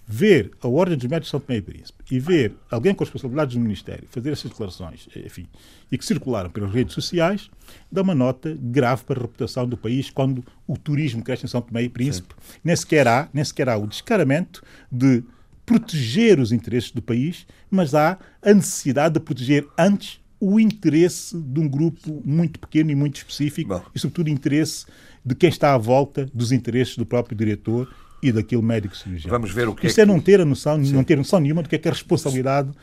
ver 0.07 0.51
a 0.61 0.67
Ordem 0.67 0.97
dos 0.97 1.07
Médicos 1.07 1.27
de 1.27 1.31
São 1.31 1.39
Tomé 1.39 1.57
e 1.57 1.61
Príncipe 1.61 2.03
e 2.09 2.19
ver 2.19 2.55
alguém 2.71 2.93
com 2.93 3.03
responsabilidades 3.03 3.55
no 3.55 3.61
Ministério 3.61 4.07
fazer 4.09 4.31
essas 4.31 4.49
declarações, 4.49 5.07
enfim, 5.15 5.47
e 5.91 5.97
que 5.97 6.05
circularam 6.05 6.49
pelas 6.49 6.73
redes 6.73 6.93
sociais, 6.93 7.49
dá 7.91 8.01
uma 8.01 8.15
nota 8.15 8.57
grave 8.59 9.03
para 9.03 9.19
a 9.19 9.21
reputação 9.23 9.67
do 9.67 9.77
país 9.77 10.09
quando 10.09 10.43
o 10.67 10.77
turismo 10.77 11.23
cresce 11.23 11.45
em 11.45 11.49
São 11.49 11.61
Tomé 11.61 11.84
e 11.84 11.89
Príncipe. 11.89 12.36
Nem 12.63 12.75
sequer, 12.75 13.07
há, 13.07 13.29
nem 13.34 13.43
sequer 13.43 13.69
há 13.69 13.77
o 13.77 13.88
descaramento 13.88 14.63
de 14.91 15.23
proteger 15.65 16.39
os 16.39 16.51
interesses 16.51 16.91
do 16.91 17.01
país, 17.01 17.45
mas 17.69 17.95
há 17.95 18.17
a 18.41 18.53
necessidade 18.53 19.13
de 19.13 19.19
proteger 19.21 19.65
antes 19.77 20.19
o 20.46 20.60
interesse 20.60 21.38
de 21.38 21.58
um 21.58 21.70
grupo 21.70 22.22
muito 22.26 22.60
pequeno 22.60 22.91
e 22.91 22.96
muito 22.96 23.16
específico 23.16 23.70
Bom. 23.70 23.82
e, 23.96 24.00
sobretudo, 24.00 24.30
interesse 24.30 24.86
de 25.26 25.34
quem 25.34 25.48
está 25.48 25.74
à 25.74 25.78
volta 25.78 26.30
dos 26.34 26.52
interesses 26.52 26.98
do 26.98 27.06
próprio 27.06 27.38
diretor 27.38 27.88
e 28.22 28.30
daquele 28.30 28.62
médico 28.62 28.96
cirurgião. 28.96 29.32
Vamos 29.32 29.52
ver 29.52 29.70
o 29.70 29.76
que 29.76 29.88
Isso 29.88 30.02
é, 30.02 30.04
é 30.04 30.06
não 30.06 30.20
ter 30.20 30.41
a 30.41 30.46
noção, 30.46 30.84
Sim. 30.84 30.91
não 30.91 31.04
ter 31.04 31.18
noção 31.18 31.39
nenhuma 31.39 31.64
do 31.64 31.70
que 31.70 31.76
é, 31.76 31.78
que 31.78 31.88
é 31.88 31.91
responsabilidade 31.91 32.70
uh, 32.70 32.74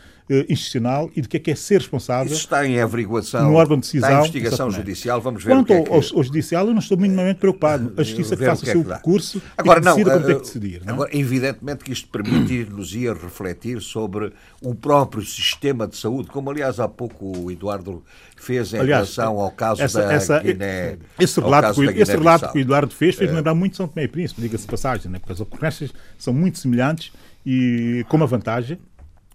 institucional 0.48 1.10
e 1.14 1.22
do 1.22 1.28
que 1.28 1.36
é, 1.36 1.40
que 1.40 1.50
é 1.50 1.54
ser 1.54 1.78
responsável. 1.78 2.32
Isso 2.32 2.42
está 2.42 2.66
em 2.66 2.80
averiguação. 2.80 3.50
No 3.50 3.54
órgão 3.54 3.76
de 3.76 3.82
decisão. 3.82 4.08
Está 4.08 4.20
investigação 4.20 4.68
exatamente. 4.68 4.76
judicial, 4.76 5.20
vamos 5.20 5.44
ver 5.44 5.50
Quanto 5.50 5.62
o 5.62 5.66
que 5.66 5.72
é 5.72 5.82
que... 5.82 5.90
ao, 5.90 6.18
ao 6.18 6.22
judicial, 6.22 6.66
eu 6.66 6.72
não 6.72 6.78
estou 6.78 6.96
minimamente 6.96 7.40
preocupado. 7.40 7.92
A 7.96 8.02
justiça 8.02 8.36
que 8.36 8.44
faça 8.44 8.62
o, 8.62 8.64
que 8.64 8.70
é 8.70 8.72
seu 8.72 8.84
percurso 8.84 9.42
agora, 9.56 9.78
e 9.78 9.82
que 9.82 9.88
não, 9.88 9.96
decida 9.96 10.16
uh, 10.16 10.26
tem 10.26 10.34
que 10.34 10.40
decidir. 10.40 10.82
Não? 10.84 10.94
Agora, 10.94 11.10
evidentemente 11.16 11.84
que 11.84 11.92
isto 11.92 12.08
permite-nos 12.08 12.94
ir 12.94 13.12
refletir 13.14 13.80
sobre 13.80 14.32
o 14.62 14.74
próprio 14.74 15.24
sistema 15.24 15.86
de 15.86 15.96
saúde, 15.96 16.28
como 16.28 16.50
aliás 16.50 16.80
há 16.80 16.88
pouco 16.88 17.36
o 17.38 17.50
Eduardo 17.50 18.02
fez 18.36 18.72
em 18.72 18.78
aliás, 18.78 19.16
relação 19.16 19.38
ao 19.38 19.50
caso 19.50 19.82
essa, 19.82 20.02
da 20.02 20.12
essa, 20.12 20.38
Guiné. 20.40 20.96
Esse 21.18 21.40
relato, 21.40 21.82
esse 21.82 22.12
relato 22.12 22.52
que 22.52 22.58
o 22.58 22.60
Eduardo 22.60 22.94
fez 22.94 23.16
fez-me 23.16 23.36
lembrar 23.36 23.54
muito 23.54 23.76
São 23.76 23.86
Tomé 23.86 24.04
e 24.04 24.08
Príncipe, 24.08 24.40
diga-se 24.40 24.66
passagem, 24.66 25.10
né? 25.10 25.18
porque 25.18 25.32
as 25.32 25.40
ocorrências 25.40 25.92
são 26.18 26.32
muito 26.32 26.58
semelhantes 26.58 27.12
e 27.44 28.04
com 28.08 28.16
uma 28.16 28.26
vantagem 28.26 28.78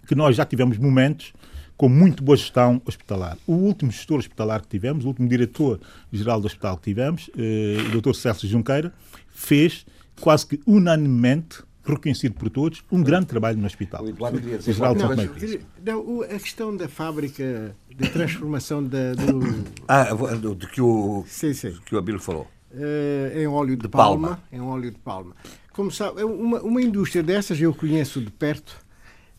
que 0.05 0.15
nós 0.15 0.35
já 0.35 0.45
tivemos 0.45 0.77
momentos 0.77 1.33
com 1.77 1.89
muito 1.89 2.23
boa 2.23 2.37
gestão 2.37 2.81
hospitalar. 2.85 3.37
O 3.45 3.53
último 3.53 3.91
gestor 3.91 4.19
hospitalar 4.19 4.61
que 4.61 4.67
tivemos, 4.67 5.03
o 5.03 5.07
último 5.07 5.27
diretor-geral 5.27 6.39
do 6.39 6.47
hospital 6.47 6.77
que 6.77 6.83
tivemos, 6.83 7.29
eh, 7.37 7.77
o 7.93 8.01
Dr. 8.01 8.13
Celso 8.13 8.47
Junqueira, 8.47 8.93
fez 9.29 9.85
quase 10.21 10.47
que 10.47 10.61
unanimemente 10.65 11.63
reconhecido 11.85 12.33
por 12.33 12.49
todos, 12.49 12.83
um 12.91 13.03
grande 13.03 13.27
trabalho 13.27 13.57
no 13.57 13.65
hospital. 13.65 14.03
O 14.03 14.09
Eduardo 14.09 14.39
queria 14.41 14.57
dizer 14.57 14.75
não, 14.79 14.95
não, 14.95 16.21
a 16.23 16.39
questão 16.39 16.75
da 16.75 16.87
fábrica 16.87 17.75
de 17.95 18.09
transformação 18.09 18.83
da, 18.83 19.13
do... 19.13 19.39
Ah, 19.87 20.05
do, 20.13 20.55
de 20.55 20.67
que 20.67 20.81
o, 20.81 21.23
sim, 21.27 21.53
sim. 21.53 21.77
que 21.85 21.93
o 21.93 21.99
Abílio 21.99 22.19
falou. 22.19 22.47
Uh, 22.71 23.37
em 23.37 23.47
óleo 23.47 23.77
de, 23.77 23.83
de 23.83 23.87
palma, 23.87 24.27
palma, 24.29 24.43
Em 24.51 24.59
óleo 24.59 24.91
de 24.91 24.97
palma. 24.97 25.35
Como 25.71 25.91
sabe, 25.91 26.21
é 26.21 26.25
uma, 26.25 26.61
uma 26.61 26.81
indústria 26.81 27.21
dessas 27.21 27.61
eu 27.61 27.73
conheço 27.73 28.19
de 28.19 28.31
perto, 28.31 28.75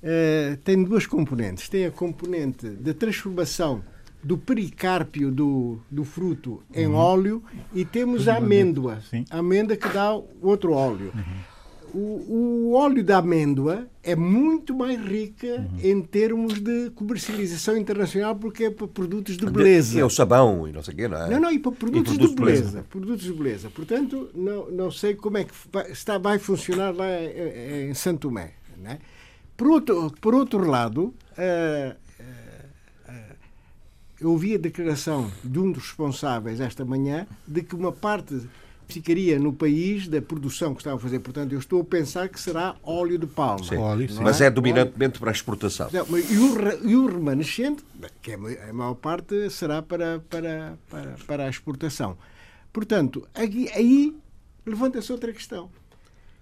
uh, 0.06 0.56
tem 0.58 0.82
duas 0.82 1.06
componentes. 1.06 1.68
Tem 1.68 1.86
a 1.86 1.90
componente 1.90 2.68
de 2.68 2.94
transformação 2.94 3.82
do 4.22 4.38
pericárpio 4.38 5.30
do, 5.30 5.78
do 5.90 6.04
fruto 6.04 6.62
em 6.74 6.86
uhum. 6.86 6.94
óleo 6.94 7.42
e 7.74 7.84
temos 7.84 8.28
a 8.28 8.36
amêndoa. 8.36 9.00
Sim. 9.08 9.24
A 9.30 9.38
amêndoa 9.38 9.76
que 9.76 9.88
dá 9.88 10.12
outro 10.40 10.72
óleo. 10.72 11.12
Uhum 11.14 11.56
o, 11.96 12.68
o, 12.68 12.72
óleo 12.74 13.02
da 13.02 13.18
amêndoa 13.18 13.88
é 14.02 14.14
muito 14.14 14.76
mais 14.76 15.00
rica 15.00 15.46
uhum. 15.46 15.78
em 15.82 16.02
termos 16.02 16.60
de 16.60 16.90
comercialização 16.90 17.76
internacional 17.76 18.36
porque 18.36 18.64
é 18.64 18.70
para 18.70 18.86
produtos 18.86 19.36
de 19.36 19.46
beleza. 19.46 19.98
É 19.98 20.04
o 20.04 20.10
sabão 20.10 20.68
e 20.68 20.72
não 20.72 20.82
sei 20.82 20.92
o 20.92 20.96
quê, 20.96 21.08
não 21.08 21.16
é? 21.16 21.30
Não, 21.30 21.40
não, 21.40 21.50
e 21.50 21.58
para 21.58 21.72
produtos, 21.72 22.12
e 22.12 22.18
produtos 22.18 22.36
de 22.36 22.42
beleza, 22.42 22.62
beleza. 22.62 22.86
Produtos 22.90 23.24
de 23.24 23.32
beleza. 23.32 23.70
Portanto, 23.70 24.30
não, 24.34 24.70
não 24.70 24.90
sei 24.90 25.14
como 25.14 25.38
é 25.38 25.44
que 25.44 25.54
vai, 25.72 25.90
está, 25.90 26.18
vai 26.18 26.38
funcionar 26.38 26.94
lá 26.94 27.06
em, 27.08 27.90
em 27.90 27.94
Santo 27.94 28.28
Tomé. 28.28 28.52
Né? 28.76 28.98
Por, 29.56 29.68
outro, 29.68 30.12
por 30.20 30.34
outro 30.34 30.68
lado, 30.68 31.04
uh, 31.04 31.96
uh, 32.20 33.10
uh, 33.10 33.36
eu 34.20 34.30
ouvi 34.30 34.54
a 34.54 34.58
declaração 34.58 35.30
de 35.42 35.58
um 35.58 35.72
dos 35.72 35.84
responsáveis 35.84 36.60
esta 36.60 36.84
manhã 36.84 37.26
de 37.46 37.62
que 37.62 37.74
uma 37.74 37.92
parte 37.92 38.46
ficaria 38.88 39.38
no 39.38 39.52
país 39.52 40.06
da 40.08 40.22
produção 40.22 40.74
que 40.74 40.80
estava 40.80 40.96
a 40.96 40.98
fazer. 40.98 41.18
Portanto, 41.18 41.52
eu 41.52 41.58
estou 41.58 41.80
a 41.80 41.84
pensar 41.84 42.28
que 42.28 42.40
será 42.40 42.76
óleo 42.82 43.18
de 43.18 43.26
palma. 43.26 43.64
Sim. 43.64 43.76
Óleo, 43.76 44.08
sim. 44.08 44.22
Mas 44.22 44.40
é, 44.40 44.46
é 44.46 44.50
dominantemente 44.50 45.18
para 45.18 45.30
a 45.30 45.32
exportação. 45.32 45.88
E 45.92 46.38
o, 46.38 46.88
e 46.88 46.96
o 46.96 47.06
remanescente, 47.06 47.84
que 48.22 48.32
é 48.32 48.34
a 48.34 48.72
maior 48.72 48.94
parte, 48.94 49.50
será 49.50 49.82
para, 49.82 50.20
para, 50.30 50.78
para, 50.88 51.16
para 51.26 51.46
a 51.46 51.48
exportação. 51.48 52.16
Portanto, 52.72 53.26
aí, 53.34 53.68
aí 53.74 54.16
levanta-se 54.64 55.10
outra 55.10 55.32
questão. 55.32 55.70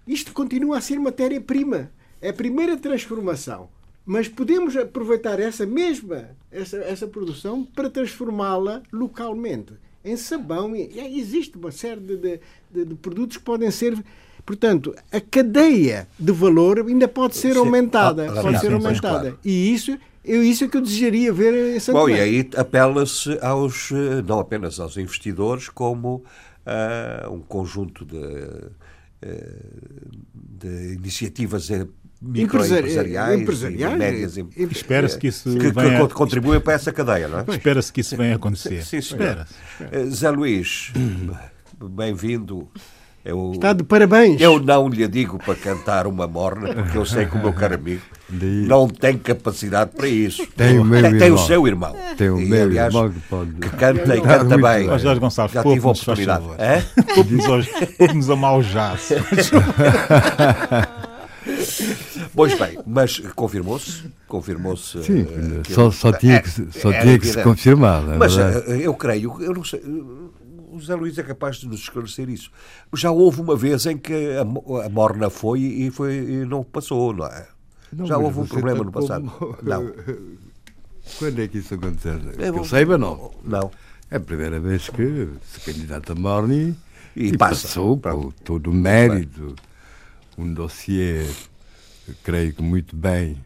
Isto 0.07 0.33
continua 0.33 0.77
a 0.77 0.81
ser 0.81 0.99
matéria-prima. 0.99 1.91
É 2.21 2.29
a 2.29 2.33
primeira 2.33 2.77
transformação. 2.77 3.69
Mas 4.05 4.27
podemos 4.27 4.77
aproveitar 4.77 5.39
essa 5.39 5.65
mesma 5.65 6.29
essa, 6.51 6.77
essa 6.77 7.07
produção 7.07 7.63
para 7.63 7.89
transformá-la 7.89 8.81
localmente 8.91 9.73
em 10.03 10.15
sabão. 10.15 10.75
E, 10.75 10.99
existe 11.19 11.57
uma 11.57 11.71
série 11.71 11.99
de, 11.99 12.17
de, 12.71 12.85
de, 12.85 12.95
produtos 12.95 13.37
que 13.37 13.43
podem 13.43 13.71
ser. 13.71 13.97
Portanto, 14.45 14.95
a 15.11 15.19
cadeia 15.19 16.07
de 16.19 16.31
valor 16.31 16.79
ainda 16.79 17.07
pode 17.07 17.35
ser 17.35 17.57
aumentada. 17.57 18.31
Ah, 18.31 18.41
pode 18.43 18.59
ser 18.59 18.71
aumentada. 18.71 19.35
E 19.43 19.73
isso. 19.73 19.97
Eu, 20.23 20.41
isso 20.41 20.63
é 20.63 20.67
que 20.67 20.75
eu 20.75 20.81
desejaria 20.81 21.31
ver 21.31 21.75
em 21.75 21.79
Santo 21.79 21.97
Bom, 21.97 22.09
e 22.09 22.19
aí 22.19 22.49
apela-se 22.55 23.37
aos, 23.43 23.91
eh, 23.91 24.23
não 24.27 24.39
apenas 24.39 24.79
aos 24.79 24.97
investidores, 24.97 25.69
como 25.69 26.23
a 26.65 27.29
uh, 27.29 27.31
um 27.31 27.41
conjunto 27.41 28.03
de, 28.03 28.17
uh, 28.17 28.71
de 30.33 30.93
iniciativas 30.95 31.69
microempresariais, 32.25 33.41
empresariais, 33.41 33.97
médias 33.97 34.37
Espera-se 34.71 35.17
que 35.17 35.27
isso 35.27 35.57
que, 35.57 35.71
venha... 35.71 36.07
que 36.07 36.13
contribuem 36.13 36.59
para 36.59 36.73
essa 36.73 36.91
cadeia, 36.91 37.27
não 37.27 37.39
é? 37.39 37.45
Espera-se 37.47 37.93
que 37.93 38.01
isso 38.01 38.17
venha 38.17 38.33
a 38.33 38.35
acontecer. 38.35 38.83
Sim, 38.83 38.97
espera. 38.97 39.45
Eh, 39.91 40.05
Zé 40.05 40.31
Luís, 40.31 40.91
bem-vindo. 41.81 42.67
Eu, 43.23 43.53
Está 43.55 43.73
de 43.73 43.83
parabéns. 43.83 44.39
Eu 44.39 44.59
não 44.59 44.87
lhe 44.87 45.07
digo 45.07 45.39
para 45.39 45.55
cantar 45.55 46.05
uma 46.05 46.27
morna, 46.27 46.75
porque 46.75 46.95
eu 46.95 47.05
sei 47.07 47.25
que 47.25 47.35
o 47.35 47.39
meu 47.39 47.53
caro 47.53 47.73
amigo 47.73 48.03
não 48.29 48.87
tem 48.87 49.17
capacidade 49.17 49.93
para 49.95 50.07
isso. 50.07 50.45
Tem 50.55 50.77
o, 50.77 50.85
meu 50.85 51.01
tem, 51.01 51.17
tem 51.17 51.31
o 51.31 51.37
seu 51.39 51.65
irmão. 51.65 51.95
Tem 52.15 52.29
o 52.29 52.39
e, 52.39 52.45
meu 52.45 52.65
aliás, 52.65 52.93
irmão 52.93 53.11
que 53.11 53.19
pode. 53.21 53.51
Que 53.53 53.69
canta 53.69 54.15
e 54.15 54.21
canta 54.21 54.57
bem. 54.59 54.85
Mas 54.85 55.01
Jorge 55.01 55.19
Gonçalves, 55.19 55.55
Já 55.55 55.63
tive 55.63 55.87
a 55.87 55.89
oportunidade. 55.89 56.45
Poupe-nos 57.97 58.29
a 58.29 58.35
mau 58.35 58.61
jazz. 58.61 59.09
Pois 62.33 62.57
bem, 62.57 62.79
mas 62.85 63.19
confirmou-se? 63.35 64.03
Confirmou-se. 64.27 65.03
Sim, 65.03 65.21
uh, 65.21 65.73
só, 65.73 65.91
só, 65.91 66.11
tinha 66.11 66.41
que, 66.41 66.49
só 66.49 66.91
tinha 66.91 67.19
que 67.19 67.27
se 67.27 67.41
confirmar. 67.43 68.01
Mas 68.17 68.35
uh, 68.35 68.41
eu 68.71 68.93
creio, 68.93 69.41
eu 69.41 69.53
não 69.53 69.63
sei. 69.63 69.81
O 69.81 70.79
José 70.79 70.95
Luís 70.95 71.17
é 71.17 71.23
capaz 71.23 71.57
de 71.57 71.67
nos 71.67 71.79
esclarecer 71.79 72.29
isso. 72.29 72.51
Já 72.93 73.09
houve 73.09 73.39
uma 73.39 73.55
vez 73.55 73.85
em 73.85 73.97
que 73.97 74.13
a, 74.13 74.41
a 74.85 74.89
morna 74.89 75.29
foi 75.29 75.61
e, 75.61 75.91
foi, 75.91 76.15
e 76.15 76.45
não 76.45 76.63
passou, 76.63 77.13
não 77.13 77.25
é? 77.27 77.47
Não, 77.93 78.05
Já 78.05 78.17
houve 78.17 78.41
um 78.41 78.45
problema 78.45 78.83
no 78.83 78.91
passado. 78.91 79.29
Como... 79.29 79.57
Não. 79.63 79.93
Quando 81.19 81.39
é 81.39 81.47
que 81.47 81.59
isso 81.59 81.75
aconteceu? 81.75 82.19
É, 82.37 82.51
que 82.51 82.59
eu 82.59 82.65
saiba, 82.65 82.97
não. 82.97 83.31
Não. 83.43 83.71
É 84.09 84.17
a 84.17 84.19
primeira 84.19 84.59
vez 84.59 84.89
que 84.89 85.29
se 85.43 85.59
candidata 85.59 86.13
a 86.13 86.15
Morni 86.15 86.75
e, 87.15 87.27
e 87.27 87.37
passa. 87.37 87.67
passou 87.67 87.97
com 87.97 88.31
todo 88.43 88.71
o 88.71 88.73
mérito. 88.73 89.55
Um 90.37 90.53
dossiê 90.53 91.25
creio 92.23 92.53
que 92.53 92.61
muito 92.61 92.95
bem 92.95 93.37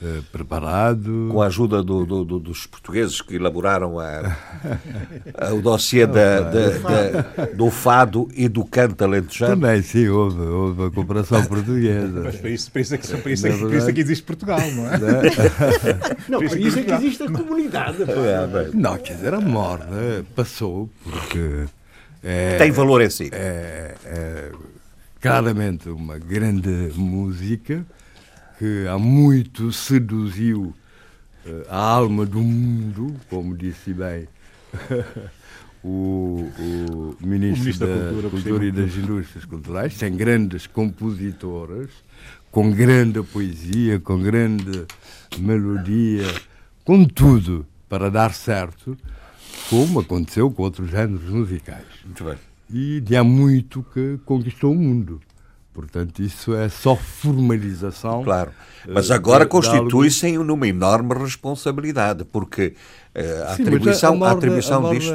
uh, 0.00 0.22
preparado. 0.32 1.28
Com 1.30 1.42
a 1.42 1.46
ajuda 1.46 1.82
do, 1.82 2.04
do, 2.06 2.24
do, 2.24 2.38
dos 2.38 2.66
portugueses 2.66 3.20
que 3.20 3.34
elaboraram 3.34 3.98
a, 3.98 4.36
a, 5.34 5.52
o 5.52 5.60
dossiê 5.60 6.06
da, 6.06 6.40
da, 6.40 6.68
da, 6.68 7.44
do 7.54 7.70
fado 7.70 8.28
e 8.34 8.48
do 8.48 8.64
canto 8.64 9.02
alentejano. 9.04 9.60
Também, 9.60 9.82
sim, 9.82 10.08
houve, 10.08 10.40
houve 10.40 10.84
a 10.84 10.90
cooperação 10.90 11.44
portuguesa. 11.46 12.20
Mas 12.24 12.36
para 12.36 12.50
isso, 12.50 12.70
para 12.70 12.80
isso, 12.80 12.94
é, 12.94 12.98
que, 12.98 13.08
para 13.08 13.32
isso, 13.32 13.46
é, 13.46 13.56
para 13.56 13.76
isso 13.76 13.90
é 13.90 13.92
que 13.92 14.00
existe 14.00 14.24
Portugal, 14.24 14.60
não 14.72 14.86
é? 14.86 15.00
Não, 16.28 16.38
para 16.38 16.58
isso 16.58 16.78
é 16.78 16.82
que 16.82 16.92
existe 16.92 17.22
a 17.22 17.30
comunidade. 17.30 18.02
É, 18.02 18.70
não, 18.72 18.96
quer 18.98 19.14
dizer, 19.14 19.34
a 19.34 19.40
morda 19.40 20.24
passou 20.34 20.88
porque... 21.02 21.64
É, 22.22 22.58
Tem 22.58 22.70
valor 22.70 23.00
em 23.00 23.08
si. 23.08 23.30
É, 23.32 23.94
é, 24.04 24.52
claramente 25.20 25.88
uma 25.90 26.18
grande 26.18 26.92
música 26.96 27.84
que 28.58 28.86
há 28.88 28.98
muito 28.98 29.70
seduziu 29.70 30.74
uh, 31.44 31.64
a 31.68 31.76
alma 31.76 32.24
do 32.24 32.40
mundo, 32.40 33.14
como 33.28 33.56
disse 33.56 33.92
bem 33.92 34.26
o, 35.84 36.50
o, 36.58 37.16
ministro, 37.20 37.20
o 37.20 37.26
ministro 37.26 37.86
da, 37.86 37.94
da, 37.94 38.02
Cultura, 38.10 38.30
Cultura 38.30 38.64
e 38.64 38.72
das 38.72 38.96
Indústrias 38.96 39.44
Culturais. 39.44 39.98
Tem 39.98 40.16
grandes 40.16 40.66
compositoras, 40.66 41.90
com 42.50 42.70
grande 42.70 43.22
poesia, 43.22 44.00
com 44.00 44.20
grande 44.22 44.86
melodia, 45.38 46.26
com 46.84 47.04
tudo 47.04 47.66
para 47.88 48.10
dar 48.10 48.32
certo, 48.32 48.96
como 49.68 50.00
aconteceu 50.00 50.50
com 50.50 50.62
outros 50.62 50.90
géneros 50.90 51.28
musicais. 51.28 51.84
Muito 52.04 52.24
bem 52.24 52.49
e 52.72 53.00
de 53.00 53.16
há 53.16 53.24
muito 53.24 53.84
que 53.92 54.18
conquistou 54.24 54.72
o 54.72 54.74
mundo. 54.74 55.20
Portanto, 55.72 56.20
isso 56.20 56.54
é 56.54 56.68
só 56.68 56.96
formalização. 56.96 58.24
Claro. 58.24 58.50
Mas 58.88 59.10
agora 59.10 59.46
constitui-se 59.46 60.26
em 60.26 60.38
numa 60.38 60.66
enorme 60.66 61.14
responsabilidade, 61.14 62.24
porque 62.24 62.74
uh, 63.14 63.44
a, 63.44 63.56
Sim, 63.56 63.62
atribuição, 63.62 64.12
a, 64.14 64.16
morda, 64.16 64.34
a 64.34 64.36
atribuição 64.36 64.86
a 64.86 64.90
disto. 64.90 65.12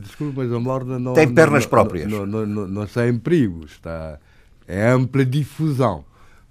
Desculpe, 0.00 0.34
mas 0.36 0.52
a 0.52 0.60
morda 0.60 0.98
não. 0.98 1.12
Tem 1.12 1.28
pernas 1.32 1.64
não, 1.64 1.70
próprias. 1.70 2.10
Não, 2.10 2.24
não, 2.24 2.46
não, 2.46 2.68
não 2.68 2.84
está 2.84 3.08
em 3.08 3.18
perigo, 3.18 3.64
está. 3.64 4.18
É 4.66 4.88
ampla 4.88 5.24
difusão. 5.24 6.04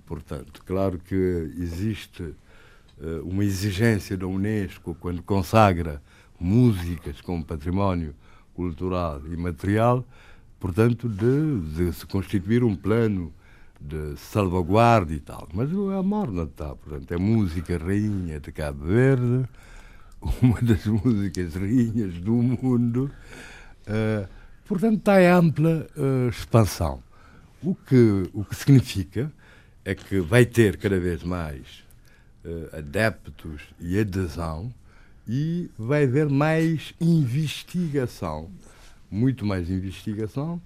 Portanto, 0.05 0.61
claro 0.65 0.99
que 0.99 1.15
existe 1.57 2.21
uh, 2.23 2.35
uma 3.23 3.43
exigência 3.43 4.17
da 4.17 4.27
Unesco 4.27 4.95
quando 4.99 5.23
consagra 5.23 6.01
músicas 6.39 7.21
como 7.21 7.43
património 7.43 8.13
cultural 8.53 9.21
e 9.25 9.35
material 9.35 10.05
portanto, 10.59 11.07
de, 11.07 11.59
de, 11.75 11.93
se 11.93 12.05
constituir 12.05 12.63
um 12.63 12.75
plano 12.75 13.33
de 13.79 14.17
salvaguarda 14.17 15.13
e 15.13 15.19
tal. 15.19 15.47
Mas 15.53 15.69
a 15.71 16.03
morna 16.03 16.43
está, 16.43 16.75
portanto, 16.75 17.11
é 17.11 17.17
música 17.17 17.77
rainha 17.77 18.39
de 18.39 18.51
Cabo 18.51 18.85
Verde, 18.85 19.47
uma 20.41 20.59
das 20.61 20.85
músicas 20.85 21.55
rainhas 21.55 22.13
do 22.15 22.33
mundo, 22.33 23.11
uh, 23.87 24.27
portanto, 24.65 24.99
está 24.99 25.21
em 25.21 25.27
ampla 25.27 25.87
uh, 25.95 26.29
expansão. 26.29 27.03
O 27.61 27.75
que, 27.75 28.29
o 28.33 28.43
que 28.43 28.55
significa 28.55 29.31
é 29.83 29.93
que 29.93 30.19
vai 30.19 30.45
ter 30.45 30.77
cada 30.77 30.99
vez 30.99 31.23
mais 31.23 31.83
uh, 32.43 32.77
adeptos 32.77 33.61
e 33.79 33.99
adesão 33.99 34.73
e 35.27 35.69
vai 35.77 36.03
haver 36.03 36.29
mais 36.29 36.93
investigação 36.99 38.49
muito 39.09 39.45
mais 39.45 39.69
investigação 39.69 40.61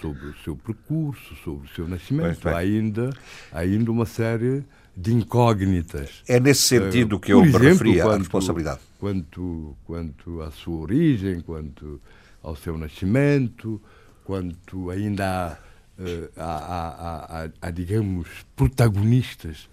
sobre 0.00 0.26
o 0.26 0.34
seu 0.42 0.56
percurso, 0.56 1.34
sobre 1.44 1.66
o 1.66 1.70
seu 1.74 1.88
nascimento. 1.88 2.48
Há 2.48 2.58
ainda, 2.58 3.10
ainda 3.52 3.90
uma 3.90 4.04
série 4.06 4.64
de 4.96 5.14
incógnitas. 5.14 6.22
É 6.28 6.38
nesse 6.38 6.62
sentido 6.62 7.18
que 7.18 7.32
eu 7.32 7.42
me 7.42 7.52
referia 7.52 8.04
à 8.04 8.16
responsabilidade. 8.16 8.80
Quanto, 8.98 9.76
quanto 9.84 10.42
à 10.42 10.50
sua 10.50 10.80
origem, 10.80 11.40
quanto 11.40 12.00
ao 12.42 12.56
seu 12.56 12.76
nascimento, 12.76 13.80
quanto 14.24 14.90
ainda 14.90 15.26
há, 15.26 15.58
eh, 15.98 16.28
há, 16.36 17.44
há, 17.44 17.50
há 17.60 17.70
digamos, 17.70 18.28
protagonistas 18.56 19.68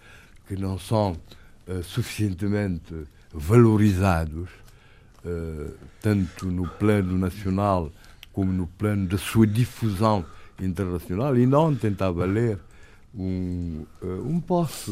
que 0.48 0.56
não 0.56 0.80
são 0.80 1.16
uh, 1.68 1.84
suficientemente 1.84 2.94
valorizados, 3.32 4.50
uh, 5.24 5.74
tanto 6.02 6.48
no 6.48 6.68
plano 6.68 7.18
nacional 7.18 7.92
como 8.40 8.54
no 8.54 8.68
plano 8.68 9.06
da 9.06 9.18
sua 9.18 9.46
difusão 9.46 10.26
internacional. 10.62 11.38
E 11.38 11.46
não 11.46 11.76
tentava 11.76 12.24
ler 12.24 12.58
um, 13.14 13.84
uh, 14.02 14.26
um 14.26 14.40
post, 14.40 14.90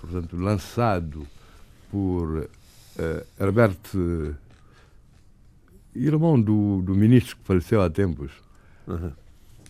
portanto, 0.00 0.36
lançado 0.36 1.24
por 1.88 2.38
uh, 2.38 3.26
Herbert, 3.38 3.78
irmão 5.94 6.40
do, 6.40 6.82
do 6.82 6.96
ministro 6.96 7.36
que 7.36 7.44
faleceu 7.44 7.80
há 7.80 7.88
tempos. 7.88 8.32
Uhum. 8.88 9.12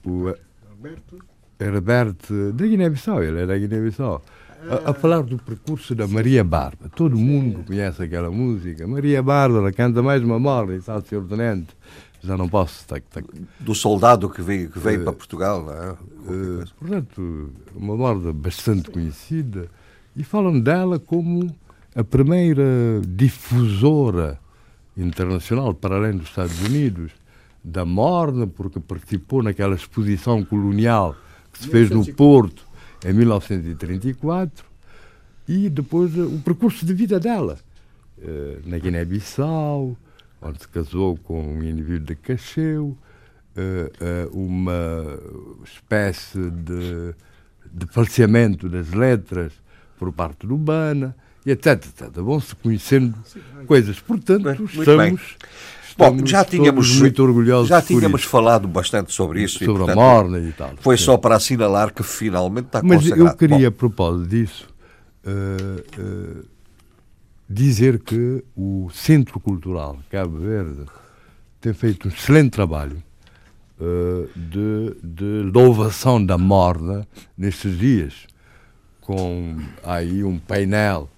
O, 0.03 0.35
Alberto? 0.71 1.19
Herbert 1.61 2.17
da 2.55 2.67
Guiné-Bissau, 2.67 3.23
ele 3.23 3.37
era 3.37 3.49
da 3.49 3.59
Guiné-Bissau. 3.59 4.25
A, 4.69 4.91
a, 4.91 4.95
falar 4.95 5.23
do 5.23 5.39
percurso 5.39 5.95
da 5.95 6.07
Maria 6.07 6.43
Bárbara. 6.43 6.91
Todo 6.95 7.17
mundo 7.17 7.65
conhece 7.65 8.03
aquela 8.03 8.31
música. 8.31 8.87
Maria 8.87 9.23
Bárbara 9.23 9.73
canta 9.73 10.03
mais 10.03 10.23
uma 10.23 10.39
moda 10.39 10.75
e 10.75 10.79
está 10.79 11.01
Sr. 11.01 11.25
Tenente. 11.29 11.77
Já 12.23 12.37
não 12.37 12.49
posso. 12.49 12.87
Tá, 12.87 13.01
tá. 13.11 13.23
Do 13.61 13.75
soldado 13.75 14.29
que 14.29 14.43
veio, 14.43 14.69
que 14.71 14.79
veio 14.79 15.01
uh, 15.01 15.05
para 15.05 15.13
Portugal, 15.13 15.65
não 15.65 15.73
é? 15.73 15.93
Uh, 15.93 16.65
portanto, 16.79 17.53
uma 17.75 17.97
moda 17.97 18.33
bastante 18.33 18.91
conhecida. 18.91 19.69
E 20.17 20.25
falam 20.25 20.59
dela 20.59 20.99
como 20.99 21.55
a 21.95 22.03
primeira 22.03 22.65
difusora 23.07 24.39
internacional, 24.97 25.75
para 25.75 25.97
além 25.97 26.17
dos 26.17 26.29
Estados 26.29 26.61
Unidos, 26.63 27.13
da 27.63 27.85
morna, 27.85 28.47
porque 28.47 28.81
participou 28.81 29.43
naquela 29.43 29.75
exposição 29.75 30.45
colonial 30.45 31.15
que 31.53 31.63
se 31.63 31.69
fez 31.69 31.91
no 31.91 32.05
Porto 32.15 32.66
em 33.07 33.13
1934, 33.13 34.65
e 35.49 35.71
depois 35.71 36.17
eh, 36.19 36.23
o 36.23 36.41
percurso 36.41 36.85
de 36.85 36.93
vida 36.93 37.21
dela, 37.21 37.57
eh, 38.21 38.59
na 38.65 38.79
Guiné-Bissau, 38.79 39.97
onde 40.43 40.61
se 40.61 40.69
casou 40.69 41.17
com 41.19 41.41
um 41.41 41.63
indivíduo 41.63 42.07
de 42.07 42.17
Cacheu, 42.17 42.99
eh, 43.57 44.29
uma 44.33 45.19
espécie 45.65 46.51
de, 46.51 47.15
de 47.73 47.87
falseamento 47.87 48.69
das 48.69 48.93
letras 48.93 49.53
por 49.99 50.13
parte 50.13 50.45
do 50.45 50.57
Bana, 50.57 51.15
e 51.47 51.53
etc, 51.53 51.75
etc. 51.75 52.11
Vão-se 52.15 52.57
conhecendo 52.57 53.15
coisas. 53.67 54.01
Portanto, 54.01 54.43
bem, 54.43 54.65
estamos 54.65 55.37
Bom, 55.97 56.27
já 56.27 56.45
tínhamos, 56.45 56.99
muito 57.01 57.23
orgulhosos 57.23 57.69
já 57.69 57.81
tínhamos 57.81 58.23
falado 58.23 58.69
bastante 58.69 59.13
sobre 59.13 59.43
isso. 59.43 59.59
Sobre 59.59 59.73
e, 59.73 59.77
portanto, 59.77 59.91
a 59.91 59.95
morna 59.95 60.39
e 60.39 60.53
tal. 60.53 60.73
Foi 60.81 60.97
sim. 60.99 61.05
só 61.05 61.17
para 61.17 61.37
assinalar 61.37 61.93
que 61.93 62.03
finalmente 62.03 62.67
está 62.67 62.83
Mas 62.83 63.03
consagrado. 63.03 63.31
eu 63.31 63.37
queria, 63.37 63.59
Bom. 63.59 63.67
a 63.67 63.73
propósito 63.73 64.29
disso, 64.29 64.69
uh, 65.25 66.01
uh, 66.01 66.45
dizer 67.49 67.99
que 68.01 68.45
o 68.55 68.91
Centro 68.93 69.41
Cultural 69.41 69.99
Cabo 70.11 70.39
Verde 70.39 70.85
tem 71.61 71.73
feito 71.73 72.09
um 72.09 72.11
excelente 72.11 72.51
trabalho 72.51 73.03
uh, 73.81 74.29
de, 74.37 74.97
de 75.03 75.51
louvação 75.51 76.25
da 76.25 76.37
morna 76.37 77.09
nestes 77.39 77.79
dias, 77.79 78.27
com 79.01 79.57
aí 79.83 80.23
um 80.23 80.39
painel 80.39 81.09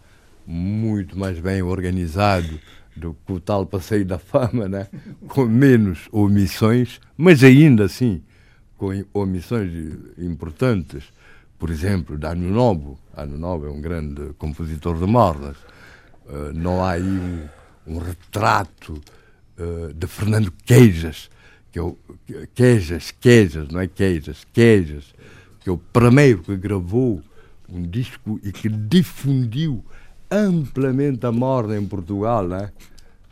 muito 0.46 1.18
mais 1.18 1.40
bem 1.40 1.62
organizado 1.62 2.60
do 2.98 3.16
que 3.26 3.32
o 3.32 3.40
tal 3.40 3.64
passeio 3.64 4.04
da 4.04 4.18
fama, 4.18 4.68
né? 4.68 4.88
com 5.28 5.44
menos 5.46 6.08
omissões, 6.12 7.00
mas 7.16 7.42
ainda 7.42 7.84
assim 7.84 8.22
com 8.76 8.90
omissões 9.12 9.72
importantes. 10.16 11.04
Por 11.58 11.70
exemplo, 11.70 12.16
Dano 12.16 12.48
Novo. 12.50 12.98
Dano 13.14 13.36
Novo 13.36 13.66
é 13.66 13.70
um 13.70 13.80
grande 13.80 14.32
compositor 14.38 14.96
de 14.96 15.06
mordas. 15.06 15.56
Uh, 16.26 16.52
não 16.54 16.84
há 16.84 16.92
aí 16.92 17.02
um, 17.02 17.48
um 17.86 17.98
retrato 17.98 19.02
uh, 19.58 19.92
de 19.92 20.06
Fernando 20.06 20.52
Queijas, 20.64 21.28
que 21.72 21.78
é 21.78 21.82
o, 21.82 21.98
Queijas, 22.54 23.10
Queijas, 23.10 23.68
não 23.68 23.80
é 23.80 23.88
Queijas, 23.88 24.46
Queijas, 24.52 25.12
que 25.60 25.68
é 25.68 25.72
o 25.72 25.78
primeiro 25.78 26.42
que 26.42 26.56
gravou 26.56 27.20
um 27.68 27.82
disco 27.82 28.38
e 28.42 28.52
que 28.52 28.68
difundiu 28.68 29.84
amplamente 30.30 31.24
a 31.26 31.32
morda 31.32 31.76
em 31.76 31.86
Portugal, 31.86 32.46
né? 32.46 32.70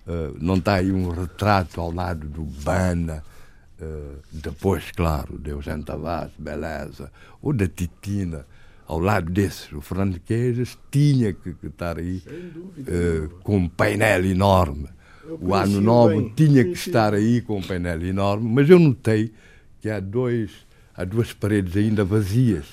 Uh, 0.06 0.36
não 0.40 0.56
está 0.56 0.74
aí 0.74 0.92
um 0.92 1.10
retrato 1.10 1.80
ao 1.80 1.92
lado 1.92 2.28
do 2.28 2.42
Bana, 2.42 3.24
uh, 3.80 4.18
depois, 4.32 4.90
claro, 4.92 5.38
de 5.38 5.50
Eugênio 5.50 5.84
Tavares, 5.84 6.32
beleza, 6.38 7.10
ou 7.42 7.52
da 7.52 7.66
Titina, 7.66 8.46
ao 8.86 9.00
lado 9.00 9.30
desses. 9.30 9.72
O 9.72 9.80
Fernando 9.80 10.20
Queijas 10.20 10.78
tinha 10.90 11.32
que, 11.32 11.54
que 11.54 11.66
estar 11.66 11.98
aí 11.98 12.22
uh, 12.78 13.28
com 13.42 13.56
um 13.56 13.68
painel 13.68 14.24
enorme. 14.24 14.88
O 15.40 15.54
Ano 15.54 15.80
Novo 15.80 16.20
bem, 16.20 16.32
tinha 16.36 16.64
que 16.64 16.74
estar 16.74 17.12
aí 17.12 17.40
com 17.40 17.58
um 17.58 17.62
painel 17.62 18.00
enorme, 18.04 18.48
mas 18.48 18.70
eu 18.70 18.78
notei 18.78 19.32
que 19.80 19.90
há, 19.90 19.98
dois, 19.98 20.65
há 20.96 21.04
duas 21.04 21.32
paredes 21.32 21.76
ainda 21.76 22.04
vazias 22.04 22.64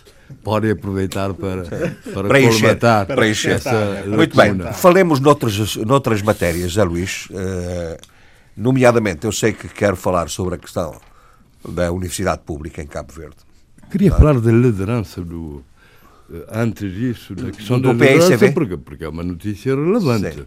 podem 0.43 0.71
aproveitar 0.71 1.33
para, 1.33 1.63
para 2.13 2.27
preencher, 2.27 2.61
colmatar 2.61 3.05
preencher. 3.07 3.51
essa 3.51 4.03
Muito 4.07 4.35
bem, 4.35 4.57
falemos 4.73 5.19
noutras, 5.19 5.75
noutras 5.77 6.21
matérias, 6.21 6.71
José 6.71 6.83
Luís, 6.83 7.27
uh, 7.29 7.97
nomeadamente, 8.55 9.25
eu 9.25 9.31
sei 9.31 9.53
que 9.53 9.67
quero 9.67 9.95
falar 9.95 10.29
sobre 10.29 10.55
a 10.55 10.57
questão 10.57 10.99
da 11.67 11.91
Universidade 11.91 12.41
Pública 12.45 12.81
em 12.81 12.87
Cabo 12.87 13.13
Verde. 13.13 13.37
Queria 13.91 14.09
Não. 14.09 14.17
falar 14.17 14.39
da 14.39 14.51
liderança 14.51 15.21
do... 15.21 15.63
Eh, 16.31 16.45
antes 16.51 16.91
disso, 16.91 17.35
da 17.35 17.51
questão 17.51 17.79
do, 17.79 17.93
da 17.93 18.05
liderança, 18.05 18.51
porque, 18.51 18.75
porque 18.75 19.03
é 19.03 19.09
uma 19.09 19.23
notícia 19.23 19.75
relevante. 19.75 20.33
Sim. 20.33 20.45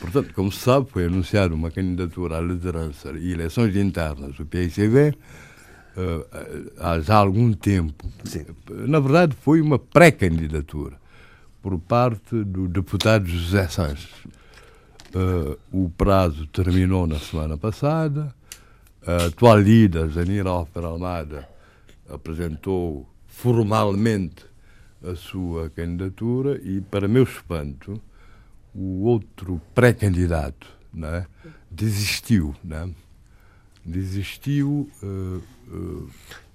Portanto, 0.00 0.32
como 0.34 0.50
se 0.52 0.60
sabe, 0.60 0.88
foi 0.90 1.06
anunciada 1.06 1.54
uma 1.54 1.70
candidatura 1.70 2.38
à 2.38 2.40
liderança 2.40 3.12
e 3.18 3.32
eleições 3.32 3.74
internas 3.76 4.36
do 4.36 4.46
PICV 4.46 5.08
uh, 5.08 5.45
há 6.78 7.00
já 7.00 7.16
algum 7.16 7.52
tempo. 7.52 8.06
Sim. 8.24 8.46
Na 8.70 9.00
verdade, 9.00 9.34
foi 9.40 9.60
uma 9.60 9.78
pré-candidatura 9.78 10.96
por 11.62 11.78
parte 11.78 12.44
do 12.44 12.68
deputado 12.68 13.26
José 13.26 13.66
Sanches. 13.68 14.10
Uh, 15.14 15.58
o 15.72 15.90
prazo 15.90 16.46
terminou 16.46 17.06
na 17.06 17.18
semana 17.18 17.56
passada. 17.56 18.34
A 19.06 19.26
atual 19.26 19.58
líder, 19.58 20.10
Janira 20.10 20.50
Alfer 20.50 20.84
Almada, 20.84 21.48
apresentou 22.08 23.08
formalmente 23.26 24.44
a 25.02 25.14
sua 25.14 25.70
candidatura 25.70 26.60
e, 26.62 26.80
para 26.80 27.08
meu 27.08 27.22
espanto, 27.22 28.00
o 28.74 29.04
outro 29.04 29.60
pré-candidato 29.74 30.66
né, 30.92 31.26
desistiu. 31.70 32.54
Né, 32.62 32.90
desistiu 33.84 34.90
uh, 35.02 35.42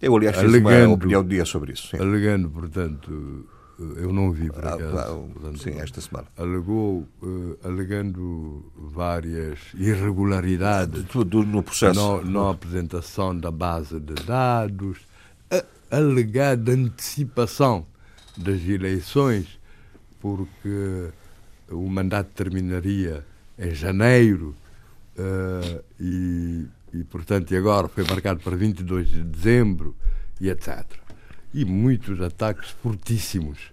eu, 0.02 0.16
aliás, 0.16 0.38
fiz 0.38 0.46
alegando, 0.46 0.86
uma 0.88 0.96
opinião 0.96 1.24
de 1.24 1.30
dia 1.30 1.46
sobre 1.46 1.74
isso. 1.74 1.90
Sim. 1.90 1.98
Alegando, 1.98 2.50
portanto, 2.50 3.46
eu 3.98 4.12
não 4.14 4.32
vi 4.32 4.50
por 4.50 4.66
ah, 4.66 4.74
acaso. 4.74 4.98
Ah, 4.98 5.34
portanto, 5.34 5.58
sim, 5.60 5.80
esta 5.80 6.02
semana. 6.02 6.28
Alegou, 6.38 7.08
uh, 7.22 7.58
alegando 7.64 8.66
várias 8.76 9.60
irregularidades 9.74 11.06
Tudo 11.06 11.44
no 11.44 11.62
processo. 11.64 12.00
Não, 12.00 12.24
não 12.24 12.50
apresentação 12.50 13.38
da 13.38 13.52
base 13.52 14.00
de 14.00 14.14
dados, 14.26 15.00
alegada 15.92 16.72
antecipação 16.72 17.86
das 18.38 18.62
eleições, 18.62 19.60
porque 20.20 21.10
o 21.70 21.90
mandato 21.90 22.30
terminaria 22.34 23.26
em 23.60 23.76
janeiro 23.76 24.56
uh, 25.18 25.84
e 26.00 26.66
e, 26.94 27.04
portanto, 27.04 27.56
agora 27.56 27.88
foi 27.88 28.04
marcado 28.04 28.40
para 28.42 28.56
22 28.56 29.10
de 29.10 29.24
dezembro 29.24 29.96
e 30.40 30.50
etc. 30.50 30.86
E 31.54 31.64
muitos 31.66 32.22
ataques 32.22 32.72
fortíssimos, 32.82 33.72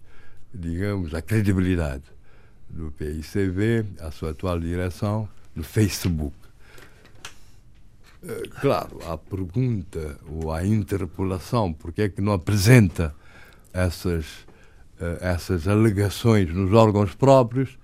digamos, 0.53 1.15
à 1.15 1.23
credibilidade 1.23 2.05
do 2.69 2.93
PICV, 2.93 3.87
à 4.01 4.11
sua 4.11 4.31
atual 4.31 4.61
direção, 4.61 5.29
no 5.55 5.63
Facebook. 5.63 6.37
Eh, 8.23 8.49
claro, 8.61 8.99
a 9.09 9.17
pergunta 9.17 10.19
ou 10.29 10.53
a 10.53 10.67
interpelação, 10.67 11.73
porque 11.73 12.03
é 12.03 12.09
que 12.09 12.21
não 12.21 12.33
apresenta 12.33 13.15
essas, 13.73 14.47
eh, 15.01 15.19
essas 15.21 15.69
alegações 15.69 16.53
nos 16.53 16.73
órgãos 16.73 17.15
próprios, 17.15 17.79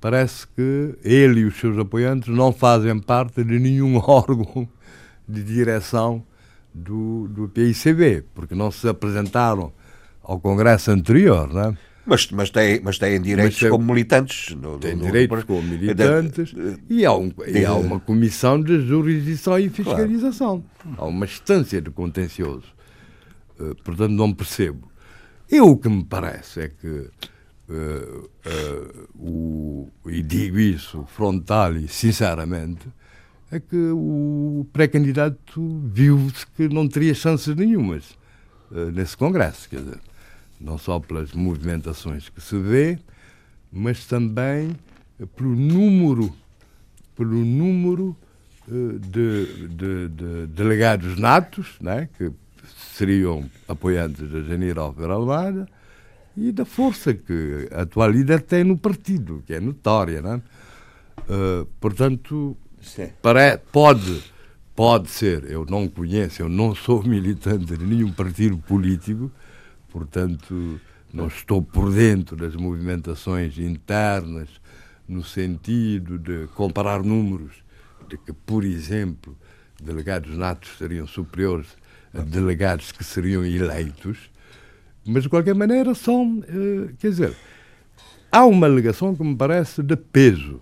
parece 0.00 0.46
que 0.48 0.98
ele 1.02 1.40
e 1.40 1.44
os 1.44 1.56
seus 1.58 1.78
apoiantes 1.78 2.28
não 2.28 2.52
fazem 2.52 2.98
parte 2.98 3.44
de 3.44 3.58
nenhum 3.58 3.96
órgão 4.04 4.68
de 5.28 5.42
direção 5.42 6.24
do, 6.72 7.28
do 7.28 7.48
PICB, 7.48 8.24
porque 8.34 8.54
não 8.54 8.70
se 8.70 8.88
apresentaram 8.88 9.72
ao 10.22 10.40
Congresso 10.40 10.90
anterior, 10.90 11.52
não 11.52 11.60
é? 11.60 11.76
Mas, 12.06 12.30
mas, 12.30 12.50
tem, 12.50 12.80
mas 12.82 12.98
têm 12.98 13.20
direitos 13.20 13.62
mas 13.62 13.70
como 13.70 13.92
militantes. 13.92 14.54
No, 14.54 14.78
têm 14.78 14.94
no, 14.94 15.04
direitos 15.06 15.38
no, 15.38 15.46
como 15.46 15.62
militantes 15.62 16.52
de, 16.52 16.78
e, 16.90 17.06
há 17.06 17.14
um, 17.14 17.30
de, 17.30 17.50
e 17.50 17.64
há 17.64 17.72
uma 17.72 17.98
comissão 17.98 18.60
de 18.60 18.86
jurisdição 18.86 19.58
e 19.58 19.70
fiscalização. 19.70 20.62
Claro. 20.82 20.96
Há 20.98 21.04
uma 21.06 21.24
instância 21.24 21.80
de 21.80 21.90
contencioso. 21.90 22.66
Uh, 23.58 23.74
portanto, 23.82 24.10
não 24.10 24.34
percebo. 24.34 24.90
Eu 25.50 25.68
o 25.68 25.76
que 25.78 25.88
me 25.88 26.04
parece 26.04 26.60
é 26.60 26.68
que, 26.68 27.08
uh, 27.68 28.30
uh, 28.46 29.08
o, 29.18 29.88
e 30.06 30.22
digo 30.22 30.58
isso 30.58 31.06
frontal 31.06 31.74
e 31.74 31.88
sinceramente, 31.88 32.86
é 33.50 33.60
que 33.60 33.76
o 33.76 34.66
pré-candidato 34.72 35.82
viu-se 35.92 36.46
que 36.46 36.68
não 36.68 36.88
teria 36.88 37.14
chances 37.14 37.54
nenhumas 37.54 38.16
nesse 38.92 39.16
Congresso. 39.16 39.68
Quer 39.68 39.80
dizer, 39.80 40.00
não 40.60 40.78
só 40.78 40.98
pelas 40.98 41.32
movimentações 41.32 42.28
que 42.28 42.40
se 42.40 42.58
vê, 42.58 42.98
mas 43.70 44.06
também 44.06 44.74
pelo 45.36 45.54
número, 45.54 46.34
pelo 47.16 47.44
número 47.44 48.16
eh, 48.68 48.98
de, 48.98 49.68
de, 49.68 50.08
de 50.08 50.46
delegados 50.48 51.18
natos, 51.18 51.76
né, 51.80 52.08
que 52.16 52.32
seriam 52.94 53.48
apoiantes 53.68 54.28
da 54.30 54.82
Alveira 54.82 55.12
Almada, 55.12 55.68
e 56.36 56.50
da 56.50 56.64
força 56.64 57.14
que 57.14 57.68
a 57.70 57.82
atual 57.82 58.10
líder 58.10 58.40
tem 58.40 58.64
no 58.64 58.76
partido, 58.76 59.42
que 59.46 59.54
é 59.54 59.60
notória. 59.60 60.20
Né? 60.20 60.42
Uh, 61.28 61.64
portanto, 61.78 62.56
pode, 63.72 64.22
pode 64.74 65.08
ser, 65.08 65.50
eu 65.50 65.66
não 65.68 65.88
conheço, 65.88 66.42
eu 66.42 66.48
não 66.48 66.74
sou 66.74 67.02
militante 67.06 67.76
de 67.76 67.84
nenhum 67.84 68.12
partido 68.12 68.58
político, 68.58 69.30
portanto, 69.90 70.80
não 71.12 71.28
estou 71.28 71.62
por 71.62 71.92
dentro 71.92 72.36
das 72.36 72.56
movimentações 72.56 73.58
internas, 73.58 74.48
no 75.08 75.22
sentido 75.22 76.18
de 76.18 76.46
comparar 76.54 77.02
números, 77.02 77.52
de 78.08 78.16
que, 78.16 78.32
por 78.32 78.64
exemplo, 78.64 79.36
delegados 79.82 80.36
natos 80.36 80.76
seriam 80.78 81.06
superiores 81.06 81.68
a 82.12 82.20
delegados 82.20 82.92
que 82.92 83.02
seriam 83.02 83.44
eleitos, 83.44 84.30
mas 85.04 85.24
de 85.24 85.28
qualquer 85.28 85.54
maneira 85.54 85.94
são, 85.94 86.42
eh, 86.48 86.92
quer 86.98 87.10
dizer, 87.10 87.36
há 88.30 88.44
uma 88.46 88.66
alegação 88.66 89.14
que 89.14 89.22
me 89.22 89.36
parece 89.36 89.82
de 89.82 89.96
peso. 89.96 90.60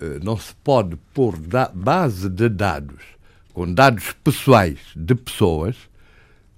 Eh, 0.00 0.18
não 0.22 0.36
se 0.36 0.54
pode 0.62 0.96
pôr 1.14 1.36
base 1.74 2.28
de 2.28 2.48
dados 2.48 3.16
com 3.52 3.72
dados 3.72 4.14
pessoais 4.22 4.78
de 4.94 5.14
pessoas 5.14 5.76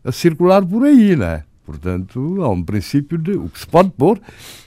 a 0.02 0.10
circular 0.10 0.65
por 0.66 0.85
aí, 0.85 1.15
não 1.15 1.27
é? 1.27 1.44
Portanto, 1.65 2.43
há 2.43 2.48
um 2.48 2.62
princípio 2.62 3.19
de. 3.19 3.32
O 3.32 3.48
que 3.48 3.60
se 3.60 3.66
pode 3.66 3.90
pôr 3.90 4.20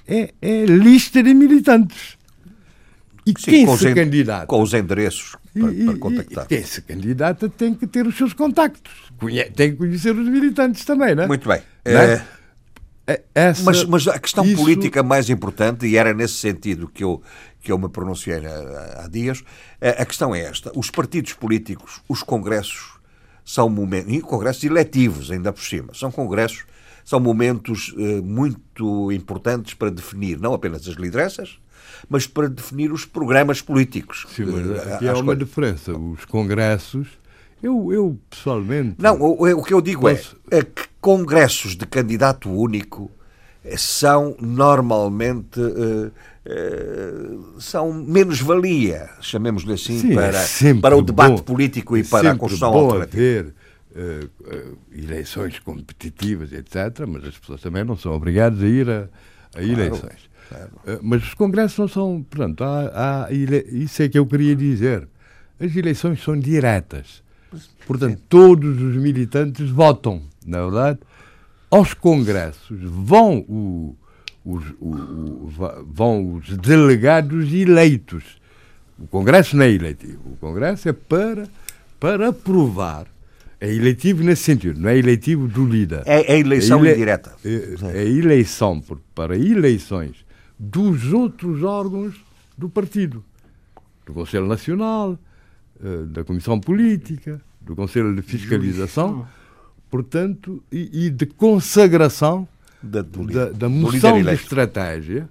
é, 0.08 0.34
é 0.42 0.66
lista 0.66 1.22
de 1.22 1.34
militantes. 1.34 2.18
E 3.26 3.32
Sim, 3.38 3.52
quem 3.52 3.78
se 3.78 3.94
candidata. 3.94 4.46
Com 4.46 4.62
os 4.62 4.74
endereços 4.74 5.36
para, 5.54 5.74
e, 5.74 5.86
para 5.86 5.98
contactar. 5.98 6.46
E, 6.46 6.48
quem 6.48 6.64
se 6.64 6.82
candidata 6.82 7.50
tem 7.50 7.74
que 7.74 7.86
ter 7.86 8.08
os 8.08 8.16
seus 8.16 8.34
contactos. 8.34 9.12
Tem 9.56 9.72
que 9.72 9.78
conhecer 9.78 10.16
os 10.16 10.28
militantes 10.28 10.86
também, 10.86 11.14
não 11.16 11.24
é? 11.24 11.28
Muito 11.28 11.48
bem. 11.50 11.62
É? 11.84 12.22
É, 13.08 13.22
essa, 13.34 13.64
mas, 13.64 13.84
mas, 13.84 14.08
a 14.08 14.20
questão 14.20 14.46
isso... 14.46 14.56
política 14.56 15.04
mais 15.04 15.30
importante, 15.30 15.86
e 15.88 15.98
era 15.98 16.14
nesse 16.14 16.36
sentido 16.36 16.88
que 16.88 17.04
eu, 17.04 17.22
que 17.62 17.72
eu 17.72 17.78
me 17.78 17.88
pronunciei 17.88 18.46
há, 18.46 19.04
há 19.04 19.08
dias, 19.08 19.44
a 19.80 20.06
questão 20.06 20.34
é 20.36 20.42
esta: 20.42 20.72
os 20.76 20.90
partidos 20.90 21.34
políticos, 21.34 22.02
os 22.10 22.24
congressos, 22.24 23.00
são 23.46 23.70
momentos, 23.70 24.14
e 24.14 24.22
congressos 24.22 24.64
eletivos 24.64 25.32
ainda 25.32 25.54
por 25.54 25.64
cima, 25.64 25.94
são 25.94 26.12
congressos 26.12 26.66
são 27.04 27.20
momentos 27.20 27.94
eh, 27.98 28.22
muito 28.22 29.12
importantes 29.12 29.74
para 29.74 29.90
definir 29.90 30.40
não 30.40 30.54
apenas 30.54 30.88
as 30.88 30.96
lideranças, 30.96 31.60
mas 32.10 32.28
para 32.28 32.48
definir 32.48 32.92
os 32.92 33.06
programas 33.06 33.62
políticos. 33.62 34.26
Sim, 34.36 34.46
mas 34.46 34.88
eh, 34.88 34.94
aqui 34.94 35.08
há 35.08 35.14
uma 35.16 35.36
diferença. 35.36 35.94
Os 35.94 36.26
congressos, 36.26 37.08
eu, 37.62 37.92
eu 37.92 38.18
pessoalmente. 38.30 38.96
Não, 39.00 39.20
o, 39.20 39.60
o 39.60 39.64
que 39.64 39.74
eu 39.74 39.82
digo 39.82 40.08
é, 40.08 40.16
posso... 40.16 40.38
é, 40.50 40.60
é 40.60 40.64
que 40.64 40.84
congressos 41.00 41.76
de 41.76 41.86
candidato 41.86 42.50
único 42.50 43.12
eh, 43.64 43.76
são 43.78 44.36
normalmente 44.40 45.60
uh, 45.60 46.12
são 47.60 47.94
menos-valia, 47.94 49.10
chamemos-lhe 49.22 49.74
assim, 49.74 50.00
Sim, 50.00 50.16
para, 50.16 50.40
é 50.40 50.74
para 50.82 50.98
o 50.98 51.02
debate 51.02 51.38
bom, 51.38 51.38
político 51.38 51.96
e 51.96 52.02
é 52.02 52.04
para 52.04 52.32
a 52.32 52.36
construção 52.36 52.74
alternativa. 52.74 53.54
Uh, 53.94 54.30
uh, 54.48 54.78
eleições 54.94 55.60
competitivas, 55.60 56.54
etc., 56.54 57.06
mas 57.06 57.26
as 57.26 57.38
pessoas 57.38 57.62
também 57.62 57.84
não 57.84 57.98
são 57.98 58.14
obrigadas 58.14 58.64
a 58.64 58.66
ir 58.66 58.90
a, 58.90 59.02
a 59.04 59.08
claro, 59.52 59.72
eleições. 59.72 60.30
Claro. 60.48 60.72
Uh, 60.88 61.00
mas 61.02 61.24
os 61.24 61.34
congressos 61.34 61.78
não 61.78 61.88
são. 61.90 62.24
Portanto, 62.30 62.64
há, 62.64 63.26
há 63.26 63.34
ele... 63.34 63.58
isso 63.70 64.02
é 64.02 64.08
que 64.08 64.18
eu 64.18 64.26
queria 64.26 64.56
dizer. 64.56 65.08
As 65.60 65.76
eleições 65.76 66.24
são 66.24 66.40
diretas. 66.40 67.22
Portanto, 67.86 68.18
Sim. 68.18 68.24
todos 68.30 68.82
os 68.82 68.96
militantes 68.96 69.70
votam, 69.70 70.22
na 70.46 70.62
verdade. 70.64 71.00
Aos 71.70 71.94
congressos 71.94 72.80
vão, 72.82 73.40
o, 73.40 73.96
os, 74.46 74.64
o, 74.80 74.90
o, 74.90 75.52
vão 75.88 76.36
os 76.36 76.58
delegados 76.58 77.54
eleitos. 77.54 78.40
O 78.98 79.08
congresso 79.08 79.56
não 79.56 79.64
é 79.64 79.72
eletivo. 79.72 80.22
O 80.26 80.38
congresso 80.38 80.90
é 80.90 80.94
para, 80.94 81.48
para 82.00 82.30
aprovar 82.30 83.08
é 83.62 83.72
eletivo 83.72 84.24
nesse 84.24 84.42
sentido, 84.42 84.82
não 84.82 84.90
é 84.90 84.98
eletivo 84.98 85.48
do 85.48 85.64
líder. 85.64 86.02
É, 86.08 86.34
é 86.34 86.40
eleição 86.40 86.80
é 86.80 86.88
ele... 86.88 86.96
indireta. 86.96 87.36
É, 87.46 88.00
é 88.00 88.10
eleição 88.10 88.82
por, 88.82 89.00
para 89.14 89.38
eleições 89.38 90.26
dos 90.58 91.14
outros 91.14 91.62
órgãos 91.62 92.16
do 92.58 92.68
partido. 92.68 93.24
Do 94.04 94.14
Conselho 94.14 94.48
Nacional, 94.48 95.18
eh, 95.84 96.06
da 96.08 96.24
Comissão 96.24 96.60
Política, 96.60 97.40
do 97.62 97.76
Conselho 97.76 98.16
de 98.16 98.24
Fiscalização, 98.24 99.28
portanto, 99.92 100.64
e, 100.72 101.06
e 101.06 101.10
de 101.12 101.28
consagração 101.28 102.48
da, 102.82 103.02
da, 103.02 103.50
da 103.50 103.70
moção 103.70 104.22
de 104.22 104.34
estratégia. 104.34 105.30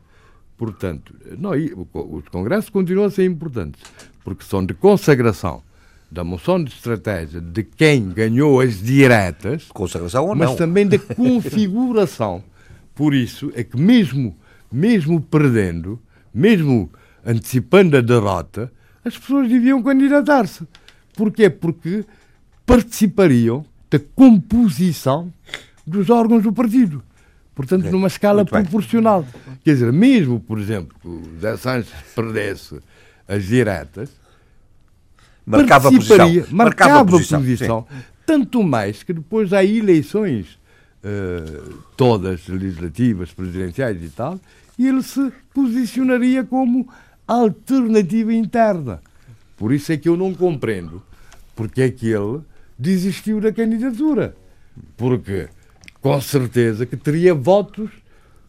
Portanto, 0.57 1.15
não, 1.39 1.53
os 1.95 2.29
congressos 2.29 2.69
continuam 2.69 3.07
a 3.07 3.11
ser 3.11 3.25
importantes, 3.25 3.81
porque 4.23 4.45
são 4.45 4.65
de 4.65 4.75
consagração 4.75 5.63
da 6.11 6.25
moção 6.25 6.63
de 6.63 6.71
estratégia 6.73 7.41
de 7.41 7.63
quem 7.63 8.09
ganhou 8.09 8.61
as 8.61 8.83
diretas, 8.83 9.69
consagração 9.73 10.27
ou 10.27 10.35
mas 10.35 10.51
não. 10.51 10.57
também 10.57 10.87
da 10.87 10.99
configuração. 10.99 12.43
Por 12.95 13.15
isso 13.15 13.53
é 13.55 13.63
que 13.63 13.79
mesmo, 13.79 14.37
mesmo 14.71 15.21
perdendo, 15.21 15.99
mesmo 16.35 16.91
antecipando 17.25 17.97
a 17.97 18.01
derrota, 18.01 18.71
as 19.05 19.17
pessoas 19.17 19.49
deviam 19.49 19.83
candidatar-se. 19.83 20.67
Porquê? 21.15 21.49
Porque 21.49 22.05
participariam 22.67 23.65
da 23.89 23.99
composição 23.99 25.33
dos 25.87 26.11
órgãos 26.11 26.43
do 26.43 26.53
partido. 26.53 27.03
Portanto, 27.67 27.91
numa 27.91 28.09
escala 28.09 28.45
proporcional. 28.45 29.27
Quer 29.65 29.75
dizer, 29.75 29.93
mesmo, 29.93 30.41
por 30.41 30.59
exemplo, 30.59 30.97
que 31.01 31.09
o 31.09 31.23
Zé 31.41 31.57
Sanches 31.57 31.93
perdesse 32.15 32.81
as 33.29 33.45
diretas, 33.45 34.11
marcava 35.45 35.91
posição. 35.91 36.17
Marcava, 36.19 36.55
marcava 36.55 37.05
posição. 37.05 37.41
posição 37.41 37.87
tanto 38.25 38.63
mais 38.63 39.03
que 39.03 39.13
depois 39.13 39.53
há 39.53 39.65
eleições, 39.65 40.59
uh, 41.05 41.75
todas 41.97 42.47
legislativas, 42.47 43.33
presidenciais 43.33 44.03
e 44.03 44.09
tal, 44.09 44.39
e 44.79 44.87
ele 44.87 45.03
se 45.03 45.33
posicionaria 45.53 46.45
como 46.45 46.89
alternativa 47.27 48.33
interna. 48.33 49.03
Por 49.57 49.73
isso 49.73 49.93
é 49.93 49.97
que 49.97 50.09
eu 50.09 50.17
não 50.17 50.33
compreendo 50.33 51.03
porque 51.61 51.83
é 51.83 51.91
que 51.91 52.07
ele 52.07 52.41
desistiu 52.79 53.39
da 53.39 53.53
candidatura. 53.53 54.35
Porque, 54.97 55.47
com 56.01 56.21
certeza, 56.21 56.87
que 56.87 56.97
teria 56.97 57.35
votos 57.35 57.91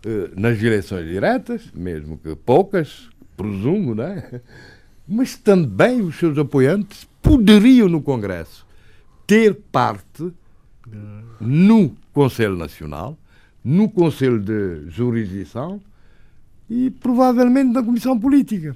uh, 0.06 0.40
nas 0.40 0.62
eleições 0.62 1.08
diretas, 1.08 1.70
mesmo 1.74 2.18
que 2.18 2.36
poucas, 2.36 3.10
presumo, 3.36 3.96
não 3.96 4.06
é? 4.06 4.42
mas 5.08 5.36
também 5.36 6.02
os 6.02 6.16
seus 6.18 6.38
apoiantes 6.38 7.08
poderiam 7.22 7.90
no 7.90 8.02
Congresso 8.02 8.66
ter 9.28 9.56
parte 9.72 10.32
no 11.40 11.96
Conselho 12.14 12.56
Nacional, 12.56 13.18
no 13.64 13.90
Conselho 13.90 14.40
de 14.40 14.90
Jurisdição 14.90 15.82
e 16.70 16.90
provavelmente 16.90 17.74
na 17.74 17.84
Comissão 17.84 18.20
Política. 18.20 18.76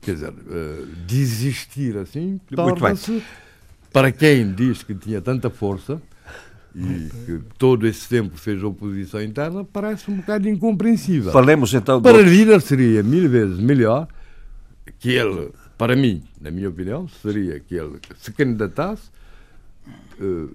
Quer 0.00 0.14
dizer, 0.14 0.30
uh, 0.30 0.86
desistir 1.06 1.96
assim 1.96 2.40
torna-se, 2.54 3.22
para 3.92 4.10
quem 4.10 4.52
diz 4.52 4.82
que 4.82 4.94
tinha 4.94 5.20
tanta 5.20 5.50
força 5.50 6.00
e 6.74 7.10
que 7.26 7.40
todo 7.58 7.86
esse 7.86 8.08
tempo 8.08 8.36
fez 8.36 8.62
oposição 8.62 9.22
interna, 9.22 9.64
parece 9.64 10.10
um 10.10 10.16
bocado 10.16 10.48
incompreensível. 10.48 11.32
Falemos 11.32 11.74
então. 11.74 12.00
Para 12.00 12.18
outros... 12.18 12.32
líder 12.32 12.60
seria 12.60 13.02
mil 13.02 13.28
vezes 13.28 13.58
melhor 13.58 14.06
que 14.98 15.10
ele, 15.10 15.50
para 15.76 15.96
mim, 15.96 16.22
na 16.40 16.50
minha 16.50 16.68
opinião, 16.68 17.08
seria 17.08 17.58
que 17.58 17.74
ele 17.74 17.98
se 18.18 18.32
candidatasse 18.32 19.10
uh, 20.20 20.50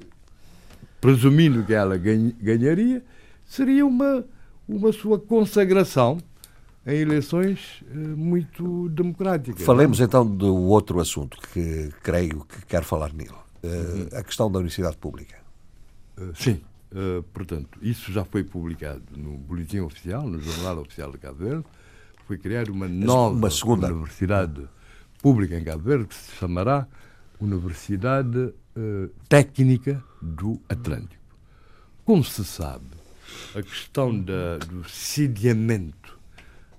presumindo 1.02 1.64
que 1.64 1.74
ela 1.74 1.98
ganharia, 1.98 3.04
seria 3.46 3.86
uma, 3.86 4.26
uma 4.68 4.92
sua 4.92 5.20
consagração 5.20 6.18
em 6.86 6.98
eleições 7.00 7.84
eh, 7.90 7.96
muito 7.96 8.90
democráticas. 8.90 9.64
Falemos 9.64 10.00
então 10.00 10.26
do 10.26 10.56
outro 10.56 11.00
assunto 11.00 11.38
que 11.52 11.90
creio 12.04 12.46
que 12.46 12.66
quer 12.66 12.84
falar 12.84 13.12
nele, 13.12 13.32
uhum. 13.64 14.08
a 14.14 14.24
questão 14.24 14.52
da 14.52 14.60
universidade 14.60 14.98
pública. 14.98 15.45
Sim, 16.36 16.62
portanto, 17.34 17.78
isso 17.82 18.12
já 18.12 18.24
foi 18.24 18.44
publicado 18.44 19.04
no 19.16 19.38
Boletim 19.38 19.80
Oficial, 19.80 20.28
no 20.28 20.40
Jornal 20.40 20.80
Oficial 20.80 21.12
de 21.12 21.18
Cabo 21.18 21.38
Verde. 21.40 21.66
Foi 22.26 22.38
criada 22.38 22.72
uma 22.72 22.88
nova 22.88 23.36
uma 23.36 23.50
segunda. 23.50 23.88
universidade 23.88 24.68
pública 25.22 25.58
em 25.58 25.64
Cabo 25.64 25.84
Verde 25.84 26.06
que 26.06 26.16
se 26.16 26.36
chamará 26.36 26.88
Universidade 27.40 28.54
Técnica 29.30 30.04
do 30.22 30.60
Atlântico. 30.68 31.24
Como 32.04 32.24
se 32.24 32.44
sabe, 32.44 32.86
a 33.56 33.62
questão 33.62 34.18
da, 34.20 34.58
do 34.58 34.88
sediamento 34.88 36.18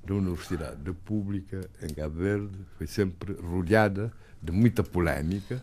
da 0.04 0.14
Universidade 0.14 0.92
Pública 1.04 1.68
em 1.82 1.92
Cabo 1.92 2.16
Verde 2.16 2.56
foi 2.76 2.86
sempre 2.86 3.32
rodeada 3.34 4.12
de 4.42 4.52
muita 4.52 4.82
polémica, 4.82 5.60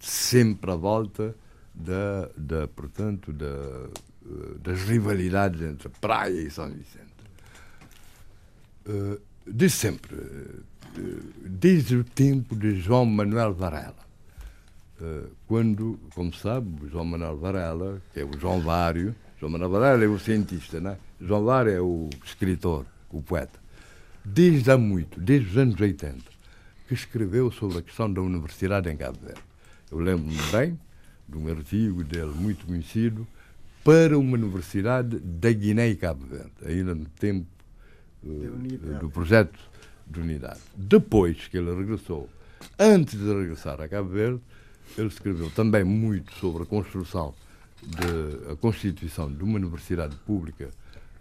sempre 0.00 0.70
à 0.70 0.74
volta 0.74 1.34
da, 1.78 2.28
da 2.36 2.68
portanto, 2.68 3.32
da, 3.32 3.46
eh, 3.46 4.58
das 4.60 4.82
rivalidades 4.82 5.62
entre 5.62 5.88
Praia 6.00 6.40
e 6.40 6.50
São 6.50 6.68
Vicente. 6.68 7.06
Uh, 8.86 9.20
desde 9.46 9.76
sempre, 9.76 10.16
uh, 10.16 10.64
desde 11.44 11.96
o 11.96 12.04
tempo 12.04 12.56
de 12.56 12.80
João 12.80 13.06
Manuel 13.06 13.54
Varela, 13.54 14.08
quando, 15.46 15.96
como 16.12 16.34
sabe, 16.34 16.88
João 16.88 17.04
Manuel 17.04 17.36
Varela, 17.36 18.02
que 18.12 18.18
é 18.18 18.24
o 18.24 18.36
João 18.36 18.60
Vário, 18.60 19.14
João 19.38 19.52
Manuel 19.52 19.70
Varela 19.70 20.04
é 20.04 20.08
o 20.08 20.18
cientista, 20.18 20.80
né? 20.80 20.98
João 21.20 21.44
Vário 21.44 21.70
é 21.70 21.80
o 21.80 22.10
escritor, 22.24 22.84
o 23.08 23.22
poeta. 23.22 23.60
Desde 24.24 24.72
há 24.72 24.76
muito, 24.76 25.20
desde 25.20 25.50
os 25.50 25.56
anos 25.56 25.80
80, 25.80 26.18
que 26.88 26.94
escreveu 26.94 27.52
sobre 27.52 27.78
a 27.78 27.82
questão 27.82 28.12
da 28.12 28.20
universidade 28.20 28.90
em 28.90 28.96
Cabo 28.96 29.20
Verde. 29.20 29.40
Eu 29.88 30.00
lembro-me 30.00 30.42
bem 30.50 30.76
de 31.28 31.36
um 31.36 31.48
artigo 31.48 32.02
dele 32.02 32.32
muito 32.34 32.66
conhecido 32.66 33.26
para 33.84 34.18
uma 34.18 34.34
universidade 34.34 35.18
da 35.18 35.52
Guiné 35.52 35.88
e 35.88 35.96
Cabo 35.96 36.24
Verde, 36.26 36.52
ainda 36.64 36.94
no 36.94 37.04
tempo 37.04 37.46
uh, 38.22 38.98
do 38.98 39.10
projeto 39.10 39.58
de 40.06 40.20
unidade. 40.20 40.60
Depois 40.76 41.48
que 41.48 41.58
ele 41.58 41.74
regressou, 41.74 42.28
antes 42.78 43.18
de 43.18 43.26
regressar 43.26 43.80
a 43.80 43.88
Cabo 43.88 44.08
Verde, 44.08 44.40
ele 44.96 45.08
escreveu 45.08 45.50
também 45.50 45.84
muito 45.84 46.32
sobre 46.34 46.62
a 46.62 46.66
construção 46.66 47.34
da 47.82 48.56
constituição 48.56 49.32
de 49.32 49.42
uma 49.42 49.56
universidade 49.56 50.16
pública 50.26 50.70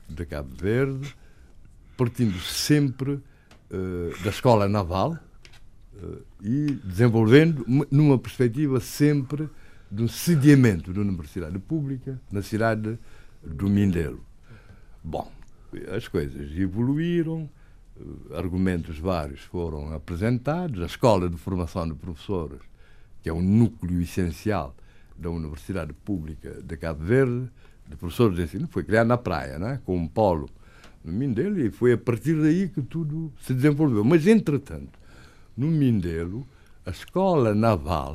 de 0.10 0.26
Cabo 0.26 0.56
Verde, 0.56 1.16
partindo 1.96 2.40
sempre 2.40 3.12
uh, 3.12 4.24
da 4.24 4.30
escola 4.30 4.68
naval 4.68 5.18
uh, 6.02 6.22
e 6.42 6.80
desenvolvendo 6.84 7.66
numa 7.92 8.18
perspectiva 8.18 8.80
sempre 8.80 9.50
um 9.92 10.08
sediamento 10.08 10.94
da 10.94 11.02
universidade 11.02 11.58
pública 11.60 12.20
na 12.32 12.42
cidade 12.42 12.98
do 13.44 13.70
Mindelo. 13.70 14.24
Bom, 15.04 15.32
as 15.96 16.08
coisas 16.08 16.58
evoluíram, 16.58 17.50
eh, 18.00 18.38
argumentos 18.38 19.00
vários 19.00 19.42
foram 19.42 19.94
apresentados, 19.94 20.82
a 20.82 20.86
escola 20.86 21.30
de 21.30 21.38
formação 21.38 21.88
de 21.88 21.96
professores, 21.96 22.60
que 23.22 23.30
é 23.30 23.34
um 23.34 23.42
núcleo 23.42 24.02
essencial 24.02 24.76
da 25.18 25.30
Universidade 25.30 25.94
Pública 25.94 26.62
de 26.62 26.78
Cabo 26.78 27.04
Verde, 27.04 27.50
de 27.88 27.96
professores 27.96 28.36
de 28.36 28.44
ensino, 28.44 28.68
foi 28.68 28.84
criada 28.84 29.08
na 29.08 29.18
praia, 29.18 29.58
né? 29.58 29.80
com 29.86 29.96
um 29.96 30.08
polo 30.08 30.50
no 31.04 31.14
Mindelo, 31.14 31.60
e 31.60 31.72
foi 31.72 31.94
a 31.94 31.98
partir 31.98 32.40
daí 32.42 32.68
que 32.68 32.82
tudo 32.82 33.32
se 33.40 33.54
desenvolveu. 33.54 34.04
Mas, 34.04 34.28
entretanto, 34.28 35.00
no 35.56 35.68
Mindelo, 35.68 36.46
a 36.86 36.92
escola 36.92 37.56
naval 37.56 38.14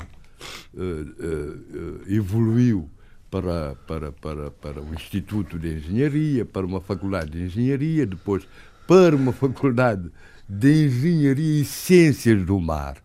evoluiu 2.07 2.89
para, 3.31 3.75
para, 3.87 4.13
para, 4.13 4.51
para 4.51 4.83
o 4.83 4.95
Instituto 4.95 5.59
de 5.59 5.77
Engenharia, 5.77 6.45
para 6.45 6.67
uma 6.67 6.81
faculdade 6.81 7.31
de 7.31 7.43
Engenharia, 7.45 8.05
depois 8.07 8.47
para 8.87 9.17
uma 9.17 9.33
faculdade 9.33 10.11
de 10.49 10.87
Engenharia 10.87 11.63
e 11.63 11.65
Ciências 11.65 12.45
do 12.45 12.61
Mar. 12.61 12.99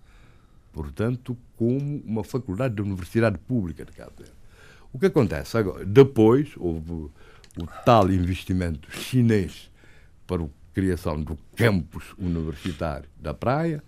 Portanto, 0.74 1.38
como 1.56 2.04
uma 2.06 2.24
faculdade 2.24 2.76
da 2.76 2.84
Universidade 2.84 3.38
Pública 3.38 3.86
de 3.86 3.92
Cabo 3.94 4.12
Verde. 4.18 4.34
O 4.94 5.00
que 5.00 5.08
acontece 5.08 5.58
agora? 5.58 5.86
Depois 5.86 6.50
houve 6.58 6.92
o 6.92 7.68
tal 7.86 8.12
investimento 8.12 8.92
chinês 8.92 9.72
para 10.28 10.44
a 10.44 10.48
criação 10.74 11.22
do 11.22 11.38
campus 11.56 12.04
universitário 12.18 13.10
da 13.20 13.34
praia, 13.34 13.84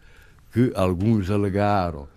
que 0.51 0.71
alguns 0.75 1.29
alegaram 1.29 2.07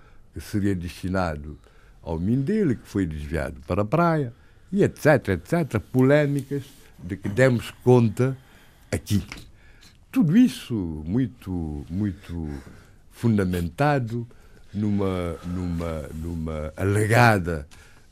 seria 0.41 0.75
destinado 0.75 1.59
ao 2.03 2.19
Mindelo, 2.19 2.75
que 2.75 2.89
foi 2.89 3.07
desviado 3.07 3.61
para 3.67 3.83
a 3.83 3.85
praia, 3.85 4.33
e 4.73 4.83
etc, 4.83 5.29
etc, 5.29 5.81
polémicas 5.93 6.63
de 6.99 7.17
que 7.17 7.29
demos 7.29 7.71
conta 7.85 8.37
aqui. 8.91 9.23
Tudo 10.11 10.37
isso 10.37 10.75
muito, 11.07 11.87
muito 11.89 12.49
fundamentado 13.11 14.27
numa, 14.73 15.37
numa, 15.47 16.09
numa 16.15 16.73
alegada 16.77 17.67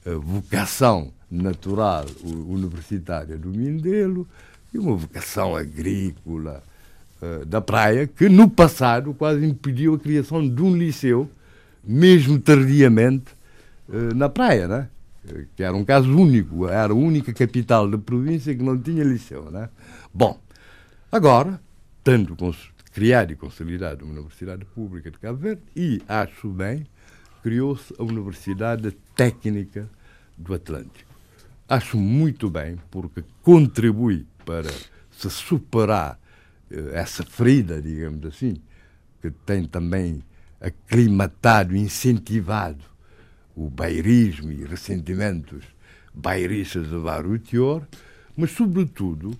uh, 0.07 0.21
vocação 0.21 1.13
natural 1.31 2.07
universitária 2.25 3.37
do 3.37 3.49
Mindelo 3.49 4.27
e 4.73 4.79
uma 4.79 4.97
vocação 4.97 5.57
agrícola 5.57 6.63
uh, 7.23 7.45
da 7.45 7.61
praia, 7.61 8.07
que 8.07 8.29
no 8.29 8.49
passado 8.49 9.15
quase 9.15 9.45
impediu 9.45 9.95
a 9.95 9.99
criação 9.99 10.47
de 10.47 10.63
um 10.63 10.77
liceu, 10.77 11.31
mesmo 11.83 12.39
tardiamente, 12.39 13.33
uh, 13.89 14.15
na 14.15 14.29
praia, 14.29 14.69
né? 14.69 14.89
que 15.55 15.63
era 15.63 15.77
um 15.77 15.85
caso 15.85 16.11
único, 16.17 16.67
era 16.67 16.93
a 16.93 16.97
única 16.97 17.33
capital 17.33 17.89
da 17.89 17.99
província 17.99 18.55
que 18.55 18.63
não 18.63 18.79
tinha 18.79 19.05
liceu. 19.05 19.51
Né? 19.51 19.69
Bom, 20.13 20.41
agora, 21.13 21.61
tanto 22.03 22.35
criar 22.93 23.31
e 23.31 23.37
consolidar 23.37 24.03
uma 24.03 24.13
Universidade 24.13 24.65
Pública 24.65 25.11
de 25.11 25.19
Cabo 25.19 25.39
Verde 25.39 25.63
e, 25.77 26.03
acho 26.09 26.49
bem, 26.49 26.87
criou-se 27.43 27.95
a 27.99 28.03
Universidade 28.03 28.91
Técnica 29.15 29.89
do 30.37 30.55
Atlântico. 30.55 31.11
Acho 31.69 31.97
muito 31.97 32.51
bem, 32.51 32.77
porque 32.91 33.23
contribui 33.43 34.27
para 34.45 34.71
se 35.11 35.31
superar 35.31 36.19
eh, 36.71 36.91
essa 36.95 37.23
ferida, 37.23 37.81
digamos 37.81 38.27
assim, 38.27 38.57
que 39.23 39.31
tem 39.31 39.65
também 39.65 40.23
aclimatado, 40.61 41.77
incentivado. 41.77 42.85
O 43.57 43.69
bairismo 43.69 44.53
e 44.53 44.65
ressentimentos 44.65 45.65
bairistas 46.15 46.89
de 46.89 46.97
Barutior, 46.97 47.83
mas, 48.37 48.51
sobretudo, 48.53 49.39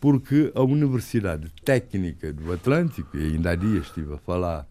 porque 0.00 0.50
a 0.54 0.62
Universidade 0.62 1.48
Técnica 1.64 2.32
do 2.32 2.52
Atlântico, 2.52 3.16
e 3.16 3.34
ainda 3.34 3.50
há 3.50 3.54
dias 3.54 3.86
estive 3.86 4.14
a 4.14 4.18
falar 4.18 4.66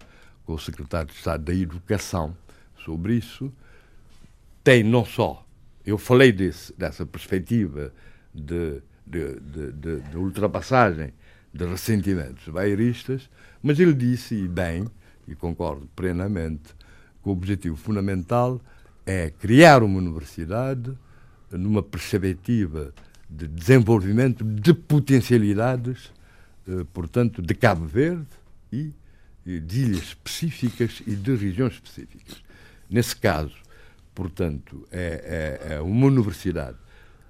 com 0.46 0.54
o 0.54 0.60
secretário 0.60 1.08
de 1.08 1.14
Estado 1.14 1.44
da 1.46 1.54
Educação 1.54 2.36
sobre 2.84 3.16
isso, 3.16 3.52
tem 4.64 4.84
não 4.84 5.06
só, 5.06 5.46
eu 5.86 5.98
falei 5.98 6.32
desse, 6.32 6.74
dessa 6.78 7.06
perspectiva 7.06 7.94
de, 8.34 8.82
de, 9.06 9.40
de, 9.40 10.02
de 10.02 10.18
ultrapassagem 10.18 11.14
de 11.54 11.66
ressentimentos 11.66 12.48
bairistas, 12.48 13.30
mas 13.62 13.80
ele 13.80 13.94
disse, 13.94 14.36
e 14.36 14.48
bem, 14.48 14.86
e 15.32 15.36
concordo 15.36 15.88
plenamente, 15.96 16.76
que 17.22 17.30
o 17.30 17.32
objetivo 17.32 17.76
fundamental 17.76 18.60
é 19.06 19.30
criar 19.30 19.84
uma 19.84 19.98
universidade 19.98 20.94
numa 21.52 21.82
perspectiva 21.82 22.94
de 23.30 23.48
desenvolvimento 23.48 24.44
de 24.44 24.74
potencialidades, 24.74 26.12
eh, 26.68 26.86
portanto, 26.94 27.42
de 27.42 27.54
Cabo 27.54 27.86
Verde 27.86 28.28
e 28.72 28.94
de 29.46 29.82
ilhas 29.82 30.04
específicas 30.04 31.02
e 31.08 31.16
de 31.16 31.36
regiões 31.36 31.74
específicas. 31.74 32.44
Nesse 32.90 33.16
caso, 33.16 33.56
portanto, 34.14 34.88
é, 34.92 35.60
é, 35.70 35.74
é 35.76 35.82
uma 35.82 36.08
universidade 36.08 36.78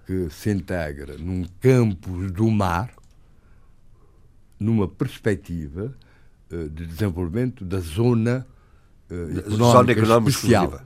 que 0.06 0.30
se 0.30 0.50
integra 0.50 1.18
num 1.18 1.46
campus 1.62 2.32
do 2.32 2.50
mar, 2.50 2.92
numa 4.60 4.88
perspectiva 4.88 5.96
de 6.70 6.86
desenvolvimento 6.86 7.64
da 7.64 7.80
zona, 7.80 8.46
uh, 9.10 9.40
económica, 9.40 10.06
zona 10.06 10.30
especial 10.30 10.82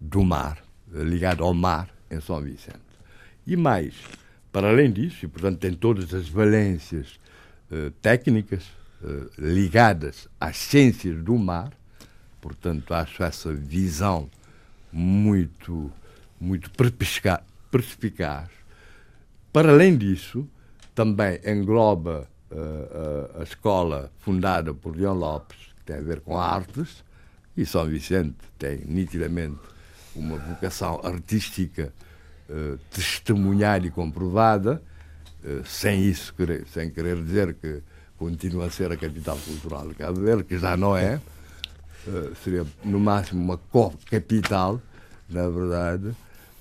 do 0.00 0.22
mar, 0.22 0.62
ligada 0.92 1.42
ao 1.42 1.54
mar 1.54 1.88
em 2.10 2.20
São 2.20 2.40
Vicente. 2.40 2.80
E 3.46 3.56
mais, 3.56 3.94
para 4.52 4.68
além 4.68 4.92
disso, 4.92 5.24
e 5.24 5.28
portanto 5.28 5.58
tem 5.58 5.72
todas 5.72 6.12
as 6.12 6.28
valências 6.28 7.18
uh, 7.70 7.90
técnicas 8.02 8.64
uh, 9.02 9.30
ligadas 9.38 10.28
às 10.40 10.56
ciências 10.56 11.22
do 11.22 11.36
mar, 11.36 11.72
portanto 12.40 12.92
acho 12.92 13.22
essa 13.22 13.52
visão 13.52 14.28
muito, 14.92 15.90
muito 16.40 16.70
perspicaz. 17.70 18.50
Para 19.52 19.70
além 19.72 19.96
disso, 19.96 20.46
também 20.94 21.40
engloba 21.44 22.28
a 23.38 23.42
escola 23.42 24.10
fundada 24.18 24.72
por 24.72 24.96
Leão 24.96 25.14
Lopes, 25.14 25.58
que 25.76 25.84
tem 25.84 25.96
a 25.96 26.00
ver 26.00 26.20
com 26.20 26.38
artes, 26.38 27.04
e 27.56 27.64
São 27.64 27.86
Vicente 27.86 28.36
tem 28.58 28.80
nitidamente 28.86 29.58
uma 30.14 30.36
vocação 30.36 31.00
artística 31.02 31.92
uh, 32.48 32.78
e 33.84 33.90
comprovada, 33.90 34.82
uh, 35.44 35.64
sem 35.64 36.02
isso 36.04 36.34
querer, 36.34 36.66
sem 36.66 36.90
querer 36.90 37.22
dizer 37.22 37.54
que 37.54 37.82
continua 38.18 38.66
a 38.66 38.70
ser 38.70 38.90
a 38.92 38.96
capital 38.96 39.38
cultural 39.38 39.88
de 39.88 39.94
Cabo 39.94 40.20
Verde, 40.20 40.44
que 40.44 40.58
já 40.58 40.76
não 40.76 40.96
é, 40.96 41.20
uh, 42.06 42.34
seria 42.42 42.66
no 42.84 42.98
máximo 42.98 43.42
uma 43.42 43.58
co-capital, 43.58 44.80
na 45.28 45.48
verdade, 45.48 46.14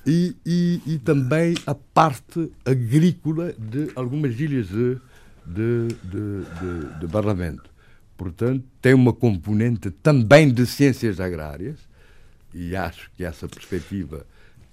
e, 0.08 0.36
e, 0.46 0.82
e, 0.86 1.00
também 1.00 1.56
a 1.66 1.74
parte 1.74 2.52
agrícola 2.64 3.56
de 3.58 3.92
algumas 3.96 4.40
ilhas 4.40 4.68
de, 4.68 5.02
de, 5.46 5.88
de, 6.04 6.44
de, 6.60 7.00
de 7.00 7.08
Barlavento. 7.08 7.70
Portanto, 8.18 8.64
tem 8.82 8.94
uma 8.94 9.14
componente 9.14 9.92
também 9.92 10.52
de 10.52 10.66
ciências 10.66 11.20
agrárias, 11.20 11.78
e 12.54 12.76
acho 12.76 13.12
que 13.16 13.24
essa 13.24 13.48
perspectiva 13.48 14.26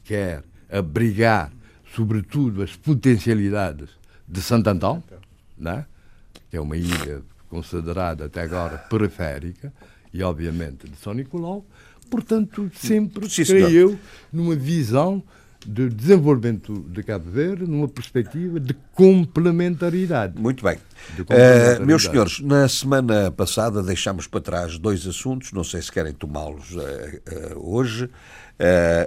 quer 0.04 0.44
abrigar, 0.70 1.52
sobretudo, 1.94 2.62
as 2.62 2.76
potencialidades 2.76 3.90
de 4.26 4.40
Santo 4.40 4.68
Antão, 4.68 5.02
né? 5.58 5.84
que 6.48 6.56
é 6.56 6.60
uma 6.60 6.76
ilha 6.76 7.22
considerada 7.48 8.26
até 8.26 8.42
agora 8.42 8.78
periférica, 8.78 9.72
e 10.14 10.22
obviamente 10.22 10.88
de 10.88 10.96
São 10.96 11.12
Nicolau. 11.12 11.66
Portanto, 12.10 12.70
sempre, 12.74 13.28
Sim, 13.28 13.44
creio 13.44 13.70
eu, 13.70 13.98
numa 14.32 14.54
visão 14.54 15.22
de 15.66 15.88
desenvolvimento 15.88 16.72
de 16.88 17.02
Cabo 17.02 17.30
Verde 17.30 17.64
numa 17.64 17.88
perspectiva 17.88 18.58
de 18.58 18.74
complementaridade. 18.94 20.38
Muito 20.38 20.62
bem. 20.64 20.76
Uh, 21.20 21.84
meus 21.84 22.04
senhores, 22.04 22.40
na 22.40 22.68
semana 22.68 23.30
passada 23.30 23.82
deixámos 23.82 24.26
para 24.26 24.40
trás 24.40 24.78
dois 24.78 25.06
assuntos, 25.06 25.52
não 25.52 25.64
sei 25.64 25.82
se 25.82 25.90
querem 25.90 26.12
tomá-los 26.12 26.72
uh, 26.72 26.80
uh, 26.80 27.74
hoje, 27.74 28.08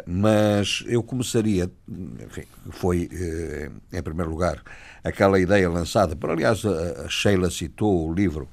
mas 0.05 0.83
eu 0.85 1.01
começaria, 1.01 1.71
enfim, 2.25 2.43
foi 2.71 3.09
em 3.93 4.01
primeiro 4.01 4.29
lugar 4.29 4.61
aquela 5.01 5.39
ideia 5.39 5.69
lançada, 5.69 6.13
por 6.13 6.29
aliás 6.29 6.65
a 6.65 7.07
Sheila 7.07 7.49
citou 7.49 8.09
o 8.09 8.13
livro 8.13 8.49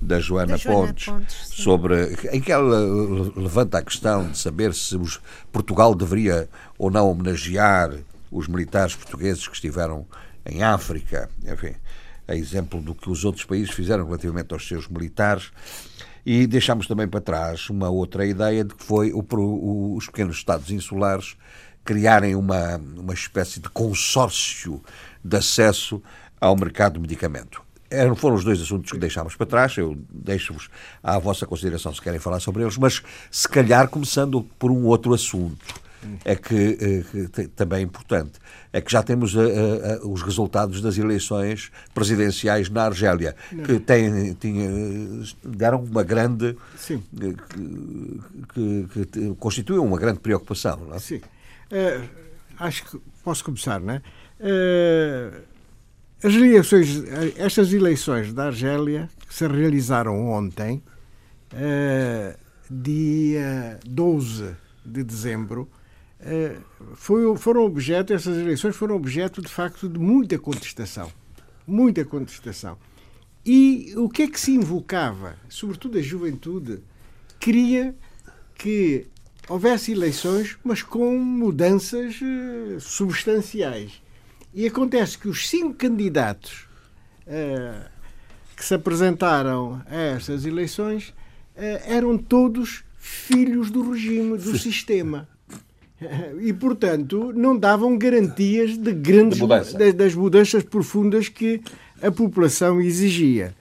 da 0.00 0.20
Joana, 0.20 0.52
da 0.52 0.56
Joana 0.56 0.86
Pontes, 0.88 1.06
Pontes 1.06 1.36
sobre 1.48 2.16
em 2.32 2.40
que 2.40 2.52
ela 2.52 2.78
levanta 3.36 3.78
a 3.78 3.82
questão 3.82 4.30
de 4.30 4.38
saber 4.38 4.74
se 4.74 4.96
os, 4.96 5.20
Portugal 5.50 5.94
deveria 5.94 6.48
ou 6.78 6.90
não 6.90 7.08
homenagear 7.08 7.90
os 8.30 8.48
militares 8.48 8.94
portugueses 8.94 9.46
que 9.46 9.54
estiveram 9.54 10.06
em 10.44 10.62
África, 10.62 11.30
enfim, 11.44 11.74
a 12.26 12.34
exemplo 12.34 12.80
do 12.80 12.94
que 12.94 13.08
os 13.08 13.24
outros 13.24 13.44
países 13.44 13.70
fizeram 13.70 14.04
relativamente 14.04 14.52
aos 14.52 14.66
seus 14.66 14.88
militares. 14.88 15.50
E 16.26 16.46
deixámos 16.46 16.86
também 16.86 17.06
para 17.06 17.20
trás 17.20 17.68
uma 17.68 17.90
outra 17.90 18.26
ideia 18.26 18.64
de 18.64 18.74
que 18.74 18.82
foi 18.82 19.12
o, 19.12 19.20
o, 19.20 19.96
os 19.96 20.06
pequenos 20.06 20.36
Estados 20.36 20.70
insulares 20.70 21.36
criarem 21.84 22.34
uma, 22.34 22.76
uma 22.76 23.12
espécie 23.12 23.60
de 23.60 23.68
consórcio 23.68 24.82
de 25.22 25.36
acesso 25.36 26.02
ao 26.40 26.56
mercado 26.56 26.94
de 26.94 27.00
medicamento. 27.00 27.62
Eram, 27.90 28.16
foram 28.16 28.36
os 28.36 28.44
dois 28.44 28.60
assuntos 28.60 28.90
que 28.90 28.98
deixámos 28.98 29.36
para 29.36 29.46
trás. 29.46 29.76
Eu 29.76 29.96
deixo-vos 30.10 30.68
à 31.02 31.18
vossa 31.18 31.46
consideração 31.46 31.94
se 31.94 32.00
querem 32.00 32.18
falar 32.18 32.40
sobre 32.40 32.62
eles, 32.62 32.76
mas 32.76 33.02
se 33.30 33.48
calhar 33.48 33.88
começando 33.88 34.42
por 34.58 34.70
um 34.70 34.84
outro 34.84 35.14
assunto. 35.14 35.82
É 36.22 36.36
que, 36.36 36.78
eh, 37.14 37.28
que 37.32 37.48
também 37.48 37.78
é 37.78 37.82
importante 37.82 38.38
é 38.74 38.80
que 38.80 38.90
já 38.90 39.04
temos 39.04 39.36
uh, 39.36 39.40
uh, 40.02 40.12
os 40.12 40.20
resultados 40.20 40.80
das 40.80 40.98
eleições 40.98 41.70
presidenciais 41.94 42.68
na 42.68 42.86
Argélia, 42.86 43.36
que 43.64 43.78
tem, 43.78 44.34
tinha, 44.34 44.68
deram 45.44 45.80
uma 45.84 46.02
grande. 46.02 46.56
Sim. 46.76 47.00
Que, 47.16 47.36
que, 48.52 49.34
que 49.64 49.72
uma 49.74 49.96
grande 49.96 50.18
preocupação. 50.18 50.76
Não 50.88 50.96
é? 50.96 50.98
Sim. 50.98 51.18
Uh, 51.70 52.02
acho 52.58 52.84
que 52.84 53.00
posso 53.22 53.44
começar, 53.44 53.78
não 53.78 53.94
é? 53.94 54.02
Uh, 54.40 55.53
as 56.24 56.34
eleições, 56.34 57.04
estas 57.36 57.70
eleições 57.70 58.32
da 58.32 58.46
Argélia, 58.46 59.10
que 59.28 59.34
se 59.34 59.46
realizaram 59.46 60.26
ontem, 60.30 60.82
uh, 61.52 62.38
dia 62.70 63.78
12 63.84 64.56
de 64.86 65.04
dezembro, 65.04 65.68
uh, 66.20 66.94
foi, 66.94 67.36
foram 67.36 67.66
objeto, 67.66 68.14
essas 68.14 68.38
eleições 68.38 68.74
foram 68.74 68.96
objeto, 68.96 69.42
de 69.42 69.48
facto, 69.48 69.86
de 69.86 69.98
muita 69.98 70.38
contestação. 70.38 71.12
Muita 71.66 72.06
contestação. 72.06 72.78
E 73.44 73.92
o 73.94 74.08
que 74.08 74.22
é 74.22 74.26
que 74.26 74.40
se 74.40 74.52
invocava? 74.52 75.36
Sobretudo 75.50 75.98
a 75.98 76.02
juventude 76.02 76.78
queria 77.38 77.94
que 78.54 79.08
houvesse 79.46 79.92
eleições, 79.92 80.56
mas 80.64 80.82
com 80.82 81.18
mudanças 81.18 82.18
uh, 82.22 82.80
substanciais. 82.80 84.02
E 84.54 84.66
acontece 84.66 85.18
que 85.18 85.28
os 85.28 85.48
cinco 85.48 85.74
candidatos 85.74 86.66
uh, 87.26 87.88
que 88.56 88.64
se 88.64 88.74
apresentaram 88.74 89.82
a 89.86 89.96
estas 89.96 90.46
eleições 90.46 91.08
uh, 91.08 91.14
eram 91.86 92.16
todos 92.16 92.84
filhos 92.96 93.68
do 93.68 93.90
regime, 93.90 94.38
do 94.38 94.56
sistema. 94.56 95.28
E, 96.42 96.52
portanto, 96.52 97.32
não 97.34 97.56
davam 97.56 97.96
garantias 97.96 98.76
de 98.76 98.92
grandes 98.92 99.36
de 99.36 99.42
mudança. 99.42 99.92
das 99.94 100.14
mudanças 100.14 100.62
profundas 100.62 101.30
que 101.30 101.62
a 102.02 102.10
população 102.10 102.78
exigia. 102.78 103.54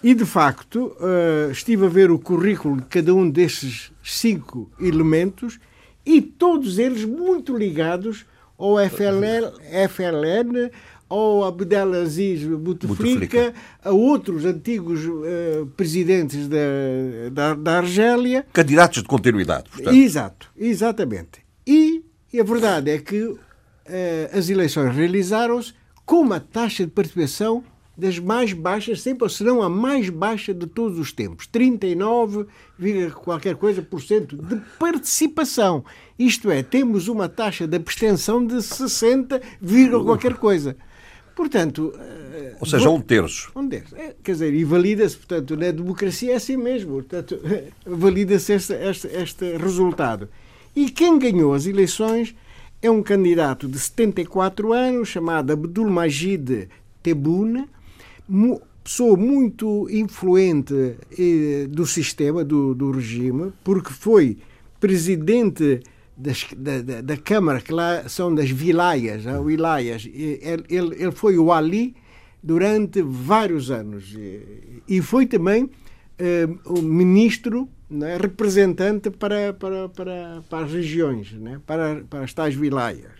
E, 0.00 0.14
de 0.14 0.24
facto, 0.24 0.94
uh, 1.00 1.50
estive 1.50 1.86
a 1.86 1.88
ver 1.88 2.10
o 2.10 2.20
currículo 2.20 2.76
de 2.76 2.84
cada 2.84 3.12
um 3.12 3.28
desses 3.28 3.90
cinco 4.04 4.70
elementos 4.78 5.58
e 6.06 6.20
todos 6.20 6.78
eles 6.78 7.04
muito 7.04 7.56
ligados 7.56 8.26
ou 8.56 8.78
FLL, 8.78 9.52
FLN, 9.88 10.70
ou 11.08 11.44
Abdelaziz 11.44 12.42
Bouteflika, 12.44 13.52
a 13.84 13.90
outros 13.90 14.44
antigos 14.46 15.04
uh, 15.04 15.66
presidentes 15.76 16.48
da, 16.48 16.56
da, 17.30 17.54
da, 17.54 17.76
Argélia. 17.78 18.46
Candidatos 18.52 19.02
de 19.02 19.08
continuidade, 19.08 19.68
portanto. 19.68 19.94
Exato, 19.94 20.50
exatamente. 20.56 21.44
E, 21.66 22.02
e 22.32 22.40
a 22.40 22.44
verdade 22.44 22.90
é 22.90 22.98
que 22.98 23.22
uh, 23.24 23.38
as 24.32 24.48
eleições 24.48 24.94
realizaram-se 24.94 25.74
com 26.06 26.16
uma 26.16 26.40
taxa 26.40 26.84
de 26.84 26.90
participação 26.90 27.62
das 27.96 28.18
mais 28.18 28.52
baixas, 28.52 29.02
sempre, 29.02 29.28
se 29.28 29.44
não 29.44 29.62
a 29.62 29.68
mais 29.68 30.08
baixa 30.08 30.54
de 30.54 30.66
todos 30.66 30.98
os 30.98 31.12
tempos. 31.12 31.46
39, 31.46 32.46
qualquer 33.14 33.56
coisa 33.56 33.82
por 33.82 34.00
cento 34.00 34.36
de 34.36 34.60
participação. 34.78 35.84
Isto 36.18 36.50
é, 36.50 36.62
temos 36.62 37.08
uma 37.08 37.28
taxa 37.28 37.66
de 37.66 37.76
abstenção 37.76 38.44
de 38.44 38.62
60, 38.62 39.40
qualquer 40.04 40.34
coisa. 40.34 40.76
Portanto. 41.34 41.92
Eh, 41.98 42.56
Ou 42.60 42.66
seja, 42.66 42.90
um 42.90 43.00
terço. 43.00 43.50
Um 43.56 43.68
terço. 43.68 43.96
É, 43.96 44.14
quer 44.22 44.32
dizer, 44.32 44.54
e 44.54 44.64
valida-se, 44.64 45.16
portanto, 45.16 45.56
na 45.56 45.70
democracia 45.70 46.32
é 46.32 46.36
assim 46.36 46.56
mesmo. 46.56 46.94
Portanto, 46.94 47.38
valida-se 47.86 48.52
este, 48.52 48.74
este, 48.74 49.06
este 49.08 49.56
resultado. 49.56 50.28
E 50.74 50.90
quem 50.90 51.18
ganhou 51.18 51.54
as 51.54 51.66
eleições 51.66 52.34
é 52.80 52.90
um 52.90 53.02
candidato 53.02 53.68
de 53.68 53.78
74 53.78 54.72
anos, 54.72 55.08
chamado 55.08 55.52
Abdul 55.52 55.88
Majid 55.90 56.68
Tebboune, 57.02 57.68
pessoa 58.82 59.16
muito 59.16 59.88
influente 59.90 60.96
eh, 61.18 61.66
do 61.68 61.86
sistema, 61.86 62.44
do, 62.44 62.74
do 62.74 62.90
regime, 62.90 63.52
porque 63.62 63.92
foi 63.92 64.38
presidente 64.80 65.80
das, 66.16 66.46
da, 66.56 67.00
da, 67.00 67.16
Câmara, 67.16 67.60
que 67.60 67.72
lá 67.72 68.08
são 68.08 68.34
das 68.34 68.50
vilaias, 68.50 69.24
né? 69.24 69.38
wilaias. 69.38 70.04
Ele, 70.06 70.64
ele, 70.68 70.96
ele 70.96 71.12
foi 71.12 71.38
o 71.38 71.52
Ali 71.52 71.94
durante 72.42 73.00
vários 73.02 73.70
anos 73.70 74.16
e 74.88 75.00
foi 75.00 75.26
também 75.26 75.70
eh, 76.18 76.48
o 76.66 76.82
ministro 76.82 77.68
né, 77.88 78.16
representante 78.16 79.10
para, 79.10 79.52
para, 79.52 79.88
para, 79.88 80.42
para 80.48 80.64
as 80.64 80.72
regiões, 80.72 81.32
né, 81.32 81.60
para, 81.66 82.02
para 82.08 82.24
as 82.24 82.32
tais 82.32 82.54
vilaias. 82.54 83.12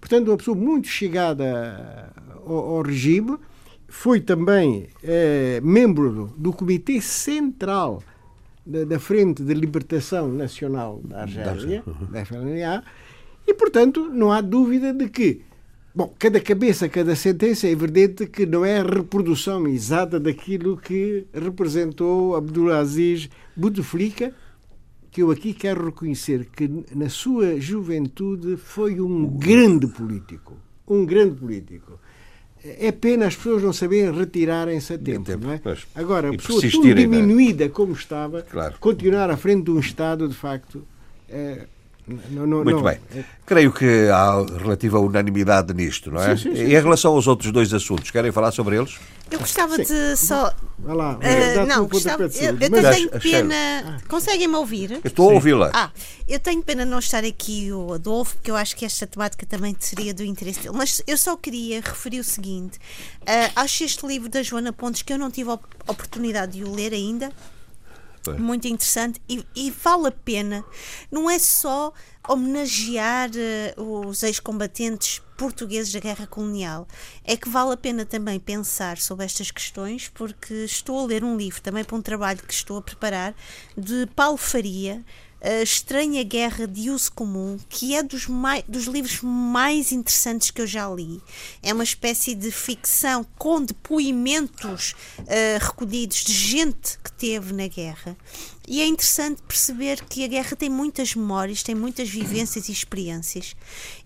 Portanto, 0.00 0.28
uma 0.28 0.36
pessoa 0.36 0.56
muito 0.56 0.88
chegada 0.88 2.12
ao, 2.46 2.76
ao 2.76 2.82
regime, 2.82 3.36
foi 3.90 4.20
também 4.20 4.86
é, 5.02 5.60
membro 5.62 6.12
do, 6.12 6.26
do, 6.38 6.52
Comitê 6.52 7.00
Central 7.00 8.02
da, 8.64 8.84
da, 8.84 9.00
Frente 9.00 9.42
de 9.42 9.52
Libertação 9.52 10.28
Nacional 10.32 11.00
da 11.04 11.22
Argélia, 11.22 11.82
da 12.08 12.24
FLNA, 12.24 12.84
e, 13.46 13.52
portanto, 13.52 14.08
não 14.08 14.30
há 14.30 14.40
dúvida 14.40 14.94
de 14.94 15.08
que, 15.08 15.42
bom, 15.92 16.14
cada 16.16 16.40
cabeça, 16.40 16.88
cada 16.88 17.16
sentença 17.16 17.66
é 17.66 17.70
evidente 17.70 18.26
que 18.28 18.46
não 18.46 18.64
é 18.64 18.78
a 18.78 18.84
reprodução 18.84 19.66
exata 19.66 20.20
daquilo 20.20 20.76
que 20.76 21.26
representou 21.34 22.36
Abdulaziz 22.36 23.28
Bouteflika, 23.56 24.32
que 25.10 25.20
eu 25.20 25.32
aqui 25.32 25.52
quero 25.52 25.86
reconhecer 25.86 26.46
que 26.54 26.70
na 26.94 27.08
sua 27.08 27.58
juventude 27.58 28.56
foi 28.56 29.00
um 29.00 29.26
grande 29.26 29.88
político. 29.88 30.56
Um 30.86 31.04
grande 31.04 31.34
político. 31.34 31.98
É 32.62 32.92
pena 32.92 33.26
as 33.26 33.36
pessoas 33.36 33.62
não 33.62 33.72
saberem 33.72 34.12
retirarem-se 34.12 34.92
a 34.92 34.98
tempo, 34.98 35.24
tempo, 35.24 35.46
não 35.46 35.52
é? 35.52 35.58
Pois. 35.58 35.86
Agora, 35.94 36.28
a 36.28 36.36
pessoa 36.36 36.60
tão 36.60 36.90
é? 36.90 36.94
diminuída 36.94 37.68
como 37.70 37.92
estava, 37.94 38.42
claro. 38.42 38.74
continuar 38.78 39.30
à 39.30 39.36
frente 39.36 39.64
de 39.64 39.70
um 39.70 39.80
Estado, 39.80 40.28
de 40.28 40.34
facto, 40.34 40.84
é, 41.28 41.66
não, 42.30 42.46
não, 42.46 42.64
Muito 42.64 42.76
não. 42.76 42.82
bem. 42.82 42.98
Creio 43.46 43.72
que 43.72 44.08
há 44.08 44.44
relativa 44.58 44.98
unanimidade 44.98 45.72
nisto, 45.74 46.10
não 46.10 46.22
é? 46.22 46.36
Sim, 46.36 46.50
sim, 46.50 46.56
sim. 46.56 46.62
E 46.62 46.76
em 46.76 46.80
relação 46.80 47.12
aos 47.14 47.26
outros 47.26 47.52
dois 47.52 47.72
assuntos, 47.72 48.10
querem 48.10 48.32
falar 48.32 48.52
sobre 48.52 48.76
eles? 48.76 48.98
Eu 49.30 49.38
gostava 49.38 49.78
de 49.78 50.16
só. 50.16 50.52
Vai 50.78 50.96
lá, 50.96 51.16
uh, 51.16 51.66
não, 51.66 51.86
gostava, 51.86 52.24
eu, 52.24 52.30
eu 52.30 52.70
Mas, 52.70 52.96
tenho 52.96 53.10
pena. 53.10 53.54
Ah. 53.86 53.98
Conseguem-me 54.08 54.56
ouvir? 54.56 55.00
estou 55.04 55.30
a 55.30 55.34
ouvi-la. 55.34 55.70
Ah, 55.72 55.90
eu 56.26 56.40
tenho 56.40 56.62
pena 56.62 56.84
não 56.84 56.98
estar 56.98 57.24
aqui 57.24 57.72
o 57.72 57.92
Adolfo, 57.92 58.34
porque 58.36 58.50
eu 58.50 58.56
acho 58.56 58.74
que 58.74 58.84
esta 58.84 59.06
temática 59.06 59.46
também 59.46 59.76
seria 59.78 60.12
do 60.12 60.24
interesse 60.24 60.60
dele. 60.60 60.74
Mas 60.76 61.02
eu 61.06 61.16
só 61.16 61.36
queria 61.36 61.80
referir 61.80 62.18
o 62.18 62.24
seguinte: 62.24 62.78
uh, 63.22 63.52
acho 63.54 63.84
este 63.84 64.04
livro 64.04 64.28
da 64.28 64.42
Joana 64.42 64.72
Pontes 64.72 65.02
que 65.02 65.12
eu 65.12 65.18
não 65.18 65.30
tive 65.30 65.50
a 65.50 65.58
oportunidade 65.86 66.52
de 66.52 66.64
o 66.64 66.74
ler 66.74 66.92
ainda 66.92 67.30
muito 68.38 68.66
interessante 68.68 69.20
e, 69.28 69.44
e, 69.54 69.70
vale 69.70 70.08
a 70.08 70.12
pena. 70.12 70.64
Não 71.10 71.30
é 71.30 71.38
só 71.38 71.92
homenagear 72.28 73.30
uh, 73.76 74.06
os 74.06 74.22
ex-combatentes 74.22 75.22
portugueses 75.36 75.92
da 75.92 76.00
guerra 76.00 76.26
colonial. 76.26 76.86
É 77.24 77.36
que 77.36 77.48
vale 77.48 77.72
a 77.72 77.76
pena 77.76 78.04
também 78.04 78.38
pensar 78.38 78.98
sobre 78.98 79.24
estas 79.24 79.50
questões, 79.50 80.08
porque 80.08 80.52
estou 80.52 81.00
a 81.00 81.06
ler 81.06 81.24
um 81.24 81.36
livro 81.36 81.62
também 81.62 81.82
para 81.82 81.96
um 81.96 82.02
trabalho 82.02 82.42
que 82.46 82.52
estou 82.52 82.76
a 82.76 82.82
preparar 82.82 83.34
de 83.76 84.06
Paulo 84.14 84.36
Faria, 84.36 85.02
a 85.40 85.62
Estranha 85.62 86.22
Guerra 86.22 86.66
de 86.66 86.90
Uso 86.90 87.10
Comum, 87.12 87.58
que 87.68 87.94
é 87.94 88.02
dos, 88.02 88.26
mais, 88.26 88.62
dos 88.68 88.84
livros 88.84 89.20
mais 89.22 89.90
interessantes 89.90 90.50
que 90.50 90.60
eu 90.60 90.66
já 90.66 90.88
li. 90.88 91.20
É 91.62 91.72
uma 91.72 91.84
espécie 91.84 92.34
de 92.34 92.50
ficção 92.50 93.24
com 93.38 93.62
depoimentos 93.62 94.94
uh, 95.18 95.24
recolhidos 95.60 96.24
de 96.24 96.32
gente 96.32 96.98
que 96.98 97.12
teve 97.12 97.54
na 97.54 97.66
guerra. 97.66 98.16
E 98.68 98.80
é 98.80 98.86
interessante 98.86 99.42
perceber 99.42 100.04
que 100.04 100.22
a 100.22 100.28
guerra 100.28 100.54
tem 100.54 100.68
muitas 100.68 101.14
memórias, 101.14 101.62
tem 101.62 101.74
muitas 101.74 102.08
vivências 102.08 102.68
e 102.68 102.72
experiências 102.72 103.56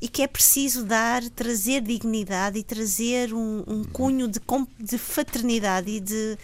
e 0.01 0.09
que 0.09 0.23
é 0.23 0.27
preciso 0.27 0.85
dar, 0.85 1.23
trazer 1.31 1.83
dignidade 1.83 2.59
e 2.59 2.63
trazer 2.63 3.35
um, 3.35 3.63
um 3.67 3.85
cunho 3.85 4.29
de, 4.29 4.41
de 4.79 4.97
fraternidade 4.97 5.91
e 5.91 6.01
de, 6.01 6.39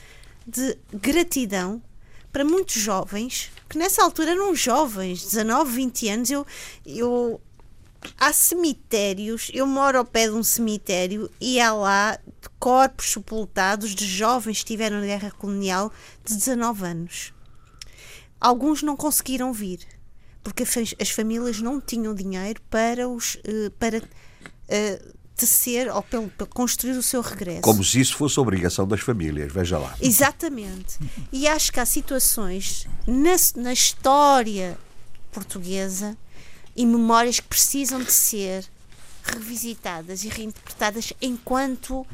de 0.46 0.76
gratidão 0.92 1.80
para 2.30 2.44
muitos 2.44 2.74
jovens, 2.74 3.50
que 3.70 3.78
nessa 3.78 4.02
altura 4.02 4.32
eram 4.32 4.52
jovens, 4.52 5.22
19, 5.22 5.70
20 5.70 6.08
anos, 6.08 6.30
eu, 6.30 6.46
eu 6.84 7.40
há 8.18 8.32
cemitérios, 8.32 9.48
eu 9.54 9.64
moro 9.64 9.98
ao 9.98 10.04
pé 10.04 10.26
de 10.26 10.34
um 10.34 10.42
cemitério 10.42 11.30
e 11.40 11.60
há 11.60 11.72
lá 11.72 12.18
corpos 12.58 13.12
sepultados 13.12 13.94
de 13.94 14.04
jovens 14.04 14.58
que 14.58 14.64
estiveram 14.64 14.98
na 14.98 15.06
guerra 15.06 15.30
colonial 15.30 15.92
de 16.24 16.34
19 16.34 16.84
anos. 16.84 17.32
Alguns 18.40 18.82
não 18.82 18.96
conseguiram 18.96 19.52
vir, 19.52 19.86
porque 20.42 20.64
as 20.64 21.10
famílias 21.10 21.60
não 21.60 21.80
tinham 21.80 22.12
dinheiro 22.12 22.60
para 22.68 23.08
os 23.08 23.38
eh, 23.44 23.70
para 23.78 23.98
uh, 23.98 25.19
tecer 25.40 25.90
ou 25.90 26.02
pelo, 26.02 26.28
para 26.28 26.46
construir 26.46 26.92
o 26.92 27.02
seu 27.02 27.22
regresso. 27.22 27.62
Como 27.62 27.82
se 27.82 27.98
isso 27.98 28.14
fosse 28.14 28.38
obrigação 28.38 28.86
das 28.86 29.00
famílias, 29.00 29.50
veja 29.50 29.78
lá. 29.78 29.96
Exatamente. 30.00 30.98
E 31.32 31.48
acho 31.48 31.72
que 31.72 31.80
há 31.80 31.86
situações 31.86 32.86
na, 33.06 33.62
na 33.62 33.72
história 33.72 34.78
portuguesa 35.32 36.16
e 36.76 36.84
memórias 36.84 37.40
que 37.40 37.48
precisam 37.48 38.02
de 38.02 38.12
ser 38.12 38.66
revisitadas 39.24 40.24
e 40.24 40.28
reinterpretadas 40.28 41.12
enquanto 41.22 42.06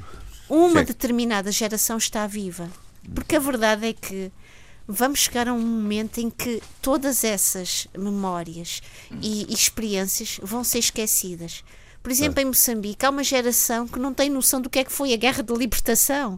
uma 0.49 0.81
Sim. 0.81 0.87
determinada 0.87 1.51
geração 1.51 1.97
está 1.99 2.27
viva. 2.27 2.71
Porque 3.13 3.37
a 3.37 3.41
verdade 3.41 3.89
é 3.89 3.93
que 3.93 4.31
vamos 4.87 5.19
chegar 5.21 5.49
a 5.49 5.53
um 5.53 5.61
momento 5.61 6.19
em 6.19 6.31
que 6.31 6.63
todas 6.81 7.25
essas 7.25 7.89
memórias 7.97 8.81
e, 9.21 9.47
e 9.49 9.55
experiências 9.55 10.39
vão 10.43 10.63
ser 10.63 10.79
esquecidas. 10.79 11.65
Por 12.07 12.13
exemplo, 12.13 12.41
em 12.41 12.45
Moçambique 12.45 13.05
há 13.05 13.11
uma 13.11 13.25
geração 13.25 13.85
que 13.85 13.99
não 13.99 14.15
tem 14.15 14.31
noção 14.31 14.61
do 14.61 14.71
que 14.71 14.79
é 14.79 14.85
que 14.85 14.93
foi 14.93 15.13
a 15.13 15.17
guerra 15.17 15.43
de 15.43 15.53
libertação. 15.53 16.35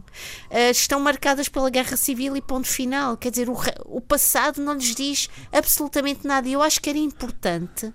Uh, 0.49 0.71
estão 0.71 0.99
marcadas 0.99 1.47
pela 1.47 1.69
guerra 1.69 1.95
civil 1.95 2.35
e 2.35 2.41
ponto 2.41 2.67
final. 2.67 3.15
Quer 3.15 3.29
dizer, 3.29 3.47
o, 3.51 3.55
o 3.85 4.01
passado 4.01 4.59
não 4.63 4.73
lhes 4.73 4.95
diz 4.95 5.29
absolutamente 5.53 6.25
nada. 6.25 6.49
E 6.49 6.53
eu 6.53 6.63
acho 6.63 6.81
que 6.81 6.89
era 6.89 6.97
importante 6.97 7.93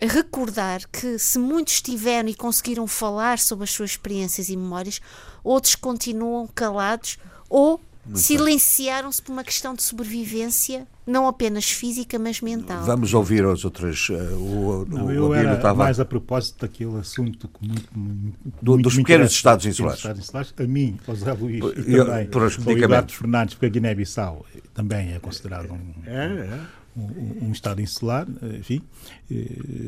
recordar 0.00 0.80
que 0.90 1.16
se 1.16 1.38
muitos 1.38 1.80
tiveram 1.80 2.28
e 2.28 2.34
conseguiram 2.34 2.88
falar 2.88 3.38
sobre 3.38 3.62
as 3.62 3.70
suas 3.70 3.90
experiências 3.90 4.48
e 4.48 4.56
memórias, 4.56 5.00
outros 5.44 5.76
continuam 5.76 6.48
calados 6.48 7.18
ou 7.48 7.80
silenciaram-se 8.14 9.20
por 9.22 9.32
uma 9.32 9.44
questão 9.44 9.74
de 9.74 9.82
sobrevivência, 9.82 10.86
não 11.06 11.28
apenas 11.28 11.70
física, 11.70 12.18
mas 12.18 12.40
mental. 12.40 12.82
Vamos 12.84 13.14
ouvir 13.14 13.44
as 13.44 13.64
outras. 13.64 14.08
Uh, 14.08 14.12
o, 14.12 14.86
não, 14.88 15.06
o 15.06 15.12
eu 15.12 15.34
era 15.34 15.54
estava... 15.54 15.84
mais 15.84 16.00
a 16.00 16.04
propósito 16.04 16.60
daquele 16.60 16.98
assunto 16.98 17.48
que 17.48 17.66
muito, 17.66 17.88
muito, 17.94 18.38
Do, 18.62 18.72
muito 18.72 18.84
dos 18.84 18.96
pequenos 18.96 19.32
Estados 19.32 19.66
insulares. 19.66 19.98
Estados 19.98 20.22
insulares. 20.22 20.54
A 20.58 20.62
mim, 20.64 20.98
ao 21.06 21.14
José 21.14 21.32
Luís 21.32 21.62
e 21.86 21.92
eu, 21.92 22.06
também 22.06 22.26
por 22.26 22.42
ao 22.42 22.48
Eduardo 22.48 23.12
Fernandes, 23.12 23.54
porque 23.54 23.66
a 23.66 23.68
Guiné-Bissau 23.68 24.46
também 24.74 25.12
é 25.12 25.18
considerado 25.18 25.72
um, 25.72 25.92
é, 26.06 26.26
é. 26.26 26.60
Um, 26.96 27.48
um, 27.48 27.52
Estado 27.52 27.80
insular, 27.80 28.26
enfim, 28.58 28.82
eh, 29.30 29.34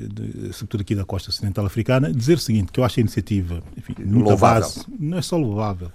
de, 0.08 0.52
sobretudo 0.52 0.82
aqui 0.82 0.94
da 0.94 1.04
costa 1.04 1.30
ocidental 1.30 1.66
africana, 1.66 2.12
dizer 2.12 2.34
o 2.34 2.40
seguinte, 2.40 2.70
que 2.70 2.78
eu 2.78 2.84
acho 2.84 3.00
a 3.00 3.02
iniciativa, 3.02 3.60
enfim, 3.76 3.94
muita 4.04 4.36
base, 4.36 4.84
não 5.00 5.18
é 5.18 5.22
só 5.22 5.36
louvável, 5.36 5.90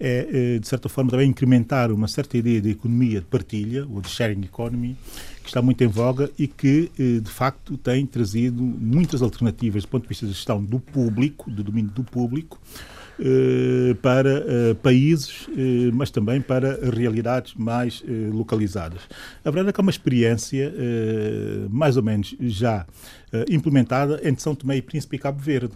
é, 0.00 0.54
eh, 0.56 0.58
de 0.58 0.66
certa 0.66 0.88
forma, 0.88 1.10
também 1.10 1.28
incrementar 1.28 1.92
uma 1.92 2.08
certa 2.08 2.38
ideia 2.38 2.58
de 2.58 2.70
economia 2.70 3.20
de 3.20 3.26
partilha, 3.26 3.86
ou 3.86 4.00
de 4.00 4.08
sharing 4.08 4.40
economy, 4.42 4.96
que 5.42 5.48
está 5.48 5.60
muito 5.60 5.84
em 5.84 5.86
voga 5.86 6.30
e 6.38 6.46
que, 6.46 6.90
eh, 6.98 7.20
de 7.20 7.30
facto, 7.30 7.76
tem 7.76 8.06
trazido 8.06 8.62
muitas 8.62 9.20
alternativas 9.20 9.82
do 9.82 9.88
ponto 9.88 10.04
de 10.04 10.08
vista 10.08 10.24
da 10.24 10.32
gestão 10.32 10.64
do 10.64 10.80
público, 10.80 11.50
do 11.50 11.62
domínio 11.62 11.90
do 11.90 12.02
público, 12.02 12.58
eh, 13.18 13.94
para 14.00 14.74
países, 14.82 15.46
mas 15.92 16.10
também 16.10 16.40
para 16.40 16.90
realidades 16.90 17.52
mais 17.54 18.02
localizadas. 18.32 19.02
A 19.44 19.50
verdade 19.50 19.68
é 19.68 19.72
que 19.74 19.80
é 19.80 19.82
uma 19.82 19.90
experiência 19.90 20.72
mais 21.68 21.98
ou 21.98 22.02
menos 22.02 22.34
já 22.40 22.86
implementada 23.48 24.20
entre 24.24 24.42
São 24.42 24.54
Tomé 24.54 24.76
e 24.76 24.82
Príncipe 24.82 25.16
e 25.16 25.18
Cabo 25.18 25.40
Verde. 25.40 25.74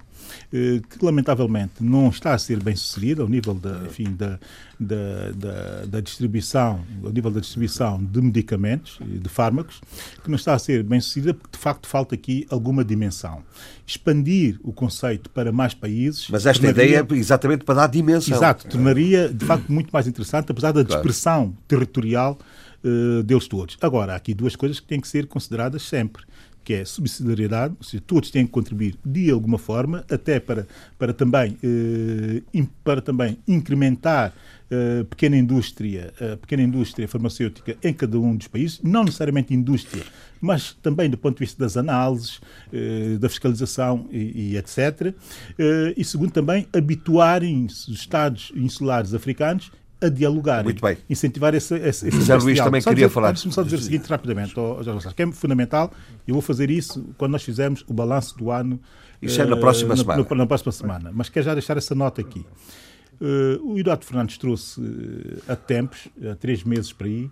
Eh, 0.53 0.81
que 0.89 1.05
lamentavelmente 1.05 1.83
não 1.83 2.09
está 2.09 2.35
a 2.35 2.39
ser 2.39 2.63
bem 2.63 2.77
sucedida 2.77 3.23
ao 3.23 3.29
nível 3.29 3.55
da, 3.55 3.83
enfim, 3.87 4.15
da, 4.15 4.39
da, 4.79 5.31
da, 5.35 5.87
da, 5.87 6.01
distribuição, 6.01 6.85
ao 7.03 7.11
nível 7.11 7.31
da 7.31 7.41
distribuição 7.41 8.03
de 8.03 8.21
medicamentos, 8.21 8.99
de 9.01 9.29
fármacos, 9.29 9.81
que 10.23 10.29
não 10.29 10.37
está 10.37 10.55
a 10.55 10.59
ser 10.59 10.83
bem 10.83 11.01
sucedida 11.01 11.35
porque 11.35 11.57
de 11.57 11.63
facto 11.63 11.89
falta 11.89 12.15
aqui 12.15 12.47
alguma 12.51 12.85
dimensão. 12.85 13.43
Expandir 13.87 14.59
o 14.63 14.73
conceito 14.73 15.29
para 15.31 15.51
mais 15.51 15.75
países. 15.75 16.29
Mas 16.31 16.47
esta 16.47 16.63
tornaria, 16.63 17.01
ideia 17.01 17.07
é 17.11 17.15
exatamente 17.15 17.65
para 17.65 17.75
dar 17.75 17.87
dimensão. 17.89 18.37
Exato, 18.37 18.69
tornaria 18.69 19.29
de 19.29 19.45
facto 19.45 19.71
muito 19.73 19.91
mais 19.91 20.07
interessante, 20.07 20.51
apesar 20.51 20.73
da 20.73 20.83
dispersão 20.83 21.47
claro. 21.47 21.59
territorial 21.67 22.39
uh, 22.85 23.23
deles 23.23 23.49
todos. 23.49 23.77
Agora, 23.81 24.13
há 24.13 24.17
aqui 24.17 24.35
duas 24.35 24.55
coisas 24.55 24.79
que 24.79 24.87
têm 24.87 25.01
que 25.01 25.09
ser 25.09 25.27
consideradas 25.27 25.83
sempre 25.83 26.23
que 26.65 26.73
é 26.73 26.85
subsidiariedade, 26.85 27.75
ou 27.79 27.85
seja, 27.85 28.03
todos 28.07 28.31
têm 28.31 28.47
que 28.47 28.53
contribuir 28.53 28.97
de 29.05 29.31
alguma 29.31 29.59
forma, 29.59 30.05
até 30.11 30.41
para, 30.41 30.67
para, 30.99 31.13
também, 31.13 31.59
eh, 31.63 32.65
para 32.83 33.01
também 33.01 33.39
incrementar 33.47 34.33
Uh, 34.65 35.05
pequena 35.05 35.37
indústria, 35.37 36.13
uh, 36.19 36.39
pequena 36.39 36.63
indústria 36.63 37.07
farmacêutica 37.07 37.77
em 37.83 37.93
cada 37.93 38.19
um 38.19 38.35
dos 38.35 38.49
países, 38.49 38.81
não 38.83 39.05
necessariamente 39.05 39.53
indústria, 39.53 40.03
mas 40.41 40.73
também 40.83 41.09
do 41.09 41.19
ponto 41.19 41.37
de 41.37 41.41
vista 41.41 41.63
das 41.63 41.77
análises, 41.77 42.41
uh, 42.73 43.19
da 43.19 43.29
fiscalização 43.29 44.09
e, 44.11 44.53
e 44.53 44.57
etc. 44.57 45.15
e 45.95 46.03
segundo 46.03 46.33
também 46.33 46.67
habituarem-se 46.73 47.91
os 47.91 48.01
Estados 48.01 48.53
insulares 48.57 49.13
africanos 49.13 49.71
a 50.05 50.09
dialogar. 50.09 50.65
Muito 50.65 50.83
bem. 50.83 50.97
Incentivar 51.09 51.55
esse, 51.55 51.75
esse, 51.77 52.09
esse 52.09 52.17
José 52.17 52.37
Luís 52.37 52.59
também 52.59 52.81
queria 52.81 52.95
dizer, 52.95 53.09
falar. 53.09 53.33
Deixe-me 53.33 53.53
só 53.53 53.63
dizer 53.63 53.77
o 53.77 53.81
seguinte 53.81 54.09
rapidamente, 54.09 54.55
oh, 54.59 54.79
que 55.15 55.23
é 55.23 55.33
fundamental, 55.33 55.93
eu 56.27 56.35
vou 56.35 56.43
fazer 56.43 56.71
isso 56.71 57.05
quando 57.17 57.33
nós 57.33 57.43
fizermos 57.43 57.85
o 57.89 57.93
balanço 57.93 58.37
do 58.37 58.51
ano. 58.51 58.81
Isso 59.21 59.41
é 59.41 59.47
na 59.47 59.57
próxima 59.57 59.95
uh, 59.95 59.97
semana. 59.97 60.27
Na, 60.29 60.37
na, 60.37 60.47
próxima 60.47 60.73
semana. 60.73 61.11
Mas 61.13 61.29
quero 61.29 61.47
já 61.47 61.55
deixar 61.55 61.77
essa 61.77 61.95
nota 61.95 62.21
aqui. 62.21 62.45
Uh, 63.21 63.73
o 63.73 63.79
Eduardo 63.79 64.05
Fernandes 64.05 64.37
trouxe 64.39 64.81
uh, 64.81 65.43
há 65.49 65.55
tempos, 65.55 66.09
há 66.31 66.35
três 66.35 66.65
meses 66.65 66.93
para 66.93 67.07
aí, 67.07 67.25
uh, 67.25 67.31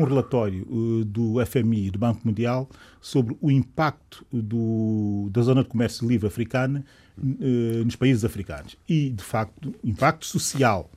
um 0.00 0.04
relatório 0.04 1.04
do 1.04 1.44
FMI 1.44 1.86
e 1.86 1.90
do 1.90 1.98
Banco 1.98 2.20
Mundial 2.24 2.68
sobre 3.00 3.36
o 3.40 3.50
impacto 3.50 4.26
do, 4.30 5.28
da 5.30 5.42
Zona 5.42 5.62
de 5.62 5.68
Comércio 5.68 6.06
Livre 6.06 6.26
africana 6.26 6.84
nos 7.16 7.96
países 7.96 8.26
africanos. 8.26 8.76
E, 8.86 9.08
de 9.08 9.24
facto, 9.24 9.74
impacto 9.82 10.26
social 10.26 10.90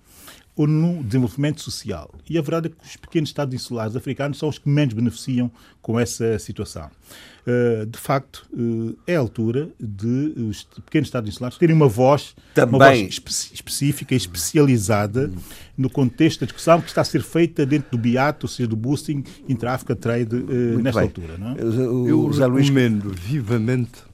ou 0.59 0.67
no 0.67 1.01
desenvolvimento 1.01 1.61
social. 1.61 2.13
E 2.29 2.37
a 2.37 2.41
verdade 2.41 2.67
é 2.67 2.69
que 2.69 2.85
os 2.85 2.97
pequenos 2.97 3.29
Estados 3.29 3.55
insulares 3.55 3.95
africanos 3.95 4.37
são 4.37 4.49
os 4.49 4.59
que 4.59 4.67
menos 4.67 4.93
beneficiam 4.93 5.49
com 5.81 5.97
essa 5.97 6.37
situação. 6.37 6.91
Uh, 7.47 7.85
de 7.85 7.97
facto, 7.97 8.45
uh, 8.51 8.93
é 9.07 9.15
a 9.15 9.19
altura 9.19 9.69
de 9.79 10.33
os 10.35 10.65
pequenos 10.83 11.07
Estados 11.07 11.29
insulares 11.29 11.57
terem 11.57 11.73
uma 11.73 11.87
voz, 11.87 12.35
Também... 12.53 12.75
uma 12.75 12.85
voz 12.87 12.99
espe 12.99 13.31
específica 13.53 14.13
e 14.13 14.17
especializada 14.17 15.31
no 15.77 15.89
contexto 15.89 16.41
da 16.41 16.45
discussão 16.45 16.81
que 16.81 16.89
está 16.89 16.99
a 16.99 17.05
ser 17.05 17.21
feita 17.23 17.65
dentro 17.65 17.91
do 17.91 17.97
BIAT, 17.97 18.39
ou 18.43 18.49
seja, 18.49 18.67
do 18.67 18.75
Boosting 18.75 19.23
Intra-Africa 19.47 19.95
Trade, 19.95 20.35
uh, 20.35 20.79
nesta 20.81 20.99
bem. 20.99 21.07
altura. 21.07 21.37
Não 21.37 21.51
é? 21.51 22.09
Eu 22.11 22.27
recomendo 22.27 23.13
vivamente 23.15 24.09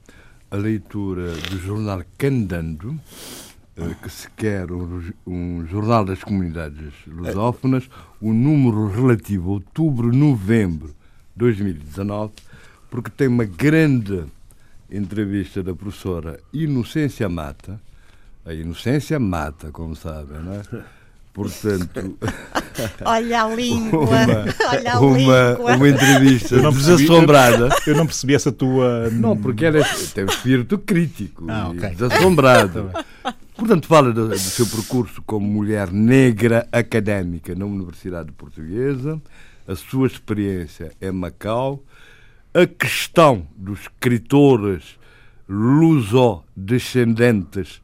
a 0.52 0.58
leitura 0.58 1.32
do 1.50 1.58
jornal 1.58 2.04
Candando, 2.20 3.00
que 4.02 4.10
se 4.10 4.30
quer 4.32 4.72
um, 4.72 5.02
um, 5.28 5.66
jornal 5.68 6.06
das 6.06 6.24
comunidades 6.24 6.94
lusófonas, 7.06 7.90
o 8.22 8.32
número 8.32 8.88
relativo 8.88 9.52
outubro-novembro 9.52 10.88
de 10.88 10.94
2019, 11.38 12.32
porque 12.90 13.10
tem 13.10 13.28
uma 13.28 13.44
grande 13.44 14.24
entrevista 14.90 15.62
da 15.62 15.76
professora 15.76 16.40
Inocência 16.54 17.28
Mata. 17.28 17.80
A 18.46 18.54
Inocência 18.54 19.20
Mata, 19.20 19.72
como 19.72 19.96
sabem, 19.96 20.40
não 20.40 20.54
é? 20.54 20.62
Portanto. 21.36 22.18
Olha 23.04 23.44
a 23.44 23.50
língua! 23.50 24.00
Uma, 24.00 24.46
Olha 24.72 24.94
a 24.94 25.00
uma, 25.02 25.18
língua. 25.18 25.76
uma 25.76 25.90
entrevista 25.90 26.62
não 26.62 26.72
desassombrada. 26.72 27.70
Eu 27.86 27.98
não 27.98 28.06
percebi 28.06 28.36
essa 28.36 28.54
tua. 28.54 29.10
Não, 29.10 29.36
porque 29.36 29.66
era, 29.66 29.84
tem 30.14 30.24
um 30.24 30.28
espírito 30.28 30.78
crítico 30.78 31.46
ah, 31.50 31.70
okay. 31.70 31.90
desassombrado. 31.90 32.90
Portanto, 33.66 33.88
fala 33.88 34.14
do, 34.14 34.28
do, 34.28 34.38
seu 34.38 34.68
percurso 34.68 35.24
como 35.24 35.48
mulher 35.48 35.92
negra 35.92 36.68
académica 36.72 37.56
na 37.56 37.66
Universidade 37.66 38.32
Portuguesa, 38.32 39.20
a 39.68 39.74
sua 39.74 40.06
experiência 40.06 40.92
em 41.02 41.12
Macau, 41.12 41.84
a 42.54 42.68
questão 42.68 43.48
dos 43.58 43.80
escritores 43.80 45.00
luso-descendentes 45.50 47.82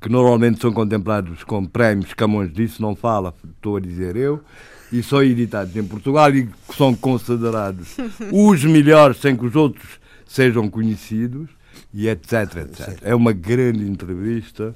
que 0.00 0.08
normalmente 0.08 0.62
são 0.62 0.72
contemplados 0.72 1.44
com 1.44 1.66
prémios, 1.66 2.14
Camões 2.14 2.50
disso 2.50 2.80
não 2.80 2.96
fala, 2.96 3.34
estou 3.54 3.76
a 3.76 3.80
dizer 3.80 4.16
eu, 4.16 4.42
e 4.90 5.02
são 5.02 5.22
editados 5.22 5.76
em 5.76 5.84
Portugal 5.84 6.34
e 6.34 6.48
são 6.74 6.94
considerados 6.94 7.98
os 8.32 8.64
melhores 8.64 9.18
sem 9.18 9.36
que 9.36 9.44
os 9.44 9.54
outros 9.54 10.00
sejam 10.26 10.70
conhecidos, 10.70 11.50
e 11.92 12.08
etc, 12.08 12.56
etc. 12.62 12.98
É 13.02 13.14
uma 13.14 13.32
grande 13.32 13.84
entrevista 13.84 14.74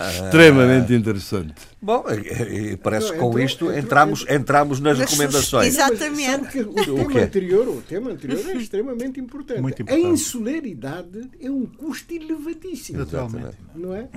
extremamente 0.00 0.92
interessante. 0.92 1.54
Bom, 1.80 2.04
e, 2.10 2.76
parece 2.76 3.12
que 3.12 3.18
com 3.18 3.38
isto 3.38 3.72
entramos, 3.72 4.26
entramos 4.28 4.80
nas 4.80 4.98
recomendações. 4.98 5.68
Exatamente. 5.68 6.60
o, 6.60 6.74
tema 6.74 7.20
anterior, 7.20 7.68
o 7.68 7.82
tema 7.82 8.10
anterior 8.10 8.50
é 8.50 8.56
extremamente 8.56 9.20
importante. 9.20 9.60
Muito 9.60 9.82
importante. 9.82 10.06
A 10.06 10.08
insularidade 10.08 11.30
é 11.40 11.50
um 11.50 11.66
custo 11.66 12.12
elevadíssimo. 12.12 13.02
Exatamente. 13.02 13.56
Não 13.74 13.94
é? 13.94 14.08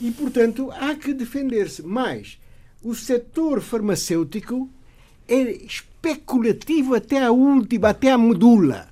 E, 0.00 0.10
portanto, 0.10 0.70
há 0.72 0.94
que 0.94 1.12
defender-se. 1.12 1.82
Mas 1.82 2.38
o 2.82 2.94
setor 2.94 3.60
farmacêutico 3.60 4.68
é 5.28 5.42
especulativo 5.52 6.94
até 6.94 7.22
a 7.22 7.30
última, 7.30 7.90
até 7.90 8.10
a 8.10 8.18
medula 8.18 8.89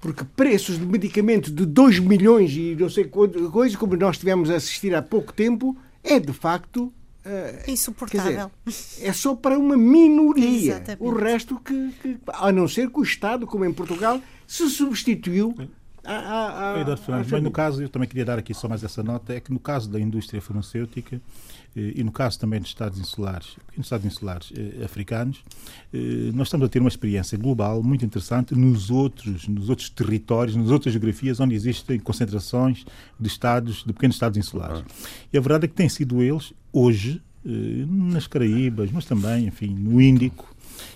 porque 0.00 0.24
preços 0.24 0.78
de 0.78 0.86
medicamentos 0.86 1.54
de 1.54 1.66
2 1.66 1.98
milhões 1.98 2.52
e 2.52 2.74
não 2.78 2.88
sei 2.88 3.04
quantas 3.04 3.48
coisas, 3.50 3.76
como 3.76 3.94
nós 3.96 4.18
tivemos 4.18 4.50
a 4.50 4.56
assistir 4.56 4.94
há 4.94 5.02
pouco 5.02 5.32
tempo, 5.32 5.76
é 6.02 6.18
de 6.18 6.32
facto. 6.32 6.92
Uh, 7.24 7.70
Insuportável. 7.70 8.50
Dizer, 8.64 9.06
é 9.06 9.12
só 9.12 9.34
para 9.34 9.58
uma 9.58 9.76
minoria. 9.76 10.72
Exatamente. 10.74 11.02
O 11.02 11.14
resto, 11.14 11.60
que, 11.60 11.92
que, 12.00 12.18
a 12.28 12.50
não 12.50 12.66
ser 12.66 12.88
que 12.90 12.98
o 12.98 13.02
Estado, 13.02 13.46
como 13.46 13.64
em 13.64 13.72
Portugal, 13.72 14.20
se 14.46 14.68
substituiu 14.70 15.54
a, 16.02 16.14
a, 16.14 16.80
a, 16.80 16.96
Mas 17.30 17.42
no 17.42 17.50
caso, 17.50 17.82
eu 17.82 17.88
também 17.88 18.08
queria 18.08 18.24
dar 18.24 18.38
aqui 18.38 18.54
só 18.54 18.68
mais 18.68 18.82
essa 18.82 19.02
nota, 19.02 19.34
é 19.34 19.40
que 19.40 19.52
no 19.52 19.60
caso 19.60 19.90
da 19.90 20.00
indústria 20.00 20.40
farmacêutica, 20.40 21.20
e 21.74 22.02
no 22.02 22.10
caso 22.10 22.38
também 22.38 22.60
dos 22.60 22.68
Estados 22.68 22.98
insulares, 22.98 23.54
pequenos 23.66 23.86
Estados 23.86 24.06
insulares 24.06 24.52
eh, 24.56 24.84
africanos, 24.84 25.42
eh, 25.92 26.30
nós 26.34 26.48
estamos 26.48 26.66
a 26.66 26.68
ter 26.68 26.80
uma 26.80 26.88
experiência 26.88 27.38
global 27.38 27.82
muito 27.82 28.04
interessante 28.04 28.54
nos 28.54 28.90
outros, 28.90 29.46
nos 29.46 29.68
outros 29.68 29.88
territórios, 29.88 30.56
nas 30.56 30.70
outras 30.70 30.92
geografias 30.92 31.38
onde 31.38 31.54
existem 31.54 31.98
concentrações 31.98 32.84
de 33.18 33.28
Estados, 33.28 33.84
de 33.84 33.92
pequenos 33.92 34.16
Estados 34.16 34.36
insulares. 34.36 34.82
E 35.32 35.38
a 35.38 35.40
verdade 35.40 35.66
é 35.66 35.68
que 35.68 35.74
têm 35.74 35.88
sido 35.88 36.20
eles, 36.22 36.52
hoje, 36.72 37.22
nas 37.42 38.26
Caraíbas, 38.26 38.90
mas 38.92 39.06
também, 39.06 39.46
enfim, 39.46 39.74
no 39.74 40.00
Índico, 40.00 40.49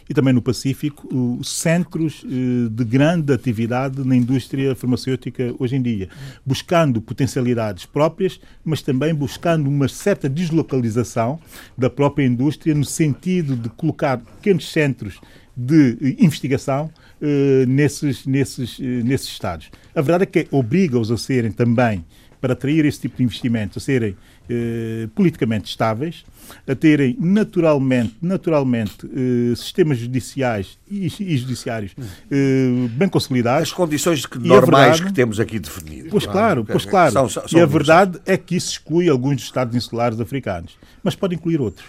e 0.08 0.14
também 0.14 0.32
no 0.32 0.42
Pacífico, 0.42 1.40
centros 1.42 2.24
eh, 2.24 2.68
de 2.70 2.84
grande 2.84 3.32
atividade 3.32 4.04
na 4.06 4.14
indústria 4.14 4.74
farmacêutica 4.74 5.54
hoje 5.58 5.76
em 5.76 5.82
dia, 5.82 6.08
buscando 6.44 7.00
potencialidades 7.00 7.86
próprias, 7.86 8.40
mas 8.64 8.82
também 8.82 9.14
buscando 9.14 9.68
uma 9.68 9.88
certa 9.88 10.28
deslocalização 10.28 11.38
da 11.76 11.88
própria 11.88 12.24
indústria 12.24 12.74
no 12.74 12.84
sentido 12.84 13.56
de 13.56 13.68
colocar 13.70 14.18
pequenos 14.18 14.70
centros 14.70 15.20
de 15.56 15.96
eh, 16.00 16.16
investigação 16.24 16.90
uh, 17.20 17.66
nesses, 17.66 18.26
nesses, 18.26 18.78
nesses 18.78 19.28
estados. 19.28 19.70
A 19.94 20.00
verdade 20.00 20.24
é 20.24 20.26
que 20.26 20.48
obriga-os 20.50 21.10
a 21.10 21.16
serem 21.16 21.52
também, 21.52 22.04
para 22.44 22.52
atrair 22.52 22.84
esse 22.84 23.00
tipo 23.00 23.16
de 23.16 23.22
investimentos, 23.22 23.78
a 23.78 23.80
serem 23.80 24.14
eh, 24.50 25.08
politicamente 25.14 25.70
estáveis, 25.70 26.26
a 26.68 26.74
terem 26.74 27.16
naturalmente, 27.18 28.16
naturalmente 28.20 29.06
eh, 29.06 29.56
sistemas 29.56 29.96
judiciais 29.96 30.78
e, 30.86 31.06
e 31.06 31.36
judiciários 31.38 31.96
eh, 32.30 32.86
bem 32.90 33.08
consolidados. 33.08 33.68
As 33.68 33.72
condições 33.72 34.26
que, 34.26 34.38
normais 34.38 34.98
verdade, 34.98 35.04
que 35.04 35.12
temos 35.14 35.40
aqui 35.40 35.58
definidas. 35.58 36.10
Pois 36.10 36.26
claro, 36.26 36.66
pois 36.66 36.84
claro. 36.84 37.12
São, 37.12 37.28
são, 37.30 37.44
e 37.50 37.62
a 37.62 37.64
verdade 37.64 38.20
é 38.26 38.36
que 38.36 38.56
isso 38.56 38.72
exclui 38.72 39.08
alguns 39.08 39.36
dos 39.36 39.44
Estados 39.44 39.74
insulares 39.74 40.20
africanos, 40.20 40.76
mas 41.02 41.14
pode 41.14 41.34
incluir 41.34 41.62
outros. 41.62 41.86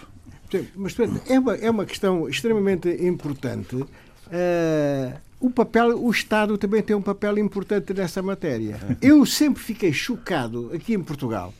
Mas 0.74 0.96
é 1.28 1.38
uma, 1.38 1.54
é 1.54 1.70
uma 1.70 1.84
questão 1.84 2.26
extremamente 2.30 2.88
importante. 2.88 3.76
Uh, 4.26 5.18
o 5.38 5.50
papel, 5.50 6.02
o 6.02 6.10
Estado 6.10 6.56
também 6.56 6.82
tem 6.82 6.96
um 6.96 7.02
papel 7.02 7.38
importante 7.38 7.92
nessa 7.94 8.22
matéria. 8.22 8.80
Eu 9.00 9.24
sempre 9.26 9.62
fiquei 9.62 9.92
chocado 9.92 10.70
aqui 10.74 10.94
em 10.94 11.02
Portugal 11.02 11.52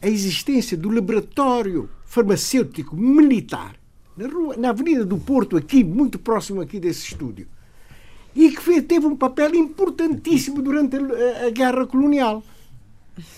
a 0.00 0.08
existência 0.08 0.76
do 0.76 0.88
laboratório 0.88 1.88
farmacêutico 2.04 2.96
militar 2.96 3.74
na, 4.16 4.28
rua, 4.28 4.56
na 4.56 4.70
Avenida 4.70 5.04
do 5.04 5.18
Porto, 5.18 5.56
aqui, 5.56 5.84
muito 5.84 6.18
próximo 6.18 6.60
aqui 6.60 6.80
desse 6.80 7.06
estúdio, 7.06 7.46
e 8.34 8.50
que 8.50 8.82
teve 8.82 9.06
um 9.06 9.16
papel 9.16 9.54
importantíssimo 9.54 10.62
durante 10.62 10.96
a, 10.96 11.46
a 11.46 11.50
guerra 11.50 11.86
colonial. 11.86 12.42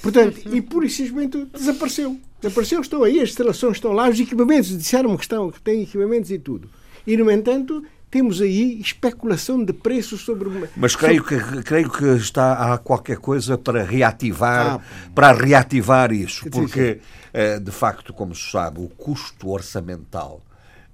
Portanto, 0.02 0.40
e 0.54 0.60
pura 0.60 0.86
e 0.86 0.90
simplesmente 0.90 1.46
desapareceu. 1.46 2.18
Desapareceu, 2.40 2.80
estão 2.80 3.02
aí, 3.02 3.20
as 3.20 3.30
instalações 3.30 3.76
estão 3.76 3.92
lá, 3.92 4.08
os 4.08 4.20
equipamentos, 4.20 4.76
disseram 4.76 5.16
que 5.16 5.22
estão, 5.22 5.50
que 5.50 5.60
têm 5.60 5.82
equipamentos 5.82 6.30
e 6.30 6.38
tudo. 6.38 6.68
E, 7.06 7.16
no 7.16 7.30
entanto, 7.30 7.82
temos 8.10 8.40
aí 8.40 8.80
especulação 8.80 9.64
de 9.64 9.72
preços 9.72 10.22
sobre. 10.22 10.68
Mas 10.76 10.96
creio 10.96 11.24
que, 11.24 11.38
creio 11.62 11.90
que 11.90 12.04
está 12.16 12.74
há 12.74 12.78
qualquer 12.78 13.18
coisa 13.18 13.56
para 13.56 13.84
reativar, 13.84 14.74
ah, 14.74 14.80
para 15.14 15.32
reativar 15.32 16.12
isso, 16.12 16.50
porque, 16.50 17.00
eh, 17.32 17.60
de 17.60 17.70
facto, 17.70 18.12
como 18.12 18.34
se 18.34 18.50
sabe, 18.50 18.80
o 18.80 18.88
custo 18.88 19.48
orçamental 19.48 20.42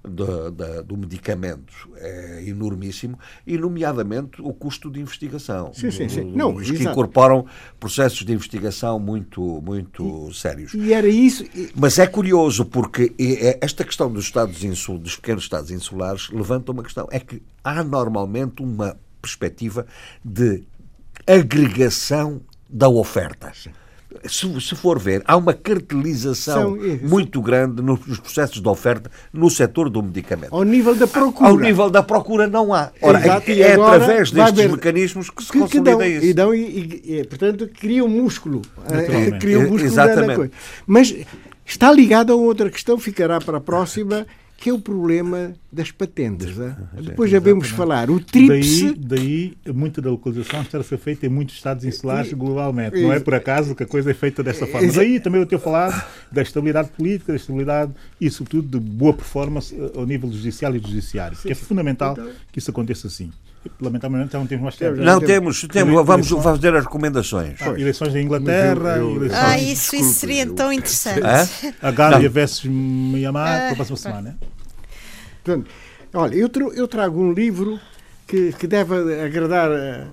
do, 0.07 0.51
do 0.83 0.97
medicamento 0.97 1.89
é 1.97 2.43
enormíssimo, 2.45 3.17
e, 3.45 3.57
nomeadamente, 3.57 4.41
o 4.41 4.53
custo 4.53 4.89
de 4.89 4.99
investigação. 4.99 5.73
Sim, 5.73 5.91
sim, 5.91 6.09
sim. 6.09 6.31
Não, 6.31 6.55
os 6.55 6.69
que 6.69 6.83
incorporam 6.83 7.45
processos 7.79 8.25
de 8.25 8.33
investigação 8.33 8.99
muito, 8.99 9.41
muito 9.61 10.29
e, 10.29 10.33
sérios. 10.33 10.73
E 10.73 10.93
era 10.93 11.07
isso. 11.07 11.45
Mas 11.75 11.99
é 11.99 12.07
curioso, 12.07 12.65
porque 12.65 13.13
esta 13.61 13.83
questão 13.83 14.11
dos, 14.11 14.25
estados 14.25 14.63
insul, 14.63 14.97
dos 14.97 15.15
pequenos 15.15 15.43
Estados 15.43 15.71
insulares 15.71 16.29
levanta 16.29 16.71
uma 16.71 16.83
questão. 16.83 17.07
É 17.11 17.19
que 17.19 17.41
há 17.63 17.83
normalmente 17.83 18.61
uma 18.61 18.97
perspectiva 19.21 19.85
de 20.23 20.63
agregação 21.25 22.41
da 22.69 22.89
oferta. 22.89 23.51
Sim 23.53 23.71
se, 24.25 24.61
se, 24.61 24.75
for 24.75 24.99
ver, 24.99 25.21
há 25.25 25.35
uma 25.35 25.53
cartelização 25.53 26.77
muito 27.01 27.41
grande 27.41 27.81
nos 27.81 28.19
processos 28.19 28.61
de 28.61 28.67
oferta 28.67 29.09
no 29.31 29.49
setor 29.49 29.89
do 29.89 30.01
medicamento. 30.01 30.53
Ao 30.53 30.63
nível 30.63 30.95
da 30.95 31.07
procura. 31.07 31.49
Ao 31.49 31.57
nível 31.57 31.89
da 31.89 32.03
procura 32.03 32.47
não 32.47 32.73
há. 32.73 32.91
Ora, 33.01 33.19
Exato, 33.19 33.51
é, 33.51 33.59
é 33.59 33.73
através 33.73 34.31
destes 34.31 34.55
ver, 34.55 34.71
mecanismos 34.71 35.29
que 35.29 35.43
se 35.43 35.51
que, 35.51 35.59
consolida 35.59 35.91
que 35.91 35.97
dão, 35.97 36.07
isso. 36.07 36.25
E, 36.25 36.33
dão, 36.33 36.53
e, 36.53 37.19
e, 37.19 37.23
portanto, 37.25 37.69
cria 37.79 38.03
um 38.03 38.09
músculo. 38.09 38.61
Cria 39.39 39.59
um 39.59 39.63
músculo 39.63 39.85
Exatamente. 39.85 40.51
Mas 40.85 41.13
está 41.65 41.91
ligado 41.91 42.31
a 42.31 42.35
outra 42.35 42.69
questão, 42.69 42.97
ficará 42.97 43.39
para 43.39 43.57
a 43.57 43.61
próxima, 43.61 44.25
que 44.57 44.69
é 44.69 44.73
o 44.73 44.79
problema 44.79 45.53
das 45.77 45.91
patentes. 45.91 46.59
É? 46.59 46.75
Depois 47.01 47.31
devemos 47.31 47.69
falar. 47.69 48.09
O 48.09 48.19
TRIPS. 48.19 48.93
Daí, 48.97 49.55
daí 49.63 49.73
muita 49.73 50.01
da 50.01 50.09
localização 50.09 50.61
está 50.61 50.79
a 50.79 50.83
ser 50.83 50.97
feita 50.97 51.25
em 51.25 51.29
muitos 51.29 51.55
estados 51.55 51.85
insulares 51.85 52.33
globalmente. 52.33 53.01
Não 53.01 53.13
é 53.13 53.19
por 53.19 53.35
acaso 53.35 53.75
que 53.75 53.83
a 53.83 53.87
coisa 53.87 54.11
é 54.11 54.13
feita 54.13 54.43
desta 54.43 54.65
forma. 54.65 54.91
Daí 54.91 55.19
também 55.19 55.39
eu 55.39 55.47
tenho 55.47 55.61
falado 55.61 56.03
da 56.31 56.41
estabilidade 56.41 56.89
política, 56.89 57.31
da 57.31 57.37
estabilidade 57.37 57.91
e, 58.19 58.29
sobretudo, 58.29 58.79
de 58.79 58.85
boa 58.85 59.13
performance 59.13 59.73
eh, 59.75 59.91
ao 59.95 60.05
nível 60.05 60.31
judicial 60.31 60.75
e 60.75 60.79
judiciário. 60.79 61.37
Que 61.37 61.51
é 61.51 61.55
fundamental 61.55 62.13
então- 62.13 62.29
que 62.51 62.59
isso 62.59 62.71
aconteça 62.71 63.07
assim. 63.07 63.31
Lamentavelmente 63.81 64.33
não 64.33 64.47
temos 64.47 64.63
mais 64.63 64.75
tempo. 64.77 64.97
Não, 64.97 65.19
temos, 65.19 65.61
temos 65.67 66.05
vamos 66.05 66.29
fazer 66.29 66.73
as 66.75 66.85
recomendações. 66.85 67.61
Ah, 67.61 67.69
eleições 67.79 68.13
da 68.13 68.21
Inglaterra. 68.21 68.97
Eu, 68.97 69.09
eu, 69.09 69.15
eleições... 69.17 69.39
Ah, 69.39 69.59
isso, 69.59 69.95
isso 69.95 70.13
seria 70.13 70.45
tão 70.47 70.71
interessante. 70.71 71.21
A 71.81 71.91
Gália 71.91 72.29
versus 72.29 72.65
Mianmar 72.65 73.59
para 73.59 73.71
a 73.71 73.75
próxima 73.75 73.97
semana. 73.97 74.37
Portanto, 75.47 75.69
olha, 76.13 76.35
eu, 76.35 76.49
tra 76.49 76.63
eu 76.65 76.87
trago 76.89 77.21
um 77.21 77.31
livro 77.31 77.79
que, 78.27 78.51
que 78.51 78.67
deve 78.67 78.95
agradar 79.23 79.71
a, 79.71 80.07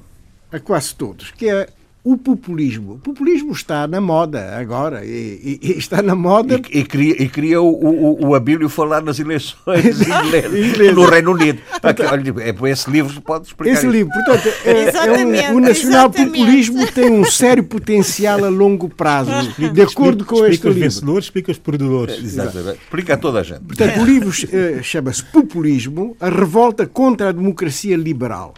a 0.53 0.61
quase 0.61 0.95
todos, 0.95 1.33
que 1.33 1.51
é 1.51 1.69
o 2.05 2.19
populismo. 2.19 2.93
O 2.93 2.99
populismo 2.99 3.53
está 3.53 3.89
na 3.89 3.99
moda 3.99 4.59
agora 4.59 5.03
e, 5.07 5.59
e, 5.63 5.69
e 5.71 5.79
está 5.79 6.03
na 6.03 6.15
moda. 6.15 6.61
E, 6.71 6.81
e 6.81 6.85
cria, 6.85 7.23
e 7.23 7.29
cria 7.31 7.63
o, 7.63 7.67
o, 7.67 8.27
o 8.27 8.35
Abílio 8.35 8.69
falar 8.69 9.03
nas 9.03 9.19
eleições 9.19 10.03
inglesas 10.07 10.95
no 10.95 11.07
Reino 11.07 11.33
Unido. 11.33 11.61
é 12.43 12.53
por 12.53 12.69
esse 12.69 12.91
livro 12.91 13.15
que 13.15 13.23
pode 13.23 13.47
explicar. 13.47 13.73
Esse 13.73 13.87
isso. 13.87 13.97
livro, 13.97 14.13
portanto, 14.13 14.49
é, 14.67 14.89
é 14.91 15.53
um, 15.53 15.57
o 15.57 15.61
nacional 15.61 16.11
populismo 16.11 16.87
tem 16.93 17.11
um 17.11 17.25
sério 17.25 17.65
potencial 17.65 18.45
a 18.45 18.51
longo 18.51 18.91
prazo, 18.91 19.31
de 19.73 19.81
acordo 19.81 20.27
com 20.27 20.45
este 20.45 20.67
livro. 20.67 20.71
os 20.71 20.77
vencedores, 20.77 21.25
explica 21.25 21.53
os 21.53 21.59
perdedores. 21.59 22.23
Exatamente. 22.23 22.81
Explica 22.83 23.15
a 23.15 23.17
toda 23.17 23.41
a 23.41 23.43
gente. 23.43 23.61
Portanto, 23.61 24.01
o 24.01 24.05
livro 24.05 24.29
uh, 24.29 24.83
chama-se 24.83 25.25
Populismo, 25.25 26.15
a 26.21 26.29
revolta 26.29 26.87
contra 26.87 27.31
a 27.31 27.33
democracia 27.33 27.97
liberal 27.97 28.53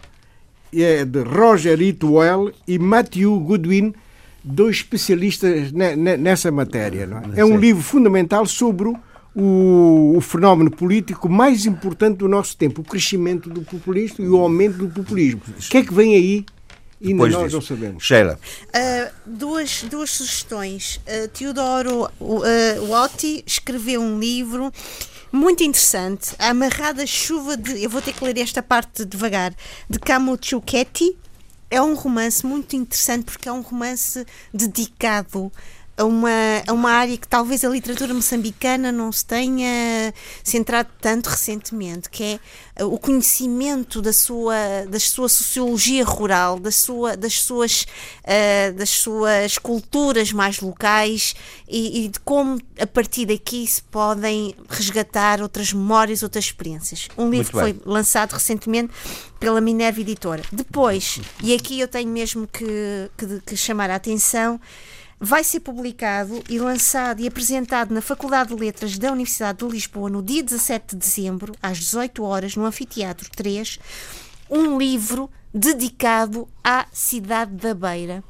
é 0.72 1.05
de 1.05 1.22
Roger 1.22 1.80
Itwell 1.80 2.52
e 2.66 2.78
Matthew 2.78 3.38
Goodwin, 3.40 3.94
dois 4.43 4.76
especialistas 4.76 5.72
nessa 5.72 6.51
matéria. 6.51 7.09
É? 7.34 7.40
é? 7.40 7.44
um 7.44 7.56
livro 7.56 7.82
fundamental 7.82 8.47
sobre 8.47 8.88
o, 8.88 10.14
o, 10.16 10.20
fenómeno 10.20 10.70
político 10.70 11.28
mais 11.28 11.66
importante 11.66 12.18
do 12.18 12.28
nosso 12.28 12.56
tempo, 12.56 12.80
o 12.80 12.84
crescimento 12.84 13.51
do 13.51 13.62
populismo 13.62 14.24
e 14.24 14.28
o 14.28 14.36
aumento 14.38 14.78
do 14.78 14.88
populismo. 14.88 15.43
O 15.48 15.68
que 15.68 15.78
é 15.78 15.84
que 15.84 15.93
vem 15.93 16.14
aí? 16.14 16.47
Ainda 16.98 17.12
Depois 17.12 17.32
nós 17.34 17.44
disso. 17.44 17.56
não 17.56 17.62
sabemos. 17.62 18.02
Sheila. 18.02 18.38
Uh, 18.68 19.12
duas, 19.26 19.82
duas 19.82 20.10
sugestões. 20.10 20.98
Uh, 21.06 21.28
Teodoro 21.28 22.09
uh, 22.18 22.93
Otti 23.05 23.44
escreveu 23.47 24.01
um 24.01 24.18
livro 24.18 24.72
muito 25.32 25.62
interessante. 25.62 26.35
A 26.39 26.51
amarrada 26.51 27.07
chuva 27.07 27.57
de. 27.57 27.82
Eu 27.82 27.90
vou 27.90 28.03
ter 28.03 28.12
que 28.12 28.24
ler 28.24 28.39
esta 28.39 28.62
parte 28.62 29.05
devagar. 29.05 29.55
De 29.89 29.98
Camuchuquetti. 29.98 31.16
É 31.69 31.82
um 31.82 31.94
romance 31.94 32.47
muito 32.47 32.77
interessante 32.77 33.24
porque 33.24 33.48
é 33.48 33.53
um 33.53 33.61
romance 33.61 34.24
dedicado 34.55 35.51
a 35.97 36.05
uma, 36.05 36.31
a 36.66 36.73
uma 36.73 36.90
área 36.90 37.16
que 37.16 37.27
talvez 37.27 37.64
a 37.64 37.68
literatura 37.68 38.12
moçambicana 38.12 38.93
não 38.93 39.10
se 39.10 39.24
tenha 39.24 40.12
centrado 40.44 40.90
tanto 41.01 41.31
recentemente, 41.31 42.10
que 42.10 42.23
é 42.23 42.40
eh, 42.77 42.85
o 42.85 42.98
conhecimento 42.98 44.02
da 44.02 44.12
sua, 44.12 44.55
da 44.90 45.01
sua 45.01 45.28
sociologia 45.28 46.05
rural, 46.05 46.60
da 46.60 46.70
sua, 46.70 47.16
das, 47.16 47.40
suas, 47.40 47.86
uh, 48.24 48.74
das 48.74 48.90
suas 48.90 49.56
culturas 49.56 50.32
mais 50.32 50.60
locais 50.60 51.35
e, 51.66 52.05
e, 52.05 52.09
de 52.09 52.20
como 52.20 52.60
a 52.78 52.86
partir 52.86 53.24
daqui 53.24 53.66
se 53.66 53.82
podem 53.82 54.55
resgatar 54.68 55.40
outras 55.40 55.73
memórias, 55.73 56.23
outras 56.23 56.44
experiências. 56.44 57.09
Um 57.16 57.31
livro 57.31 57.47
que 57.47 57.59
foi 57.59 57.81
lançado 57.86 58.32
recentemente 58.32 58.93
pela 59.40 59.62
Minerva 59.62 60.01
Editora. 60.01 60.43
Depois, 60.52 61.20
e 61.43 61.55
aqui 61.55 61.81
eu 61.81 61.89
tenho 61.89 62.10
mesmo 62.10 62.47
que, 62.47 63.10
que, 63.16 63.40
que 63.40 63.56
chamar 63.56 63.90
a 63.90 63.94
atenção, 63.94 64.60
vai 65.18 65.43
ser 65.43 65.60
publicado 65.60 66.43
e 66.48 66.59
lançado 66.59 67.20
e 67.20 67.26
apresentado 67.26 67.93
na 67.93 68.02
Faculdade 68.02 68.55
de 68.55 68.60
Letras 68.60 68.98
da 68.98 69.12
Universidade 69.12 69.59
de 69.59 69.72
Lisboa 69.72 70.10
no 70.10 70.22
dia 70.22 70.43
17 70.43 70.94
de 70.94 70.97
dezembro, 70.97 71.55
às 71.62 71.78
18 71.78 72.22
horas, 72.22 72.56
no 72.56 72.64
Anfiteatro 72.64 73.28
3, 73.34 73.78
um 74.51 74.78
livro 74.78 75.30
dedicado 75.52 76.48
à 76.62 76.86
cidade 76.93 77.52
da 77.52 77.74
Beira 77.74 78.22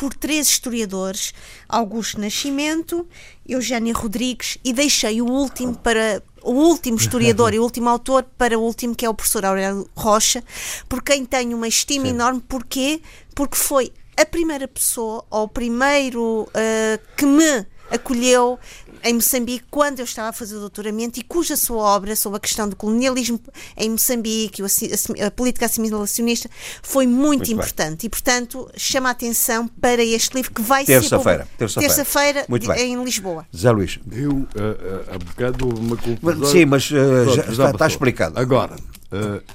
por 0.00 0.14
três 0.14 0.48
historiadores, 0.48 1.34
Augusto 1.68 2.18
Nascimento, 2.18 3.06
Eugénia 3.46 3.92
Rodrigues 3.92 4.56
e 4.64 4.72
deixei 4.72 5.20
o 5.20 5.26
último 5.26 5.76
para 5.76 6.22
o 6.42 6.52
último 6.52 6.96
historiador 6.96 7.52
e 7.54 7.58
o 7.58 7.62
último 7.62 7.86
autor 7.90 8.24
para 8.38 8.58
o 8.58 8.62
último 8.62 8.94
que 8.94 9.04
é 9.04 9.10
o 9.10 9.14
professor 9.14 9.44
Aurélio 9.44 9.90
Rocha, 9.94 10.42
por 10.88 11.02
quem 11.02 11.26
tenho 11.26 11.54
uma 11.54 11.68
estima 11.68 12.06
Sim. 12.06 12.12
enorme. 12.12 12.40
Porquê? 12.40 13.02
Porque 13.34 13.56
foi 13.56 13.92
a 14.20 14.26
primeira 14.26 14.68
pessoa, 14.68 15.24
ou 15.30 15.44
o 15.44 15.48
primeiro 15.48 16.42
uh, 16.42 17.00
que 17.16 17.24
me 17.24 17.66
acolheu 17.90 18.58
em 19.02 19.14
Moçambique 19.14 19.64
quando 19.70 20.00
eu 20.00 20.04
estava 20.04 20.28
a 20.28 20.32
fazer 20.32 20.56
o 20.56 20.60
doutoramento 20.60 21.18
e 21.18 21.22
cuja 21.22 21.56
sua 21.56 21.82
obra 21.82 22.14
sobre 22.14 22.36
a 22.36 22.40
questão 22.40 22.68
do 22.68 22.76
colonialismo 22.76 23.40
em 23.76 23.90
Moçambique, 23.90 24.62
a, 24.62 25.26
a 25.26 25.30
política 25.30 25.66
assimilacionista, 25.66 26.50
foi 26.82 27.06
muito, 27.06 27.38
muito 27.38 27.52
importante. 27.52 28.00
Bem. 28.00 28.06
E, 28.06 28.10
portanto, 28.10 28.70
chama 28.76 29.08
a 29.08 29.12
atenção 29.12 29.66
para 29.66 30.04
este 30.04 30.34
livro 30.34 30.52
que 30.52 30.60
vai 30.60 30.84
terça-feira, 30.84 31.48
ser 31.58 31.80
terça-feira 31.80 32.44
terça 32.46 32.80
em 32.80 33.02
Lisboa. 33.02 33.46
Zé 33.56 33.70
Luís. 33.70 33.98
Eu, 34.12 34.32
uh, 34.32 34.42
uh, 34.42 35.14
há 35.14 35.18
bocado 35.18 35.66
houve 35.66 35.80
uma 35.80 35.96
confusão. 35.96 36.44
Sim, 36.44 36.66
mas 36.66 36.90
uh, 36.90 37.34
já, 37.34 37.42
está, 37.50 37.70
está 37.70 37.86
explicado. 37.86 38.38
Agora, 38.38 38.76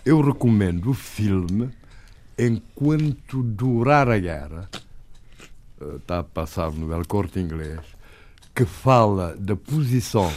eu 0.04 0.22
recomendo 0.22 0.90
o 0.90 0.94
filme 0.94 1.70
enquanto 2.38 3.42
durar 3.44 4.10
a 4.10 4.18
guerra, 4.18 4.70
eh, 5.82 5.96
está 5.98 6.20
a 6.20 6.24
passar 6.24 6.72
no 6.72 6.94
El 6.94 7.06
Corte 7.06 7.40
Inglês, 7.40 7.80
que 8.54 8.66
fala 8.66 9.36
da 9.38 9.56
posição 9.56 10.32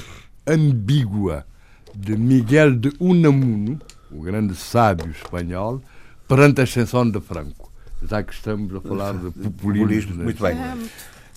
ambígua 0.46 1.46
de 1.94 2.16
Miguel 2.16 2.76
de 2.76 2.92
Unamuno, 3.00 3.80
o 4.10 4.22
grande 4.22 4.54
sábio 4.54 5.10
espanhol, 5.10 5.82
perante 6.26 6.60
a 6.60 6.64
ascensão 6.64 7.08
de 7.08 7.20
Franco. 7.20 7.70
Já 8.02 8.22
que 8.22 8.32
estamos 8.32 8.74
a 8.74 8.80
falar 8.80 9.14
de 9.14 9.30
populismo. 9.50 9.50
populismo 9.52 10.14
né? 10.14 10.24
muito 10.24 10.42
bem. 10.42 10.56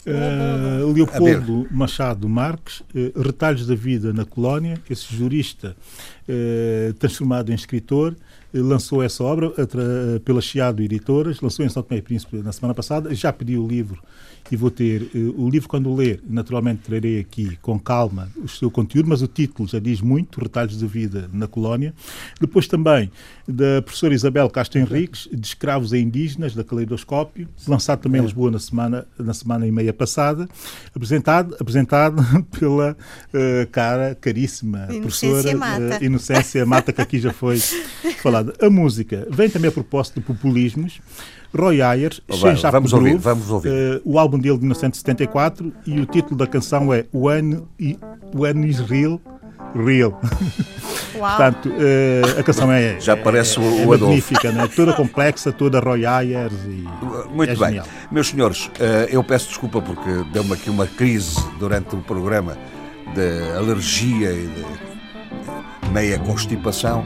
Uh, 0.03 0.91
Leopoldo 0.93 1.67
Machado 1.69 2.27
Marques, 2.27 2.79
uh, 2.95 3.21
Retalhos 3.21 3.67
da 3.67 3.75
Vida 3.75 4.11
na 4.11 4.25
Colónia, 4.25 4.81
esse 4.89 5.15
jurista 5.15 5.75
uh, 6.27 6.93
transformado 6.95 7.51
em 7.51 7.55
escritor, 7.55 8.15
lançou 8.53 9.01
essa 9.01 9.23
obra 9.23 9.51
pela 10.25 10.41
Chiado 10.41 10.81
Editoras, 10.81 11.39
lançou 11.41 11.65
em 11.65 11.69
São 11.69 11.83
Tomé 11.83 11.99
e 11.99 12.01
Príncipe 12.01 12.37
na 12.37 12.51
semana 12.51 12.73
passada, 12.73 13.13
já 13.13 13.31
pediu 13.31 13.63
o 13.63 13.67
livro 13.67 14.01
e 14.51 14.55
vou 14.57 14.69
ter 14.69 15.03
uh, 15.15 15.41
o 15.41 15.49
livro 15.49 15.69
quando 15.69 15.93
ler, 15.95 16.21
naturalmente 16.27 16.81
trarei 16.81 17.19
aqui 17.19 17.57
com 17.61 17.79
calma 17.79 18.29
o 18.43 18.47
seu 18.47 18.69
conteúdo, 18.69 19.07
mas 19.07 19.21
o 19.21 19.27
título 19.27 19.67
já 19.67 19.79
diz 19.79 20.01
muito, 20.01 20.41
Retalhos 20.41 20.77
de 20.77 20.85
Vida 20.85 21.29
na 21.31 21.47
Colónia. 21.47 21.93
Depois 22.39 22.67
também 22.67 23.09
da 23.47 23.81
professora 23.81 24.13
Isabel 24.13 24.49
Castro 24.49 24.79
Henriques, 24.79 25.29
de 25.31 25.47
Escravos 25.47 25.93
e 25.93 25.99
Indígenas, 25.99 26.53
da 26.53 26.63
Caleidoscópio, 26.63 27.47
lançado 27.67 28.01
também 28.01 28.19
em 28.19 28.23
Lisboa 28.25 28.51
na 28.51 28.59
semana, 28.59 29.07
na 29.17 29.33
semana 29.33 29.65
e 29.65 29.71
meia 29.71 29.93
passada, 29.93 30.47
apresentado, 30.93 31.55
apresentado 31.59 32.21
pela 32.59 32.91
uh, 32.91 33.67
cara 33.71 34.15
caríssima 34.15 34.87
Inocência 34.91 35.01
professora 35.01 35.57
Mata. 35.57 35.99
Uh, 35.99 36.03
Inocência 36.03 36.65
Mata, 36.65 36.93
que 36.93 37.01
aqui 37.01 37.19
já 37.19 37.31
foi 37.31 37.57
falada. 38.21 38.53
A 38.61 38.69
música 38.69 39.25
vem 39.29 39.49
também 39.49 39.69
a 39.69 39.71
propósito 39.71 40.19
de 40.19 40.25
populismos. 40.25 40.99
Roy 41.53 41.81
Ayers, 41.81 42.21
oh, 42.29 42.37
vai, 42.37 42.55
vamos 42.55 42.93
ouvir, 42.93 43.17
vamos 43.17 43.49
ouvir. 43.49 43.69
Uh, 43.69 44.01
o 44.05 44.17
álbum 44.17 44.39
dele 44.39 44.55
de 44.55 44.61
1974 44.61 45.73
e 45.85 45.99
o 45.99 46.05
título 46.05 46.37
da 46.37 46.47
canção 46.47 46.93
é 46.93 47.05
When, 47.13 47.63
When 48.33 48.65
is 48.65 48.79
Real, 48.79 49.19
Real. 49.75 50.19
Portanto, 51.11 51.69
uh, 51.69 52.39
a 52.39 52.43
canção 52.43 52.71
é, 52.71 52.99
Já 52.99 53.17
parece 53.17 53.59
é, 53.59 53.61
o, 53.61 53.81
é 53.81 53.85
magnífica, 53.85 54.51
né? 54.51 54.67
toda 54.73 54.93
complexa, 54.93 55.51
toda 55.51 55.79
Roy 55.79 56.05
Ayers 56.05 56.53
e 56.65 56.87
Muito 57.33 57.51
é 57.51 57.55
bem. 57.55 57.67
Genial. 57.67 57.85
Meus 58.09 58.29
senhores, 58.29 58.67
uh, 58.67 59.09
eu 59.09 59.23
peço 59.23 59.49
desculpa 59.49 59.81
porque 59.81 60.09
deu-me 60.31 60.53
aqui 60.53 60.69
uma 60.69 60.87
crise 60.87 61.37
durante 61.59 61.95
o 61.95 61.99
programa 61.99 62.57
de 63.13 63.57
alergia 63.57 64.31
e 64.31 64.47
de 64.47 65.89
meia 65.91 66.17
constipação. 66.17 67.05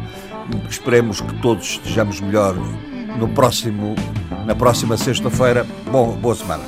Esperemos 0.69 1.19
que 1.19 1.33
todos 1.41 1.65
estejamos 1.65 2.21
melhor 2.21 2.55
no 3.17 3.27
próximo, 3.27 3.95
na 4.45 4.55
próxima 4.55 4.97
sexta-feira. 4.97 5.65
Bom, 5.91 6.11
boa 6.13 6.35
semana. 6.35 6.63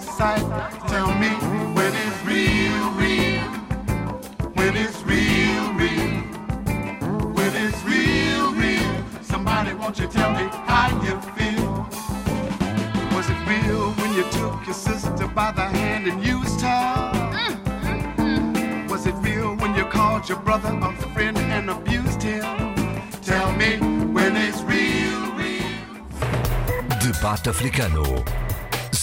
Tell 0.00 1.14
me 1.14 1.28
when 1.74 1.92
it's 1.94 2.24
real, 2.24 2.90
real. 2.92 3.42
When 4.54 4.76
it's 4.76 5.02
real, 5.02 5.72
real. 5.74 6.20
When 7.36 7.52
it's 7.56 7.82
real, 7.84 8.52
real. 8.54 9.04
Somebody, 9.22 9.74
won't 9.74 9.98
you 9.98 10.06
tell 10.08 10.32
me 10.32 10.48
how 10.66 10.88
you 11.02 11.20
feel? 11.36 11.86
Was 13.14 13.28
it 13.28 13.40
real 13.46 13.92
when 13.92 14.14
you 14.14 14.24
took 14.30 14.64
your 14.66 14.74
sister 14.74 15.26
by 15.28 15.52
the 15.52 15.62
hand 15.62 16.06
and 16.06 16.24
used 16.24 16.60
her? 16.62 17.12
Was 18.88 19.06
it 19.06 19.14
real 19.16 19.54
when 19.56 19.74
you 19.74 19.84
called 19.84 20.28
your 20.28 20.38
brother 20.38 20.70
a 20.82 20.92
friend 21.12 21.36
and 21.38 21.70
abused 21.70 22.22
him? 22.22 22.74
Tell 23.22 23.52
me 23.52 23.76
when 24.14 24.34
it's 24.36 24.62
real, 24.62 25.32
real. 25.36 25.78
Debate 27.00 27.46
Africano. 27.52 28.49